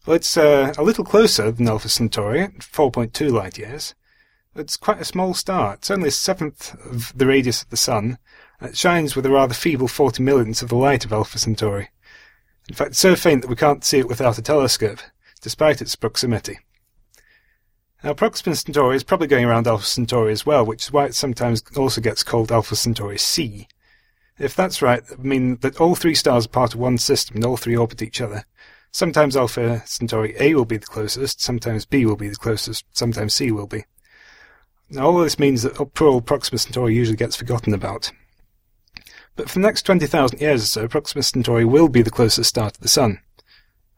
Well, 0.06 0.16
it's 0.16 0.38
uh, 0.38 0.74
a 0.78 0.84
little 0.84 1.04
closer 1.04 1.52
than 1.52 1.68
Alpha 1.68 1.90
Centauri, 1.90 2.42
at 2.42 2.60
4.2 2.60 3.32
light 3.32 3.58
years. 3.58 3.96
It's 4.56 4.78
quite 4.78 5.02
a 5.02 5.06
small 5.06 5.34
star. 5.34 5.74
It's 5.74 5.90
only 5.90 6.10
a 6.10 6.12
seventh 6.12 6.76
of 6.86 7.18
the 7.18 7.26
radius 7.26 7.64
of 7.64 7.70
the 7.72 7.78
Sun, 7.78 8.20
it 8.62 8.78
shines 8.78 9.16
with 9.16 9.26
a 9.26 9.32
rather 9.32 9.54
feeble 9.54 9.88
40 9.88 10.24
millionths 10.24 10.62
of 10.62 10.70
the 10.70 10.76
light 10.76 11.06
of 11.06 11.12
Alpha 11.12 11.40
Centauri. 11.40 11.90
In 12.70 12.76
fact, 12.76 12.92
it's 12.92 13.00
so 13.00 13.16
faint 13.16 13.42
that 13.42 13.50
we 13.50 13.56
can't 13.56 13.84
see 13.84 14.00
it 14.00 14.08
without 14.08 14.38
a 14.38 14.42
telescope, 14.42 15.00
despite 15.42 15.82
its 15.82 15.96
proximity. 15.96 16.60
Now, 18.04 18.14
Proxima 18.14 18.56
Centauri 18.56 18.96
is 18.96 19.04
probably 19.04 19.28
going 19.28 19.46
around 19.46 19.68
Alpha 19.68 19.86
Centauri 19.86 20.32
as 20.32 20.46
well, 20.46 20.66
which 20.66 20.84
is 20.84 20.92
why 20.92 21.06
it 21.06 21.16
sometimes 21.16 21.64
also 21.76 22.00
gets 22.00 22.24
called 22.24 22.52
Alpha 22.52 22.76
Centauri 22.76 23.18
C. 23.18 23.68
If 24.38 24.56
that's 24.56 24.82
right, 24.82 25.06
that 25.06 25.18
would 25.18 25.26
mean 25.26 25.58
that 25.58 25.82
all 25.82 25.96
three 25.96 26.16
stars 26.16 26.46
are 26.46 26.50
part 26.50 26.74
of 26.74 26.80
one 26.80 26.98
system 26.98 27.38
and 27.38 27.46
all 27.46 27.58
three 27.58 27.76
orbit 27.76 28.02
each 28.02 28.22
other, 28.22 28.46
Sometimes 28.92 29.36
Alpha 29.36 29.84
Centauri 29.86 30.36
A 30.40 30.56
will 30.56 30.66
be 30.66 30.78
the 30.78 30.86
closest, 30.86 31.42
sometimes 31.42 31.86
B 31.86 32.06
will 32.06 32.16
be 32.16 32.30
the 32.30 32.36
closest, 32.36 32.86
sometimes 32.94 33.34
C 33.34 33.52
will 33.52 33.68
be. 33.68 33.84
Now, 34.90 35.08
all 35.08 35.18
of 35.18 35.24
this 35.26 35.40
means 35.40 35.64
that 35.64 35.76
poor 35.94 36.08
old 36.08 36.26
Proxima 36.26 36.60
Centauri 36.60 36.96
usually 36.96 37.18
gets 37.18 37.36
forgotten 37.36 37.74
about. 37.74 38.12
But 39.36 39.50
for 39.50 39.56
the 39.56 39.66
next 39.66 39.82
20,000 39.84 40.40
years 40.40 40.64
or 40.64 40.68
so, 40.68 40.88
Proxima 40.88 41.24
Centauri 41.24 41.66
will 41.66 41.90
be 41.90 42.02
the 42.02 42.12
closest 42.12 42.50
star 42.50 42.70
to 42.70 42.82
the 42.82 42.88
Sun. 42.88 43.20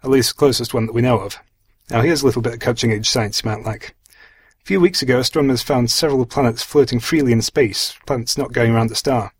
At 0.04 0.10
least 0.10 0.30
the 0.30 0.40
closest 0.40 0.74
one 0.74 0.86
that 0.86 0.94
we 0.94 1.02
know 1.02 1.20
of. 1.20 1.38
Now, 1.90 2.02
here's 2.02 2.22
a 2.22 2.26
little 2.26 2.42
bit 2.42 2.54
of 2.54 2.60
cutting 2.60 2.92
edge 2.92 3.10
science 3.10 3.44
you 3.44 3.50
might 3.50 3.64
like. 3.64 3.96
A 4.62 4.66
few 4.66 4.80
weeks 4.82 5.02
ago, 5.02 5.20
astronomers 5.20 5.62
found 5.62 5.92
several 5.92 6.26
planets 6.26 6.64
floating 6.64 7.00
freely 7.00 7.32
in 7.32 7.42
space, 7.42 7.96
planets 8.06 8.38
not 8.38 8.52
going 8.52 8.74
around 8.74 8.90
the 8.90 8.96
star. 8.96 9.34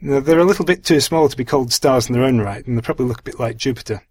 Now, 0.00 0.20
they're 0.20 0.38
a 0.38 0.44
little 0.44 0.64
bit 0.64 0.84
too 0.84 1.00
small 1.00 1.28
to 1.28 1.36
be 1.36 1.44
called 1.44 1.72
stars 1.72 2.08
in 2.08 2.14
their 2.14 2.24
own 2.24 2.38
right, 2.38 2.66
and 2.66 2.76
they 2.76 2.82
probably 2.82 3.06
look 3.06 3.20
a 3.20 3.24
bit 3.24 3.40
like 3.40 3.56
Jupiter. 3.56 4.02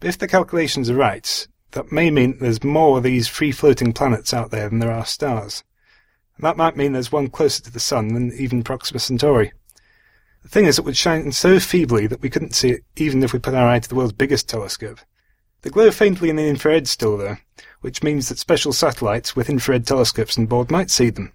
But 0.00 0.08
if 0.08 0.18
the 0.18 0.28
calculations 0.28 0.90
are 0.90 0.96
right, 0.96 1.48
that 1.72 1.92
may 1.92 2.10
mean 2.10 2.38
there's 2.38 2.62
more 2.62 2.98
of 2.98 3.04
these 3.04 3.28
free-floating 3.28 3.92
planets 3.92 4.34
out 4.34 4.50
there 4.50 4.68
than 4.68 4.78
there 4.78 4.92
are 4.92 5.06
stars. 5.06 5.64
And 6.36 6.44
that 6.44 6.56
might 6.56 6.76
mean 6.76 6.92
there's 6.92 7.12
one 7.12 7.28
closer 7.28 7.62
to 7.62 7.72
the 7.72 7.80
Sun 7.80 8.08
than 8.08 8.32
even 8.32 8.62
Proxima 8.62 8.98
Centauri. 8.98 9.52
The 10.42 10.48
thing 10.48 10.66
is, 10.66 10.78
it 10.78 10.84
would 10.84 10.96
shine 10.96 11.32
so 11.32 11.58
feebly 11.58 12.06
that 12.06 12.20
we 12.20 12.30
couldn't 12.30 12.54
see 12.54 12.70
it 12.70 12.84
even 12.96 13.22
if 13.22 13.32
we 13.32 13.38
put 13.38 13.54
our 13.54 13.68
eye 13.68 13.78
to 13.78 13.88
the 13.88 13.94
world's 13.94 14.12
biggest 14.12 14.48
telescope. 14.48 15.00
They 15.62 15.70
glow 15.70 15.90
faintly 15.90 16.30
in 16.30 16.36
the 16.36 16.46
infrared 16.46 16.86
still, 16.86 17.16
though, 17.16 17.38
which 17.80 18.02
means 18.02 18.28
that 18.28 18.38
special 18.38 18.72
satellites 18.72 19.34
with 19.34 19.50
infrared 19.50 19.86
telescopes 19.86 20.38
on 20.38 20.46
board 20.46 20.70
might 20.70 20.90
see 20.90 21.10
them. 21.10 21.32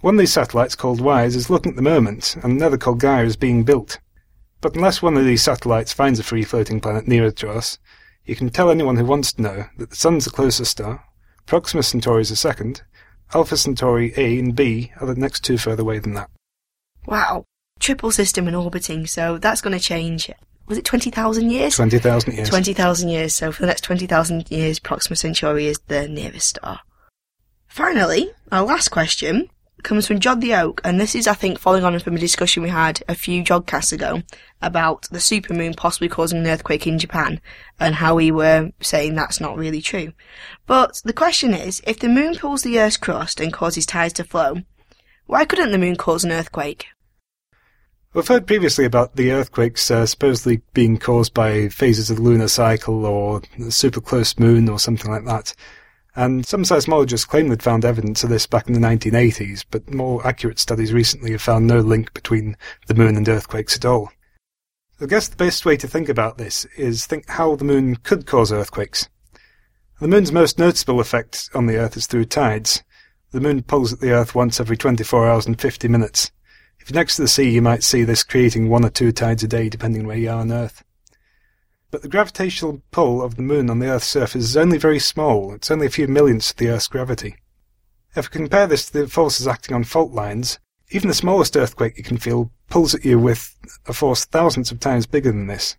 One 0.00 0.14
of 0.14 0.18
these 0.18 0.32
satellites, 0.32 0.74
called 0.74 1.00
WISE, 1.00 1.36
is 1.36 1.50
looking 1.50 1.70
at 1.72 1.76
the 1.76 1.82
moment, 1.82 2.36
and 2.42 2.52
another 2.52 2.78
called 2.78 3.00
Gaia 3.00 3.24
is 3.24 3.36
being 3.36 3.64
built. 3.64 3.98
But 4.62 4.76
unless 4.76 5.02
one 5.02 5.16
of 5.16 5.26
these 5.26 5.42
satellites 5.42 5.92
finds 5.92 6.20
a 6.20 6.22
free 6.22 6.44
floating 6.44 6.80
planet 6.80 7.06
nearer 7.06 7.32
to 7.32 7.50
us, 7.50 7.78
you 8.24 8.36
can 8.36 8.48
tell 8.48 8.70
anyone 8.70 8.96
who 8.96 9.04
wants 9.04 9.32
to 9.32 9.42
know 9.42 9.64
that 9.76 9.90
the 9.90 9.96
Sun's 9.96 10.24
the 10.24 10.30
closest 10.30 10.70
star, 10.70 11.04
Proxima 11.46 11.82
Centauri 11.82 12.22
is 12.22 12.28
the 12.28 12.36
second, 12.36 12.82
Alpha 13.34 13.56
Centauri 13.56 14.14
A 14.16 14.38
and 14.38 14.54
B 14.54 14.92
are 15.00 15.06
the 15.06 15.16
next 15.16 15.40
two 15.40 15.58
further 15.58 15.82
away 15.82 15.98
than 15.98 16.14
that. 16.14 16.30
Wow. 17.06 17.44
Triple 17.80 18.12
system 18.12 18.46
and 18.46 18.54
orbiting, 18.54 19.04
so 19.06 19.36
that's 19.36 19.60
going 19.60 19.76
to 19.76 19.84
change. 19.84 20.30
Was 20.68 20.78
it 20.78 20.84
20,000 20.84 21.50
years? 21.50 21.74
20,000 21.74 22.34
years. 22.34 22.48
20,000 22.48 23.08
years, 23.08 23.34
so 23.34 23.50
for 23.50 23.62
the 23.62 23.66
next 23.66 23.80
20,000 23.80 24.48
years, 24.48 24.78
Proxima 24.78 25.16
Centauri 25.16 25.66
is 25.66 25.80
the 25.88 26.06
nearest 26.06 26.46
star. 26.50 26.80
Finally, 27.66 28.30
our 28.52 28.62
last 28.62 28.90
question 28.90 29.50
comes 29.82 30.06
from 30.06 30.20
Jod 30.20 30.40
the 30.40 30.54
Oak, 30.54 30.80
and 30.84 31.00
this 31.00 31.14
is, 31.14 31.26
I 31.26 31.34
think, 31.34 31.58
following 31.58 31.84
on 31.84 31.98
from 31.98 32.16
a 32.16 32.18
discussion 32.18 32.62
we 32.62 32.68
had 32.68 33.02
a 33.08 33.14
few 33.14 33.42
Jodcasts 33.42 33.92
ago 33.92 34.22
about 34.60 35.08
the 35.10 35.18
supermoon 35.18 35.76
possibly 35.76 36.08
causing 36.08 36.38
an 36.38 36.46
earthquake 36.46 36.86
in 36.86 36.98
Japan, 36.98 37.40
and 37.80 37.96
how 37.96 38.14
we 38.14 38.30
were 38.30 38.70
saying 38.80 39.14
that's 39.14 39.40
not 39.40 39.56
really 39.56 39.82
true. 39.82 40.12
But 40.66 41.00
the 41.04 41.12
question 41.12 41.54
is, 41.54 41.82
if 41.86 41.98
the 41.98 42.08
moon 42.08 42.36
pulls 42.36 42.62
the 42.62 42.80
Earth's 42.80 42.96
crust 42.96 43.40
and 43.40 43.52
causes 43.52 43.86
tides 43.86 44.14
to 44.14 44.24
flow, 44.24 44.62
why 45.26 45.44
couldn't 45.44 45.72
the 45.72 45.78
moon 45.78 45.96
cause 45.96 46.24
an 46.24 46.32
earthquake? 46.32 46.86
We've 48.14 48.28
heard 48.28 48.46
previously 48.46 48.84
about 48.84 49.16
the 49.16 49.32
earthquakes 49.32 49.90
uh, 49.90 50.04
supposedly 50.04 50.60
being 50.74 50.98
caused 50.98 51.32
by 51.32 51.68
phases 51.68 52.10
of 52.10 52.16
the 52.16 52.22
lunar 52.22 52.48
cycle 52.48 53.06
or 53.06 53.40
a 53.58 53.70
super 53.70 54.02
close 54.02 54.38
moon 54.38 54.68
or 54.68 54.78
something 54.78 55.10
like 55.10 55.24
that. 55.24 55.54
And 56.14 56.44
some 56.46 56.62
seismologists 56.62 57.26
claim 57.26 57.48
they'd 57.48 57.62
found 57.62 57.84
evidence 57.84 58.22
of 58.22 58.30
this 58.30 58.46
back 58.46 58.66
in 58.66 58.74
the 58.74 58.86
1980s, 58.86 59.64
but 59.70 59.92
more 59.92 60.26
accurate 60.26 60.58
studies 60.58 60.92
recently 60.92 61.32
have 61.32 61.40
found 61.40 61.66
no 61.66 61.80
link 61.80 62.12
between 62.12 62.56
the 62.86 62.94
moon 62.94 63.16
and 63.16 63.28
earthquakes 63.28 63.76
at 63.76 63.84
all. 63.84 64.10
I 65.00 65.06
guess 65.06 65.26
the 65.26 65.36
best 65.36 65.64
way 65.64 65.76
to 65.78 65.88
think 65.88 66.08
about 66.08 66.38
this 66.38 66.64
is 66.76 67.06
think 67.06 67.28
how 67.30 67.56
the 67.56 67.64
moon 67.64 67.96
could 67.96 68.26
cause 68.26 68.52
earthquakes. 68.52 69.08
The 70.00 70.08
moon's 70.08 70.32
most 70.32 70.58
noticeable 70.58 71.00
effect 71.00 71.48
on 71.54 71.66
the 71.66 71.76
Earth 71.76 71.96
is 71.96 72.06
through 72.06 72.26
tides. 72.26 72.82
The 73.30 73.40
moon 73.40 73.62
pulls 73.62 73.92
at 73.92 74.00
the 74.00 74.10
Earth 74.10 74.34
once 74.34 74.60
every 74.60 74.76
24 74.76 75.28
hours 75.28 75.46
and 75.46 75.60
50 75.60 75.88
minutes. 75.88 76.30
If 76.80 76.90
you're 76.90 77.00
next 77.00 77.16
to 77.16 77.22
the 77.22 77.28
sea, 77.28 77.48
you 77.48 77.62
might 77.62 77.84
see 77.84 78.02
this 78.02 78.24
creating 78.24 78.68
one 78.68 78.84
or 78.84 78.90
two 78.90 79.12
tides 79.12 79.44
a 79.44 79.48
day, 79.48 79.68
depending 79.68 80.06
where 80.06 80.16
you 80.16 80.28
are 80.28 80.40
on 80.40 80.52
Earth. 80.52 80.84
But 81.92 82.00
the 82.00 82.08
gravitational 82.08 82.80
pull 82.90 83.20
of 83.20 83.36
the 83.36 83.42
moon 83.42 83.68
on 83.68 83.78
the 83.78 83.86
Earth's 83.86 84.06
surface 84.06 84.44
is 84.44 84.56
only 84.56 84.78
very 84.78 84.98
small. 84.98 85.52
It's 85.52 85.70
only 85.70 85.86
a 85.86 85.90
few 85.90 86.08
millionths 86.08 86.50
of 86.50 86.56
the 86.56 86.70
Earth's 86.70 86.88
gravity. 86.88 87.36
If 88.16 88.32
we 88.32 88.38
compare 88.38 88.66
this 88.66 88.86
to 88.86 89.02
the 89.02 89.08
forces 89.08 89.46
acting 89.46 89.74
on 89.74 89.84
fault 89.84 90.12
lines, 90.12 90.58
even 90.90 91.08
the 91.08 91.14
smallest 91.14 91.54
earthquake 91.54 91.98
you 91.98 92.02
can 92.02 92.16
feel 92.16 92.50
pulls 92.70 92.94
at 92.94 93.04
you 93.04 93.18
with 93.18 93.54
a 93.86 93.92
force 93.92 94.24
thousands 94.24 94.70
of 94.70 94.80
times 94.80 95.04
bigger 95.04 95.32
than 95.32 95.48
this. 95.48 95.76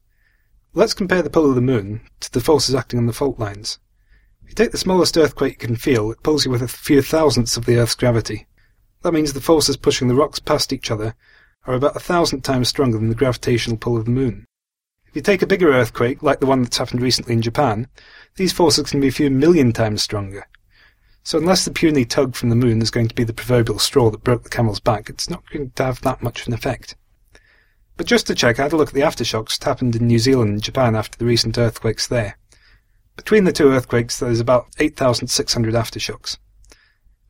Let's 0.75 0.93
compare 0.93 1.23
the 1.23 1.31
pull 1.31 1.49
of 1.49 1.55
the 1.55 1.61
moon 1.61 2.01
to 2.19 2.31
the 2.31 2.41
forces 2.41 2.75
acting 2.75 2.99
on 2.99 3.07
the 3.07 3.13
fault 3.13 3.39
lines. 3.39 3.79
If 4.43 4.49
you 4.49 4.55
take 4.55 4.71
the 4.71 4.77
smallest 4.77 5.17
earthquake 5.17 5.53
you 5.53 5.67
can 5.67 5.77
feel, 5.77 6.11
it 6.11 6.21
pulls 6.21 6.45
you 6.45 6.51
with 6.51 6.61
a 6.61 6.67
few 6.67 7.01
thousandths 7.01 7.57
of 7.57 7.65
the 7.65 7.77
Earth's 7.77 7.95
gravity. 7.95 8.45
That 9.01 9.13
means 9.13 9.33
the 9.33 9.41
forces 9.41 9.77
pushing 9.77 10.09
the 10.09 10.15
rocks 10.15 10.37
past 10.37 10.71
each 10.71 10.91
other 10.91 11.15
are 11.65 11.73
about 11.73 11.95
a 11.95 11.99
thousand 11.99 12.41
times 12.41 12.69
stronger 12.69 12.99
than 12.99 13.09
the 13.09 13.15
gravitational 13.15 13.77
pull 13.77 13.97
of 13.97 14.05
the 14.05 14.11
moon. 14.11 14.45
If 15.13 15.17
you 15.17 15.21
take 15.21 15.43
a 15.43 15.47
bigger 15.47 15.71
earthquake, 15.71 16.23
like 16.23 16.39
the 16.39 16.47
one 16.47 16.63
that's 16.63 16.79
happened 16.79 17.03
recently 17.03 17.35
in 17.35 17.43
Japan, 17.43 17.87
these 18.37 18.51
forces 18.51 18.89
can 18.89 18.99
be 18.99 19.09
a 19.09 19.11
few 19.11 19.29
million 19.29 19.71
times 19.71 20.01
stronger. 20.01 20.47
So 21.21 21.37
unless 21.37 21.65
the 21.65 21.71
puny 21.71 22.03
tug 22.03 22.33
from 22.33 22.49
the 22.49 22.55
moon 22.55 22.81
is 22.81 22.89
going 22.89 23.09
to 23.09 23.13
be 23.13 23.23
the 23.23 23.31
proverbial 23.31 23.77
straw 23.77 24.09
that 24.09 24.23
broke 24.23 24.41
the 24.41 24.49
camel's 24.49 24.79
back, 24.79 25.11
it's 25.11 25.29
not 25.29 25.47
going 25.51 25.69
to 25.69 25.83
have 25.83 26.01
that 26.01 26.23
much 26.23 26.41
of 26.41 26.47
an 26.47 26.55
effect. 26.55 26.95
But 27.95 28.07
just 28.07 28.25
to 28.25 28.33
check, 28.33 28.57
I 28.57 28.63
had 28.63 28.73
a 28.73 28.75
look 28.75 28.87
at 28.87 28.95
the 28.95 29.01
aftershocks 29.01 29.59
that 29.59 29.67
happened 29.67 29.95
in 29.95 30.07
New 30.07 30.17
Zealand 30.17 30.49
and 30.49 30.63
Japan 30.63 30.95
after 30.95 31.15
the 31.15 31.25
recent 31.25 31.59
earthquakes 31.59 32.07
there. 32.07 32.39
Between 33.15 33.43
the 33.43 33.51
two 33.51 33.69
earthquakes, 33.69 34.17
there's 34.17 34.39
about 34.39 34.65
8,600 34.79 35.75
aftershocks. 35.75 36.37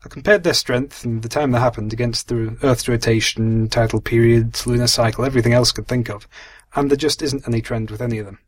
I 0.05 0.07
compared 0.07 0.43
their 0.43 0.53
strength 0.53 1.03
and 1.03 1.21
the 1.21 1.27
time 1.27 1.51
they 1.51 1.59
happened 1.59 1.91
against 1.91 2.29
the 2.29 2.57
Earth's 2.63 2.87
rotation, 2.87 3.67
tidal 3.67 3.99
periods, 3.99 4.65
lunar 4.65 4.87
cycle, 4.87 5.25
everything 5.25 5.51
else 5.51 5.73
I 5.73 5.75
could 5.75 5.89
think 5.89 6.09
of, 6.09 6.29
and 6.75 6.89
there 6.89 6.97
just 6.97 7.21
isn't 7.21 7.47
any 7.47 7.61
trend 7.61 7.91
with 7.91 8.01
any 8.01 8.17
of 8.17 8.25
them. 8.25 8.39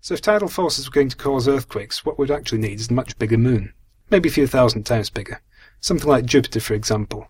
So 0.00 0.14
if 0.14 0.22
tidal 0.22 0.48
forces 0.48 0.86
were 0.86 0.94
going 0.94 1.10
to 1.10 1.16
cause 1.16 1.46
earthquakes, 1.46 2.04
what 2.04 2.18
we'd 2.18 2.30
actually 2.30 2.58
need 2.58 2.80
is 2.80 2.90
a 2.90 2.94
much 2.94 3.18
bigger 3.18 3.38
moon. 3.38 3.74
Maybe 4.10 4.28
a 4.28 4.32
few 4.32 4.46
thousand 4.46 4.84
times 4.84 5.10
bigger. 5.10 5.42
Something 5.80 6.08
like 6.08 6.24
Jupiter, 6.24 6.60
for 6.60 6.74
example. 6.74 7.28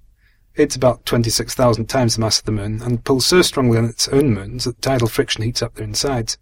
It's 0.54 0.76
about 0.76 1.04
26,000 1.06 1.86
times 1.86 2.14
the 2.14 2.20
mass 2.20 2.38
of 2.38 2.44
the 2.44 2.52
moon 2.52 2.80
and 2.82 3.04
pulls 3.04 3.26
so 3.26 3.42
strongly 3.42 3.78
on 3.78 3.84
its 3.84 4.08
own 4.08 4.34
moons 4.34 4.64
that 4.64 4.82
tidal 4.82 5.08
friction 5.08 5.42
heats 5.42 5.62
up 5.62 5.74
their 5.74 5.84
insides. 5.84 6.38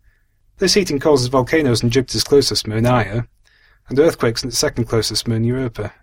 This 0.58 0.74
heating 0.74 0.98
causes 0.98 1.28
volcanoes 1.28 1.84
on 1.84 1.90
Jupiter's 1.90 2.24
closest 2.24 2.66
moon, 2.66 2.86
Io, 2.86 3.24
and 3.88 3.98
earthquakes 3.98 4.42
on 4.42 4.48
its 4.48 4.58
second 4.58 4.86
closest 4.86 5.28
moon, 5.28 5.44
Europa. 5.44 5.94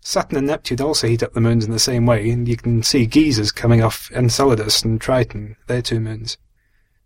Saturn 0.00 0.38
and 0.38 0.46
Neptune 0.48 0.80
also 0.80 1.06
heat 1.06 1.22
up 1.22 1.32
the 1.32 1.40
moons 1.40 1.64
in 1.64 1.70
the 1.70 1.78
same 1.78 2.06
way, 2.06 2.30
and 2.30 2.48
you 2.48 2.56
can 2.56 2.82
see 2.82 3.06
geysers 3.06 3.52
coming 3.52 3.82
off 3.82 4.10
Enceladus 4.12 4.82
and 4.82 5.00
Triton, 5.00 5.56
their 5.66 5.82
two 5.82 6.00
moons. 6.00 6.38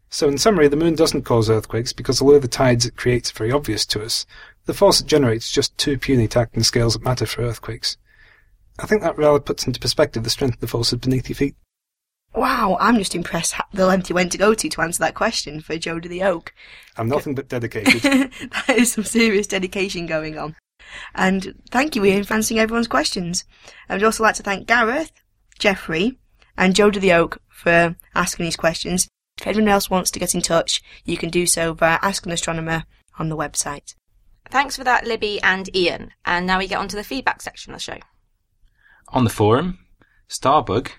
So 0.09 0.29
in 0.29 0.39
summary, 0.39 0.69
the 0.69 0.77
moon 0.77 0.95
doesn't 0.95 1.25
cause 1.25 1.51
earthquakes 1.51 1.93
because 1.93 2.23
although 2.23 2.39
the 2.39 2.49
tides 2.49 2.87
it 2.87 2.97
creates 2.97 3.31
are 3.31 3.39
very 3.39 3.53
obvious 3.53 3.85
to 3.87 4.03
us, 4.03 4.25
the 4.67 4.75
force 4.75 5.01
it 5.01 5.07
generates 5.07 5.47
is 5.47 5.53
just 5.53 5.77
too 5.79 5.99
puny 5.99 6.29
to 6.29 6.41
act 6.41 6.57
in 6.57 6.63
scales 6.63 6.95
that 6.95 7.03
matter 7.03 7.27
for 7.27 7.43
earthquakes. 7.43 7.97
I 8.79 8.87
think 8.87 9.03
that 9.03 9.19
rather 9.19 9.41
puts 9.41 9.67
into 9.67 9.81
perspective 9.81 10.23
the 10.23 10.31
strength 10.31 10.55
of 10.55 10.61
the 10.61 10.67
forces 10.67 10.99
beneath 10.99 11.29
your 11.29 11.37
feet. 11.37 11.57
Wow, 12.35 12.77
I'm 12.81 12.99
just 12.99 13.15
impressed 13.15 13.55
how 13.55 13.65
the 13.73 13.87
length 13.87 14.11
you 14.11 14.15
went 14.15 14.33
to 14.33 14.39
go 14.39 14.53
to 14.53 14.69
to 14.69 14.83
answer 14.83 14.99
that 14.99 15.15
question 15.15 15.61
for 15.61 15.79
Joe 15.79 15.99
to 15.99 16.09
the 16.09 16.23
Oak. 16.23 16.53
I'm 16.97 17.09
nothing 17.09 17.35
but 17.35 17.49
dedicated. 17.49 18.03
that 18.67 18.77
is 18.77 18.93
some 18.93 19.05
serious 19.05 19.47
dedication 19.47 20.05
going 20.05 20.37
on. 20.37 20.55
And 21.15 21.55
thank 21.71 21.97
you, 21.97 22.05
Iain, 22.05 22.25
for 22.25 22.35
answering 22.35 22.61
everyone's 22.61 22.89
questions. 22.89 23.45
I 23.89 23.95
would 23.95 24.05
also 24.05 24.23
like 24.23 24.35
to 24.35 24.43
thank 24.43 24.67
Gareth, 24.67 25.13
Jeffrey, 25.59 26.19
and 26.59 26.77
Joe 26.77 26.91
to 26.91 27.01
the 27.01 27.13
Oak 27.13 27.41
for 27.49 27.97
asking 28.15 28.45
these 28.45 28.57
questions. 28.57 29.09
If 29.39 29.47
anyone 29.47 29.69
else 29.69 29.91
wants 29.91 30.11
to 30.13 30.19
get 30.19 30.35
in 30.35 30.41
touch, 30.41 30.83
you 31.05 31.17
can 31.17 31.31
do 31.31 31.47
so 31.47 31.75
via 31.75 31.99
Ask 32.03 32.25
an 32.25 32.33
Astronomer 32.33 32.85
on 33.19 33.29
the 33.29 33.37
website. 33.37 33.95
Thanks 34.51 34.77
for 34.77 34.85
that, 34.85 35.07
Libby 35.07 35.41
and 35.43 35.69
Iain. 35.75 36.13
And 36.25 36.47
now 36.47 36.59
we 36.59 36.69
get 36.69 36.79
on 36.79 36.89
to 36.89 36.97
the 36.97 37.05
feedback 37.05 37.43
section 37.43 37.73
of 37.73 37.79
the 37.79 37.83
show. 37.83 37.99
On 39.09 39.25
the 39.25 39.31
forum, 39.31 39.79
Starbug 40.29 40.91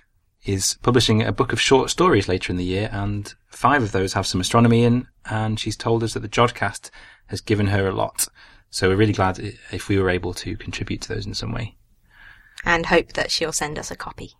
is 0.45 0.77
publishing 0.81 1.21
a 1.21 1.31
book 1.31 1.51
of 1.51 1.59
short 1.59 1.89
stories 1.89 2.27
later 2.27 2.51
in 2.51 2.57
the 2.57 2.63
year, 2.63 2.89
and 2.91 3.33
five 3.47 3.83
of 3.83 3.91
those 3.91 4.13
have 4.13 4.27
some 4.27 4.39
astronomy 4.39 4.83
in, 4.83 5.07
and 5.29 5.59
she's 5.59 5.75
told 5.75 6.03
us 6.03 6.13
that 6.13 6.21
the 6.21 6.29
Jodcast 6.29 6.89
has 7.27 7.41
given 7.41 7.67
her 7.67 7.87
a 7.87 7.93
lot. 7.93 8.27
So 8.69 8.89
we're 8.89 8.95
really 8.95 9.13
glad 9.13 9.39
if 9.71 9.89
we 9.89 9.99
were 9.99 10.09
able 10.09 10.33
to 10.35 10.55
contribute 10.57 11.01
to 11.01 11.13
those 11.13 11.25
in 11.25 11.33
some 11.33 11.51
way. 11.51 11.75
And 12.65 12.85
hope 12.85 13.13
that 13.13 13.31
she'll 13.31 13.51
send 13.51 13.77
us 13.77 13.91
a 13.91 13.95
copy. 13.95 14.31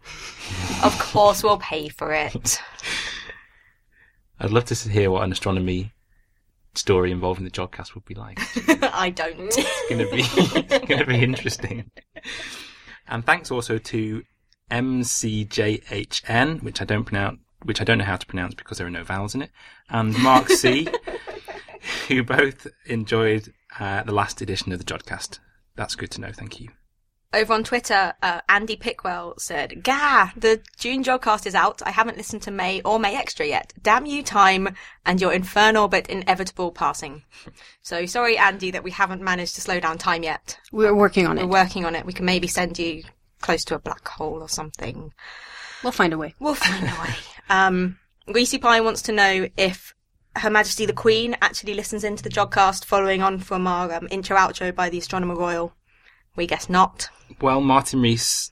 of 0.83 0.97
course, 0.99 1.43
we'll 1.43 1.59
pay 1.59 1.87
for 1.89 2.13
it. 2.13 2.61
I'd 4.39 4.51
love 4.51 4.65
to 4.65 4.75
hear 4.75 5.09
what 5.09 5.23
an 5.23 5.31
astronomy 5.31 5.93
story 6.75 7.11
involving 7.11 7.43
the 7.43 7.51
Jodcast 7.51 7.95
would 7.95 8.05
be 8.05 8.13
like. 8.13 8.39
I 8.93 9.09
don't. 9.09 9.39
It's 9.39 9.89
going 9.89 10.05
to 10.05 10.11
be 10.11 10.87
going 10.87 10.99
to 10.99 11.05
be 11.05 11.23
interesting. 11.23 11.89
And 13.07 13.25
thanks 13.25 13.51
also 13.51 13.77
to 13.77 14.23
MCJHN, 14.71 16.63
which 16.63 16.81
I 16.81 16.85
don't 16.85 17.05
pronounce, 17.05 17.39
which 17.63 17.81
I 17.81 17.83
don't 17.83 17.97
know 17.97 18.03
how 18.03 18.17
to 18.17 18.25
pronounce 18.25 18.53
because 18.53 18.77
there 18.77 18.87
are 18.87 18.91
no 18.91 19.03
vowels 19.03 19.33
in 19.33 19.41
it, 19.41 19.51
and 19.89 20.17
Mark 20.19 20.49
C, 20.49 20.87
who 22.07 22.23
both 22.23 22.67
enjoyed 22.85 23.53
uh, 23.79 24.03
the 24.03 24.13
last 24.13 24.41
edition 24.41 24.71
of 24.71 24.79
the 24.79 24.85
Jodcast. 24.85 25.39
That's 25.75 25.95
good 25.95 26.11
to 26.11 26.21
know. 26.21 26.31
Thank 26.31 26.59
you. 26.59 26.69
Over 27.33 27.53
on 27.53 27.65
Twitter, 27.65 28.13
uh, 28.23 28.39
Andy 28.47 28.77
Pickwell 28.77 29.37
said, 29.37 29.83
Gah, 29.83 30.31
the 30.37 30.61
June 30.77 31.03
Jodcast 31.03 31.45
is 31.45 31.55
out. 31.55 31.81
I 31.85 31.91
haven't 31.91 32.15
listened 32.15 32.41
to 32.43 32.51
May 32.51 32.81
or 32.81 32.99
May 32.99 33.17
Extra 33.17 33.45
yet. 33.45 33.73
Damn 33.81 34.05
you, 34.05 34.23
time, 34.23 34.69
and 35.05 35.19
your 35.19 35.33
infernal 35.33 35.89
but 35.89 36.09
inevitable 36.09 36.71
passing. 36.71 37.23
So 37.81 38.05
sorry, 38.05 38.37
Andy, 38.37 38.71
that 38.71 38.83
we 38.83 38.91
haven't 38.91 39.21
managed 39.21 39.55
to 39.55 39.61
slow 39.61 39.81
down 39.81 39.97
time 39.97 40.23
yet. 40.23 40.57
We're 40.71 40.95
working 40.95 41.27
on 41.27 41.37
it. 41.37 41.43
We're 41.43 41.63
working 41.63 41.83
on 41.85 41.95
it. 41.95 42.05
We 42.05 42.13
can 42.13 42.25
maybe 42.25 42.47
send 42.47 42.79
you 42.79 43.03
close 43.41 43.65
to 43.65 43.75
a 43.75 43.79
black 43.79 44.07
hole 44.07 44.41
or 44.41 44.49
something. 44.49 45.11
We'll 45.83 45.91
find 45.91 46.13
a 46.13 46.17
way. 46.17 46.33
We'll 46.39 46.55
find 46.55 46.83
a 46.83 47.01
way. 47.01 47.15
Um, 47.49 47.99
Greasy 48.25 48.57
Pie 48.57 48.81
wants 48.81 49.01
to 49.03 49.11
know 49.11 49.47
if 49.57 49.93
Her 50.37 50.49
Majesty 50.49 50.85
the 50.85 50.93
Queen 50.93 51.35
actually 51.41 51.73
listens 51.73 52.05
into 52.05 52.23
the 52.23 52.29
Jodcast 52.29 52.85
following 52.85 53.21
on 53.21 53.39
from 53.39 53.67
our 53.67 53.93
um, 53.93 54.07
intro 54.11 54.37
outro 54.37 54.73
by 54.73 54.89
the 54.89 54.97
Astronomer 54.97 55.35
Royal. 55.35 55.73
We 56.37 56.47
guess 56.47 56.69
not. 56.69 57.09
Well, 57.41 57.59
Martin 57.59 58.01
Rees 58.01 58.51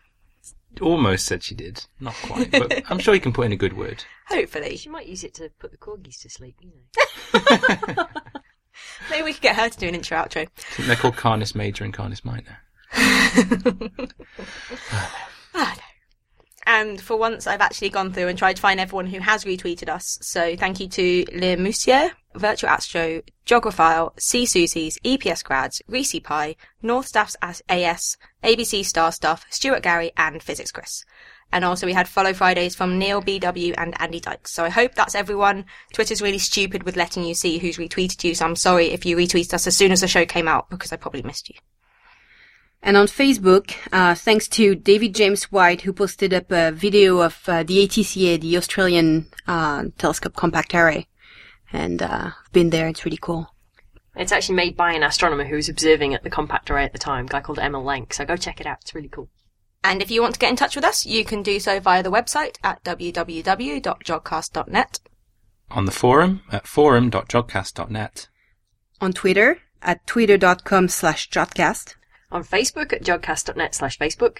almost 0.82 1.26
said 1.26 1.44
she 1.44 1.56
did. 1.56 1.86
Not 2.02 2.16
quite, 2.16 2.52
but 2.52 2.84
I'm 2.90 3.00
sure 3.00 3.14
he 3.14 3.20
can 3.20 3.32
put 3.32 3.46
in 3.46 3.54
a 3.54 3.58
good 3.58 3.78
word. 3.78 4.04
Hopefully. 4.28 4.76
She 4.76 4.90
might 4.90 5.08
use 5.08 5.24
it 5.24 5.34
to 5.36 5.50
put 5.60 5.72
the 5.72 5.78
corgis 5.78 6.20
to 6.24 6.30
sleep, 6.30 6.58
you 6.60 6.72
know. 6.72 8.08
Maybe 9.10 9.24
we 9.24 9.34
could 9.34 9.42
get 9.42 9.56
her 9.56 9.70
to 9.70 9.78
do 9.78 9.88
an 9.88 9.96
intro 9.96 10.18
outro. 10.18 10.48
They're 10.80 10.96
called 10.96 11.16
Canis 11.16 11.56
Major 11.56 11.86
and 11.86 11.94
Canis 11.94 12.26
Minor. 12.26 12.60
Ah, 15.58 15.74
no. 15.74 15.84
And 16.68 17.00
for 17.00 17.16
once, 17.16 17.48
I've 17.48 17.62
actually 17.62 17.88
gone 17.88 18.12
through 18.12 18.28
and 18.28 18.38
tried 18.38 18.58
to 18.58 18.62
find 18.62 18.78
everyone 18.78 19.06
who 19.06 19.20
has 19.20 19.46
retweeted 19.46 19.88
us. 19.88 20.18
So 20.22 20.58
thank 20.58 20.82
you 20.82 20.90
to 20.90 21.26
Le 21.32 21.56
Moussier, 21.56 22.12
Virtual 22.36 22.70
Astro, 22.70 23.22
Geographile, 23.46 24.14
C 24.18 24.44
Susies, 24.44 24.98
EPS 25.04 25.44
Grads, 25.44 25.82
Reese 25.88 26.20
Pie, 26.20 26.56
North 26.82 27.08
Staffs 27.08 27.36
as 27.42 27.62
ABC 27.70 28.84
Star 28.86 29.12
Stuff, 29.12 29.46
Stuart 29.50 29.84
Gary, 29.84 30.12
and 30.18 30.42
Physics 30.42 30.72
Chris. 30.72 31.04
And 31.52 31.64
also 31.64 31.86
we 31.86 31.94
had 31.94 32.08
Follow 32.08 32.34
Fridays 32.34 32.76
from 32.76 32.98
Neil 32.98 33.22
BW 33.22 33.76
and 33.78 34.00
Andy 34.02 34.20
Dykes. 34.20 34.52
So 34.52 34.66
I 34.66 34.70
hope 34.70 34.96
that's 34.96 35.16
everyone. 35.16 35.66
Twitter's 35.94 36.22
really 36.22 36.40
stupid 36.40 36.84
with 36.84 36.98
letting 36.98 37.24
you 37.24 37.34
see 37.34 37.60
who's 37.60 37.78
retweeted 37.78 38.24
you, 38.24 38.36
so 38.36 38.46
I'm 38.46 38.56
sorry 38.56 38.88
if 38.88 39.06
you 39.06 39.16
retweeted 39.16 39.54
us 39.54 39.68
as 39.68 39.78
soon 39.78 39.92
as 39.92 40.02
the 40.02 40.08
show 40.08 40.26
came 40.26 40.48
out 40.48 40.70
because 40.70 40.92
I 40.92 40.98
probably 40.98 41.22
missed 41.22 41.50
you. 41.50 41.56
And 42.86 42.98
on 42.98 43.08
Facebook, 43.08 43.74
uh, 43.92 44.14
thanks 44.14 44.48
to 44.50 44.76
David 44.76 45.16
James 45.16 45.46
White, 45.46 45.82
who 45.82 45.92
posted 45.92 46.34
up 46.34 46.52
a 46.52 46.72
video 46.72 47.20
of 47.22 47.42
uh, 47.48 47.64
the 47.64 47.88
ATCA, 47.88 48.40
the 48.40 48.58
Australian 48.58 49.28
uh, 49.48 49.86
Telescope 49.98 50.36
Compact 50.36 50.76
Array. 50.76 51.08
And 51.76 52.02
uh, 52.02 52.32
I've 52.46 52.54
been 52.54 52.70
there, 52.70 52.88
it's 52.88 53.04
really 53.04 53.20
cool. 53.22 53.54
It's 54.16 54.32
actually 54.32 54.56
made 54.56 54.78
by 54.78 54.94
an 54.94 55.04
astronomer 55.04 55.44
who 55.44 55.58
was 55.58 55.68
observing 55.68 56.14
at 56.14 56.24
the 56.24 56.30
compact 56.30 56.72
array 56.72 56.86
at 56.86 56.94
the 56.94 57.00
time, 57.00 57.26
a 57.26 57.28
guy 57.28 57.42
called 57.42 57.60
Emil 57.60 57.84
Lenc. 57.84 58.14
So 58.14 58.24
go 58.24 58.38
check 58.38 58.62
it 58.62 58.66
out. 58.66 58.78
It's 58.82 58.96
really 58.96 59.10
cool. 59.10 59.28
And 59.84 60.02
if 60.02 60.10
you 60.10 60.22
want 60.22 60.36
to 60.36 60.40
get 60.40 60.50
in 60.50 60.56
touch 60.56 60.78
with 60.78 60.86
us, 60.86 61.06
you 61.06 61.26
can 61.26 61.44
do 61.44 61.60
so 61.60 61.82
via 61.82 62.02
the 62.02 62.10
website 62.10 62.56
at 62.64 62.82
www.jodcast.net. 62.86 65.00
On 65.70 65.86
the 65.86 65.92
forum 65.92 66.44
at 66.50 66.66
forum.jodcast.net. 66.66 68.30
On 69.02 69.12
Twitter 69.12 69.60
at 69.82 70.08
twitter.com 70.08 70.88
slash 70.88 71.30
jodcast. 71.30 71.96
On 72.32 72.42
Facebook 72.42 72.94
at 72.94 73.04
jodcast.net 73.04 73.76
slash 73.76 74.00
Facebook. 74.00 74.38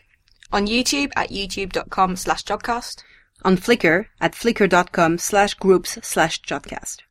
On 0.54 0.68
YouTube 0.68 1.12
at 1.18 1.32
youtube.com 1.32 2.16
slash 2.16 2.46
jodcast. 2.46 3.04
On 3.44 3.58
Flickr 3.58 4.06
at 4.22 4.32
flickr.com 4.32 5.18
slash 5.18 5.54
groups 5.56 6.00
slash 6.02 6.42
jodcast. 6.42 7.02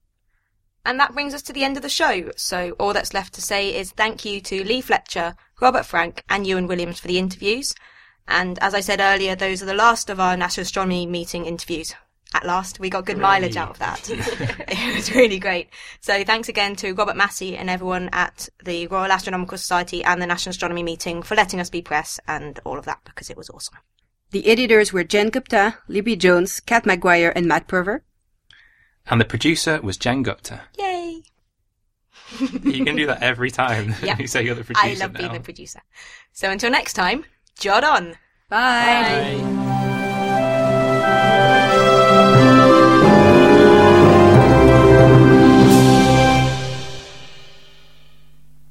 And 0.85 1.01
that 1.01 1.15
brings 1.15 1.35
us 1.35 1.43
to 1.43 1.53
the 1.53 1.65
end 1.65 1.77
of 1.77 1.83
the 1.83 1.89
show. 1.89 2.31
So 2.37 2.73
all 2.79 2.93
that's 2.93 3.15
left 3.15 3.35
to 3.35 3.43
say 3.43 3.75
is 3.75 3.93
thank 3.93 4.25
you 4.25 4.41
to 4.43 4.65
Leigh 4.65 4.83
Fletcher, 4.83 5.35
Robert 5.61 5.87
Franke, 5.87 6.23
and 6.29 6.47
Iwan 6.47 6.67
Williams 6.67 7.01
for 7.01 7.09
the 7.09 7.19
interviews. 7.19 7.75
And 8.29 8.59
as 8.61 8.75
I 8.75 8.81
said 8.81 9.01
earlier, 9.01 9.35
those 9.35 9.63
are 9.63 9.67
the 9.67 9.75
last 9.75 10.11
of 10.11 10.21
our 10.21 10.37
National 10.37 10.63
Astronomy 10.63 11.07
meeting 11.07 11.47
interviews. 11.47 11.95
at 12.35 12.45
last. 12.45 12.81
We 12.81 12.91
got 12.91 13.07
good 13.07 13.19
mileage 13.19 13.57
out 13.57 13.71
of 13.71 13.79
that. 13.79 14.11
it 14.11 14.95
was 14.95 15.15
really 15.15 15.39
great. 15.39 15.69
So 16.01 16.25
thanks 16.25 16.49
again 16.49 16.75
to 16.77 16.93
Robert 16.93 17.17
Massey 17.17 17.57
and 17.57 17.71
everyone 17.71 18.11
at 18.13 18.49
the 18.63 18.87
Royal 18.89 19.13
Astronomical 19.13 19.57
Society 19.57 20.03
and 20.03 20.21
the 20.21 20.27
National 20.27 20.51
Astronomy 20.51 20.83
Meeting 20.83 21.23
for 21.23 21.37
letting 21.37 21.61
us 21.61 21.71
be 21.71 21.81
press 21.81 22.19
and 22.27 22.59
all 22.65 22.79
of 22.79 22.85
that 22.87 23.01
because 23.05 23.31
it 23.31 23.37
was 23.37 23.51
awesome. 23.51 23.79
The 24.33 24.49
editors 24.49 24.93
were 24.93 25.05
Jen 25.05 25.31
Gupta, 25.31 25.79
Libby 25.87 26.17
Jones, 26.17 26.59
Kat 26.59 26.85
McGuire, 26.85 27.33
and 27.37 27.47
Matt 27.47 27.69
Perver. 27.69 28.03
And 29.07 29.21
the 29.21 29.25
producer 29.25 29.81
was 29.83 29.97
Jen 29.97 30.23
Gupta. 30.23 30.63
Yay! 30.79 31.23
you 32.41 32.85
can 32.85 32.97
do 32.97 33.07
that 33.07 33.23
every 33.23 33.51
time 33.51 33.95
Yeah. 34.03 34.17
you 34.19 34.27
say 34.27 34.45
you're 34.45 34.55
the 34.55 34.65
producer 34.65 34.87
I 34.87 34.95
love 34.95 35.13
now. 35.13 35.21
being 35.21 35.33
the 35.33 35.41
producer. 35.41 35.81
So 36.33 36.51
until 36.51 36.71
next 36.71 36.95
time, 36.95 37.25
jot 37.59 37.85
on. 37.85 38.17
Bye. 38.49 39.41
Bye. 39.43 39.64